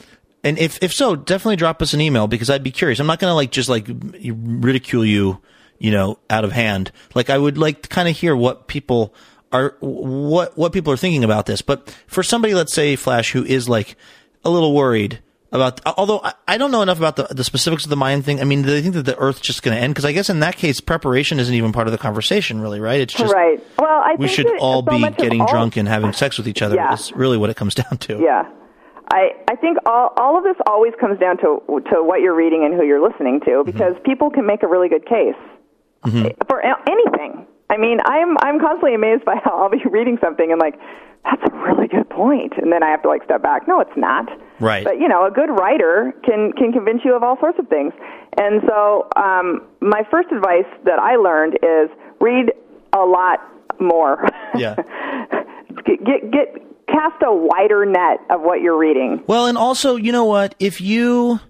and 0.44 0.60
if 0.60 0.82
if 0.84 0.94
so, 0.94 1.16
definitely 1.16 1.56
drop 1.56 1.82
us 1.82 1.94
an 1.94 2.02
email 2.02 2.28
because 2.28 2.50
I'd 2.50 2.64
be 2.64 2.72
curious. 2.72 3.00
I'm 3.00 3.08
not 3.08 3.20
going 3.20 3.32
to 3.32 3.36
like 3.36 3.52
just 3.52 3.70
like 3.70 3.88
ridicule 3.88 5.04
you, 5.04 5.42
you 5.80 5.92
know, 5.92 6.20
out 6.30 6.46
of 6.46 6.52
hand. 6.52 6.92
Like 7.16 7.30
I 7.30 7.38
would 7.38 7.58
like 7.58 7.82
to 7.84 7.90
kind 7.90 8.08
of 8.08 8.16
hear 8.16 8.36
what 8.36 8.68
people 8.68 9.14
are 9.56 9.76
what 9.80 10.58
what 10.58 10.74
people 10.74 10.92
are 10.92 10.98
thinking 10.98 11.24
about 11.24 11.46
this. 11.46 11.62
But 11.62 11.90
for 12.08 12.24
somebody, 12.24 12.54
let's 12.54 12.74
say 12.74 12.96
Flash, 12.96 13.32
who 13.32 13.44
is 13.44 13.70
like 13.70 13.96
a 14.44 14.50
little 14.50 14.74
worried 14.74 15.20
about, 15.52 15.80
although 15.86 16.20
I, 16.24 16.34
I 16.48 16.58
don't 16.58 16.72
know 16.72 16.82
enough 16.82 16.98
about 16.98 17.16
the, 17.16 17.24
the 17.24 17.44
specifics 17.44 17.86
of 17.86 17.90
the 17.90 17.96
Mayan 17.96 18.22
thing. 18.22 18.42
I 18.42 18.44
mean, 18.44 18.62
do 18.62 18.70
they 18.70 18.82
think 18.82 18.96
that 18.96 19.04
the 19.04 19.18
Earth's 19.18 19.40
just 19.40 19.64
going 19.64 19.76
to 19.76 19.82
end? 19.82 19.94
Because 19.94 20.06
I 20.06 20.12
guess 20.12 20.30
in 20.30 20.42
that 20.42 20.58
case, 20.58 20.82
preparation 20.82 21.40
isn't 21.40 21.54
even 21.54 21.72
part 21.72 21.88
of 21.88 21.92
the 21.92 21.98
conversation, 21.98 22.60
really, 22.60 22.80
right? 22.80 23.00
It's 23.00 23.14
just 23.14 23.34
right. 23.34 23.64
Well, 23.80 24.02
I 24.04 24.16
we 24.18 24.28
should 24.28 24.48
all 24.60 24.86
so 24.86 24.92
be 24.92 25.02
getting 25.12 25.42
all- 25.42 25.48
drunk 25.48 25.78
and 25.78 25.88
having 25.88 26.14
sex 26.14 26.38
with 26.38 26.48
each 26.48 26.62
other. 26.62 26.76
Yeah. 26.76 26.94
Is 26.94 27.12
really 27.14 27.38
what 27.38 27.50
it 27.50 27.56
comes 27.56 27.76
down 27.84 27.98
to. 28.00 28.20
Yeah. 28.20 28.50
I, 29.12 29.30
I 29.48 29.56
think 29.56 29.78
all, 29.86 30.14
all 30.18 30.36
of 30.36 30.44
this 30.44 30.56
always 30.66 30.94
comes 31.00 31.20
down 31.20 31.38
to 31.38 31.62
to 31.92 32.04
what 32.04 32.22
you're 32.22 32.36
reading 32.36 32.66
and 32.66 32.74
who 32.74 32.84
you're 32.84 33.08
listening 33.08 33.40
to 33.46 33.64
because 33.64 33.94
mm-hmm. 33.94 34.04
people 34.04 34.32
can 34.32 34.48
make 34.48 34.64
a 34.64 34.68
really 34.68 34.90
good 34.90 35.06
case 35.06 35.38
mm-hmm. 36.04 36.28
for 36.50 36.60
anything. 36.66 37.46
I 37.70 37.78
mean, 37.78 38.00
I'm 38.06 38.38
I'm 38.40 38.60
constantly 38.60 38.96
amazed 38.96 39.26
by 39.26 39.36
how 39.44 39.64
I'll 39.64 39.70
be 39.70 39.84
reading 39.90 40.18
something 40.22 40.52
and 40.52 40.60
like 40.60 40.76
that's 41.24 41.42
a 41.52 41.56
really 41.56 41.88
good 41.88 42.08
point, 42.10 42.54
and 42.58 42.72
then 42.72 42.84
I 42.84 42.90
have 42.90 43.02
to 43.02 43.08
like 43.08 43.24
step 43.24 43.42
back. 43.42 43.68
No, 43.68 43.80
it's 43.80 43.98
not. 43.98 44.30
Right. 44.60 44.84
But 44.84 45.00
you 45.00 45.08
know, 45.08 45.26
a 45.26 45.32
good 45.32 45.50
writer 45.50 46.14
can 46.24 46.52
can 46.54 46.72
convince 46.72 47.02
you 47.04 47.16
of 47.16 47.24
all 47.24 47.38
sorts 47.40 47.58
of 47.60 47.68
things. 47.68 47.94
And 48.38 48.62
so, 48.68 49.08
um, 49.16 49.64
my 49.82 50.04
first 50.12 50.32
advice 50.32 50.70
that 50.84 51.00
I 51.00 51.16
learned 51.16 51.56
is 51.64 51.90
read 52.22 52.52
a 52.94 53.06
lot 53.06 53.40
more. 53.80 54.28
Yeah. 54.58 54.76
get, 55.86 56.06
get 56.06 56.32
get 56.32 56.88
cast 56.88 57.22
a 57.26 57.34
wider 57.34 57.86
net 57.86 58.20
of 58.30 58.40
what 58.40 58.62
you're 58.62 58.78
reading. 58.78 59.22
Well, 59.28 59.48
and 59.48 59.58
also, 59.58 59.98
you 59.98 60.14
know 60.14 60.24
what? 60.24 60.56
If 60.60 60.80
you 60.80 61.42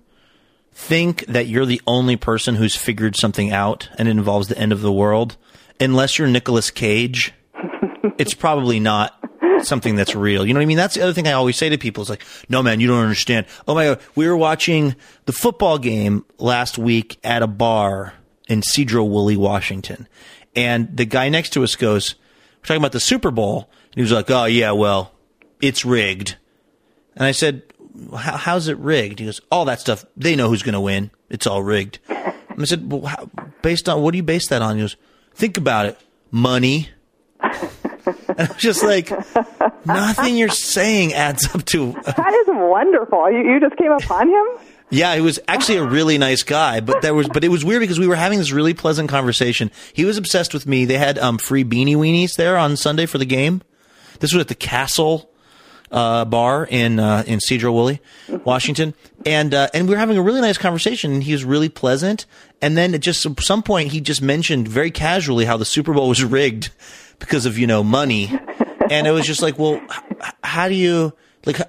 think 0.72 1.24
that 1.28 1.46
you're 1.46 1.68
the 1.68 1.82
only 1.86 2.16
person 2.16 2.56
who's 2.56 2.76
figured 2.76 3.16
something 3.16 3.52
out 3.52 3.90
and 4.00 4.08
it 4.08 4.12
involves 4.12 4.48
the 4.48 4.58
end 4.58 4.72
of 4.72 4.82
the 4.82 4.92
world, 4.92 5.38
unless 5.80 6.18
you're 6.18 6.28
Nicolas 6.28 6.72
Cage, 6.72 7.34
it's 8.18 8.34
probably 8.34 8.80
not 8.80 9.20
something 9.64 9.96
that's 9.96 10.16
real. 10.16 10.46
You 10.46 10.54
know 10.54 10.60
what 10.60 10.64
I 10.64 10.68
mean? 10.68 10.78
That's 10.78 10.96
the 10.96 11.02
other 11.02 11.14
thing 11.14 11.28
I 11.28 11.34
always 11.34 11.58
say 11.58 11.70
to 11.70 11.78
people 11.78 12.04
is 12.04 12.10
like, 12.10 12.24
no 12.50 12.62
man, 12.62 12.80
you 12.80 12.88
don't 12.88 13.02
understand. 13.02 13.46
Oh 13.68 13.76
my 13.76 13.86
God. 13.86 14.00
We 14.16 14.28
were 14.28 14.38
watching 14.38 14.96
the 15.26 15.34
football 15.34 15.78
game 15.78 16.26
last 16.38 16.78
week 16.78 17.18
at 17.24 17.42
a 17.42 17.48
bar 17.48 18.14
in 18.48 18.62
Sedro-Woolley, 18.62 19.38
Washington. 19.38 20.08
And 20.56 20.96
the 20.96 21.06
guy 21.06 21.30
next 21.30 21.52
to 21.52 21.64
us 21.64 21.76
goes, 21.76 22.16
we're 22.60 22.68
talking 22.68 22.82
about 22.82 22.92
the 22.92 23.00
Super 23.00 23.32
Bowl. 23.32 23.70
And 23.88 23.96
he 23.96 24.02
was 24.02 24.12
like, 24.12 24.30
oh 24.30 24.46
yeah, 24.46 24.72
well, 24.72 25.12
it's 25.62 25.86
rigged. 25.86 26.38
And 27.16 27.26
I 27.26 27.32
said, 27.32 27.64
how's 28.16 28.68
it 28.68 28.78
rigged? 28.78 29.20
He 29.20 29.26
goes, 29.26 29.42
all 29.52 29.66
that 29.66 29.80
stuff. 29.80 30.06
They 30.18 30.36
know 30.36 30.50
who's 30.50 30.64
going 30.64 30.74
to 30.74 30.82
win. 30.82 31.12
It's 31.30 31.48
all 31.48 31.64
rigged. 31.64 32.00
And 32.08 32.62
I 32.62 32.66
said, 32.66 32.92
well, 32.92 33.06
how, 33.06 33.30
based 33.62 33.90
on, 33.90 34.02
what 34.02 34.12
do 34.12 34.18
you 34.18 34.24
base 34.24 34.48
that 34.48 34.62
on? 34.62 34.76
He 34.76 34.84
goes, 34.84 34.96
think 35.36 35.58
about 35.58 35.86
it. 35.86 36.00
Money. 36.32 36.90
And 38.28 38.40
I 38.40 38.48
was 38.48 38.58
just 38.58 38.84
like, 38.84 39.10
nothing 39.86 40.38
you're 40.38 40.50
saying 40.50 41.14
adds 41.14 41.54
up 41.54 41.64
to. 41.66 41.92
That 41.94 42.34
is 42.34 42.48
wonderful. 42.50 43.32
You, 43.32 43.54
you 43.54 43.60
just 43.60 43.78
came 43.78 43.92
upon 43.92 44.30
him? 44.30 44.46
Yeah, 44.90 45.16
he 45.16 45.22
was 45.22 45.40
actually 45.48 45.78
a 45.78 45.86
really 45.86 46.18
nice 46.18 46.44
guy, 46.44 46.80
but 46.80 47.02
there 47.02 47.16
was, 47.16 47.28
but 47.30 47.44
it 47.44 47.50
was 47.50 47.66
weird 47.66 47.80
because 47.82 48.00
we 48.00 48.08
were 48.08 48.16
having 48.16 48.38
this 48.38 48.52
really 48.52 48.74
pleasant 48.74 49.10
conversation. 49.10 49.72
He 49.94 50.06
was 50.06 50.18
obsessed 50.18 50.54
with 50.54 50.68
me. 50.68 50.86
They 50.86 50.98
had 50.98 51.18
um, 51.18 51.38
free 51.38 51.64
beanie 51.64 51.96
weenies 51.96 52.36
there 52.36 52.58
on 52.58 52.78
Sunday 52.78 53.06
for 53.06 53.18
the 53.18 53.26
game, 53.26 53.62
This 54.20 54.34
was 54.34 54.42
at 54.42 54.48
the 54.48 54.56
Castle 54.56 55.30
uh, 55.96 56.26
bar 56.26 56.68
in 56.70 57.00
uh, 57.00 57.24
in 57.26 57.40
Sedro-Woolley, 57.40 58.02
Washington, 58.44 58.94
and 59.26 59.54
uh, 59.54 59.70
and 59.74 59.88
we 59.88 59.96
were 59.96 60.00
having 60.00 60.18
a 60.18 60.22
really 60.22 60.42
nice 60.42 60.58
conversation. 60.58 61.14
And 61.14 61.24
he 61.24 61.32
was 61.32 61.44
really 61.46 61.70
pleasant. 61.70 62.26
And 62.62 62.78
then 62.78 62.94
at 62.94 63.00
just 63.00 63.26
at 63.26 63.40
some 63.40 63.64
point, 63.64 63.92
he 63.94 64.02
just 64.02 64.22
mentioned 64.22 64.68
very 64.68 64.92
casually 64.92 65.46
how 65.46 65.58
the 65.58 65.66
Super 65.66 65.94
Bowl 65.94 66.10
was 66.10 66.24
rigged 66.24 66.70
because 67.20 67.46
of 67.46 67.58
you 67.58 67.66
know 67.66 67.84
money, 67.84 68.30
and 68.92 69.08
it 69.08 69.12
was 69.12 69.26
just 69.26 69.42
like, 69.42 69.58
well, 69.58 69.82
h- 70.22 70.34
how 70.44 70.68
do 70.68 70.76
you 70.76 71.14
like? 71.46 71.60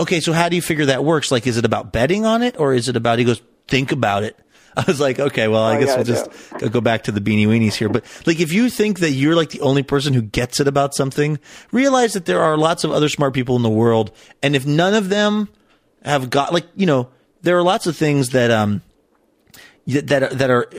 Okay, 0.00 0.18
so 0.20 0.32
how 0.32 0.48
do 0.48 0.56
you 0.56 0.62
figure 0.62 0.86
that 0.86 1.04
works? 1.04 1.30
Like, 1.30 1.46
is 1.46 1.56
it 1.56 1.64
about 1.64 1.92
betting 1.92 2.26
on 2.26 2.42
it, 2.42 2.58
or 2.58 2.74
is 2.74 2.88
it 2.88 2.96
about? 2.96 3.20
He 3.20 3.24
goes, 3.24 3.40
think 3.68 3.92
about 3.92 4.24
it. 4.24 4.36
I 4.76 4.84
was 4.86 5.00
like, 5.00 5.18
okay, 5.18 5.48
well, 5.48 5.62
I 5.62 5.76
I 5.76 5.80
guess 5.80 5.94
we'll 5.96 6.04
just 6.04 6.30
go- 6.58 6.68
go 6.68 6.80
back 6.80 7.04
to 7.04 7.12
the 7.12 7.20
beanie 7.20 7.46
weenies 7.46 7.74
here. 7.74 7.88
But 7.88 8.04
like, 8.26 8.40
if 8.40 8.52
you 8.52 8.70
think 8.70 9.00
that 9.00 9.10
you're 9.10 9.36
like 9.36 9.50
the 9.50 9.60
only 9.60 9.82
person 9.82 10.14
who 10.14 10.22
gets 10.22 10.60
it 10.60 10.68
about 10.68 10.94
something, 10.94 11.38
realize 11.72 12.14
that 12.14 12.24
there 12.26 12.40
are 12.40 12.56
lots 12.56 12.84
of 12.84 12.90
other 12.90 13.08
smart 13.08 13.34
people 13.34 13.56
in 13.56 13.62
the 13.62 13.70
world. 13.70 14.10
And 14.42 14.56
if 14.56 14.64
none 14.66 14.94
of 14.94 15.08
them 15.08 15.48
have 16.04 16.30
got 16.30 16.52
like, 16.52 16.66
you 16.74 16.86
know, 16.86 17.08
there 17.42 17.56
are 17.58 17.62
lots 17.62 17.86
of 17.86 17.96
things 17.96 18.30
that, 18.30 18.50
um, 18.50 18.82
that, 19.86 20.22
are- 20.22 20.34
that 20.34 20.50
are 20.50 20.70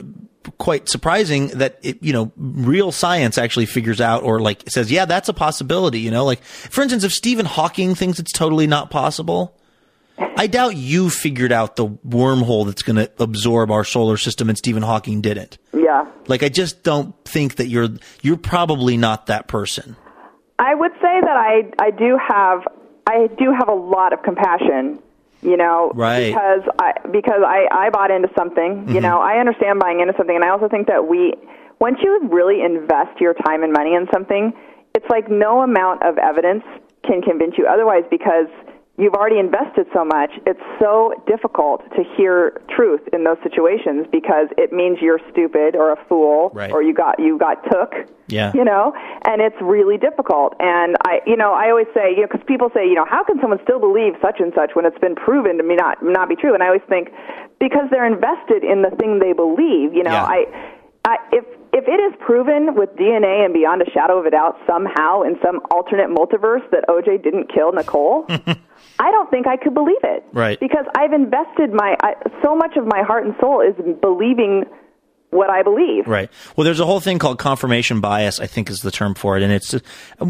quite 0.58 0.88
surprising 0.88 1.46
that 1.48 1.78
it, 1.82 2.02
you 2.02 2.12
know, 2.12 2.30
real 2.36 2.92
science 2.92 3.38
actually 3.38 3.64
figures 3.66 4.00
out 4.00 4.22
or 4.22 4.40
like 4.40 4.62
says, 4.68 4.90
yeah, 4.90 5.04
that's 5.06 5.28
a 5.28 5.32
possibility, 5.32 6.00
you 6.00 6.10
know, 6.10 6.24
like 6.24 6.42
for 6.42 6.82
instance, 6.82 7.02
if 7.04 7.12
Stephen 7.12 7.46
Hawking 7.46 7.94
thinks 7.94 8.18
it's 8.18 8.32
totally 8.32 8.66
not 8.66 8.90
possible, 8.90 9.56
I 10.18 10.46
doubt 10.46 10.76
you 10.76 11.10
figured 11.10 11.52
out 11.52 11.76
the 11.76 11.86
wormhole 11.86 12.66
that's 12.66 12.82
going 12.82 12.96
to 12.96 13.10
absorb 13.18 13.70
our 13.70 13.84
solar 13.84 14.16
system 14.16 14.48
and 14.48 14.56
Stephen 14.56 14.82
Hawking 14.82 15.20
didn't. 15.20 15.58
Yeah. 15.72 16.06
Like 16.26 16.42
I 16.42 16.48
just 16.48 16.82
don't 16.82 17.14
think 17.24 17.56
that 17.56 17.68
you're 17.68 17.88
you're 18.22 18.36
probably 18.36 18.96
not 18.96 19.26
that 19.26 19.48
person. 19.48 19.96
I 20.58 20.74
would 20.74 20.92
say 20.92 21.20
that 21.20 21.36
I 21.36 21.70
I 21.80 21.90
do 21.90 22.18
have 22.28 22.62
I 23.06 23.28
do 23.38 23.52
have 23.58 23.68
a 23.68 23.74
lot 23.74 24.12
of 24.12 24.22
compassion, 24.22 25.00
you 25.42 25.56
know, 25.56 25.92
Right. 25.94 26.28
because 26.28 26.62
I 26.78 26.92
because 27.10 27.42
I 27.44 27.66
I 27.70 27.90
bought 27.90 28.10
into 28.10 28.28
something, 28.36 28.88
you 28.88 28.94
mm-hmm. 28.94 29.02
know, 29.02 29.20
I 29.20 29.38
understand 29.38 29.80
buying 29.80 30.00
into 30.00 30.14
something 30.16 30.34
and 30.34 30.44
I 30.44 30.50
also 30.50 30.68
think 30.68 30.86
that 30.86 31.08
we 31.08 31.34
once 31.80 31.98
you 32.02 32.28
really 32.30 32.62
invest 32.62 33.20
your 33.20 33.34
time 33.34 33.62
and 33.62 33.72
money 33.72 33.94
in 33.94 34.06
something, 34.12 34.52
it's 34.94 35.06
like 35.10 35.28
no 35.28 35.62
amount 35.62 36.02
of 36.02 36.18
evidence 36.18 36.62
can 37.04 37.20
convince 37.20 37.58
you 37.58 37.66
otherwise 37.66 38.04
because 38.10 38.46
you've 38.96 39.14
already 39.14 39.38
invested 39.38 39.86
so 39.92 40.04
much. 40.04 40.30
It's 40.46 40.60
so 40.80 41.12
difficult 41.26 41.82
to 41.96 42.04
hear 42.16 42.62
truth 42.70 43.00
in 43.12 43.24
those 43.24 43.38
situations 43.42 44.06
because 44.12 44.48
it 44.56 44.72
means 44.72 44.98
you're 45.00 45.20
stupid 45.32 45.74
or 45.74 45.90
a 45.92 45.96
fool 46.08 46.50
Right. 46.54 46.70
or 46.70 46.82
you 46.82 46.94
got 46.94 47.18
you 47.18 47.36
got 47.38 47.62
took 47.70 47.92
Yeah. 48.28 48.52
you 48.54 48.64
know 48.64 48.92
and 49.26 49.42
it's 49.42 49.56
really 49.60 49.98
difficult 49.98 50.54
and 50.60 50.96
i 51.04 51.20
you 51.26 51.36
know 51.36 51.52
i 51.52 51.68
always 51.70 51.86
say 51.94 52.10
you 52.14 52.22
know 52.22 52.28
because 52.30 52.44
people 52.46 52.70
say 52.74 52.86
you 52.86 52.94
know 52.94 53.04
how 53.08 53.22
can 53.24 53.38
someone 53.40 53.58
still 53.64 53.80
believe 53.80 54.14
such 54.22 54.38
and 54.40 54.52
such 54.54 54.70
when 54.74 54.86
it's 54.86 54.98
been 54.98 55.14
proven 55.14 55.58
to 55.58 55.62
me 55.64 55.74
not 55.76 55.98
not 56.02 56.28
be 56.28 56.36
true 56.36 56.54
and 56.54 56.62
i 56.62 56.66
always 56.66 56.86
think 56.88 57.08
because 57.60 57.86
they're 57.90 58.06
invested 58.06 58.64
in 58.64 58.82
the 58.82 58.90
thing 58.98 59.18
they 59.18 59.32
believe 59.34 59.92
you 59.92 60.02
know 60.02 60.12
Yeah. 60.12 60.24
i 60.24 60.70
I, 61.06 61.16
if 61.32 61.44
if 61.74 61.88
it 61.88 61.98
is 61.98 62.14
proven 62.24 62.76
with 62.76 62.90
DNA 62.94 63.44
and 63.44 63.52
beyond 63.52 63.82
a 63.82 63.90
shadow 63.90 64.20
of 64.20 64.26
a 64.26 64.30
doubt 64.30 64.56
somehow 64.64 65.22
in 65.22 65.36
some 65.42 65.60
alternate 65.72 66.08
multiverse 66.08 66.62
that 66.70 66.86
OJ 66.88 67.22
didn't 67.22 67.52
kill 67.52 67.72
Nicole, 67.72 68.24
I 68.30 69.10
don't 69.10 69.28
think 69.28 69.48
I 69.48 69.56
could 69.56 69.74
believe 69.74 70.02
it. 70.04 70.24
Right. 70.32 70.58
Because 70.60 70.86
I've 70.96 71.12
invested 71.12 71.74
my 71.74 71.96
I, 72.00 72.14
so 72.44 72.54
much 72.54 72.76
of 72.76 72.86
my 72.86 73.02
heart 73.02 73.26
and 73.26 73.34
soul 73.40 73.60
is 73.60 73.74
believing 74.00 74.64
what 75.34 75.50
I 75.50 75.62
believe. 75.62 76.06
Right. 76.06 76.30
Well, 76.54 76.64
there's 76.64 76.78
a 76.78 76.86
whole 76.86 77.00
thing 77.00 77.18
called 77.18 77.38
confirmation 77.38 78.00
bias, 78.00 78.38
I 78.38 78.46
think 78.46 78.70
is 78.70 78.80
the 78.80 78.92
term 78.92 79.14
for 79.14 79.36
it. 79.36 79.42
And 79.42 79.52
it's, 79.52 79.74
uh, 79.74 79.80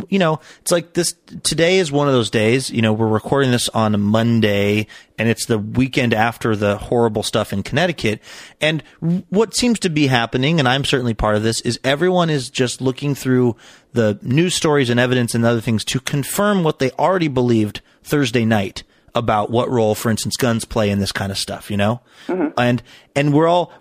you 0.08 0.18
know, 0.18 0.40
it's 0.60 0.72
like 0.72 0.94
this, 0.94 1.14
today 1.42 1.78
is 1.78 1.92
one 1.92 2.08
of 2.08 2.14
those 2.14 2.30
days, 2.30 2.70
you 2.70 2.80
know, 2.80 2.94
we're 2.94 3.06
recording 3.06 3.50
this 3.50 3.68
on 3.68 4.00
Monday 4.00 4.86
and 5.18 5.28
it's 5.28 5.44
the 5.44 5.58
weekend 5.58 6.14
after 6.14 6.56
the 6.56 6.78
horrible 6.78 7.22
stuff 7.22 7.52
in 7.52 7.62
Connecticut. 7.62 8.20
And 8.62 8.82
what 9.28 9.54
seems 9.54 9.78
to 9.80 9.90
be 9.90 10.06
happening, 10.06 10.58
and 10.58 10.66
I'm 10.66 10.84
certainly 10.84 11.14
part 11.14 11.36
of 11.36 11.42
this, 11.42 11.60
is 11.60 11.78
everyone 11.84 12.30
is 12.30 12.48
just 12.48 12.80
looking 12.80 13.14
through 13.14 13.56
the 13.92 14.18
news 14.22 14.54
stories 14.54 14.88
and 14.88 14.98
evidence 14.98 15.34
and 15.34 15.44
other 15.44 15.60
things 15.60 15.84
to 15.84 16.00
confirm 16.00 16.64
what 16.64 16.78
they 16.78 16.90
already 16.92 17.28
believed 17.28 17.82
Thursday 18.02 18.46
night 18.46 18.82
about 19.14 19.50
what 19.50 19.70
role, 19.70 19.94
for 19.94 20.10
instance, 20.10 20.36
guns 20.36 20.64
play 20.64 20.90
in 20.90 20.98
this 20.98 21.12
kind 21.12 21.30
of 21.30 21.38
stuff, 21.38 21.70
you 21.70 21.76
know? 21.76 22.00
Mm-hmm. 22.26 22.48
And, 22.58 22.82
and 23.14 23.32
we're 23.32 23.46
all, 23.46 23.72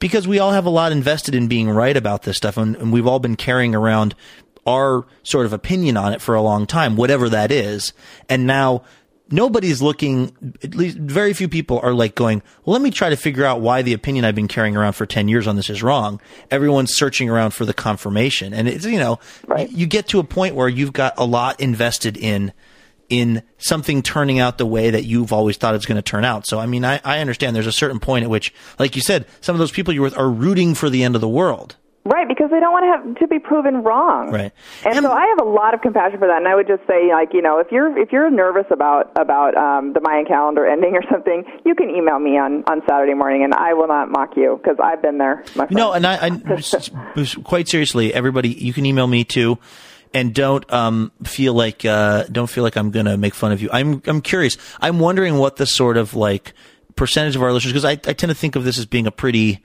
because 0.00 0.26
we 0.26 0.38
all 0.38 0.52
have 0.52 0.66
a 0.66 0.70
lot 0.70 0.92
invested 0.92 1.34
in 1.34 1.46
being 1.48 1.70
right 1.70 1.96
about 1.96 2.22
this 2.22 2.36
stuff 2.36 2.56
and, 2.56 2.74
and 2.76 2.92
we've 2.92 3.06
all 3.06 3.20
been 3.20 3.36
carrying 3.36 3.74
around 3.74 4.14
our 4.66 5.06
sort 5.22 5.46
of 5.46 5.52
opinion 5.52 5.96
on 5.96 6.12
it 6.12 6.20
for 6.20 6.34
a 6.34 6.42
long 6.42 6.66
time, 6.66 6.96
whatever 6.96 7.28
that 7.28 7.50
is. 7.50 7.92
And 8.28 8.46
now 8.46 8.82
nobody's 9.30 9.80
looking, 9.80 10.56
at 10.62 10.74
least 10.74 10.98
very 10.98 11.32
few 11.32 11.48
people 11.48 11.80
are 11.82 11.94
like 11.94 12.14
going, 12.14 12.42
well, 12.64 12.72
let 12.74 12.82
me 12.82 12.90
try 12.90 13.08
to 13.08 13.16
figure 13.16 13.44
out 13.44 13.60
why 13.60 13.82
the 13.82 13.92
opinion 13.92 14.24
I've 14.24 14.34
been 14.34 14.48
carrying 14.48 14.76
around 14.76 14.92
for 14.92 15.06
10 15.06 15.26
years 15.28 15.46
on 15.46 15.56
this 15.56 15.70
is 15.70 15.82
wrong. 15.82 16.20
Everyone's 16.50 16.94
searching 16.94 17.28
around 17.30 17.52
for 17.52 17.64
the 17.64 17.74
confirmation. 17.74 18.52
And 18.52 18.68
it's, 18.68 18.84
you 18.84 18.98
know, 18.98 19.18
Right. 19.46 19.70
you 19.70 19.86
get 19.86 20.08
to 20.08 20.18
a 20.18 20.24
point 20.24 20.54
where 20.54 20.68
you've 20.68 20.92
got 20.92 21.14
a 21.16 21.24
lot 21.24 21.60
invested 21.60 22.16
in, 22.16 22.52
in 23.12 23.42
something 23.58 24.02
turning 24.02 24.38
out 24.38 24.56
the 24.56 24.64
way 24.66 24.88
that 24.90 25.04
you've 25.04 25.32
always 25.34 25.58
thought 25.58 25.74
it's 25.74 25.84
going 25.86 25.96
to 25.96 26.02
turn 26.02 26.24
out. 26.24 26.46
So, 26.46 26.58
I 26.58 26.64
mean, 26.66 26.82
I, 26.84 26.98
I 27.04 27.18
understand 27.18 27.54
there's 27.54 27.66
a 27.66 27.72
certain 27.72 28.00
point 28.00 28.24
at 28.24 28.30
which, 28.30 28.54
like 28.78 28.96
you 28.96 29.02
said, 29.02 29.26
some 29.42 29.54
of 29.54 29.58
those 29.58 29.70
people 29.70 29.92
you're 29.92 30.02
with 30.02 30.16
are 30.16 30.30
rooting 30.30 30.74
for 30.74 30.88
the 30.88 31.04
end 31.04 31.14
of 31.14 31.20
the 31.20 31.28
world. 31.28 31.76
Right, 32.04 32.26
because 32.26 32.50
they 32.50 32.58
don't 32.58 32.72
want 32.72 32.82
to 32.82 32.88
have 33.10 33.18
to 33.20 33.28
be 33.28 33.38
proven 33.38 33.84
wrong. 33.84 34.32
Right. 34.32 34.50
And, 34.84 34.96
And- 34.96 35.04
so 35.04 35.12
I 35.12 35.24
have 35.26 35.46
a 35.46 35.48
lot 35.48 35.72
of 35.72 35.82
compassion 35.82 36.18
for 36.18 36.26
that, 36.26 36.38
and 36.38 36.48
I 36.48 36.56
would 36.56 36.66
just 36.66 36.84
say, 36.88 37.12
like, 37.12 37.32
you 37.32 37.40
know, 37.42 37.60
if 37.60 37.70
you're 37.70 37.96
if 37.96 38.10
you're 38.10 38.28
nervous 38.28 38.64
about 38.72 39.12
about 39.14 39.56
um, 39.56 39.92
the 39.92 40.00
Mayan 40.00 40.24
calendar 40.24 40.66
ending 40.66 40.96
or 40.96 41.02
something, 41.12 41.44
you 41.64 41.76
can 41.76 41.90
email 41.90 42.18
me 42.18 42.38
on 42.38 42.64
on 42.66 42.82
Saturday 42.88 43.14
morning, 43.14 43.44
and 43.44 43.54
I 43.54 43.74
will 43.74 43.86
not 43.86 44.10
mock 44.10 44.30
you 44.36 44.58
because 44.60 44.78
I've 44.82 45.00
been 45.00 45.18
there. 45.18 45.44
My 45.54 45.66
friend. 45.66 45.70
No, 45.76 45.92
and 45.92 46.04
I, 46.04 46.26
I 46.26 47.24
quite 47.44 47.68
seriously, 47.68 48.12
everybody, 48.12 48.48
you 48.48 48.72
can 48.72 48.84
email 48.84 49.06
me 49.06 49.22
too, 49.22 49.58
and 50.14 50.34
don't 50.34 50.70
um, 50.72 51.12
feel 51.24 51.54
like 51.54 51.84
uh, 51.84 52.24
don't 52.24 52.48
feel 52.48 52.64
like 52.64 52.76
I'm 52.76 52.90
going 52.90 53.06
to 53.06 53.16
make 53.16 53.34
fun 53.34 53.52
of 53.52 53.62
you. 53.62 53.70
I'm 53.72 54.02
I'm 54.06 54.20
curious. 54.20 54.56
I'm 54.80 54.98
wondering 54.98 55.38
what 55.38 55.56
the 55.56 55.66
sort 55.66 55.96
of 55.96 56.14
like 56.14 56.52
percentage 56.96 57.36
of 57.36 57.42
our 57.42 57.52
listeners, 57.52 57.72
because 57.72 57.84
I, 57.84 57.92
I 57.92 58.12
tend 58.12 58.30
to 58.30 58.34
think 58.34 58.56
of 58.56 58.64
this 58.64 58.78
as 58.78 58.86
being 58.86 59.06
a 59.06 59.10
pretty 59.10 59.62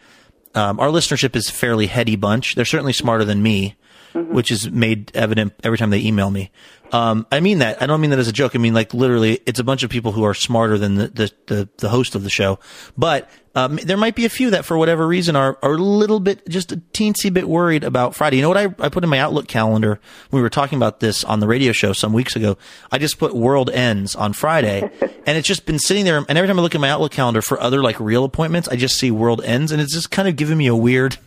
um, 0.56 0.80
our 0.80 0.88
listenership 0.88 1.36
is 1.36 1.50
fairly 1.50 1.88
heady 1.88 2.16
bunch. 2.16 2.56
They're 2.56 2.66
certainly 2.66 2.94
smarter 2.94 3.26
than 3.26 3.44
me, 3.44 3.76
which 4.24 4.52
is 4.52 4.70
made 4.70 5.12
evident 5.16 5.54
every 5.64 5.78
time 5.78 5.90
they 5.90 6.00
email 6.00 6.30
me. 6.30 6.52
Um, 6.92 7.28
I 7.32 7.40
mean 7.40 7.60
that. 7.60 7.82
I 7.82 7.86
don't 7.86 8.00
mean 8.00 8.12
that 8.12 8.20
as 8.20 8.28
a 8.28 8.34
joke. 8.34 8.56
I 8.56 8.60
mean 8.60 8.74
like 8.74 8.94
literally, 8.94 9.40
it's 9.46 9.60
a 9.60 9.64
bunch 9.64 9.84
of 9.84 9.90
people 9.90 10.12
who 10.12 10.24
are 10.24 10.34
smarter 10.34 10.78
than 10.78 10.96
the 10.96 11.08
the, 11.08 11.32
the, 11.48 11.70
the 11.78 11.90
host 11.90 12.16
of 12.16 12.24
the 12.24 12.30
show. 12.30 12.60
But 12.98 13.30
um, 13.56 13.78
there 13.78 13.98
might 13.98 14.16
be 14.16 14.26
a 14.26 14.30
few 14.30 14.52
that, 14.52 14.66
for 14.66 14.78
whatever 14.78 15.08
reason, 15.08 15.36
are 15.36 15.58
are 15.64 15.74
a 15.74 15.78
little 15.78 16.20
bit, 16.20 16.48
just 16.48 16.72
a 16.72 16.78
teensy 16.78 17.34
bit 17.34 17.50
worried 17.50 17.84
about 17.84 18.16
Friday. 18.16 18.38
You 18.38 18.44
know 18.44 18.50
what 18.50 18.58
I 18.58 18.66
I 18.80 18.90
put 18.90 19.04
in 19.04 19.10
my 19.10 19.20
Outlook 19.20 19.48
calendar? 19.48 20.00
when 20.30 20.40
We 20.40 20.44
were 20.44 20.50
talking 20.50 20.78
about 20.78 21.00
this 21.00 21.24
on 21.24 21.40
the 21.40 21.48
radio 21.48 21.72
show 21.72 21.92
some 21.92 22.14
weeks 22.14 22.36
ago. 22.36 22.58
I 22.92 23.00
just 23.00 23.18
put 23.18 23.36
world 23.36 23.70
ends 23.70 24.16
on 24.16 24.34
Friday, 24.34 24.90
and 25.02 25.38
it's 25.38 25.48
just 25.48 25.66
been 25.66 25.80
sitting 25.80 26.06
there. 26.06 26.18
And 26.18 26.38
every 26.38 26.48
time 26.48 26.60
I 26.60 26.62
look 26.62 26.76
at 26.76 26.82
my 26.82 26.90
Outlook 26.90 27.12
calendar 27.12 27.42
for 27.42 27.60
other 27.60 27.82
like 27.82 28.00
real 28.00 28.24
appointments, 28.24 28.68
I 28.70 28.76
just 28.76 28.98
see 28.98 29.12
world 29.12 29.42
ends, 29.44 29.72
and 29.72 29.82
it's 29.82 29.94
just 29.94 30.12
kind 30.12 30.28
of 30.28 30.36
giving 30.36 30.58
me 30.58 30.68
a 30.68 30.76
weird. 30.76 31.18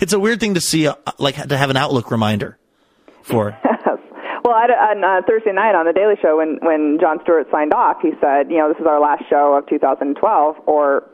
It's 0.00 0.12
a 0.12 0.20
weird 0.20 0.40
thing 0.40 0.54
to 0.54 0.60
see, 0.60 0.86
uh, 0.86 0.94
like 1.18 1.36
to 1.48 1.56
have 1.56 1.70
an 1.70 1.76
Outlook 1.76 2.10
reminder 2.10 2.58
for. 3.22 3.58
Well, 4.44 4.56
I, 4.56 4.94
on 4.94 5.04
uh, 5.04 5.20
Thursday 5.26 5.52
night 5.52 5.74
on 5.74 5.84
the 5.84 5.92
Daily 5.92 6.14
Show, 6.22 6.38
when 6.38 6.56
when 6.62 6.96
Jon 6.98 7.18
Stewart 7.22 7.48
signed 7.50 7.74
off, 7.74 7.98
he 8.00 8.12
said, 8.18 8.50
you 8.50 8.56
know, 8.56 8.68
this 8.72 8.80
is 8.80 8.86
our 8.86 8.98
last 8.98 9.24
show 9.28 9.52
of 9.58 9.66
2012, 9.68 10.56
or 10.64 11.04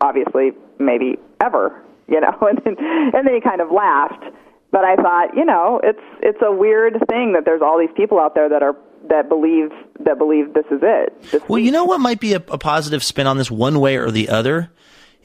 obviously 0.00 0.50
maybe 0.80 1.16
ever, 1.40 1.80
you 2.08 2.20
know, 2.20 2.32
and 2.40 2.58
then, 2.64 2.74
and 2.78 3.26
then 3.26 3.34
he 3.34 3.40
kind 3.40 3.60
of 3.60 3.70
laughed. 3.70 4.24
But 4.72 4.84
I 4.84 4.96
thought, 4.96 5.36
you 5.36 5.44
know, 5.44 5.80
it's 5.84 6.02
it's 6.20 6.42
a 6.42 6.50
weird 6.50 6.94
thing 7.08 7.34
that 7.34 7.44
there's 7.44 7.62
all 7.62 7.78
these 7.78 7.94
people 7.96 8.18
out 8.18 8.34
there 8.34 8.48
that 8.48 8.64
are 8.64 8.74
that 9.08 9.28
believe 9.28 9.70
that 10.00 10.18
believe 10.18 10.54
this 10.54 10.66
is 10.72 10.80
it. 10.82 11.14
This 11.30 11.48
Well, 11.48 11.60
you 11.60 11.70
know 11.70 11.84
what 11.84 12.00
might 12.00 12.18
be 12.18 12.34
a, 12.34 12.42
a 12.48 12.58
positive 12.58 13.04
spin 13.04 13.28
on 13.28 13.38
this 13.38 13.52
one 13.52 13.78
way 13.78 13.96
or 13.96 14.10
the 14.10 14.28
other 14.30 14.72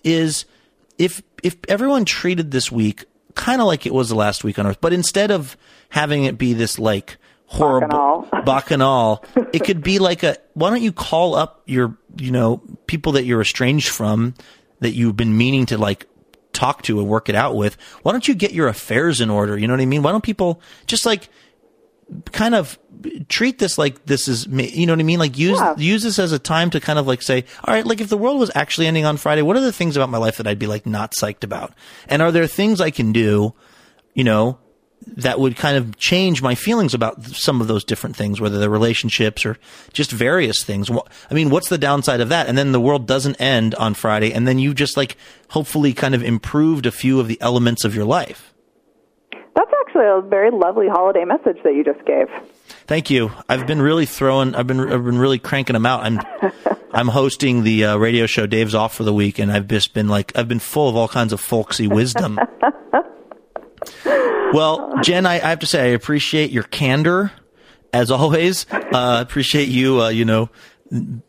is 0.04 0.46
if 1.00 1.24
if 1.44 1.58
everyone 1.68 2.06
treated 2.06 2.52
this 2.52 2.72
week 2.72 3.06
kind 3.36 3.62
of 3.62 3.68
like 3.68 3.86
it 3.86 3.94
was 3.94 4.10
the 4.10 4.16
last 4.16 4.44
week 4.44 4.60
on 4.60 4.68
Earth, 4.68 4.80
but 4.82 4.94
instead 4.94 5.32
of 5.32 5.56
having 5.90 6.26
it 6.26 6.38
be 6.38 6.54
this 6.54 6.78
like 6.78 7.18
horrible 7.46 8.28
Bacchanal. 8.32 9.24
bacchanal, 9.26 9.26
it 9.54 9.64
could 9.64 9.82
be 9.82 10.00
like 10.00 10.24
a 10.24 10.38
why 10.54 10.70
don't 10.70 10.82
you 10.82 10.92
call 10.92 11.36
up 11.36 11.62
your 11.66 11.98
you 12.18 12.32
know 12.32 12.62
people 12.88 13.14
that 13.14 13.26
you're 13.26 13.42
estranged 13.42 13.90
from 13.90 14.34
that 14.80 14.92
you've 14.92 15.18
been 15.18 15.36
meaning 15.38 15.66
to 15.68 15.78
like 15.78 16.06
talk 16.54 16.82
to 16.84 17.00
and 17.00 17.08
work 17.08 17.30
it 17.30 17.36
out 17.36 17.56
with. 17.56 17.78
Why 18.04 18.12
don't 18.12 18.28
you 18.28 18.36
get 18.36 18.52
your 18.52 18.68
affairs 18.68 19.22
in 19.22 19.30
order? 19.30 19.58
You 19.58 19.68
know 19.68 19.74
what 19.74 19.82
I 19.82 19.86
mean? 19.86 20.04
Why 20.04 20.12
don't 20.12 20.24
people 20.24 20.62
just 20.88 21.06
like 21.06 21.30
kind 22.32 22.56
of 22.56 22.78
treat 23.30 23.60
this 23.60 23.78
like 23.78 24.06
this 24.06 24.28
is 24.28 24.48
ma- 24.48 24.64
you 24.64 24.86
know 24.86 24.94
what 24.94 25.00
I 25.00 25.04
mean 25.04 25.20
like 25.20 25.38
use 25.38 25.58
Yeah. 25.60 25.76
use 25.78 26.04
this 26.04 26.20
as 26.20 26.32
a 26.32 26.40
time 26.40 26.70
to 26.72 26.80
kind 26.80 27.00
of 27.00 27.08
like 27.08 27.22
say 27.22 27.46
all 27.64 27.74
right 27.74 27.86
like 27.86 28.02
if 28.02 28.10
the 28.10 28.18
world 28.18 28.40
was 28.40 28.52
actually 28.56 28.88
ending 28.88 29.06
on 29.06 29.18
Friday 29.18 29.42
what 29.42 29.56
are 29.56 29.62
the 29.62 29.72
things 29.72 29.96
about 29.96 30.10
my 30.10 30.18
life 30.18 30.38
that 30.38 30.48
I'd 30.48 30.60
be 30.60 30.68
like 30.68 30.86
not 30.86 31.12
psyched 31.14 31.44
about 31.44 31.74
and 32.08 32.22
are 32.22 32.32
there 32.32 32.46
things 32.48 32.82
I 32.82 32.90
can 32.92 33.12
do 33.14 33.54
you 34.14 34.24
know 34.24 34.58
that 35.08 35.40
would 35.40 35.56
kind 35.56 35.78
of 35.78 35.98
change 35.98 36.42
my 36.42 36.56
feelings 36.56 36.94
about 36.94 37.24
some 37.24 37.62
of 37.62 37.68
those 37.70 37.86
different 37.86 38.18
things, 38.18 38.42
whether 38.42 38.60
they're 38.60 38.70
relationships 38.70 39.46
or 39.46 39.58
just 39.94 40.12
various 40.12 40.62
things. 40.64 40.92
I 40.92 41.34
mean, 41.34 41.50
what's 41.50 41.70
the 41.70 41.78
downside 41.78 42.20
of 42.20 42.30
that? 42.30 42.48
And 42.48 42.58
then 42.58 42.74
the 42.74 42.82
world 42.82 43.08
doesn't 43.08 43.40
end 43.40 43.74
on 43.76 43.94
Friday, 43.94 44.34
and 44.34 44.46
then 44.46 44.60
you 44.60 44.74
just 44.74 44.98
like 44.98 45.16
hopefully 45.52 45.94
kind 45.94 46.14
of 46.14 46.22
improved 46.22 46.86
a 46.86 46.92
few 46.92 47.22
of 47.22 47.30
the 47.30 47.40
elements 47.42 47.86
of 47.86 47.96
your 47.96 48.04
life. 48.04 48.49
Actually 50.00 50.18
a 50.18 50.30
very 50.30 50.50
lovely 50.50 50.88
holiday 50.88 51.26
message 51.26 51.58
that 51.64 51.74
you 51.76 51.84
just 51.84 52.06
gave. 52.06 52.28
Thank 52.88 53.10
you. 53.10 53.32
I've 53.50 53.68
been 53.68 53.82
really 53.82 54.06
throwing. 54.06 54.56
I've 54.56 54.66
been 54.66 54.80
I've 54.80 55.04
been 55.04 55.18
really 55.18 55.40
cranking 55.40 55.74
them 55.74 55.86
out. 55.86 56.04
I'm 56.04 56.20
I'm 56.94 57.10
hosting 57.10 57.64
the 57.64 57.86
uh, 57.86 57.98
radio 57.98 58.26
show. 58.26 58.48
Dave's 58.48 58.74
off 58.74 58.96
for 58.96 59.04
the 59.04 59.14
week, 59.14 59.40
and 59.40 59.52
I've 59.52 59.68
just 59.68 59.94
been 59.94 60.08
like 60.08 60.38
I've 60.38 60.48
been 60.48 60.60
full 60.60 60.88
of 60.88 60.96
all 60.96 61.10
kinds 61.10 61.34
of 61.34 61.42
folksy 61.42 61.88
wisdom. 61.88 62.40
well, 64.54 64.94
Jen, 65.04 65.26
I, 65.26 65.36
I, 65.36 65.50
have 65.50 65.60
to 65.60 65.66
say 65.66 65.82
I 65.82 65.88
appreciate 65.88 66.52
your 66.52 66.64
candor, 66.64 67.34
as 67.92 68.10
always. 68.10 68.66
Uh, 68.72 69.20
appreciate 69.22 69.68
you, 69.68 70.02
uh, 70.02 70.10
you 70.10 70.24
know, 70.24 70.50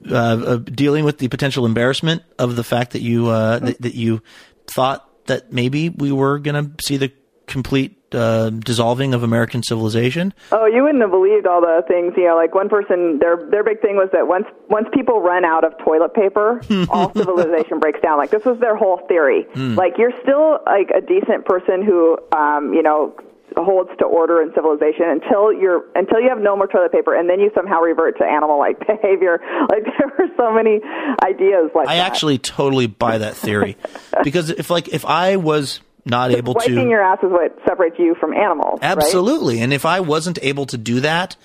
uh, 0.09 0.15
uh 0.15 0.57
dealing 0.59 1.05
with 1.05 1.19
the 1.19 1.27
potential 1.27 1.67
embarrassment 1.67 2.23
of 2.39 2.55
the 2.55 2.65
fact 2.65 2.93
that 2.93 3.03
you 3.03 3.29
uh, 3.31 3.59
that, 3.59 3.83
that 3.83 3.95
you 3.97 4.23
thought 4.69 5.27
that 5.27 5.53
maybe 5.53 5.89
we 5.89 6.13
were 6.13 6.39
going 6.39 6.55
to 6.55 6.85
see 6.85 6.97
the 6.97 7.13
complete 7.49 8.00
uh, 8.15 8.51
dissolving 8.51 9.15
of 9.15 9.23
American 9.23 9.63
civilization. 9.63 10.35
Oh, 10.53 10.67
you 10.67 10.83
wouldn't 10.83 11.03
have 11.03 11.11
believed 11.11 11.47
all 11.47 11.61
the 11.61 11.83
things. 11.89 12.15
You 12.17 12.29
know, 12.29 12.37
like 12.37 12.55
one 12.55 12.69
person, 12.69 13.19
their 13.19 13.37
their 13.51 13.65
big 13.65 13.81
thing 13.81 13.97
was 13.97 14.09
that 14.13 14.27
once 14.27 14.47
once 14.69 14.89
people 14.93 15.21
run 15.21 15.45
out 15.45 15.65
of 15.65 15.77
toilet 15.79 16.15
paper, 16.15 16.61
all 16.91 17.13
civilization 17.15 17.79
breaks 17.79 18.01
down. 18.01 18.19
Like 18.19 18.31
this 18.31 18.45
was 18.45 18.59
their 18.61 18.77
whole 18.77 19.01
theory. 19.09 19.47
Mm. 19.55 19.77
Like 19.77 19.99
you're 19.99 20.15
still 20.23 20.61
like 20.67 20.91
a 20.95 21.01
decent 21.01 21.45
person 21.45 21.83
who, 21.85 22.19
um, 22.33 22.73
you 22.75 22.83
know, 22.83 23.15
holds 23.57 23.91
to 23.99 24.05
order 24.05 24.41
and 24.41 24.53
civilization 24.55 25.05
until 25.09 25.53
you're 25.53 25.85
until 25.95 26.21
you 26.21 26.29
have 26.29 26.39
no 26.39 26.57
more 26.57 26.67
toilet 26.67 26.93
paper 26.93 27.15
and 27.15 27.29
then 27.29 27.41
you 27.41 27.51
somehow 27.55 27.81
revert 27.81 28.17
to 28.19 28.25
animal 28.25 28.59
like 28.59 28.79
behavior 28.87 29.41
like 29.71 29.85
there 29.85 30.13
were 30.19 30.29
so 30.37 30.53
many 30.53 30.81
ideas 31.25 31.71
like 31.75 31.89
I 31.89 31.97
that. 31.97 32.07
actually 32.07 32.39
totally 32.39 32.87
buy 32.87 33.19
that 33.19 33.35
theory 33.37 33.77
because 34.25 34.51
if 34.51 34.71
like 34.71 34.89
if 34.89 35.05
I 35.05 35.37
was 35.37 35.81
not 36.05 36.31
able 36.31 36.55
wiping 36.55 36.73
to 36.73 36.77
wiping 36.77 36.91
your 36.91 37.03
ass 37.03 37.19
is 37.23 37.31
what 37.31 37.57
separates 37.67 37.97
you 37.99 38.15
from 38.19 38.33
animals. 38.35 38.79
Absolutely. 38.83 39.57
Right? 39.57 39.65
And 39.65 39.73
if 39.73 39.85
I 39.85 40.01
wasn't 40.01 40.39
able 40.43 40.67
to 40.67 40.79
do 40.79 41.01
that, 41.01 41.37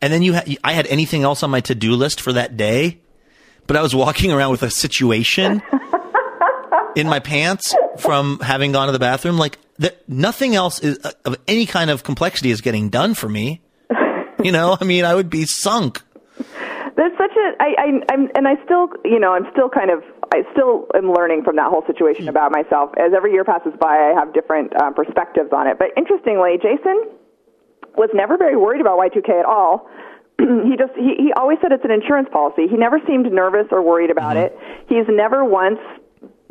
and 0.00 0.12
then 0.12 0.22
you, 0.22 0.34
ha- 0.34 0.44
I 0.62 0.72
had 0.72 0.86
anything 0.86 1.22
else 1.24 1.42
on 1.42 1.50
my 1.50 1.60
to 1.62 1.74
do 1.74 1.92
list 1.94 2.20
for 2.20 2.32
that 2.32 2.56
day, 2.56 2.98
but 3.66 3.76
I 3.76 3.82
was 3.82 3.94
walking 3.94 4.32
around 4.32 4.50
with 4.52 4.62
a 4.62 4.70
situation 4.70 5.62
in 6.96 7.08
my 7.08 7.18
pants 7.18 7.74
from 7.98 8.40
having 8.40 8.72
gone 8.72 8.86
to 8.86 8.92
the 8.92 8.98
bathroom, 8.98 9.38
like 9.38 9.58
nothing 10.06 10.54
else 10.54 10.80
is 10.80 10.98
uh, 11.04 11.12
of 11.24 11.36
any 11.46 11.66
kind 11.66 11.90
of 11.90 12.02
complexity 12.02 12.50
is 12.50 12.60
getting 12.60 12.88
done 12.90 13.14
for 13.14 13.28
me. 13.28 13.60
You 14.40 14.52
know, 14.52 14.78
I 14.80 14.84
mean, 14.84 15.04
I 15.04 15.16
would 15.16 15.30
be 15.30 15.46
sunk. 15.46 16.00
There's 16.94 17.12
such 17.18 17.32
a, 17.32 17.52
I, 17.60 17.74
I, 17.76 18.12
I'm, 18.12 18.28
and 18.36 18.46
I 18.46 18.54
still, 18.64 18.88
you 19.04 19.18
know, 19.18 19.32
I'm 19.32 19.46
still 19.50 19.68
kind 19.68 19.90
of 19.90 20.04
I 20.32 20.42
still 20.52 20.86
am 20.94 21.12
learning 21.12 21.42
from 21.44 21.56
that 21.56 21.70
whole 21.70 21.84
situation 21.86 22.26
mm. 22.26 22.28
about 22.28 22.52
myself. 22.52 22.90
As 22.98 23.12
every 23.16 23.32
year 23.32 23.44
passes 23.44 23.72
by, 23.80 24.12
I 24.12 24.12
have 24.18 24.34
different 24.34 24.74
uh, 24.76 24.90
perspectives 24.90 25.50
on 25.52 25.66
it. 25.66 25.78
But 25.78 25.88
interestingly, 25.96 26.58
Jason 26.60 27.08
was 27.96 28.10
never 28.14 28.36
very 28.36 28.56
worried 28.56 28.80
about 28.80 28.98
Y2K 28.98 29.40
at 29.40 29.46
all. 29.46 29.88
he 30.38 30.76
just 30.76 30.92
he, 30.94 31.16
he 31.18 31.32
always 31.36 31.58
said 31.60 31.72
it's 31.72 31.84
an 31.84 31.90
insurance 31.90 32.28
policy. 32.32 32.68
He 32.68 32.76
never 32.76 33.00
seemed 33.06 33.30
nervous 33.32 33.66
or 33.70 33.82
worried 33.82 34.10
about 34.10 34.36
mm-hmm. 34.36 34.54
it. 34.54 34.86
He's 34.88 35.06
never 35.08 35.44
once 35.44 35.80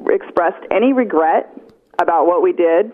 expressed 0.09 0.63
any 0.71 0.93
regret 0.93 1.53
about 2.01 2.27
what 2.27 2.41
we 2.41 2.53
did 2.53 2.91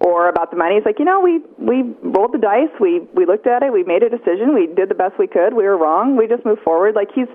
or 0.00 0.28
about 0.28 0.50
the 0.50 0.56
money. 0.56 0.76
He's 0.76 0.84
like, 0.84 0.98
you 0.98 1.04
know, 1.04 1.20
we 1.20 1.40
we 1.58 1.82
rolled 2.02 2.32
the 2.32 2.38
dice, 2.38 2.70
we 2.80 3.00
we 3.14 3.24
looked 3.24 3.46
at 3.46 3.62
it, 3.62 3.72
we 3.72 3.84
made 3.84 4.02
a 4.02 4.10
decision, 4.10 4.54
we 4.54 4.66
did 4.66 4.88
the 4.88 4.94
best 4.94 5.18
we 5.18 5.26
could. 5.26 5.54
We 5.54 5.64
were 5.64 5.78
wrong. 5.78 6.16
We 6.16 6.26
just 6.26 6.44
moved 6.44 6.62
forward. 6.62 6.94
Like 6.94 7.08
he's 7.14 7.28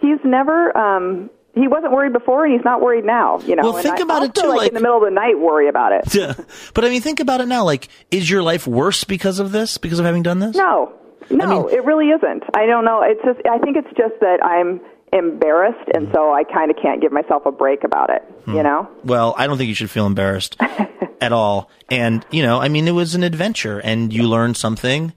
he's 0.00 0.18
never 0.24 0.76
um 0.76 1.30
he 1.56 1.66
wasn't 1.66 1.90
worried 1.90 2.12
before 2.12 2.44
and 2.44 2.54
he's 2.54 2.64
not 2.64 2.80
worried 2.80 3.04
now 3.04 3.40
you 3.40 3.56
know 3.56 3.72
well 3.72 3.82
think 3.82 3.96
and 3.96 4.04
about 4.04 4.22
I 4.22 4.26
it 4.26 4.34
too 4.34 4.48
like, 4.48 4.58
like 4.58 4.68
in 4.68 4.74
the 4.74 4.80
middle 4.80 4.98
of 4.98 5.04
the 5.04 5.10
night 5.10 5.38
worry 5.38 5.68
about 5.68 5.92
it. 5.92 6.14
Yeah. 6.14 6.34
But 6.74 6.84
i 6.84 6.88
mean 6.88 7.00
think 7.00 7.20
about 7.20 7.40
it 7.40 7.46
now 7.46 7.64
like 7.64 7.88
is 8.10 8.28
your 8.30 8.42
life 8.42 8.66
worse 8.66 9.04
because 9.04 9.38
of 9.38 9.52
this 9.52 9.78
because 9.78 9.98
of 9.98 10.04
having 10.04 10.22
done 10.22 10.38
this? 10.38 10.56
No. 10.56 10.92
No 11.28 11.44
I 11.44 11.48
mean, 11.48 11.74
it 11.74 11.84
really 11.84 12.10
isn't. 12.10 12.44
I 12.54 12.66
don't 12.66 12.84
know. 12.84 13.02
It's 13.02 13.20
just 13.24 13.40
i 13.50 13.58
think 13.58 13.76
it's 13.76 13.88
just 13.96 14.20
that 14.20 14.38
i'm 14.44 14.80
embarrassed 15.12 15.88
and 15.94 16.08
so 16.12 16.32
i 16.32 16.42
kind 16.44 16.70
of 16.70 16.76
can't 16.82 17.00
give 17.00 17.12
myself 17.12 17.46
a 17.46 17.52
break 17.52 17.84
about 17.84 18.10
it 18.10 18.22
hmm. 18.44 18.54
you 18.54 18.62
know? 18.62 18.88
Well 19.04 19.34
i 19.38 19.46
don't 19.46 19.56
think 19.56 19.68
you 19.68 19.74
should 19.74 19.90
feel 19.90 20.06
embarrassed 20.06 20.56
at 21.20 21.32
all. 21.32 21.70
And 21.90 22.24
you 22.30 22.42
know 22.42 22.60
i 22.60 22.68
mean 22.68 22.86
it 22.86 22.92
was 22.92 23.14
an 23.14 23.22
adventure 23.22 23.78
and 23.80 24.12
you 24.12 24.24
learned 24.28 24.56
something. 24.56 25.12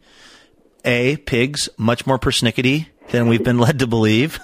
A 0.85 1.17
pigs 1.17 1.67
much 1.77 2.07
more 2.07 2.17
persnickety 2.17 2.87
than 3.09 3.27
we've 3.27 3.43
been 3.43 3.59
led 3.59 3.79
to 3.79 3.87
believe 3.87 4.39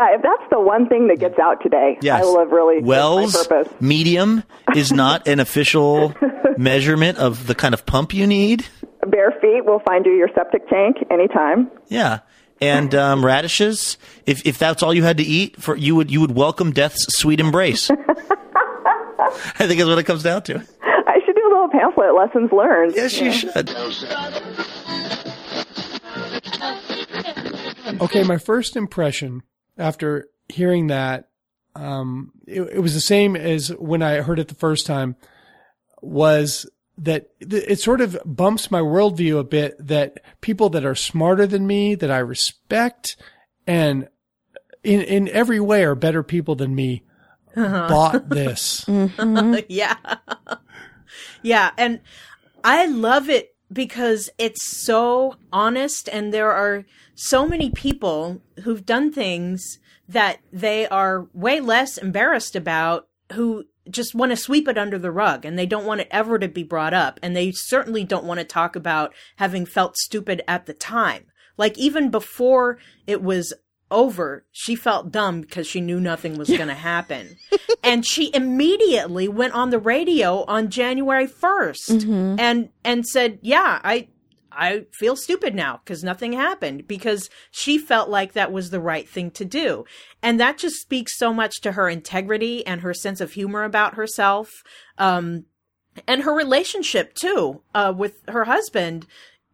yeah, 0.00 0.16
if 0.16 0.22
that's 0.22 0.42
the 0.50 0.60
one 0.60 0.88
thing 0.88 1.08
that 1.08 1.18
gets 1.18 1.38
out 1.38 1.62
today, 1.62 1.98
yes. 2.00 2.22
I 2.22 2.24
will 2.24 2.38
have 2.38 2.50
really 2.50 2.82
Wells 2.82 3.48
medium 3.80 4.44
is 4.74 4.92
not 4.92 5.28
an 5.28 5.40
official 5.40 6.14
measurement 6.56 7.18
of 7.18 7.46
the 7.46 7.54
kind 7.54 7.74
of 7.74 7.84
pump 7.84 8.14
you 8.14 8.26
need. 8.26 8.66
Bare 9.06 9.32
feet 9.40 9.64
will 9.64 9.80
find 9.80 10.06
you 10.06 10.12
your 10.12 10.28
septic 10.34 10.68
tank 10.68 10.96
anytime. 11.10 11.70
Yeah. 11.88 12.20
And 12.62 12.94
um, 12.94 13.24
radishes, 13.24 13.96
if 14.26 14.46
if 14.46 14.58
that's 14.58 14.82
all 14.82 14.92
you 14.92 15.02
had 15.02 15.16
to 15.16 15.22
eat, 15.22 15.60
for 15.60 15.76
you 15.76 15.94
would 15.96 16.10
you 16.10 16.20
would 16.20 16.32
welcome 16.32 16.72
death's 16.72 17.06
sweet 17.18 17.40
embrace. 17.40 17.90
I 19.58 19.66
think 19.66 19.80
is 19.80 19.86
what 19.86 19.98
it 19.98 20.04
comes 20.04 20.22
down 20.22 20.42
to. 20.44 20.56
I 20.82 21.20
should 21.24 21.36
do 21.36 21.42
a 21.42 21.50
little 21.50 21.68
pamphlet, 21.70 22.14
lessons 22.14 22.52
learned. 22.52 22.94
Yes, 22.94 23.18
you 23.18 23.32
should. 23.32 23.70
Okay, 28.02 28.22
my 28.24 28.38
first 28.38 28.76
impression 28.76 29.42
after 29.80 30.28
hearing 30.48 30.88
that, 30.88 31.28
um, 31.74 32.32
it, 32.46 32.62
it, 32.62 32.80
was 32.80 32.94
the 32.94 33.00
same 33.00 33.36
as 33.36 33.68
when 33.68 34.02
I 34.02 34.20
heard 34.20 34.38
it 34.38 34.48
the 34.48 34.54
first 34.54 34.86
time, 34.86 35.16
was 36.02 36.68
that 36.98 37.30
it 37.40 37.80
sort 37.80 38.00
of 38.00 38.18
bumps 38.26 38.70
my 38.70 38.80
worldview 38.80 39.38
a 39.38 39.44
bit 39.44 39.74
that 39.78 40.18
people 40.40 40.68
that 40.70 40.84
are 40.84 40.94
smarter 40.94 41.46
than 41.46 41.66
me, 41.66 41.94
that 41.94 42.10
I 42.10 42.18
respect, 42.18 43.16
and 43.66 44.08
in, 44.82 45.00
in 45.02 45.28
every 45.28 45.60
way 45.60 45.84
are 45.84 45.94
better 45.94 46.22
people 46.22 46.56
than 46.56 46.74
me, 46.74 47.04
uh-huh. 47.56 47.88
bought 47.88 48.28
this. 48.28 48.84
mm-hmm. 48.84 49.60
yeah. 49.68 49.96
yeah. 51.42 51.70
And 51.78 52.00
I 52.62 52.86
love 52.86 53.30
it 53.30 53.54
because 53.72 54.28
it's 54.38 54.64
so 54.64 55.36
honest 55.52 56.08
and 56.08 56.34
there 56.34 56.52
are 56.52 56.84
so 57.22 57.46
many 57.46 57.70
people 57.70 58.40
who've 58.62 58.86
done 58.86 59.12
things 59.12 59.78
that 60.08 60.38
they 60.52 60.88
are 60.88 61.26
way 61.34 61.60
less 61.60 61.98
embarrassed 61.98 62.56
about 62.56 63.08
who 63.32 63.64
just 63.90 64.14
want 64.14 64.30
to 64.30 64.36
sweep 64.36 64.66
it 64.68 64.78
under 64.78 64.98
the 64.98 65.10
rug 65.10 65.44
and 65.44 65.58
they 65.58 65.66
don't 65.66 65.84
want 65.84 66.00
it 66.00 66.08
ever 66.10 66.38
to 66.38 66.48
be 66.48 66.62
brought 66.62 66.94
up 66.94 67.20
and 67.22 67.36
they 67.36 67.50
certainly 67.52 68.04
don't 68.04 68.24
want 68.24 68.38
to 68.38 68.44
talk 68.44 68.74
about 68.74 69.12
having 69.36 69.66
felt 69.66 69.96
stupid 69.96 70.42
at 70.48 70.66
the 70.66 70.72
time 70.72 71.26
like 71.56 71.76
even 71.76 72.10
before 72.10 72.78
it 73.06 73.22
was 73.22 73.52
over, 73.90 74.46
she 74.50 74.74
felt 74.74 75.12
dumb 75.12 75.42
because 75.42 75.66
she 75.66 75.80
knew 75.80 76.00
nothing 76.00 76.38
was 76.38 76.48
going 76.48 76.68
to 76.68 76.74
happen. 76.74 77.36
and 77.82 78.06
she 78.06 78.30
immediately 78.34 79.28
went 79.28 79.52
on 79.52 79.70
the 79.70 79.78
radio 79.78 80.44
on 80.44 80.70
January 80.70 81.26
1st 81.26 81.90
mm-hmm. 81.90 82.36
and 82.38 82.70
and 82.84 83.06
said, 83.06 83.38
"Yeah, 83.42 83.80
I 83.84 84.08
I 84.60 84.84
feel 84.92 85.16
stupid 85.16 85.54
now 85.54 85.80
because 85.82 86.04
nothing 86.04 86.34
happened 86.34 86.86
because 86.86 87.30
she 87.50 87.78
felt 87.78 88.10
like 88.10 88.34
that 88.34 88.52
was 88.52 88.68
the 88.68 88.78
right 88.78 89.08
thing 89.08 89.30
to 89.32 89.44
do. 89.46 89.86
And 90.22 90.38
that 90.38 90.58
just 90.58 90.76
speaks 90.76 91.16
so 91.16 91.32
much 91.32 91.62
to 91.62 91.72
her 91.72 91.88
integrity 91.88 92.64
and 92.66 92.82
her 92.82 92.92
sense 92.92 93.22
of 93.22 93.32
humor 93.32 93.64
about 93.64 93.94
herself. 93.94 94.50
Um, 94.98 95.46
and 96.06 96.22
her 96.22 96.34
relationship 96.34 97.14
too, 97.14 97.62
uh, 97.74 97.92
with 97.96 98.20
her 98.28 98.44
husband. 98.44 99.06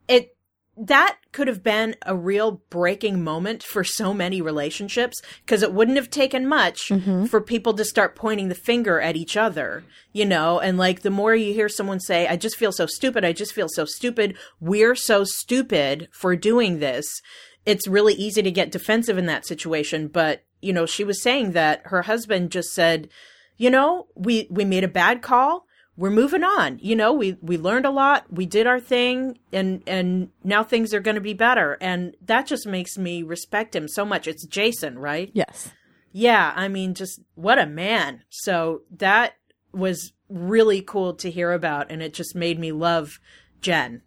It, 0.07 0.36
that 0.77 1.17
could 1.31 1.47
have 1.47 1.63
been 1.63 1.95
a 2.05 2.15
real 2.15 2.61
breaking 2.69 3.23
moment 3.23 3.63
for 3.63 3.83
so 3.83 4.13
many 4.13 4.41
relationships 4.41 5.21
because 5.45 5.63
it 5.63 5.73
wouldn't 5.73 5.97
have 5.97 6.09
taken 6.09 6.47
much 6.47 6.89
mm-hmm. 6.89 7.25
for 7.25 7.41
people 7.41 7.73
to 7.73 7.85
start 7.85 8.15
pointing 8.15 8.49
the 8.49 8.55
finger 8.55 9.01
at 9.01 9.15
each 9.15 9.35
other, 9.35 9.83
you 10.13 10.25
know? 10.25 10.59
And 10.59 10.77
like 10.77 11.01
the 11.01 11.09
more 11.09 11.35
you 11.35 11.53
hear 11.53 11.69
someone 11.69 11.99
say, 11.99 12.27
I 12.27 12.35
just 12.35 12.57
feel 12.57 12.71
so 12.71 12.85
stupid, 12.85 13.25
I 13.25 13.33
just 13.33 13.53
feel 13.53 13.67
so 13.69 13.85
stupid, 13.85 14.37
we're 14.59 14.95
so 14.95 15.23
stupid 15.23 16.09
for 16.11 16.35
doing 16.35 16.79
this, 16.79 17.21
it's 17.65 17.87
really 17.87 18.13
easy 18.13 18.41
to 18.41 18.51
get 18.51 18.71
defensive 18.71 19.17
in 19.17 19.25
that 19.25 19.45
situation. 19.45 20.07
But, 20.07 20.43
you 20.61 20.73
know, 20.73 20.85
she 20.85 21.03
was 21.03 21.21
saying 21.21 21.51
that 21.51 21.81
her 21.85 22.03
husband 22.03 22.51
just 22.51 22.73
said, 22.73 23.09
you 23.57 23.69
know, 23.69 24.07
we, 24.15 24.47
we 24.49 24.63
made 24.63 24.83
a 24.83 24.89
bad 24.89 25.21
call 25.21 25.66
we're 25.97 26.11
moving 26.11 26.43
on. 26.43 26.79
You 26.81 26.95
know, 26.95 27.11
we 27.11 27.37
we 27.41 27.57
learned 27.57 27.85
a 27.85 27.91
lot, 27.91 28.25
we 28.31 28.45
did 28.45 28.67
our 28.67 28.79
thing, 28.79 29.39
and 29.51 29.81
and 29.87 30.29
now 30.43 30.63
things 30.63 30.93
are 30.93 30.99
going 30.99 31.15
to 31.15 31.21
be 31.21 31.33
better. 31.33 31.77
And 31.81 32.15
that 32.21 32.45
just 32.47 32.65
makes 32.67 32.97
me 32.97 33.23
respect 33.23 33.75
him 33.75 33.87
so 33.87 34.05
much. 34.05 34.27
It's 34.27 34.45
Jason, 34.45 34.99
right? 34.99 35.31
Yes. 35.33 35.71
Yeah, 36.13 36.53
I 36.55 36.67
mean, 36.67 36.93
just 36.93 37.19
what 37.35 37.59
a 37.59 37.65
man. 37.65 38.23
So 38.29 38.83
that 38.97 39.33
was 39.73 40.13
really 40.29 40.81
cool 40.81 41.13
to 41.15 41.29
hear 41.31 41.51
about, 41.51 41.91
and 41.91 42.01
it 42.01 42.13
just 42.13 42.35
made 42.35 42.59
me 42.59 42.71
love 42.71 43.19
Jen. 43.61 44.01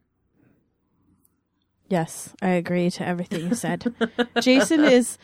Yes, 1.89 2.35
I 2.41 2.51
agree 2.51 2.91
to 2.93 3.07
everything 3.07 3.49
you 3.49 3.55
said. 3.55 3.93
Jason 4.41 4.85
is 4.85 5.19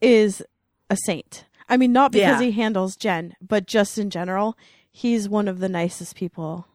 is 0.00 0.42
a 0.88 0.96
saint. 1.04 1.44
I 1.68 1.76
mean, 1.76 1.92
not 1.92 2.10
because 2.10 2.40
Yeah. 2.40 2.46
he 2.46 2.52
handles 2.52 2.96
Jen, 2.96 3.34
but 3.40 3.66
just 3.66 3.98
in 3.98 4.10
general, 4.10 4.56
he's 4.90 5.28
one 5.28 5.48
of 5.48 5.60
the 5.60 5.68
nicest 5.68 6.16
people 6.16 6.66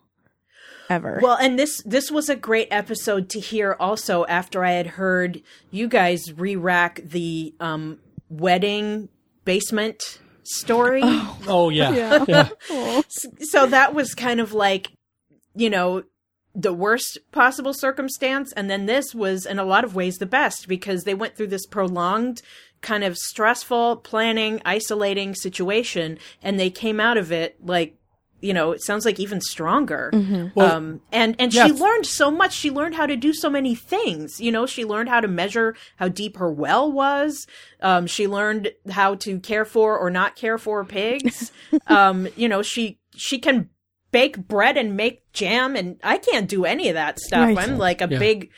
ever. 0.90 1.20
Well, 1.22 1.38
and 1.38 1.58
this 1.58 1.82
this 1.84 2.12
was 2.12 2.30
a 2.30 2.36
great 2.36 2.68
episode 2.72 3.30
to 3.30 3.40
hear 3.40 3.76
also 3.80 4.26
after 4.26 4.64
I 4.64 4.72
had 4.72 4.88
heard 4.88 5.42
you 5.72 5.88
guys 5.88 6.34
re-rack 6.34 7.02
the 7.04 7.54
um 7.60 8.00
wedding 8.30 9.10
basement 9.44 10.20
story. 10.44 11.02
Oh 11.04 11.70
yeah, 11.70 12.26
yeah. 12.28 13.02
so 13.42 13.66
that 13.66 13.94
was 13.94 14.14
kind 14.14 14.40
of 14.40 14.54
like 14.54 14.92
you 15.56 15.70
know 15.70 16.04
the 16.56 16.74
worst 16.74 17.20
possible 17.34 17.74
circumstance 17.74 18.54
and 18.54 18.70
then 18.70 18.86
this 18.86 19.14
was 19.14 19.46
in 19.46 19.60
a 19.60 19.66
lot 19.66 19.84
of 19.84 19.94
ways 19.94 20.18
the 20.18 20.26
best 20.26 20.70
because 20.70 21.04
they 21.04 21.14
went 21.14 21.36
through 21.36 21.48
this 21.48 21.66
prolonged 21.66 22.42
kind 22.82 23.04
of 23.04 23.18
stressful 23.18 23.98
planning 23.98 24.62
isolating 24.64 25.36
situation 25.36 26.18
and 26.42 26.58
they 26.58 26.70
came 26.70 27.00
out 27.00 27.18
of 27.18 27.30
it 27.30 27.58
like 27.62 27.98
you 28.46 28.54
know 28.54 28.72
it 28.72 28.82
sounds 28.84 29.04
like 29.06 29.20
even 29.20 29.42
stronger. 29.42 30.10
Well, 30.56 30.72
um 30.72 31.02
and 31.12 31.36
and 31.40 31.54
yeah. 31.54 31.66
she 31.68 31.74
learned 31.74 32.06
so 32.06 32.30
much. 32.32 32.54
She 32.54 32.70
learned 32.72 32.96
how 32.96 33.06
to 33.06 33.16
do 33.16 33.34
so 33.34 33.50
many 33.50 33.76
things 33.76 34.40
you 34.40 34.52
know? 34.52 34.66
She 34.66 34.86
learned 34.86 35.10
how 35.10 35.20
to 35.22 35.28
measure 35.28 35.76
how 35.98 36.08
deep 36.08 36.38
her 36.38 36.52
well 36.52 36.92
was. 36.92 37.48
Um 37.82 38.08
she 38.08 38.28
learned 38.28 38.72
how 38.90 39.16
to 39.16 39.40
care 39.40 39.66
for 39.66 39.98
or 39.98 40.10
not 40.10 40.36
care 40.36 40.58
for 40.58 40.86
pigs. 40.86 41.52
Um 41.88 42.28
you 42.36 42.48
know 42.48 42.62
she 42.62 43.00
she 43.16 43.40
can 43.40 43.70
bake 44.12 44.38
bread 44.48 44.78
and 44.78 44.96
make 44.96 45.30
jam 45.34 45.76
and 45.76 46.00
i 46.02 46.18
can't 46.18 46.48
do 46.48 46.64
any 46.64 46.88
of 46.88 46.94
that 46.96 47.20
stuff. 47.20 47.48
Right. 47.48 47.58
i'm 47.58 47.78
like 47.78 48.00
a 48.02 48.08
Yeah. 48.10 48.20
big 48.20 48.50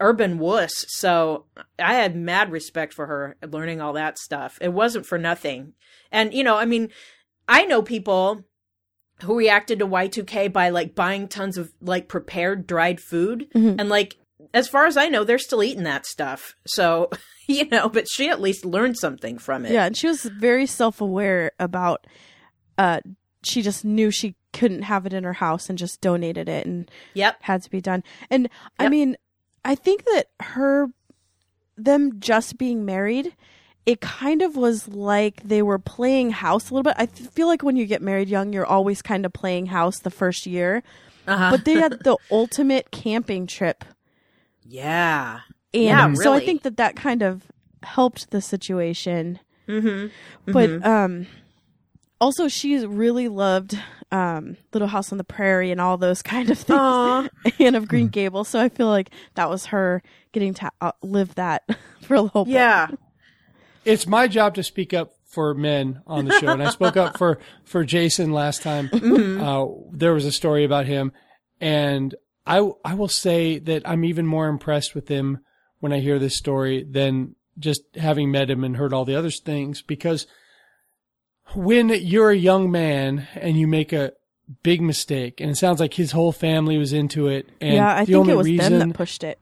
urban 0.00 0.38
wuss 0.38 0.84
so 0.88 1.46
i 1.78 1.94
had 1.94 2.14
mad 2.16 2.50
respect 2.52 2.92
for 2.92 3.06
her 3.06 3.36
learning 3.56 3.80
all 3.80 3.94
that 3.94 4.18
stuff. 4.18 4.58
It 4.60 4.72
wasn't 4.72 5.06
for 5.06 5.18
nothing. 5.18 5.72
And 6.12 6.32
you 6.34 6.44
know 6.44 6.56
i 6.56 6.64
mean 6.66 6.88
i 7.48 7.64
know 7.64 7.82
people 7.82 8.44
who 9.22 9.36
reacted 9.38 9.78
to 9.80 9.86
Y2K 9.86 10.52
by 10.52 10.68
like 10.70 10.94
buying 10.94 11.28
tons 11.28 11.56
of 11.58 11.72
like 11.80 12.08
prepared 12.08 12.66
dried 12.66 13.00
food. 13.00 13.48
Mhm. 13.54 13.76
And 13.78 13.88
like, 13.88 14.16
as 14.54 14.68
far 14.68 14.86
as 14.86 14.96
I 14.96 15.08
know, 15.08 15.24
they're 15.24 15.38
still 15.38 15.62
eating 15.62 15.84
that 15.84 16.04
stuff. 16.06 16.54
So, 16.66 17.10
you 17.48 17.66
know, 17.68 17.88
but 17.88 18.06
she 18.08 18.28
at 18.28 18.40
least 18.40 18.64
learned 18.64 18.98
something 18.98 19.38
from 19.38 19.64
it. 19.64 19.72
yeah, 19.72 19.86
and 19.86 19.96
she 19.96 20.06
was 20.08 20.22
very 20.24 20.66
self-aware 20.66 21.52
about 21.58 22.06
uh 22.78 23.00
she 23.44 23.60
just 23.62 23.84
knew 23.84 24.10
she 24.10 24.34
couldn't 24.52 24.82
have 24.82 25.04
it 25.06 25.12
in 25.12 25.24
her 25.24 25.32
house 25.32 25.68
and 25.68 25.76
just 25.78 26.00
donated 26.00 26.48
it 26.48 26.64
and 26.66 26.90
Yep. 27.14 27.36
had 27.40 27.62
to 27.62 27.70
be 27.70 27.80
done. 27.80 28.04
And 28.30 28.48
I 28.78 28.88
mean, 28.88 29.16
I 29.64 29.74
think 29.74 30.04
that 30.04 30.26
her 30.40 30.90
them 31.76 32.20
just 32.20 32.58
being 32.58 32.84
married, 32.84 33.34
it 33.86 34.00
kind 34.00 34.42
of 34.42 34.56
was 34.56 34.86
like 34.88 35.42
they 35.42 35.62
were 35.62 35.78
playing 35.78 36.30
house 36.30 36.70
a 36.70 36.74
little 36.74 36.84
bit. 36.84 36.94
I 36.96 37.06
th- 37.06 37.30
feel 37.30 37.46
like 37.48 37.62
when 37.62 37.76
you 37.76 37.86
get 37.86 38.00
married 38.02 38.28
young, 38.28 38.52
you're 38.52 38.66
always 38.66 39.02
kind 39.02 39.26
of 39.26 39.32
playing 39.32 39.66
house 39.66 39.98
the 39.98 40.10
first 40.10 40.46
year. 40.46 40.82
Uh-huh. 41.26 41.50
But 41.50 41.64
they 41.64 41.74
had 41.74 42.00
the 42.04 42.16
ultimate 42.30 42.90
camping 42.90 43.46
trip. 43.46 43.84
yeah. 44.66 45.40
And 45.74 45.84
Yeah, 45.84 46.14
so 46.14 46.32
I 46.34 46.40
think 46.40 46.62
that 46.62 46.76
that 46.76 46.96
kind 46.96 47.22
of 47.22 47.44
helped 47.82 48.30
the 48.30 48.40
situation. 48.42 49.38
Mm-hmm. 49.66 50.52
But 50.52 50.84
um 50.86 51.26
also 52.20 52.46
she 52.48 52.84
really 52.86 53.28
loved 53.28 53.78
um 54.10 54.56
Little 54.72 54.88
House 54.88 55.12
on 55.12 55.18
the 55.18 55.24
Prairie 55.24 55.70
and 55.70 55.80
all 55.80 55.96
those 55.96 56.20
kind 56.34 56.50
of 56.50 56.58
things. 56.58 56.78
Aw. 56.78 57.28
and 57.58 57.74
of 57.76 57.88
Green 57.88 58.08
Gables. 58.08 58.48
So 58.48 58.60
I 58.60 58.68
feel 58.68 58.88
like 58.88 59.10
that 59.34 59.48
was 59.48 59.66
her 59.66 60.02
getting 60.32 60.52
to 60.54 60.70
uh, 60.80 60.92
live 61.02 61.34
that 61.36 61.62
for 62.02 62.14
a 62.16 62.22
little 62.22 62.44
bit. 62.44 62.52
Yeah. 62.52 62.88
It's 63.84 64.06
my 64.06 64.28
job 64.28 64.54
to 64.54 64.62
speak 64.62 64.94
up 64.94 65.14
for 65.26 65.54
men 65.54 66.02
on 66.06 66.26
the 66.26 66.38
show, 66.38 66.48
and 66.48 66.62
I 66.62 66.70
spoke 66.70 66.96
up 66.96 67.16
for 67.18 67.38
for 67.64 67.84
Jason 67.84 68.32
last 68.32 68.62
time. 68.62 68.90
Uh, 69.42 69.66
there 69.92 70.14
was 70.14 70.24
a 70.24 70.32
story 70.32 70.64
about 70.64 70.86
him, 70.86 71.12
and 71.60 72.14
I 72.46 72.68
I 72.84 72.94
will 72.94 73.08
say 73.08 73.58
that 73.58 73.88
I'm 73.88 74.04
even 74.04 74.26
more 74.26 74.48
impressed 74.48 74.94
with 74.94 75.08
him 75.08 75.40
when 75.80 75.92
I 75.92 76.00
hear 76.00 76.18
this 76.18 76.36
story 76.36 76.84
than 76.84 77.34
just 77.58 77.82
having 77.96 78.30
met 78.30 78.50
him 78.50 78.64
and 78.64 78.76
heard 78.76 78.92
all 78.92 79.04
the 79.04 79.16
other 79.16 79.30
things 79.30 79.82
because 79.82 80.26
when 81.54 81.88
you're 81.88 82.30
a 82.30 82.36
young 82.36 82.70
man 82.70 83.26
and 83.34 83.58
you 83.58 83.66
make 83.66 83.92
a 83.92 84.12
big 84.62 84.80
mistake 84.80 85.40
and 85.40 85.50
it 85.50 85.56
sounds 85.56 85.80
like 85.80 85.94
his 85.94 86.12
whole 86.12 86.32
family 86.32 86.78
was 86.78 86.92
into 86.92 87.28
it 87.28 87.48
and 87.60 87.74
yeah, 87.74 87.94
I 87.94 88.04
think 88.04 88.28
it 88.28 88.36
was 88.36 88.46
reason 88.46 88.78
them 88.78 88.88
that 88.90 88.96
pushed 88.96 89.24
it. 89.24 89.38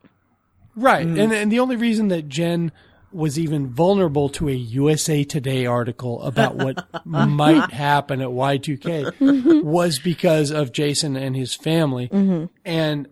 Right. 0.77 1.07
And 1.07 1.33
and 1.33 1.53
the 1.53 1.61
only 1.61 1.77
reason 1.77 2.09
that 2.09 2.29
Jen 2.29 2.73
was 3.13 3.39
even 3.39 3.69
vulnerable 3.69 4.29
to 4.31 4.49
a 4.49 4.53
USA 4.53 5.25
Today 5.25 5.67
article 5.67 6.23
about 6.23 6.57
what 6.57 6.87
might 7.05 7.71
happen 7.73 8.21
at 8.21 8.29
Y2K 8.29 9.13
mm-hmm. 9.13 9.67
was 9.67 9.99
because 9.99 10.51
of 10.51 10.73
Jason 10.73 11.17
and 11.17 11.37
his 11.37 11.55
family. 11.55 12.09
Mm-hmm. 12.09 12.47
And 12.65 13.09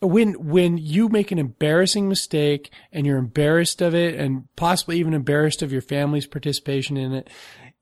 when 0.00 0.32
when 0.46 0.78
you 0.78 1.08
make 1.08 1.32
an 1.32 1.38
embarrassing 1.38 2.08
mistake 2.08 2.70
and 2.92 3.06
you're 3.06 3.18
embarrassed 3.18 3.80
of 3.80 3.94
it 3.94 4.14
and 4.14 4.44
possibly 4.56 4.98
even 4.98 5.14
embarrassed 5.14 5.62
of 5.62 5.72
your 5.72 5.82
family's 5.82 6.26
participation 6.26 6.96
in 6.96 7.12
it, 7.12 7.30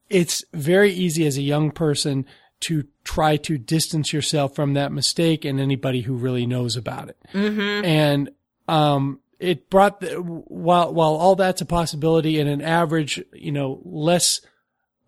it's 0.08 0.44
very 0.52 0.92
easy 0.92 1.26
as 1.26 1.36
a 1.36 1.42
young 1.42 1.70
person 1.70 2.26
to 2.60 2.86
try 3.02 3.36
to 3.36 3.58
distance 3.58 4.12
yourself 4.12 4.54
from 4.54 4.74
that 4.74 4.92
mistake 4.92 5.44
and 5.44 5.60
anybody 5.60 6.02
who 6.02 6.14
really 6.14 6.46
knows 6.46 6.76
about 6.76 7.08
it. 7.08 7.16
Mm-hmm. 7.32 7.84
And 7.84 8.30
um, 8.68 9.20
it 9.44 9.70
brought 9.70 10.00
the, 10.00 10.14
while 10.16 10.92
while 10.92 11.14
all 11.14 11.36
that's 11.36 11.60
a 11.60 11.66
possibility 11.66 12.38
in 12.40 12.48
an 12.48 12.62
average, 12.62 13.22
you 13.32 13.52
know, 13.52 13.80
less 13.84 14.40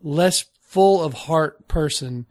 less 0.02 0.44
full 0.60 1.02
of 1.02 1.14
heart 1.14 1.66
person 1.68 2.26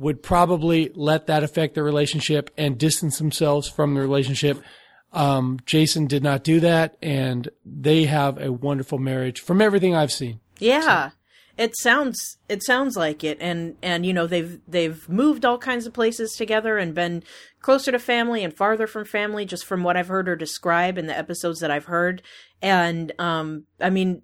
would 0.00 0.22
probably 0.22 0.90
let 0.94 1.26
that 1.26 1.42
affect 1.42 1.74
their 1.74 1.84
relationship 1.84 2.50
and 2.56 2.78
distance 2.78 3.18
themselves 3.18 3.68
from 3.68 3.94
the 3.94 4.00
relationship. 4.00 4.62
Um, 5.12 5.58
Jason 5.66 6.06
did 6.06 6.22
not 6.22 6.42
do 6.42 6.60
that, 6.60 6.96
and 7.02 7.50
they 7.66 8.04
have 8.04 8.40
a 8.40 8.50
wonderful 8.50 8.98
marriage 8.98 9.40
from 9.40 9.60
everything 9.60 9.94
I've 9.94 10.12
seen. 10.12 10.40
Yeah. 10.58 11.10
It 11.58 11.76
sounds 11.76 12.38
it 12.48 12.62
sounds 12.62 12.96
like 12.96 13.22
it 13.22 13.38
and 13.40 13.76
and 13.82 14.06
you 14.06 14.12
know 14.12 14.26
they've 14.26 14.58
they've 14.66 15.06
moved 15.08 15.44
all 15.44 15.58
kinds 15.58 15.86
of 15.86 15.92
places 15.92 16.32
together 16.32 16.78
and 16.78 16.94
been 16.94 17.22
closer 17.60 17.92
to 17.92 17.98
family 17.98 18.42
and 18.42 18.54
farther 18.54 18.86
from 18.86 19.04
family 19.04 19.44
just 19.44 19.64
from 19.64 19.82
what 19.82 19.96
I've 19.96 20.08
heard 20.08 20.26
her 20.26 20.36
describe 20.36 20.96
in 20.96 21.06
the 21.06 21.16
episodes 21.16 21.60
that 21.60 21.70
I've 21.70 21.84
heard 21.84 22.22
and 22.62 23.12
um 23.18 23.64
I 23.80 23.90
mean 23.90 24.22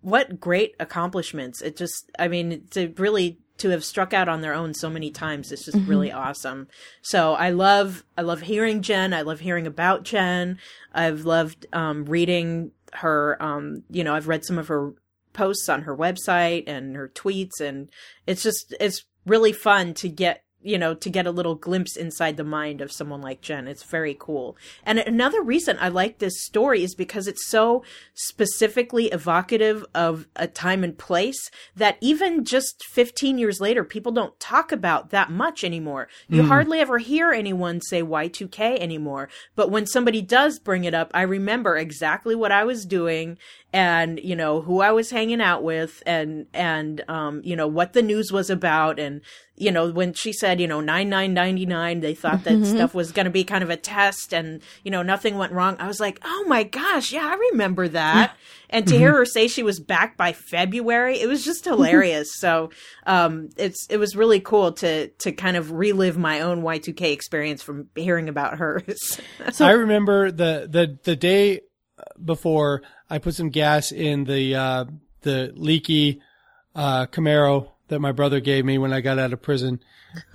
what 0.00 0.40
great 0.40 0.74
accomplishments 0.80 1.60
it 1.60 1.76
just 1.76 2.10
I 2.18 2.28
mean 2.28 2.66
to 2.70 2.92
really 2.96 3.38
to 3.58 3.68
have 3.68 3.84
struck 3.84 4.12
out 4.12 4.28
on 4.28 4.40
their 4.40 4.54
own 4.54 4.74
so 4.74 4.90
many 4.90 5.10
times 5.10 5.52
is 5.52 5.64
just 5.64 5.78
really 5.86 6.10
awesome. 6.10 6.66
So 7.00 7.34
I 7.34 7.50
love 7.50 8.02
I 8.18 8.22
love 8.22 8.40
hearing 8.40 8.82
Jen. 8.82 9.14
I 9.14 9.22
love 9.22 9.40
hearing 9.40 9.66
about 9.66 10.02
Jen. 10.02 10.58
I've 10.92 11.24
loved 11.24 11.66
um, 11.72 12.04
reading 12.06 12.72
her. 12.94 13.40
Um, 13.40 13.84
you 13.88 14.02
know, 14.02 14.14
I've 14.14 14.26
read 14.26 14.44
some 14.44 14.58
of 14.58 14.68
her 14.68 14.94
posts 15.32 15.68
on 15.68 15.82
her 15.82 15.96
website 15.96 16.64
and 16.66 16.96
her 16.96 17.08
tweets, 17.08 17.60
and 17.60 17.88
it's 18.26 18.42
just 18.42 18.74
it's 18.80 19.04
really 19.26 19.52
fun 19.52 19.94
to 19.94 20.08
get 20.08 20.44
you 20.62 20.78
know 20.78 20.94
to 20.94 21.10
get 21.10 21.26
a 21.26 21.30
little 21.30 21.54
glimpse 21.54 21.96
inside 21.96 22.36
the 22.36 22.44
mind 22.44 22.80
of 22.80 22.92
someone 22.92 23.20
like 23.20 23.40
Jen. 23.40 23.68
It's 23.68 23.82
very 23.84 24.16
cool. 24.18 24.56
And 24.84 24.98
another 24.98 25.42
reason 25.42 25.76
I 25.80 25.88
like 25.88 26.18
this 26.18 26.44
story 26.44 26.82
is 26.82 26.94
because 26.94 27.26
it's 27.26 27.48
so 27.48 27.82
specifically 28.14 29.06
evocative 29.06 29.84
of 29.94 30.26
a 30.36 30.46
time 30.46 30.84
and 30.84 30.96
place 30.96 31.50
that 31.76 31.96
even 32.00 32.44
just 32.44 32.84
15 32.86 33.38
years 33.38 33.60
later, 33.60 33.84
people 33.84 34.12
don't 34.12 34.38
talk 34.40 34.72
about 34.72 35.10
that 35.10 35.30
much 35.30 35.64
anymore. 35.64 36.08
You 36.28 36.42
hardly 36.44 36.80
ever 36.80 36.98
hear 36.98 37.32
anyone 37.32 37.80
say 37.80 38.02
Y2K 38.02 38.78
anymore. 38.78 39.28
But 39.54 39.70
when 39.70 39.86
somebody 39.86 40.22
does 40.22 40.58
bring 40.58 40.84
it 40.84 40.94
up, 40.94 41.10
I 41.14 41.22
remember 41.22 41.76
exactly 41.76 42.34
what 42.34 42.52
I 42.52 42.64
was 42.64 42.86
doing 42.86 43.38
and, 43.72 44.20
you 44.20 44.36
know, 44.36 44.60
who 44.60 44.80
I 44.80 44.92
was 44.92 45.10
hanging 45.10 45.40
out 45.40 45.62
with 45.62 46.02
and, 46.06 46.46
and, 46.52 47.02
um, 47.08 47.40
you 47.44 47.56
know, 47.56 47.66
what 47.66 47.92
the 47.92 48.02
news 48.02 48.30
was 48.32 48.50
about. 48.50 48.98
And, 48.98 49.22
you 49.56 49.70
know, 49.70 49.90
when 49.90 50.14
she 50.14 50.32
said, 50.32 50.60
you 50.60 50.66
know, 50.66 50.80
9999, 50.80 52.00
they 52.00 52.14
thought 52.14 52.44
that 52.44 52.64
stuff 52.64 52.94
was 52.94 53.12
going 53.12 53.26
to 53.26 53.30
be 53.30 53.44
kind 53.44 53.62
of 53.62 53.68
a 53.68 53.76
test 53.76 54.32
and, 54.32 54.62
you 54.82 54.90
know, 54.90 55.02
nothing 55.02 55.36
went 55.36 55.52
wrong. 55.52 55.76
I 55.78 55.86
was 55.86 56.00
like, 56.00 56.18
oh 56.24 56.44
my 56.48 56.62
gosh, 56.62 57.12
yeah, 57.12 57.26
I 57.26 57.34
remember 57.52 57.86
that. 57.88 58.34
And 58.70 58.88
to 58.88 58.96
hear 58.96 59.12
her 59.12 59.26
say 59.26 59.48
she 59.48 59.62
was 59.62 59.78
back 59.78 60.16
by 60.16 60.32
February, 60.32 61.20
it 61.20 61.28
was 61.28 61.44
just 61.44 61.66
hilarious. 61.66 62.30
so, 62.38 62.70
um, 63.06 63.50
it's, 63.58 63.86
it 63.90 63.98
was 63.98 64.16
really 64.16 64.40
cool 64.40 64.72
to, 64.72 65.08
to 65.08 65.32
kind 65.32 65.58
of 65.58 65.70
relive 65.72 66.16
my 66.16 66.40
own 66.40 66.62
Y2K 66.62 67.12
experience 67.12 67.62
from 67.62 67.88
hearing 67.94 68.30
about 68.30 68.56
hers. 68.56 69.20
I 69.60 69.72
remember 69.72 70.30
the, 70.30 70.66
the, 70.70 70.98
the 71.04 71.16
day 71.16 71.60
before 72.24 72.82
I 73.10 73.18
put 73.18 73.34
some 73.34 73.50
gas 73.50 73.92
in 73.92 74.24
the, 74.24 74.54
uh, 74.54 74.84
the 75.20 75.52
leaky, 75.54 76.22
uh, 76.74 77.06
Camaro 77.06 77.71
that 77.92 78.00
my 78.00 78.10
brother 78.12 78.40
gave 78.40 78.64
me 78.64 78.78
when 78.78 78.92
I 78.92 79.00
got 79.00 79.18
out 79.18 79.32
of 79.32 79.40
prison, 79.40 79.80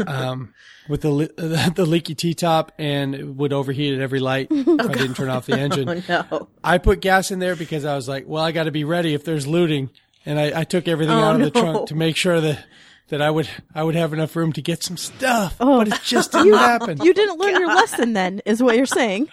um, 0.05 0.53
with 0.89 1.01
the 1.01 1.71
the 1.75 1.85
leaky 1.85 2.15
T 2.15 2.33
top 2.33 2.71
and 2.79 3.13
it 3.13 3.23
would 3.27 3.51
overheat 3.51 3.93
at 3.95 3.99
every 3.99 4.19
light 4.19 4.47
if 4.49 4.67
I 4.67 4.93
didn't 4.93 5.15
turn 5.15 5.29
off 5.29 5.45
the 5.47 5.59
engine. 5.59 5.89
Oh 5.89 6.01
no. 6.31 6.47
I 6.63 6.77
put 6.77 7.01
gas 7.01 7.31
in 7.31 7.39
there 7.39 7.55
because 7.55 7.83
I 7.83 7.95
was 7.95 8.07
like, 8.07 8.25
well, 8.27 8.43
I 8.43 8.51
got 8.51 8.63
to 8.65 8.71
be 8.71 8.83
ready 8.83 9.13
if 9.13 9.23
there's 9.25 9.45
looting, 9.45 9.89
and 10.25 10.39
I, 10.39 10.61
I 10.61 10.63
took 10.63 10.87
everything 10.87 11.15
Oh, 11.15 11.19
out 11.23 11.35
of 11.35 11.41
the 11.41 11.51
trunk 11.51 11.87
to 11.89 11.95
make 11.95 12.15
sure 12.15 12.39
that 12.41 12.63
that 13.09 13.21
I 13.21 13.31
would 13.31 13.49
I 13.73 13.83
would 13.83 13.95
have 13.95 14.13
enough 14.13 14.35
room 14.35 14.53
to 14.53 14.61
get 14.61 14.83
some 14.83 14.97
stuff. 14.97 15.55
Oh. 15.59 15.79
but 15.79 15.87
it 15.89 15.99
just 16.03 16.31
didn't 16.31 16.53
happen. 16.53 17.01
You 17.01 17.13
didn't 17.13 17.39
learn 17.39 17.53
your 17.59 17.67
lesson 17.67 18.13
then, 18.13 18.41
is 18.45 18.61
what 18.61 18.75
you're 18.77 18.85
saying. 18.85 19.29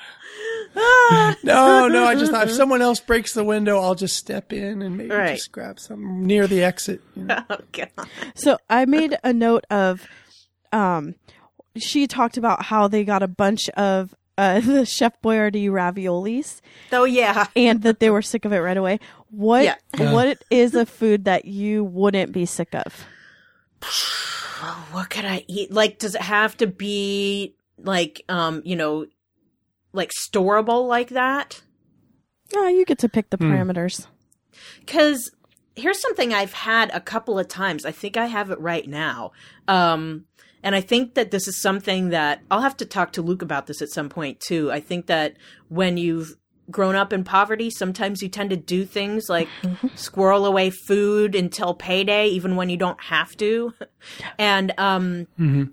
no, 1.45 1.89
no, 1.89 2.05
I 2.05 2.15
just 2.15 2.33
thought 2.33 2.49
if 2.49 2.53
someone 2.57 2.83
else 2.83 3.01
breaks 3.01 3.33
the 3.35 3.45
window, 3.45 3.79
I'll 3.81 3.95
just 3.95 4.17
step 4.17 4.53
in 4.53 4.83
and 4.83 4.97
maybe 4.97 5.11
Right. 5.11 5.37
just 5.37 5.53
grab 5.53 5.79
something 5.79 6.27
near 6.27 6.47
the 6.47 6.63
exit. 6.65 7.01
you 7.15 7.25
know. 7.25 7.43
Oh 7.51 7.59
god. 7.73 7.91
So 8.35 8.59
I 8.69 8.85
made 8.87 9.17
a 9.23 9.33
note 9.33 9.65
of, 9.71 10.07
um, 10.73 11.15
she 11.77 12.07
talked 12.07 12.37
about 12.37 12.65
how 12.65 12.89
they 12.89 13.05
got 13.05 13.23
a 13.23 13.29
bunch 13.29 13.69
of 13.71 14.15
uh, 14.37 14.59
the 14.61 14.85
Chef 14.85 15.13
Boyardee 15.23 15.69
raviolis 15.69 16.61
Oh 16.93 17.05
yeah. 17.05 17.47
and 17.55 17.83
that 17.83 18.01
they 18.01 18.11
were 18.11 18.23
sick 18.23 18.45
of 18.45 18.53
it 18.53 18.59
right 18.59 18.77
away. 18.77 18.99
What 19.31 19.65
Yeah. 19.65 20.13
what 20.13 20.43
is 20.51 20.75
a 20.75 20.87
food 20.87 21.25
that 21.27 21.45
you 21.45 21.85
wouldn't 21.85 22.33
be 22.33 22.47
sick 22.47 22.75
of? 22.75 23.05
What 24.93 25.11
could 25.11 25.25
I 25.27 25.45
eat? 25.47 25.73
Like, 25.73 25.99
does 25.99 26.15
it 26.15 26.23
have 26.23 26.57
to 26.59 26.67
be 26.67 27.55
like, 27.77 28.23
um, 28.31 28.63
you 28.65 28.77
know, 28.77 29.05
like 29.95 30.11
storable 30.11 30.87
like 30.87 31.09
that? 31.11 31.63
Yeah, 32.53 32.69
you 32.69 32.85
get 32.85 32.99
to 32.99 33.09
pick 33.09 33.31
the 33.31 33.37
Hmm. 33.39 33.53
parameters. 33.53 34.07
Because 34.81 35.31
here's 35.77 36.01
something 36.01 36.33
I've 36.33 36.53
had 36.53 36.91
a 36.95 37.01
couple 37.01 37.39
of 37.39 37.49
times. 37.49 37.85
I 37.87 37.91
think 37.93 38.17
I 38.17 38.27
have 38.27 38.51
it 38.51 38.61
right 38.61 38.87
now. 38.87 39.33
Um, 39.67 40.27
and 40.63 40.75
I 40.75 40.81
think 40.81 41.15
that 41.15 41.31
this 41.31 41.49
is 41.49 41.61
something 41.61 42.11
that 42.11 42.43
I'll 42.51 42.61
have 42.61 42.77
to 42.79 42.87
talk 42.87 43.13
to 43.13 43.23
Luke 43.23 43.43
about 43.43 43.67
this 43.67 43.83
at 43.83 43.89
some 43.91 44.09
point 44.09 44.41
too. 44.41 44.71
I 44.71 44.81
think 44.81 45.07
that 45.07 45.37
when 45.69 45.97
you've 45.97 46.37
grown 46.71 46.95
up 46.95 47.13
in 47.13 47.25
poverty, 47.25 47.71
sometimes 47.71 48.23
you 48.23 48.29
tend 48.29 48.51
to 48.51 48.57
do 48.57 48.85
things 48.85 49.29
like 49.29 49.49
squirrel 49.95 50.47
away 50.47 50.71
food 50.71 51.35
until 51.35 51.75
payday, 51.75 52.29
even 52.29 52.57
when 52.57 52.69
you 52.69 52.77
don't 52.77 53.01
have 53.03 53.37
to. 53.39 53.73
And, 54.39 54.75
um, 54.77 55.27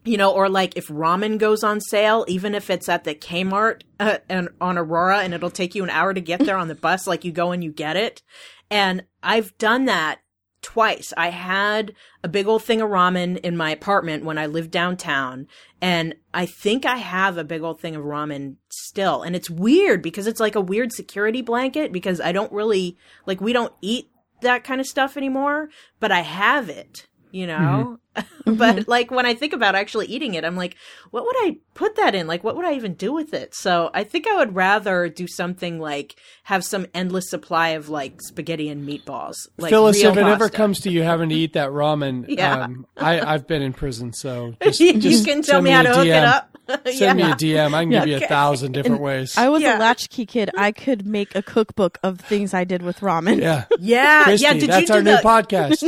you 0.06 0.16
know, 0.16 0.32
or 0.32 0.48
like 0.48 0.78
if 0.78 0.88
ramen 0.88 1.38
goes 1.38 1.66
on 1.66 1.82
sale, 1.82 2.24
even 2.30 2.56
if 2.56 2.70
it's 2.70 2.88
at 2.88 3.04
the 3.04 3.14
Kmart 3.14 3.82
uh, 4.00 4.20
and 4.30 4.48
on 4.62 4.78
Aurora 4.78 5.20
and 5.20 5.34
it'll 5.34 5.50
take 5.50 5.76
you 5.76 5.84
an 5.84 5.90
hour 5.90 6.14
to 6.14 6.22
get 6.22 6.40
there 6.40 6.56
on 6.56 6.70
the 6.70 6.76
bus, 6.76 7.08
like 7.08 7.26
you 7.26 7.34
go 7.34 7.52
and 7.52 7.62
you 7.62 7.74
get 7.74 7.98
it. 7.98 8.22
And 8.70 9.04
I've 9.22 9.58
done 9.58 9.84
that 9.86 10.22
twice. 10.62 11.14
I 11.18 11.30
had 11.30 11.94
a 12.24 12.28
big 12.28 12.48
old 12.48 12.64
thing 12.64 12.82
of 12.82 12.90
ramen 12.90 13.38
in 13.40 13.58
my 13.58 13.72
apartment 13.72 14.24
when 14.24 14.38
I 14.38 14.46
lived 14.46 14.72
downtown. 14.72 15.48
And 15.82 16.16
I 16.34 16.46
think 16.46 16.86
I 16.86 16.98
have 16.98 17.38
a 17.38 17.44
big 17.44 17.62
old 17.62 17.80
thing 17.80 17.96
of 17.96 18.04
ramen 18.04 18.58
still. 18.70 19.24
And 19.24 19.36
it's 19.36 19.50
weird 19.50 20.02
because 20.02 20.28
it's 20.28 20.40
like 20.40 20.56
a 20.56 20.62
weird 20.62 20.92
security 20.92 21.42
blanket 21.42 21.92
because 21.92 22.22
I 22.22 22.32
don't 22.32 22.52
really, 22.52 22.98
like, 23.26 23.42
we 23.42 23.54
don't 23.54 23.74
eat 23.82 24.10
that 24.42 24.64
kind 24.64 24.80
of 24.80 24.88
stuff 24.88 25.18
anymore, 25.18 25.70
but 26.00 26.12
I 26.12 26.22
have 26.22 26.70
it, 26.70 27.08
you 27.32 27.48
know? 27.48 27.56
Mm-hmm. 27.58 27.94
but 28.46 28.88
like 28.88 29.10
when 29.12 29.26
I 29.26 29.34
think 29.34 29.54
about 29.54 29.76
actually 29.76 30.08
eating 30.08 30.34
it, 30.34 30.44
I'm 30.44 30.56
like, 30.56 30.76
what 31.12 31.24
would 31.24 31.36
I 31.38 31.58
put 31.74 31.96
that 31.96 32.14
in? 32.16 32.28
Like, 32.28 32.44
what 32.44 32.56
would 32.58 32.66
I 32.66 32.74
even 32.74 32.94
do 32.96 33.14
with 33.14 33.34
it? 33.34 33.56
So 33.56 33.90
I 33.94 34.04
think 34.04 34.28
I 34.28 34.36
would 34.38 34.54
rather 34.56 35.08
do 35.10 35.28
something 35.28 35.80
like 35.80 36.16
have 36.44 36.64
some 36.66 36.88
endless 36.94 37.30
supply 37.30 37.70
of 37.70 37.88
like 37.90 38.22
spaghetti 38.22 38.68
and 38.70 38.88
meatballs. 38.88 39.36
Like 39.58 39.70
Phyllis, 39.70 39.98
real 40.02 40.12
if 40.12 40.18
it 40.18 40.26
ever 40.26 40.50
comes 40.50 40.82
to 40.82 40.90
you 40.92 41.04
having 41.04 41.30
to 41.30 41.36
eat 41.36 41.54
that 41.54 41.70
ramen, 41.70 42.26
Yeah. 42.38 42.64
um, 42.66 42.86
I, 42.98 43.22
I've 43.22 43.48
been 43.48 43.62
in 43.62 43.74
prison, 43.74 44.12
so 44.14 44.56
just, 44.62 44.80
you 44.82 45.00
just 45.00 45.26
can 45.26 45.44
send 45.44 45.46
tell 45.46 45.62
me 45.62 45.70
how 45.72 45.82
a 45.82 45.84
to 45.84 45.94
hook 45.94 46.08
it 46.08 46.12
up. 46.24 46.48
Send 46.86 47.18
me 47.18 47.24
a 47.24 47.28
yeah. 47.30 47.36
DM. 47.36 47.74
I 47.74 47.84
can 47.84 47.90
give 47.90 48.08
you 48.08 48.16
a 48.18 48.20
thousand 48.22 48.72
different 48.72 48.96
And 48.98 49.04
ways. 49.04 49.38
I 49.38 49.50
was 49.50 49.62
Yeah. 49.62 49.78
a 49.78 49.80
latchkey 49.80 50.26
kid. 50.26 50.50
I 50.58 50.72
could 50.72 51.06
make 51.06 51.36
a 51.36 51.42
cookbook 51.42 51.98
of 52.02 52.20
things 52.22 52.54
I 52.54 52.64
did 52.64 52.82
with 52.82 53.00
ramen. 53.02 53.42
yeah, 53.42 53.66
Yeah, 53.80 54.24
Christy, 54.24 54.44
yeah. 54.46 54.54
Did 54.54 54.70
that's 54.70 54.88
you 54.90 54.96
our 54.96 55.02
do 55.02 55.12
new 55.12 55.18
podcast. 55.18 55.84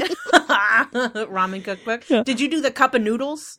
ramen 0.91 1.63
cookbook? 1.63 2.03
Did 2.25 2.39
you 2.39 2.49
do 2.49 2.61
the 2.61 2.71
cup 2.71 2.93
of 2.93 3.01
noodles? 3.01 3.57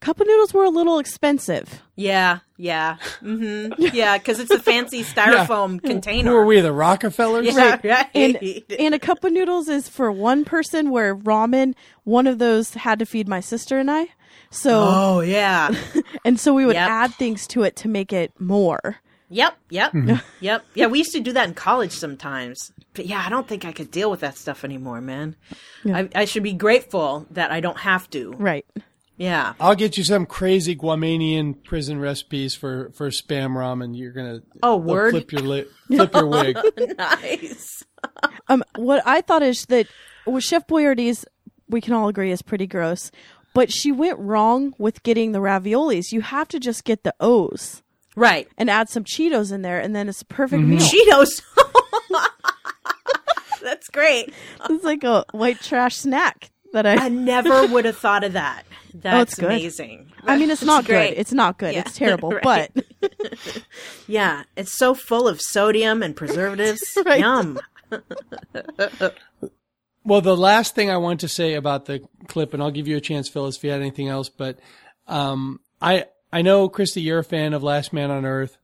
Cup 0.00 0.20
of 0.20 0.26
noodles 0.26 0.52
were 0.52 0.64
a 0.64 0.70
little 0.70 0.98
expensive. 0.98 1.80
Yeah, 1.96 2.40
yeah, 2.58 2.96
mm-hmm. 3.22 3.72
yeah. 3.94 4.18
Because 4.18 4.38
it's 4.38 4.50
a 4.50 4.58
fancy 4.58 5.02
styrofoam 5.04 5.82
container. 5.82 6.30
Who 6.30 6.36
are 6.36 6.44
we, 6.44 6.60
the 6.60 6.72
Rockefellers? 6.72 7.46
Yeah, 7.46 7.80
right. 7.82 8.06
And 8.14 8.38
and 8.78 8.94
a 8.94 8.98
cup 8.98 9.24
of 9.24 9.32
noodles 9.32 9.68
is 9.68 9.88
for 9.88 10.12
one 10.12 10.44
person 10.44 10.90
where 10.90 11.16
ramen, 11.16 11.74
one 12.02 12.26
of 12.26 12.38
those 12.38 12.74
had 12.74 12.98
to 12.98 13.06
feed 13.06 13.28
my 13.28 13.40
sister 13.40 13.78
and 13.78 13.90
I. 13.90 14.08
So 14.50 14.72
oh 14.86 15.20
yeah. 15.20 15.70
and 16.24 16.38
so 16.38 16.52
we 16.52 16.66
would 16.66 16.74
Yep. 16.74 16.88
add 16.90 17.14
things 17.14 17.46
to 17.48 17.62
it 17.62 17.76
to 17.76 17.88
make 17.88 18.12
it 18.12 18.32
more. 18.38 18.96
Yep, 19.30 19.56
yep, 19.70 19.92
Mm-hmm. 19.92 20.16
yep. 20.40 20.64
Yeah, 20.74 20.86
we 20.86 20.98
used 20.98 21.12
to 21.12 21.20
do 21.20 21.32
that 21.32 21.48
in 21.48 21.54
college 21.54 21.92
sometimes. 21.92 22.72
But 22.94 23.06
yeah, 23.06 23.22
I 23.26 23.28
don't 23.28 23.46
think 23.48 23.64
I 23.64 23.72
could 23.72 23.90
deal 23.90 24.10
with 24.10 24.20
that 24.20 24.36
stuff 24.36 24.64
anymore, 24.64 25.00
man. 25.00 25.36
I, 25.84 26.08
I 26.14 26.24
should 26.26 26.42
be 26.44 26.52
grateful 26.52 27.26
that 27.32 27.50
I 27.50 27.60
don't 27.60 27.78
have 27.78 28.08
to. 28.10 28.32
Right. 28.32 28.64
Yeah. 29.16 29.54
I'll 29.60 29.74
get 29.76 29.96
you 29.96 30.02
some 30.04 30.26
crazy 30.26 30.74
Guamanian 30.74 31.62
prison 31.64 32.00
recipes 32.00 32.54
for, 32.54 32.90
for 32.94 33.10
spam 33.10 33.50
ramen. 33.50 33.96
You're 33.96 34.12
gonna 34.12 34.40
Oh, 34.62 34.76
word? 34.76 35.10
flip 35.12 35.32
your 35.32 35.42
li- 35.42 35.66
flip 35.88 36.14
your 36.14 36.26
wig. 36.28 36.56
nice. 36.98 37.82
Um, 38.48 38.62
what 38.76 39.02
I 39.06 39.22
thought 39.22 39.42
is 39.42 39.64
that 39.66 39.86
with 40.26 40.44
Chef 40.44 40.66
Boyardee's, 40.66 41.24
we 41.70 41.80
can 41.80 41.94
all 41.94 42.08
agree 42.08 42.30
is 42.30 42.42
pretty 42.42 42.66
gross, 42.66 43.10
but 43.54 43.72
she 43.72 43.90
went 43.90 44.18
wrong 44.18 44.74
with 44.76 45.02
getting 45.02 45.32
the 45.32 45.38
raviolis. 45.38 46.12
You 46.12 46.20
have 46.20 46.48
to 46.48 46.60
just 46.60 46.84
get 46.84 47.02
the 47.04 47.14
O's 47.18 47.82
Right. 48.14 48.46
and 48.58 48.68
add 48.68 48.90
some 48.90 49.04
Cheetos 49.04 49.50
in 49.52 49.62
there, 49.62 49.80
and 49.80 49.96
then 49.96 50.10
it's 50.10 50.20
a 50.20 50.26
perfect 50.26 50.64
Mm-hmm. 50.64 50.72
meal. 50.72 51.24
Cheetos. 51.24 51.40
That's 53.68 53.88
great. 53.88 54.32
It's 54.70 54.84
like 54.84 55.02
a 55.04 55.24
white 55.32 55.60
trash 55.60 55.96
snack 55.96 56.50
that 56.72 56.86
I. 56.86 57.06
I 57.06 57.08
never 57.08 57.66
would 57.72 57.84
have 57.86 57.96
thought 57.96 58.22
of 58.24 58.34
that. 58.34 58.64
That's 58.94 59.16
Oh, 59.16 59.20
it's 59.22 59.34
good. 59.36 59.44
amazing. 59.46 60.12
I 60.24 60.36
mean, 60.38 60.50
it's 60.50 60.62
not 60.62 60.84
great. 60.84 61.10
good. 61.10 61.18
It's 61.20 61.32
not 61.32 61.58
good. 61.58 61.74
Yeah, 61.74 61.80
It's 61.80 61.96
terrible. 61.98 62.30
right. 62.44 62.70
But 62.70 62.70
Yeah, 64.06 64.44
it's 64.56 64.72
so 64.72 64.94
full 64.94 65.26
of 65.26 65.40
sodium 65.40 66.02
and 66.02 66.14
preservatives. 66.14 66.82
Right. 67.04 67.20
Yum. 67.20 67.58
Well, 70.06 70.20
the 70.20 70.36
last 70.36 70.74
thing 70.74 70.90
I 70.90 70.98
want 70.98 71.20
to 71.20 71.28
say 71.28 71.54
about 71.54 71.86
the 71.86 72.06
clip, 72.28 72.52
and 72.52 72.62
I'll 72.62 72.70
give 72.70 72.86
you 72.86 72.96
a 72.96 73.00
chance, 73.00 73.28
Phyllis, 73.28 73.56
if 73.56 73.64
you 73.64 73.70
had 73.70 73.80
anything 73.80 74.08
else, 74.08 74.28
but 74.28 74.58
um, 75.08 75.60
I 75.80 76.06
I 76.32 76.42
know 76.42 76.68
Christy, 76.68 77.00
you're 77.00 77.20
a 77.20 77.24
fan 77.24 77.54
of 77.54 77.62
Last 77.62 77.92
Man 77.92 78.10
on 78.10 78.24
Earth. 78.26 78.58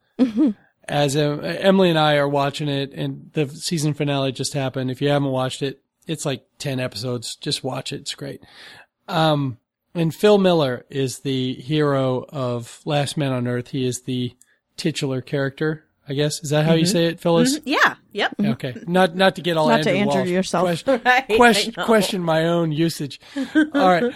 As 0.91 1.17
uh, 1.17 1.39
Emily 1.61 1.89
and 1.91 1.99
I 1.99 2.17
are 2.17 2.29
watching 2.29 2.69
it, 2.69 2.93
and 2.93 3.31
the 3.33 3.49
season 3.49 3.95
finale 3.95 4.33
just 4.33 4.55
happened. 4.55 4.91
If 4.91 5.01
you 5.01 5.09
haven't 5.09 5.31
watched 5.31 5.63
it, 5.63 5.81
it's 6.07 6.27
like 6.27 6.45
ten 6.59 6.81
episodes. 6.81 7.37
Just 7.37 7.63
watch 7.63 7.93
it; 7.93 8.01
it's 8.01 8.15
great. 8.15 8.43
Um, 9.07 9.59
and 9.95 10.15
Phil 10.15 10.39
Miller 10.39 10.85
is 10.91 11.21
the 11.21 11.55
hero 11.55 12.25
of 12.29 12.81
Last 12.85 13.17
Man 13.17 13.33
on 13.33 13.47
Earth. 13.47 13.69
He 13.69 13.87
is 13.87 14.03
the 14.03 14.35
titular 14.77 15.21
character. 15.21 15.85
I 16.09 16.15
guess 16.15 16.43
is 16.43 16.51
that 16.51 16.67
how 16.67 16.75
you 16.75 16.87
say 16.87 17.07
it, 17.07 17.21
Phyllis? 17.21 17.61
Yeah. 17.65 17.95
Yep. 18.13 18.35
Okay, 18.41 18.75
not 18.89 19.15
not 19.15 19.37
to 19.37 19.43
get 19.43 19.57
all 19.57 19.69
Not 19.69 19.85
to 19.85 19.91
Andrew 19.91 20.03
injure 20.03 20.19
Walsh. 20.19 20.29
yourself. 20.31 20.65
Question, 20.65 21.03
Right, 21.05 21.27
question, 21.37 21.73
question 21.85 22.23
my 22.25 22.47
own 22.47 22.73
usage. 22.73 23.21
All 23.37 23.63
right, 23.73 24.13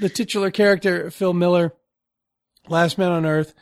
the 0.00 0.08
titular 0.08 0.50
character 0.50 1.12
Phil 1.12 1.32
Miller, 1.32 1.72
Last 2.68 2.98
Man 2.98 3.12
on 3.12 3.24
Earth. 3.24 3.54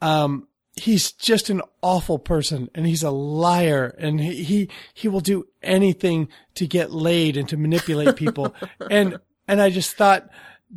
Um, 0.00 0.48
he's 0.76 1.12
just 1.12 1.50
an 1.50 1.62
awful 1.82 2.18
person, 2.18 2.68
and 2.74 2.86
he's 2.86 3.02
a 3.02 3.10
liar, 3.10 3.94
and 3.98 4.20
he 4.20 4.42
he, 4.42 4.68
he 4.94 5.08
will 5.08 5.20
do 5.20 5.46
anything 5.62 6.28
to 6.54 6.66
get 6.66 6.90
laid 6.92 7.36
and 7.36 7.48
to 7.48 7.56
manipulate 7.56 8.16
people, 8.16 8.54
and 8.90 9.18
and 9.48 9.60
I 9.60 9.70
just 9.70 9.96
thought 9.96 10.28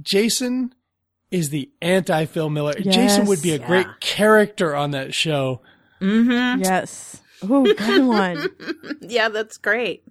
Jason 0.02 0.74
is 1.32 1.50
the 1.50 1.72
anti 1.82 2.26
Phil 2.26 2.50
Miller. 2.50 2.74
Jason 2.74 3.26
would 3.26 3.42
be 3.42 3.52
a 3.54 3.58
Yes. 3.58 3.68
great 3.68 3.88
character 4.00 4.76
on 4.76 4.92
that 4.92 5.14
show. 5.14 5.62
Mm-hmm. 6.02 6.62
yes. 6.64 7.22
Oh, 7.42 7.64
good 7.64 8.06
one. 8.06 8.50
Yeah, 9.02 9.30
that's 9.30 9.58
great. 9.58 10.04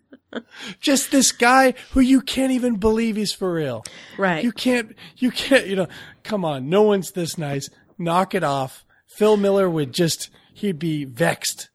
just 0.81 1.11
this 1.11 1.33
guy 1.33 1.75
who 1.93 2.01
you 2.01 2.21
can't 2.21 2.53
even 2.53 2.77
believe 2.77 3.17
he's 3.17 3.33
for 3.33 3.53
real. 3.53 3.85
Right. 4.19 4.43
You 4.45 4.53
can't, 4.53 4.95
you 5.17 5.31
can't, 5.31 5.67
you 5.67 5.77
know, 5.77 5.89
come 6.25 6.45
on, 6.45 6.69
no 6.69 6.83
one's 6.83 7.13
this 7.13 7.39
nice. 7.39 7.69
Knock 7.99 8.35
it 8.35 8.43
off. 8.45 8.85
Phil 9.15 9.37
Miller 9.37 9.69
would 9.69 9.93
just, 9.93 10.31
he'd 10.55 10.79
be 10.79 11.05
vexed 11.05 11.71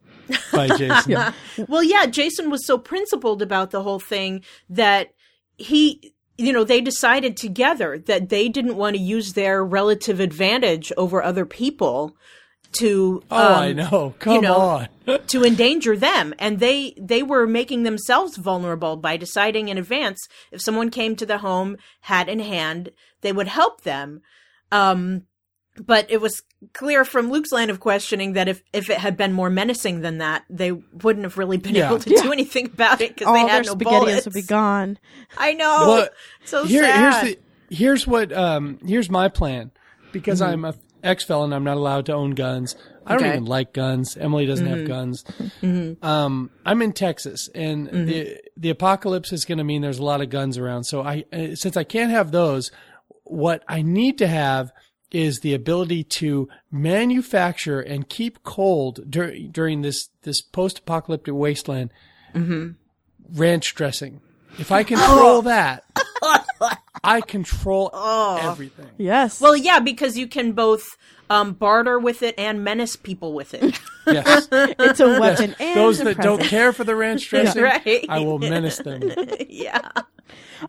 by 0.51 0.67
Jason. 0.77 1.33
Well, 1.67 1.83
yeah, 1.83 2.05
Jason 2.05 2.49
was 2.49 2.65
so 2.65 2.77
principled 2.77 3.41
about 3.41 3.71
the 3.71 3.83
whole 3.83 3.99
thing 3.99 4.43
that 4.69 5.09
he, 5.57 6.13
you 6.37 6.53
know, 6.53 6.63
they 6.63 6.81
decided 6.81 7.37
together 7.37 7.97
that 7.97 8.29
they 8.29 8.49
didn't 8.49 8.75
want 8.75 8.95
to 8.95 9.01
use 9.01 9.33
their 9.33 9.63
relative 9.63 10.19
advantage 10.19 10.91
over 10.97 11.21
other 11.21 11.45
people 11.45 12.15
to 12.73 13.23
Oh, 13.31 13.53
um, 13.55 13.61
I 13.61 13.73
know. 13.73 14.15
Come 14.19 14.41
know, 14.41 14.57
on. 14.57 14.87
to 15.27 15.43
endanger 15.43 15.95
them 15.95 16.33
and 16.37 16.59
they 16.59 16.93
they 16.99 17.23
were 17.23 17.47
making 17.47 17.83
themselves 17.83 18.37
vulnerable 18.37 18.97
by 18.97 19.17
deciding 19.17 19.69
in 19.69 19.77
advance 19.77 20.27
if 20.51 20.61
someone 20.61 20.89
came 20.89 21.15
to 21.15 21.25
the 21.25 21.37
home 21.39 21.77
hat 22.01 22.27
in 22.27 22.39
hand 22.39 22.89
they 23.21 23.31
would 23.31 23.47
help 23.47 23.81
them 23.81 24.21
um 24.71 25.23
but 25.77 26.09
it 26.09 26.19
was 26.19 26.41
clear 26.73 27.05
from 27.05 27.29
Luke's 27.29 27.51
line 27.51 27.69
of 27.69 27.79
questioning 27.79 28.33
that 28.33 28.47
if, 28.47 28.63
if 28.73 28.89
it 28.89 28.97
had 28.97 29.15
been 29.15 29.31
more 29.33 29.49
menacing 29.49 30.01
than 30.01 30.17
that, 30.17 30.43
they 30.49 30.71
wouldn't 30.71 31.23
have 31.23 31.37
really 31.37 31.57
been 31.57 31.75
Yeah. 31.75 31.87
able 31.87 31.99
to 31.99 32.09
do 32.09 32.31
anything 32.31 32.65
about 32.65 32.99
it 33.01 33.13
because 33.13 33.27
All 33.27 33.33
they 33.35 33.41
their 33.43 33.49
had 33.49 33.65
no 33.67 33.75
spaghettios 33.75 33.99
bullets. 33.99 34.25
would 34.25 34.33
be 34.33 34.41
gone. 34.41 34.97
I 35.37 35.53
know. 35.53 35.85
Well, 35.87 36.09
so 36.45 36.65
Here, 36.65 36.83
sad. 36.83 37.23
here's 37.23 37.35
the 37.35 37.39
here's 37.75 38.07
what 38.07 38.31
um 38.33 38.79
here's 38.85 39.09
my 39.09 39.27
plan 39.27 39.71
because 40.11 40.41
I'm 40.41 40.65
a 40.65 40.73
ex 41.03 41.23
felon. 41.23 41.53
I'm 41.53 41.63
not 41.63 41.77
allowed 41.77 42.05
to 42.07 42.13
own 42.13 42.31
guns. 42.31 42.75
I 43.05 43.13
don't 43.13 43.21
Okay. 43.23 43.31
even 43.33 43.45
like 43.45 43.71
guns. 43.73 44.17
Emily 44.17 44.45
doesn't 44.45 44.65
have 44.65 44.85
guns. 44.85 45.23
Um, 46.01 46.49
I'm 46.65 46.81
in 46.81 46.91
Texas, 46.93 47.49
and 47.55 47.87
the 47.87 48.37
the 48.57 48.69
apocalypse 48.69 49.31
is 49.31 49.45
going 49.45 49.57
to 49.59 49.63
mean 49.63 49.81
there's 49.81 49.99
a 49.99 50.03
lot 50.03 50.21
of 50.21 50.29
guns 50.29 50.57
around. 50.57 50.83
So 50.85 51.01
I, 51.03 51.23
uh, 51.31 51.55
since 51.55 51.77
I 51.77 51.83
can't 51.83 52.11
have 52.11 52.31
those, 52.31 52.71
what 53.23 53.63
I 53.67 53.81
need 53.81 54.17
to 54.17 54.27
have 54.27 54.71
is 55.11 55.39
the 55.39 55.53
ability 55.53 56.03
to 56.03 56.49
manufacture 56.71 57.79
and 57.79 58.09
keep 58.09 58.43
cold 58.43 59.09
dur- 59.09 59.37
during 59.51 59.81
this 59.81 60.09
this 60.23 60.41
post 60.41 60.79
apocalyptic 60.79 61.33
wasteland 61.33 61.91
mm-hmm. 62.33 62.71
ranch 63.33 63.73
dressing. 63.75 64.21
If 64.59 64.71
I 64.71 64.83
control 64.83 65.37
oh. 65.37 65.41
that, 65.41 65.83
I 67.03 67.21
control 67.21 67.89
oh. 67.93 68.39
everything. 68.51 68.89
Yes. 68.97 69.39
well, 69.39 69.55
yeah, 69.55 69.79
because 69.79 70.17
you 70.17 70.27
can 70.27 70.53
both 70.53 70.97
um, 71.29 71.53
barter 71.53 71.99
with 71.99 72.23
it 72.23 72.35
and 72.37 72.63
menace 72.63 72.95
people 72.95 73.33
with 73.33 73.53
it. 73.53 73.79
Yes. 74.07 74.47
it's 74.53 75.01
a 75.01 75.19
weapon 75.19 75.53
and 75.59 75.75
Those 75.77 75.99
a 75.99 76.05
that 76.05 76.17
don't 76.19 76.41
care 76.41 76.71
for 76.71 76.85
the 76.85 76.95
ranch 76.95 77.27
dressing, 77.29 77.61
Right. 77.61 78.05
I 78.07 78.19
will 78.19 78.39
menace 78.39 78.77
them. 78.77 79.11
yeah. 79.49 79.81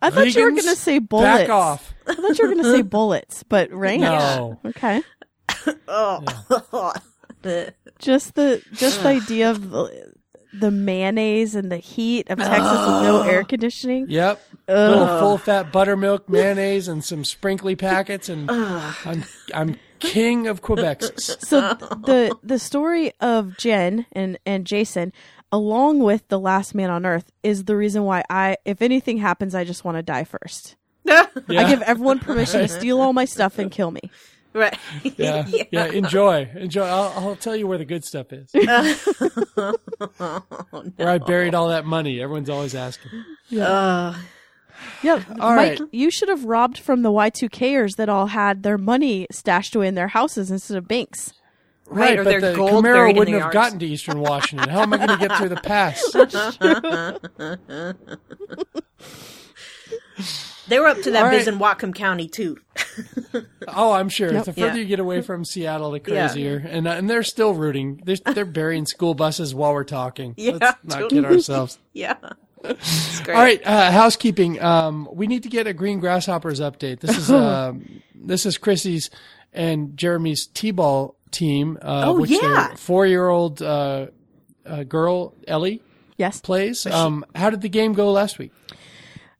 I 0.02 0.10
thought 0.10 0.34
you 0.34 0.42
were 0.42 0.50
going 0.50 0.62
to 0.64 0.74
say 0.74 0.98
bullets. 0.98 1.42
Back 1.42 1.48
off. 1.48 1.94
I 2.08 2.14
thought 2.14 2.36
you 2.36 2.48
were 2.48 2.52
going 2.54 2.64
to 2.64 2.72
say 2.72 2.82
bullets, 2.82 3.44
but 3.44 3.70
ranch. 3.70 4.00
No. 4.00 4.58
Okay. 4.64 5.02
Oh. 5.86 6.24
Just 8.00 8.34
the 8.34 8.60
just 8.72 9.02
the 9.02 9.08
idea 9.08 9.50
of 9.50 9.70
the, 9.70 10.12
the 10.52 10.70
mayonnaise 10.72 11.54
and 11.54 11.70
the 11.70 11.76
heat 11.78 12.28
of 12.30 12.38
Texas 12.38 12.72
with 12.72 13.02
no 13.04 13.22
air 13.22 13.44
conditioning. 13.44 14.06
Yep. 14.08 14.42
Little 14.68 15.06
full 15.20 15.38
fat 15.38 15.70
buttermilk, 15.72 16.28
mayonnaise, 16.28 16.88
and 16.88 17.04
some 17.04 17.24
sprinkly 17.24 17.76
packets, 17.76 18.28
and 18.28 18.50
I'm 18.50 19.24
I'm 19.54 19.76
king 20.00 20.46
of 20.46 20.62
Quebec's. 20.62 21.36
So 21.48 21.60
the 21.60 22.36
the 22.42 22.58
story 22.58 23.12
of 23.20 23.56
Jen 23.56 24.06
and 24.12 24.38
and 24.46 24.66
Jason, 24.66 25.12
along 25.52 26.00
with 26.00 26.26
the 26.28 26.38
Last 26.38 26.74
Man 26.74 26.90
on 26.90 27.04
Earth, 27.06 27.30
is 27.42 27.64
the 27.64 27.76
reason 27.76 28.04
why 28.04 28.22
I, 28.28 28.56
if 28.64 28.82
anything 28.82 29.18
happens, 29.18 29.54
I 29.54 29.64
just 29.64 29.84
want 29.84 29.96
to 29.96 30.02
die 30.02 30.24
first. 30.24 30.76
Yeah. 31.48 31.62
I 31.62 31.70
give 31.70 31.80
everyone 31.82 32.18
permission 32.18 32.60
to 32.60 32.68
steal 32.68 33.00
all 33.00 33.12
my 33.14 33.24
stuff 33.24 33.58
and 33.58 33.70
kill 33.70 33.90
me. 33.90 34.02
right. 34.52 34.76
yeah, 35.16 35.46
yeah, 35.70 35.86
Enjoy, 35.86 36.50
enjoy. 36.54 36.82
I'll, 36.84 37.12
I'll 37.28 37.36
tell 37.36 37.56
you 37.56 37.66
where 37.66 37.78
the 37.78 37.86
good 37.86 38.04
stuff 38.04 38.32
is. 38.32 38.50
Oh, 38.54 39.74
where 40.96 41.08
I 41.08 41.18
buried 41.18 41.54
all 41.54 41.68
that 41.68 41.86
money. 41.86 42.20
Everyone's 42.20 42.50
always 42.50 42.74
asking. 42.74 43.10
Yeah, 43.48 44.16
All 45.04 45.18
Mike, 45.54 45.78
right. 45.78 45.80
you 45.92 46.10
should 46.10 46.28
have 46.28 46.44
robbed 46.44 46.78
from 46.78 47.02
the 47.02 47.10
Y2Kers 47.10 47.96
that 47.96 48.08
all 48.08 48.26
had 48.26 48.62
their 48.62 48.78
money 48.78 49.26
stashed 49.30 49.74
away 49.76 49.88
in 49.88 49.94
their 49.94 50.08
houses 50.08 50.50
instead 50.50 50.76
of 50.76 50.86
banks. 50.88 51.32
Right, 51.90 52.18
or 52.18 52.24
but 52.24 52.30
their 52.30 52.40
the 52.40 52.54
gold 52.54 52.84
Camaro 52.84 53.06
wouldn't 53.08 53.26
the 53.26 53.32
have 53.32 53.40
yards. 53.40 53.54
gotten 53.54 53.78
to 53.78 53.86
Eastern 53.86 54.20
Washington. 54.20 54.68
How 54.68 54.82
am 54.82 54.92
I 54.92 54.98
going 54.98 55.08
to 55.08 55.16
get 55.16 55.38
through 55.38 55.48
the 55.48 55.56
pass? 55.56 56.04
They 60.68 60.78
were 60.78 60.86
up 60.86 61.00
to 61.00 61.10
that 61.12 61.22
All 61.24 61.30
right. 61.30 61.38
biz 61.38 61.48
in 61.48 61.58
Whatcom 61.58 61.94
County 61.94 62.28
too. 62.28 62.58
Oh, 63.70 63.92
I'm 63.92 64.08
sure. 64.08 64.30
The 64.32 64.44
further 64.44 64.60
Yeah. 64.68 64.74
you 64.74 64.84
get 64.86 64.98
away 65.00 65.20
from 65.22 65.44
Seattle, 65.44 65.90
the 65.90 66.00
Yeah. 66.06 66.26
crazier. 66.28 66.56
And 66.68 66.88
uh, 66.88 66.92
and 66.92 67.08
they're 67.08 67.22
still 67.22 67.52
rooting. 67.54 68.00
They're, 68.04 68.16
they're 68.34 68.44
burying 68.46 68.86
school 68.86 69.14
buses 69.14 69.54
while 69.54 69.72
we're 69.74 69.84
talking. 69.84 70.32
Yeah, 70.38 70.52
Let's 70.52 70.60
not 70.84 71.00
totally. 71.00 71.22
kid 71.22 71.24
ourselves. 71.30 71.78
Yeah. 71.92 72.14
It's 72.64 73.20
great. 73.20 73.34
All 73.36 73.42
right, 73.42 73.60
uh, 73.66 73.90
housekeeping. 73.90 74.60
Um, 74.62 75.08
we 75.12 75.26
need 75.26 75.42
to 75.44 75.48
get 75.48 75.66
a 75.66 75.72
green 75.72 76.00
grasshoppers 76.00 76.60
update. 76.60 77.00
This 77.00 77.16
is 77.16 77.30
um, 77.32 78.02
this 78.14 78.46
is 78.46 78.58
Chrissy's 78.58 79.10
and 79.52 79.96
Jeremy's 79.96 80.46
t-ball 80.46 81.16
team, 81.30 81.78
uh, 81.82 82.04
Oh, 82.06 82.20
which 82.20 82.30
yeah. 82.30 82.40
their 82.68 82.76
four-year-old 82.76 83.62
uh, 83.62 84.06
uh, 84.66 84.82
girl 84.84 85.34
Ellie 85.46 85.82
Yes, 86.16 86.40
plays. 86.40 86.84
Um, 86.86 87.24
how 87.34 87.48
did 87.50 87.60
the 87.62 87.68
game 87.68 87.92
go 87.94 88.10
last 88.12 88.38
week? 88.38 88.52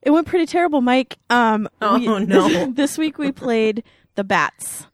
it 0.01 0.11
went 0.11 0.27
pretty 0.27 0.47
terrible, 0.47 0.81
Mike. 0.81 1.19
Um, 1.29 1.69
Oh, 1.83 1.99
we- 1.99 2.25
no. 2.25 2.67
this 2.73 2.97
week 2.99 3.19
we 3.19 3.33
played 3.33 3.85
the 4.15 4.25
bats, 4.25 4.87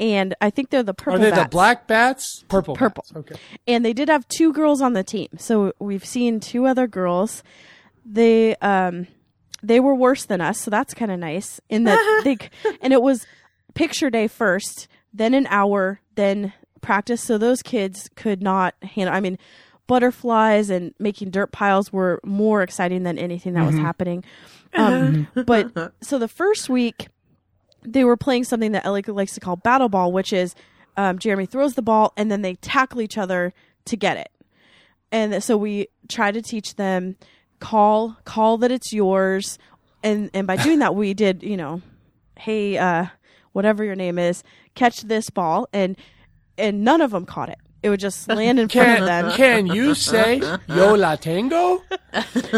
and 0.00 0.34
I 0.40 0.50
think 0.50 0.70
they're 0.70 0.82
the 0.82 0.94
purple. 0.94 1.18
Bats. 1.18 1.32
Are 1.32 1.36
they 1.36 1.42
the 1.42 1.48
black 1.48 1.86
bats? 1.86 2.44
Purple. 2.48 2.74
Purple. 2.74 3.04
Bats. 3.12 3.16
Okay. 3.30 3.40
and 3.66 3.84
they 3.84 3.92
did 3.92 4.08
have 4.08 4.26
two 4.28 4.52
girls 4.52 4.80
on 4.80 4.92
the 4.92 5.04
team. 5.04 5.28
So 5.38 5.72
we've 5.78 6.04
seen 6.04 6.40
two 6.40 6.66
other 6.66 6.86
girls. 6.86 7.42
They 8.04 8.56
um 8.56 9.06
they 9.62 9.80
were 9.80 9.94
worse 9.94 10.24
than 10.24 10.40
us, 10.40 10.60
so 10.60 10.70
that's 10.70 10.94
kind 10.94 11.10
of 11.10 11.18
nice. 11.18 11.60
In 11.68 11.84
that 11.84 12.20
they 12.24 12.38
and 12.80 12.92
it 12.92 13.02
was 13.02 13.26
picture 13.74 14.10
day 14.10 14.28
first, 14.28 14.88
then 15.12 15.34
an 15.34 15.46
hour, 15.48 16.00
then 16.14 16.52
practice. 16.80 17.22
So 17.22 17.38
those 17.38 17.62
kids 17.62 18.08
could 18.16 18.42
not 18.42 18.74
handle. 18.82 19.14
I 19.14 19.20
mean, 19.20 19.38
butterflies 19.86 20.70
and 20.70 20.94
making 20.98 21.30
dirt 21.30 21.50
piles 21.52 21.92
were 21.92 22.20
more 22.24 22.62
exciting 22.62 23.02
than 23.02 23.18
anything 23.18 23.54
that 23.54 23.66
was 23.66 23.76
happening. 23.76 24.24
Um, 24.74 25.26
but 25.46 25.92
so 26.02 26.18
the 26.18 26.28
first 26.28 26.68
week 26.68 27.08
they 27.82 28.04
were 28.04 28.16
playing 28.16 28.44
something 28.44 28.72
that 28.72 28.84
Ellie 28.84 29.02
likes 29.02 29.34
to 29.34 29.40
call 29.40 29.56
battle 29.56 29.88
ball, 29.88 30.12
which 30.12 30.32
is 30.32 30.54
um, 30.96 31.18
Jeremy 31.18 31.46
throws 31.46 31.74
the 31.74 31.82
ball 31.82 32.12
and 32.16 32.30
then 32.30 32.42
they 32.42 32.54
tackle 32.56 33.00
each 33.00 33.16
other 33.18 33.52
to 33.86 33.96
get 33.96 34.16
it. 34.16 34.30
And 35.12 35.42
so 35.42 35.56
we 35.56 35.88
try 36.08 36.30
to 36.32 36.42
teach 36.42 36.74
them 36.76 37.16
call 37.60 38.16
call 38.24 38.58
that 38.58 38.70
it's 38.70 38.92
yours, 38.92 39.58
and 40.02 40.30
and 40.34 40.46
by 40.46 40.56
doing 40.56 40.80
that 40.80 40.94
we 40.94 41.14
did 41.24 41.42
you 41.42 41.56
know, 41.56 41.80
hey 42.38 42.76
uh, 42.78 43.06
whatever 43.52 43.84
your 43.84 43.94
name 43.96 44.18
is, 44.18 44.42
catch 44.74 45.00
this 45.02 45.30
ball, 45.30 45.66
and 45.72 45.96
and 46.58 46.84
none 46.84 47.00
of 47.00 47.10
them 47.12 47.24
caught 47.24 47.48
it. 47.48 47.58
It 47.82 47.90
would 47.90 48.00
just 48.00 48.28
land 48.28 48.58
in 48.58 48.68
front 48.68 48.88
of 48.90 48.96
Can 48.98 49.06
them. 49.06 49.30
can 49.36 49.66
you 49.68 49.94
say 49.94 50.40
yo 50.68 50.94
la 50.94 51.14
tengo? 51.16 51.80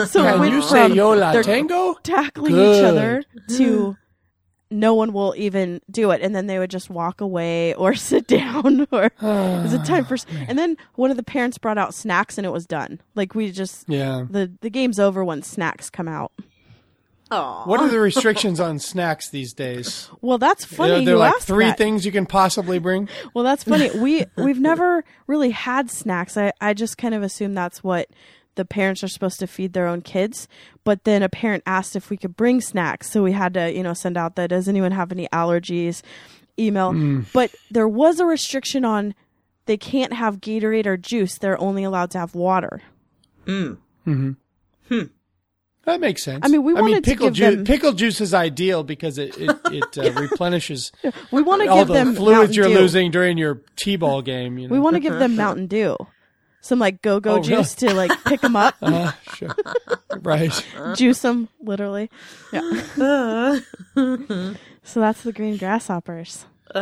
So 0.07 0.25
it 0.27 0.33
Can 0.33 0.41
went 0.41 0.53
you 0.53 0.63
say 0.63 0.89
from 0.89 0.95
yo 0.95 1.11
la 1.13 1.33
tango? 1.43 1.95
tackling 2.03 2.53
Good. 2.55 2.77
each 2.79 2.85
other 2.85 3.23
to 3.59 3.97
no 4.71 4.95
one 4.95 5.13
will 5.13 5.35
even 5.37 5.81
do 5.91 6.11
it 6.13 6.21
and 6.23 6.35
then 6.35 6.47
they 6.47 6.59
would 6.59 6.71
just 6.71 6.89
walk 6.91 7.21
away 7.21 7.75
or 7.75 7.95
sit 7.97 8.27
down 8.27 8.87
or 8.93 9.11
is 9.65 9.73
it 9.75 9.85
time 9.85 10.05
for 10.05 10.17
and 10.49 10.59
then 10.59 10.77
one 10.95 11.11
of 11.11 11.17
the 11.17 11.23
parents 11.23 11.59
brought 11.59 11.77
out 11.79 11.93
snacks 11.95 12.39
and 12.39 12.47
it 12.47 12.51
was 12.51 12.67
done 12.67 13.01
like 13.15 13.35
we 13.35 13.51
just 13.51 13.85
Yeah. 13.89 14.27
the 14.31 14.51
the 14.61 14.71
game's 14.71 15.01
over 15.01 15.25
when 15.25 15.43
snacks 15.43 15.91
come 15.91 16.07
out 16.09 16.33
Aw. 17.33 17.65
What 17.65 17.81
are 17.81 17.89
the 17.89 18.01
restrictions 18.11 18.59
on 18.59 18.79
snacks 18.81 19.31
these 19.31 19.53
days? 19.53 20.09
well 20.21 20.39
that's 20.39 20.65
funny 20.65 20.93
Are 20.95 21.05
there 21.05 21.15
you 21.15 21.19
like 21.19 21.39
three 21.41 21.67
that. 21.67 21.79
things 21.79 22.05
you 22.05 22.13
can 22.13 22.27
possibly 22.27 22.79
bring? 22.79 23.09
well 23.35 23.45
that's 23.45 23.63
funny 23.65 23.91
we 23.99 24.25
we've 24.37 24.59
never 24.61 25.05
really 25.27 25.51
had 25.51 25.91
snacks 25.91 26.37
i 26.37 26.53
i 26.61 26.75
just 26.75 26.99
kind 26.99 27.15
of 27.15 27.23
assume 27.23 27.55
that's 27.55 27.85
what 27.85 28.09
the 28.55 28.65
parents 28.65 29.03
are 29.03 29.09
supposed 29.09 29.39
to 29.39 29.47
feed 29.47 29.73
their 29.73 29.87
own 29.87 30.03
kids 30.03 30.49
but 30.85 31.05
then 31.05 31.23
a 31.23 31.29
parent 31.29 31.63
asked 31.67 31.97
if 31.97 32.11
we 32.11 32.17
could 32.17 32.37
bring 32.37 32.61
snacks 32.61 33.11
so 33.11 33.23
we 33.23 33.33
had 33.33 33.55
to 33.55 33.73
you 33.73 33.83
know 33.83 33.95
send 33.95 34.17
out 34.17 34.37
the 34.37 34.49
does 34.49 34.69
anyone 34.69 34.93
have 34.93 35.13
any 35.13 35.29
allergies 35.29 36.03
email 36.59 36.93
hmm. 36.93 37.21
but 37.33 37.55
there 37.71 37.89
was 37.89 38.21
a 38.21 38.27
restriction 38.27 38.85
on 38.85 39.15
they 39.67 39.77
can't 39.77 40.13
have 40.13 40.41
gatorade 40.41 40.87
or 40.87 40.97
juice 40.97 41.39
they're 41.39 41.61
only 41.61 41.85
allowed 41.85 42.11
to 42.11 42.19
have 42.19 42.35
water 42.35 42.83
hmm. 43.45 43.75
Mm-hmm. 44.07 44.33
Hmm. 44.89 45.07
That 45.85 46.01
makes 46.01 46.23
sense. 46.23 46.41
I 46.45 46.49
mean, 46.49 46.63
we 46.63 46.75
wanted 46.75 47.03
to 47.05 47.11
pickle 47.11 47.29
give 47.29 47.35
juice. 47.35 47.55
them- 47.55 47.65
Pickle 47.65 47.93
juice 47.93 48.21
is 48.21 48.35
ideal 48.35 48.85
because 48.85 49.19
it 49.19 49.37
it, 49.39 49.59
it 49.73 49.99
uh, 49.99 50.21
replenishes 50.21 50.93
we 51.31 51.43
want 51.43 51.63
to 51.63 51.69
all 51.69 51.79
give 51.79 51.89
the 51.89 51.95
them 51.95 52.15
fluids 52.15 52.39
Mountain 52.39 52.55
you're 52.55 52.69
Dew. 52.69 52.75
losing 52.75 53.11
during 53.11 53.39
your 53.39 53.63
t-ball 53.77 54.23
game. 54.23 54.59
You 54.59 54.69
know? 54.69 54.73
we 54.75 54.81
want 54.81 54.95
to 54.95 55.01
give 55.01 55.13
uh-huh. 55.13 55.21
them 55.21 55.37
mountain 55.37 55.67
dew 55.67 55.97
some 56.61 56.79
like 56.79 57.03
go-go 57.03 57.31
Oh, 57.31 57.35
really? 57.37 57.49
juice 57.49 57.75
to 57.77 57.95
like 57.95 58.13
pick 58.25 58.41
them 58.41 58.57
up 58.57 58.75
Uh, 58.83 59.13
sure. 59.35 59.55
right. 60.21 60.67
juice 60.95 61.23
them 61.23 61.49
literally 61.61 62.11
yeah 62.53 62.61
so 64.83 65.01
that's 65.01 65.23
the 65.23 65.33
green 65.35 65.57
grasshoppers 65.57 66.47
Aw. 66.75 66.79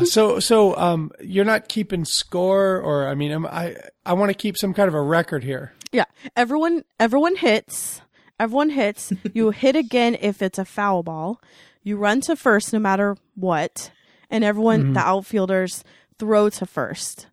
Uh, 0.00 0.04
so 0.04 0.40
so 0.40 0.76
um, 0.76 1.12
you're 1.20 1.44
not 1.44 1.68
keeping 1.68 2.04
score, 2.04 2.80
or 2.80 3.06
I 3.06 3.14
mean, 3.14 3.30
am, 3.30 3.46
I 3.46 3.76
I 4.04 4.14
want 4.14 4.30
to 4.30 4.34
keep 4.34 4.56
some 4.58 4.74
kind 4.74 4.88
of 4.88 4.94
a 4.94 5.00
record 5.00 5.44
here. 5.44 5.72
Yeah, 5.92 6.06
everyone 6.34 6.82
everyone 6.98 7.36
hits. 7.36 8.00
Everyone 8.40 8.70
hits. 8.70 9.12
you 9.32 9.52
hit 9.52 9.76
again 9.76 10.16
if 10.20 10.42
it's 10.42 10.58
a 10.58 10.64
foul 10.64 11.04
ball. 11.04 11.40
You 11.84 11.96
run 11.98 12.20
to 12.22 12.34
first 12.34 12.72
no 12.72 12.80
matter 12.80 13.16
what, 13.36 13.92
and 14.28 14.42
everyone 14.42 14.92
the 14.94 14.98
outfielders 15.06 15.84
throw 16.18 16.50
to 16.50 16.66
first, 16.66 17.28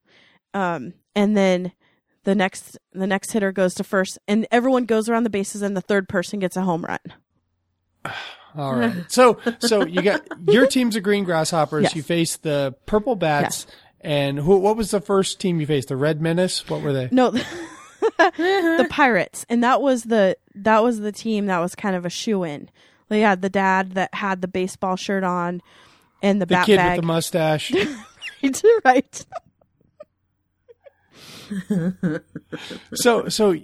um, 0.53 0.93
and 1.15 1.35
then 1.35 1.71
the 2.23 2.35
next 2.35 2.77
the 2.93 3.07
next 3.07 3.31
hitter 3.31 3.51
goes 3.51 3.73
to 3.75 3.83
first, 3.83 4.17
and 4.27 4.47
everyone 4.51 4.85
goes 4.85 5.09
around 5.09 5.23
the 5.23 5.29
bases, 5.29 5.61
and 5.61 5.75
the 5.75 5.81
third 5.81 6.07
person 6.07 6.39
gets 6.39 6.57
a 6.57 6.61
home 6.61 6.85
run. 6.85 6.99
All 8.55 8.75
right. 8.75 9.11
So 9.11 9.39
so 9.59 9.85
you 9.85 10.01
got 10.01 10.27
your 10.47 10.67
team's 10.67 10.93
the 10.93 11.01
green 11.01 11.23
grasshoppers. 11.23 11.83
Yes. 11.83 11.95
You 11.95 12.03
face 12.03 12.37
the 12.37 12.75
purple 12.85 13.15
bats. 13.15 13.65
And 14.01 14.37
who? 14.37 14.57
What 14.57 14.75
was 14.75 14.91
the 14.91 14.99
first 14.99 15.39
team 15.39 15.61
you 15.61 15.65
faced? 15.65 15.87
The 15.87 15.95
Red 15.95 16.21
Menace. 16.21 16.69
What 16.69 16.81
were 16.81 16.91
they? 16.91 17.07
No, 17.11 17.27
uh-huh. 18.19 18.31
the 18.37 18.87
Pirates, 18.89 19.45
and 19.47 19.63
that 19.63 19.81
was 19.81 20.03
the 20.03 20.37
that 20.55 20.83
was 20.83 20.99
the 20.99 21.13
team 21.13 21.45
that 21.45 21.59
was 21.59 21.73
kind 21.73 21.95
of 21.95 22.05
a 22.05 22.09
shoe 22.09 22.43
in. 22.43 22.69
They 23.07 23.21
had 23.21 23.41
the 23.41 23.49
dad 23.49 23.93
that 23.93 24.13
had 24.13 24.41
the 24.41 24.47
baseball 24.49 24.97
shirt 24.97 25.23
on, 25.23 25.61
and 26.21 26.41
the, 26.41 26.45
The 26.45 26.55
bat 26.55 26.65
kid 26.65 26.77
bag. 26.77 26.97
with 26.97 27.01
the 27.01 27.07
mustache. 27.07 27.71
right. 28.85 29.25
so 32.93 33.29
so 33.29 33.55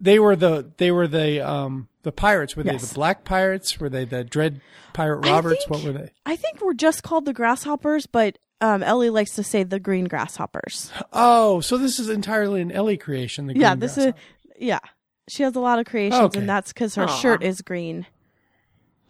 they 0.00 0.18
were 0.18 0.36
the 0.36 0.70
they 0.78 0.90
were 0.90 1.06
the 1.08 1.40
um 1.40 1.88
the 2.02 2.12
pirates. 2.12 2.56
Were 2.56 2.62
they 2.62 2.72
Yes. 2.72 2.88
the 2.88 2.94
black 2.94 3.24
pirates? 3.24 3.78
Were 3.78 3.88
they 3.90 4.04
the 4.04 4.24
Dread 4.24 4.60
Pirate 4.92 5.26
Roberts? 5.26 5.64
think- 5.66 5.70
what 5.70 5.84
were 5.84 5.92
they? 5.98 6.10
I 6.26 6.36
think 6.36 6.60
we're 6.60 6.74
just 6.74 7.02
called 7.02 7.24
the 7.26 7.32
grasshoppers, 7.34 8.06
but 8.06 8.38
um, 8.62 8.82
Ellie 8.82 9.10
likes 9.10 9.34
to 9.36 9.42
say 9.42 9.62
the 9.62 9.80
green 9.80 10.04
grasshoppers. 10.06 10.90
Oh, 11.12 11.60
so 11.60 11.78
this 11.78 11.98
is 11.98 12.08
entirely 12.10 12.60
an 12.60 12.70
Ellie 12.72 12.96
creation. 12.98 13.46
The 13.46 13.56
yeah, 13.56 13.74
this 13.74 13.96
is 13.98 14.12
yeah. 14.58 14.80
She 15.28 15.42
has 15.44 15.54
a 15.54 15.60
lot 15.60 15.78
of 15.78 15.86
creations, 15.86 16.20
Okay. 16.24 16.40
and 16.40 16.48
that's 16.48 16.72
because 16.72 16.94
her 16.96 17.04
Aw. 17.04 17.16
shirt 17.20 17.42
is 17.42 17.62
green. 17.62 18.06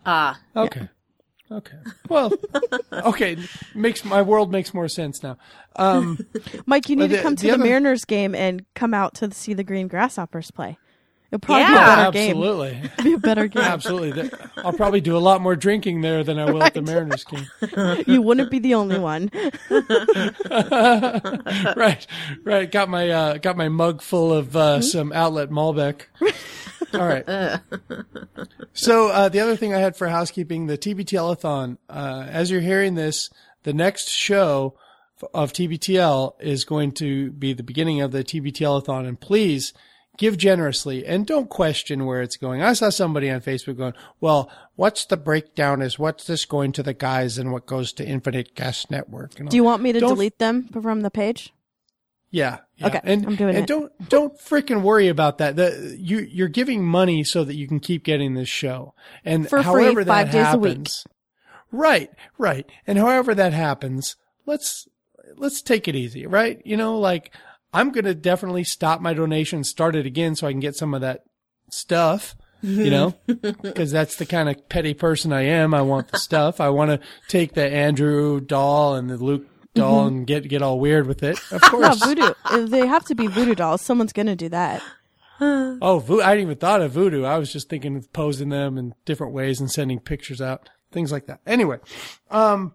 Ah, 0.04 0.38
Okay. 0.56 0.88
Okay. 1.52 1.76
Well, 2.08 2.32
okay. 2.92 3.36
Makes 3.74 4.04
my 4.04 4.22
world 4.22 4.52
makes 4.52 4.72
more 4.72 4.86
sense 4.88 5.22
now. 5.22 5.36
Um, 5.76 6.18
Mike, 6.66 6.88
you 6.88 6.96
need 6.96 7.10
to 7.10 7.20
come 7.22 7.34
to 7.36 7.42
the 7.42 7.48
the, 7.48 7.54
other- 7.54 7.64
Mariners 7.64 8.04
game 8.04 8.34
and 8.34 8.64
come 8.74 8.94
out 8.94 9.14
to 9.16 9.32
see 9.32 9.54
the 9.54 9.64
green 9.64 9.88
grasshoppers 9.88 10.50
play. 10.50 10.78
It'll 11.32 11.38
probably 11.40 11.64
be 11.66 11.70
a 11.70 11.74
Yeah. 11.74 11.96
better 11.96 12.10
game. 12.12 12.30
absolutely. 12.30 12.90
Be 13.04 13.12
a 13.12 13.18
better 13.18 13.46
game. 13.46 13.62
Absolutely. 13.62 14.30
I'll 14.58 14.72
probably 14.72 15.00
do 15.00 15.16
a 15.16 15.18
lot 15.18 15.40
more 15.40 15.54
drinking 15.54 16.00
there 16.00 16.24
than 16.24 16.38
I 16.40 16.50
will 16.50 16.62
at 16.62 16.74
the 16.74 16.82
Mariners 16.82 17.22
game. 17.24 17.46
you 18.06 18.20
wouldn't 18.20 18.50
be 18.50 18.58
the 18.58 18.74
only 18.74 18.98
one. 18.98 19.30
right, 21.76 22.06
right. 22.44 22.70
Got 22.70 22.88
my 22.88 23.08
uh, 23.10 23.36
got 23.38 23.56
my 23.56 23.68
mug 23.68 24.02
full 24.02 24.32
of 24.32 24.56
uh, 24.56 24.80
some 24.80 25.12
outlet 25.12 25.50
Malbec. 25.50 26.02
All 26.94 27.06
right. 27.06 27.60
So 28.72 29.08
uh, 29.08 29.28
the 29.28 29.40
other 29.40 29.56
thing 29.56 29.74
I 29.74 29.78
had 29.78 29.96
for 29.96 30.08
housekeeping, 30.08 30.66
the 30.66 30.78
TBTLathon. 30.78 31.78
Uh, 31.88 32.26
as 32.28 32.50
you're 32.50 32.60
hearing 32.60 32.94
this, 32.94 33.30
the 33.62 33.72
next 33.72 34.08
show 34.10 34.74
f- 35.22 35.28
of 35.34 35.52
TBTL 35.52 36.32
is 36.40 36.64
going 36.64 36.92
to 36.92 37.30
be 37.32 37.52
the 37.52 37.62
beginning 37.62 38.00
of 38.00 38.12
the 38.12 38.24
TBTLathon, 38.24 39.06
and 39.06 39.20
please 39.20 39.72
give 40.20 40.36
generously 40.38 41.04
and 41.04 41.26
don't 41.26 41.48
question 41.50 42.06
where 42.06 42.20
it's 42.22 42.36
going. 42.36 42.62
I 42.62 42.74
saw 42.74 42.90
somebody 42.90 43.28
on 43.30 43.40
Facebook 43.40 43.76
going, 43.78 43.94
"Well, 44.20 44.48
what's 44.76 45.04
the 45.06 45.16
breakdown? 45.16 45.82
Is 45.82 45.98
what's 45.98 46.26
this 46.28 46.44
going 46.44 46.70
to 46.72 46.82
the 46.84 46.94
guys 46.94 47.38
and 47.38 47.50
what 47.50 47.66
goes 47.66 47.92
to 47.94 48.06
Infinite 48.06 48.54
Guest 48.54 48.90
Network?" 48.90 49.34
Do 49.34 49.56
you 49.56 49.64
want 49.64 49.82
me 49.82 49.92
to 49.92 49.98
Don't- 49.98 50.10
delete 50.10 50.38
them 50.38 50.68
from 50.68 51.00
the 51.00 51.10
page? 51.10 51.52
yeah. 52.30 52.58
yeah. 52.76 52.86
Okay, 52.86 53.00
And, 53.02 53.26
I'm 53.26 53.34
doing 53.34 53.56
and 53.56 53.64
it. 53.64 53.66
don't 53.66 54.08
don't 54.08 54.38
freaking 54.38 54.82
worry 54.82 55.08
about 55.08 55.38
that. 55.38 55.56
The, 55.56 55.96
you 55.98 56.18
you're 56.20 56.46
giving 56.48 56.84
money 56.84 57.24
so 57.24 57.42
that 57.42 57.56
you 57.56 57.66
can 57.66 57.80
keep 57.80 58.04
getting 58.04 58.34
this 58.34 58.48
show. 58.48 58.94
And 59.24 59.48
For 59.48 59.58
free, 59.62 59.84
however 59.84 60.04
that 60.04 60.12
five 60.12 60.30
days 60.30 60.54
a 60.54 60.58
week. 60.58 60.68
happens, 60.72 61.04
right, 61.72 62.10
right. 62.38 62.70
And 62.86 62.98
however 62.98 63.34
that 63.34 63.52
happens, 63.52 64.14
let's 64.46 64.86
let's 65.36 65.62
take 65.62 65.88
it 65.88 65.96
easy, 65.96 66.26
right? 66.26 66.60
You 66.64 66.76
know, 66.76 66.98
like 66.98 67.32
I'm 67.72 67.90
gonna 67.92 68.14
definitely 68.14 68.64
stop 68.64 69.00
my 69.00 69.14
donation, 69.14 69.64
start 69.64 69.94
it 69.96 70.06
again, 70.06 70.34
so 70.36 70.46
I 70.46 70.52
can 70.52 70.60
get 70.60 70.76
some 70.76 70.94
of 70.94 71.00
that 71.02 71.24
stuff. 71.70 72.34
You 72.62 72.90
know, 72.90 73.14
because 73.62 73.90
that's 73.90 74.16
the 74.16 74.26
kind 74.26 74.48
of 74.50 74.68
petty 74.68 74.92
person 74.92 75.32
I 75.32 75.42
am. 75.46 75.72
I 75.72 75.80
want 75.80 76.08
the 76.08 76.18
stuff. 76.28 76.60
I 76.60 76.68
want 76.68 76.90
to 76.90 77.00
take 77.28 77.54
the 77.54 77.66
Andrew 77.66 78.38
doll 78.38 78.96
and 78.96 79.08
the 79.08 79.16
Luke 79.16 79.46
doll 79.74 80.06
and 80.06 80.26
get 80.26 80.46
get 80.48 80.60
all 80.60 80.78
weird 80.78 81.06
with 81.06 81.22
it. 81.22 81.38
Of 81.52 81.60
course. 81.62 82.04
voodoo. 82.04 82.34
They 82.66 82.86
have 82.86 83.06
to 83.06 83.14
be 83.14 83.28
voodoo 83.28 83.54
dolls. 83.54 83.80
Someone's 83.80 84.12
gonna 84.12 84.36
do 84.36 84.48
that. 84.50 84.82
Oh, 85.42 86.00
vo- 86.00 86.20
I 86.20 86.32
didn't 86.34 86.48
even 86.48 86.58
thought 86.58 86.82
of 86.82 86.92
voodoo. 86.92 87.24
I 87.24 87.38
was 87.38 87.50
just 87.50 87.70
thinking 87.70 87.96
of 87.96 88.12
posing 88.12 88.50
them 88.50 88.76
in 88.76 88.94
different 89.06 89.32
ways 89.32 89.58
and 89.58 89.70
sending 89.70 89.98
pictures 89.98 90.42
out, 90.42 90.68
things 90.92 91.10
like 91.10 91.28
that. 91.28 91.40
Anyway, 91.46 91.78
um, 92.30 92.74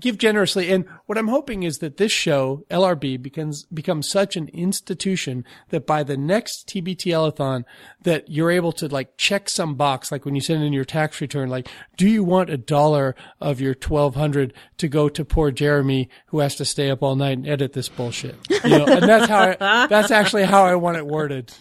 give 0.00 0.18
generously. 0.18 0.70
And 0.70 0.86
what 1.06 1.18
I'm 1.18 1.28
hoping 1.28 1.62
is 1.62 1.78
that 1.78 1.96
this 1.96 2.12
show, 2.12 2.64
LRB, 2.70 3.20
becomes, 3.20 3.64
becomes 3.64 4.08
such 4.08 4.36
an 4.36 4.48
institution 4.48 5.44
that 5.68 5.86
by 5.86 6.02
the 6.02 6.16
next 6.16 6.68
TBTLathon, 6.68 7.64
that 8.02 8.30
you're 8.30 8.50
able 8.50 8.72
to 8.72 8.88
like 8.88 9.16
check 9.16 9.48
some 9.48 9.74
box, 9.74 10.10
like 10.10 10.24
when 10.24 10.34
you 10.34 10.40
send 10.40 10.62
in 10.62 10.72
your 10.72 10.84
tax 10.84 11.20
return, 11.20 11.48
like, 11.48 11.68
do 11.96 12.08
you 12.08 12.24
want 12.24 12.50
a 12.50 12.56
dollar 12.56 13.14
of 13.40 13.60
your 13.60 13.74
1200 13.74 14.54
to 14.78 14.88
go 14.88 15.08
to 15.08 15.24
poor 15.24 15.50
Jeremy 15.50 16.08
who 16.26 16.40
has 16.40 16.56
to 16.56 16.64
stay 16.64 16.90
up 16.90 17.02
all 17.02 17.16
night 17.16 17.38
and 17.38 17.48
edit 17.48 17.72
this 17.72 17.88
bullshit? 17.88 18.36
You 18.64 18.78
know, 18.78 18.86
and 18.86 19.02
that's 19.02 19.28
how 19.28 19.54
I, 19.58 19.86
that's 19.86 20.10
actually 20.10 20.44
how 20.44 20.64
I 20.64 20.76
want 20.76 20.96
it 20.96 21.06
worded. 21.06 21.52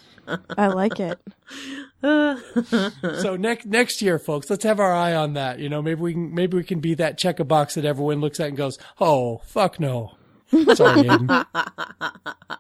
I 0.58 0.68
like 0.68 1.00
it. 1.00 1.20
So 3.22 3.36
next 3.38 3.66
next 3.66 4.02
year, 4.02 4.18
folks, 4.20 4.50
let's 4.50 4.64
have 4.64 4.80
our 4.80 4.94
eye 4.94 5.14
on 5.14 5.34
that. 5.34 5.60
You 5.60 5.70
know, 5.70 5.82
maybe 5.82 6.02
we 6.02 6.14
can 6.14 6.34
maybe 6.34 6.58
we 6.58 6.64
can 6.64 6.80
be 6.80 6.94
that 6.96 7.18
check 7.18 7.40
a 7.40 7.44
box 7.44 7.76
that 7.76 7.86
everyone 7.86 8.22
looks 8.22 8.40
at 8.40 8.48
and 8.50 8.58
goes, 8.58 8.78
"Oh, 9.00 9.42
fuck 9.46 9.80
no." 9.80 10.16
Sorry, 10.52 11.04
Aiden. 11.04 11.46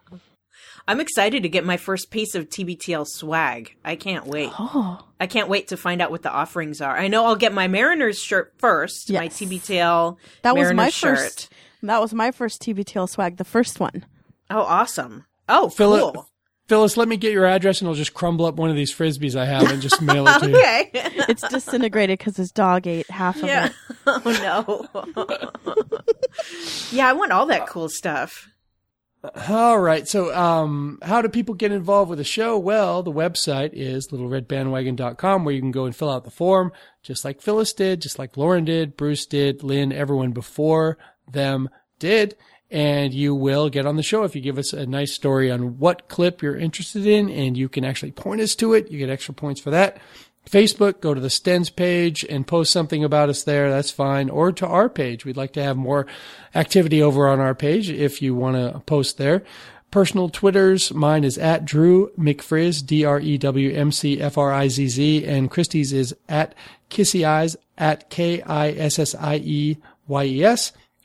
I'm 0.87 0.99
excited 0.99 1.43
to 1.43 1.49
get 1.49 1.63
my 1.63 1.77
first 1.77 2.09
piece 2.09 2.33
of 2.35 2.49
TBTL 2.49 3.05
swag. 3.07 3.75
I 3.85 3.95
can't 3.95 4.25
wait. 4.25 4.49
Oh, 4.57 5.05
I 5.19 5.27
can't 5.27 5.47
wait 5.47 5.67
to 5.69 5.77
find 5.77 6.01
out 6.01 6.09
what 6.11 6.23
the 6.23 6.31
offerings 6.31 6.81
are. 6.81 6.97
I 6.97 7.07
know 7.07 7.25
I'll 7.25 7.35
get 7.35 7.53
my 7.53 7.67
Mariners 7.67 8.19
shirt 8.19 8.53
first. 8.57 9.09
Yes. 9.09 9.19
My 9.19 9.27
TBTL 9.27 10.17
that 10.41 10.55
was 10.55 10.73
my 10.73 10.89
shirt. 10.89 11.17
first. 11.17 11.53
That 11.83 12.01
was 12.01 12.13
my 12.13 12.31
first 12.31 12.61
TBTL 12.61 13.09
swag. 13.09 13.37
The 13.37 13.43
first 13.43 13.79
one. 13.79 14.05
Oh, 14.49 14.61
awesome. 14.61 15.25
Oh, 15.47 15.69
Phil- 15.69 16.11
cool. 16.13 16.27
Phyllis, 16.71 16.95
let 16.95 17.09
me 17.09 17.17
get 17.17 17.33
your 17.33 17.45
address 17.45 17.81
and 17.81 17.89
I'll 17.89 17.95
just 17.95 18.13
crumble 18.13 18.45
up 18.45 18.55
one 18.55 18.69
of 18.69 18.77
these 18.77 18.95
frisbees 18.95 19.35
I 19.35 19.43
have 19.43 19.69
and 19.69 19.81
just 19.81 20.01
mail 20.01 20.25
it 20.25 20.39
to 20.39 20.49
you. 20.49 20.55
Okay. 20.61 20.89
It's 21.27 21.45
disintegrated 21.45 22.17
because 22.17 22.37
his 22.37 22.53
dog 22.53 22.87
ate 22.87 23.09
half 23.09 23.35
of 23.35 23.43
yeah. 23.43 23.65
it. 23.65 23.73
Oh 24.07 24.87
no. 24.95 25.27
yeah, 26.93 27.09
I 27.09 27.11
want 27.11 27.33
all 27.33 27.47
that 27.47 27.67
cool 27.67 27.89
stuff. 27.89 28.47
All 29.49 29.79
right. 29.79 30.07
So, 30.07 30.33
um, 30.33 30.97
how 31.01 31.21
do 31.21 31.27
people 31.27 31.55
get 31.55 31.73
involved 31.73 32.09
with 32.09 32.19
the 32.19 32.23
show? 32.23 32.57
Well, 32.57 33.03
the 33.03 33.11
website 33.11 33.71
is 33.73 34.07
littleredbandwagon.com 34.07 35.43
where 35.43 35.53
you 35.53 35.59
can 35.59 35.71
go 35.71 35.83
and 35.83 35.93
fill 35.93 36.09
out 36.09 36.23
the 36.23 36.31
form, 36.31 36.71
just 37.03 37.25
like 37.25 37.41
Phyllis 37.41 37.73
did, 37.73 38.01
just 38.01 38.17
like 38.17 38.37
Lauren 38.37 38.63
did, 38.63 38.95
Bruce 38.95 39.25
did, 39.25 39.61
Lynn, 39.61 39.91
everyone 39.91 40.31
before 40.31 40.97
them 41.29 41.69
did. 41.99 42.37
And 42.71 43.13
you 43.13 43.35
will 43.35 43.69
get 43.69 43.85
on 43.85 43.97
the 43.97 44.03
show 44.03 44.23
if 44.23 44.33
you 44.33 44.41
give 44.41 44.57
us 44.57 44.71
a 44.71 44.85
nice 44.85 45.13
story 45.13 45.51
on 45.51 45.77
what 45.77 46.07
clip 46.07 46.41
you're 46.41 46.55
interested 46.55 47.05
in 47.05 47.29
and 47.29 47.57
you 47.57 47.67
can 47.67 47.83
actually 47.83 48.13
point 48.13 48.39
us 48.39 48.55
to 48.55 48.73
it. 48.73 48.89
You 48.89 48.97
get 48.97 49.09
extra 49.09 49.33
points 49.33 49.59
for 49.59 49.71
that. 49.71 49.97
Facebook, 50.49 51.01
go 51.01 51.13
to 51.13 51.19
the 51.19 51.27
Stens 51.27 51.75
page 51.75 52.23
and 52.23 52.47
post 52.47 52.71
something 52.71 53.03
about 53.03 53.29
us 53.29 53.43
there. 53.43 53.69
That's 53.69 53.91
fine. 53.91 54.29
Or 54.29 54.53
to 54.53 54.65
our 54.65 54.87
page. 54.87 55.25
We'd 55.25 55.37
like 55.37 55.51
to 55.53 55.61
have 55.61 55.77
more 55.77 56.07
activity 56.55 57.03
over 57.03 57.27
on 57.27 57.41
our 57.41 57.53
page 57.53 57.89
if 57.89 58.21
you 58.21 58.35
want 58.35 58.55
to 58.55 58.79
post 58.85 59.17
there. 59.17 59.43
Personal 59.91 60.29
Twitters, 60.29 60.93
mine 60.93 61.25
is 61.25 61.37
at 61.37 61.65
Drew 61.65 62.11
McFrizz, 62.17 62.85
D-R-E-W-M-C-F-R-I-Z-Z, 62.85 65.25
and 65.25 65.51
Christie's 65.51 65.91
is 65.91 66.15
at 66.29 66.55
Kissy 66.89 67.27
Eyes, 67.27 67.57
at 67.77 68.09
K-I-S-S-I-E-Y-E-S. 68.09 68.61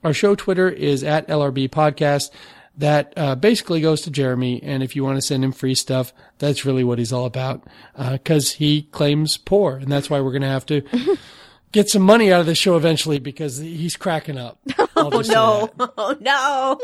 Our 0.07 0.15
show 0.15 0.37
Twitter 0.37 0.69
is 0.69 1.03
at 1.03 1.27
LRB 1.27 1.69
Podcast. 1.69 2.31
That 2.77 3.13
uh, 3.17 3.35
basically 3.35 3.81
goes 3.81 4.03
to 4.03 4.11
Jeremy, 4.13 4.63
and 4.63 4.81
if 4.85 4.95
you 4.95 5.03
want 5.03 5.17
to 5.17 5.23
send 5.23 5.43
him 5.43 5.51
free 5.51 5.75
stuff, 5.75 6.13
that's 6.39 6.65
really 6.65 6.85
what 6.85 7.01
he's 7.01 7.13
all 7.13 7.25
about. 7.25 7.65
Because 7.99 8.53
he 8.53 8.83
claims 8.83 9.37
poor, 9.37 9.79
and 9.79 9.91
that's 9.91 10.09
why 10.09 10.21
we're 10.21 10.31
going 10.31 10.43
to 10.43 10.49
have 10.49 10.67
to 10.67 10.83
get 11.73 11.91
some 11.91 12.03
money 12.03 12.33
out 12.33 12.39
of 12.39 12.47
the 12.47 12.55
show 12.55 12.77
eventually 12.77 13.19
because 13.19 13.59
he's 13.59 13.97
cracking 13.97 14.39
up. 14.39 14.61
I'll 14.97 15.13
Oh 15.13 15.23
no. 15.23 15.91
Oh 15.99 16.17
no. 16.21 16.79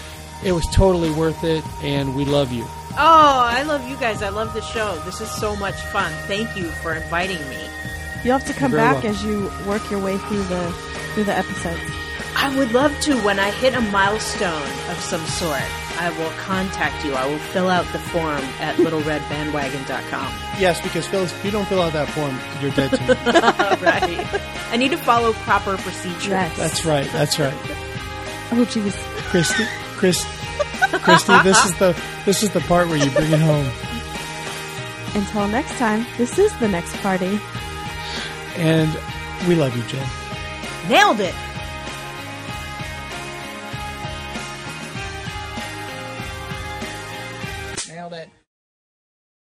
it 0.45 0.53
was 0.53 0.67
totally 0.73 1.11
worth 1.13 1.43
it, 1.43 1.65
and 1.83 2.15
we 2.15 2.25
love 2.27 2.53
you. 2.53 2.65
Oh, 2.97 2.97
I 2.99 3.63
love 3.63 3.89
you 3.89 3.97
guys. 3.97 4.23
I 4.23 4.29
love 4.29 4.53
the 4.55 4.61
show. 4.61 4.97
This 5.07 5.21
is 5.21 5.31
so 5.31 5.57
much 5.57 5.75
fun. 5.75 6.13
Thank 6.27 6.55
you 6.57 6.65
for 6.65 6.95
inviting 6.95 7.39
me. 7.49 7.59
You'll 8.23 8.39
have 8.39 8.47
to 8.47 8.53
come 8.55 8.73
back 8.73 9.03
welcome. 9.03 9.11
as 9.11 9.25
you 9.25 9.51
work 9.67 9.91
your 9.91 10.01
way 10.01 10.17
through 10.19 10.43
the 10.45 10.71
through 11.15 11.25
the 11.25 11.33
episodes. 11.37 11.81
I 12.37 12.55
would 12.57 12.73
love 12.73 12.99
to 13.03 13.17
when 13.21 13.39
I 13.39 13.51
hit 13.51 13.75
a 13.75 13.81
milestone 13.81 14.63
of 14.91 14.99
some 14.99 15.25
sort. 15.27 15.63
I 15.99 16.11
will 16.19 16.31
contact 16.39 17.05
you. 17.05 17.15
I 17.15 17.27
will 17.27 17.39
fill 17.39 17.69
out 17.71 17.87
the 17.93 17.99
form 17.99 18.43
at 18.61 18.77
littleredbandwagon.com. 18.77 20.33
Yes, 20.59 20.81
because 20.81 21.07
Phyllis, 21.07 21.33
if 21.33 21.45
you 21.45 21.51
don't 21.51 21.67
fill 21.67 21.81
out 21.83 21.93
that 21.93 22.09
form, 22.11 22.37
you're 22.61 22.73
dead 22.73 22.91
to 22.91 23.01
me. 23.01 23.09
right. 23.87 24.43
I 24.73 24.77
need 24.77 24.91
to 24.91 24.97
follow 24.97 25.33
proper 25.33 25.77
procedure. 25.77 26.31
Yes. 26.31 26.57
That's 26.57 26.85
right. 26.85 27.09
That's 27.13 27.39
right. 27.39 27.55
Oh, 28.51 28.67
jeez. 28.69 28.95
Christy, 29.31 29.65
Chris, 29.97 30.25
Christy, 31.03 31.33
this 31.43 31.65
is 31.65 31.79
the 31.79 32.01
this 32.25 32.43
is 32.43 32.51
the 32.51 32.61
part 32.61 32.89
where 32.89 32.97
you 32.99 33.11
bring 33.11 33.33
it 33.33 33.41
home. 33.41 33.67
Until 35.15 35.49
next 35.49 35.77
time, 35.79 36.05
this 36.19 36.39
is 36.39 36.57
the 36.59 36.69
next 36.69 36.95
party. 36.97 37.41
And 38.57 38.93
we 39.49 39.55
love 39.55 39.77
you, 39.77 39.83
Jen. 39.85 40.07
Nailed 40.89 41.21
it. 41.21 41.35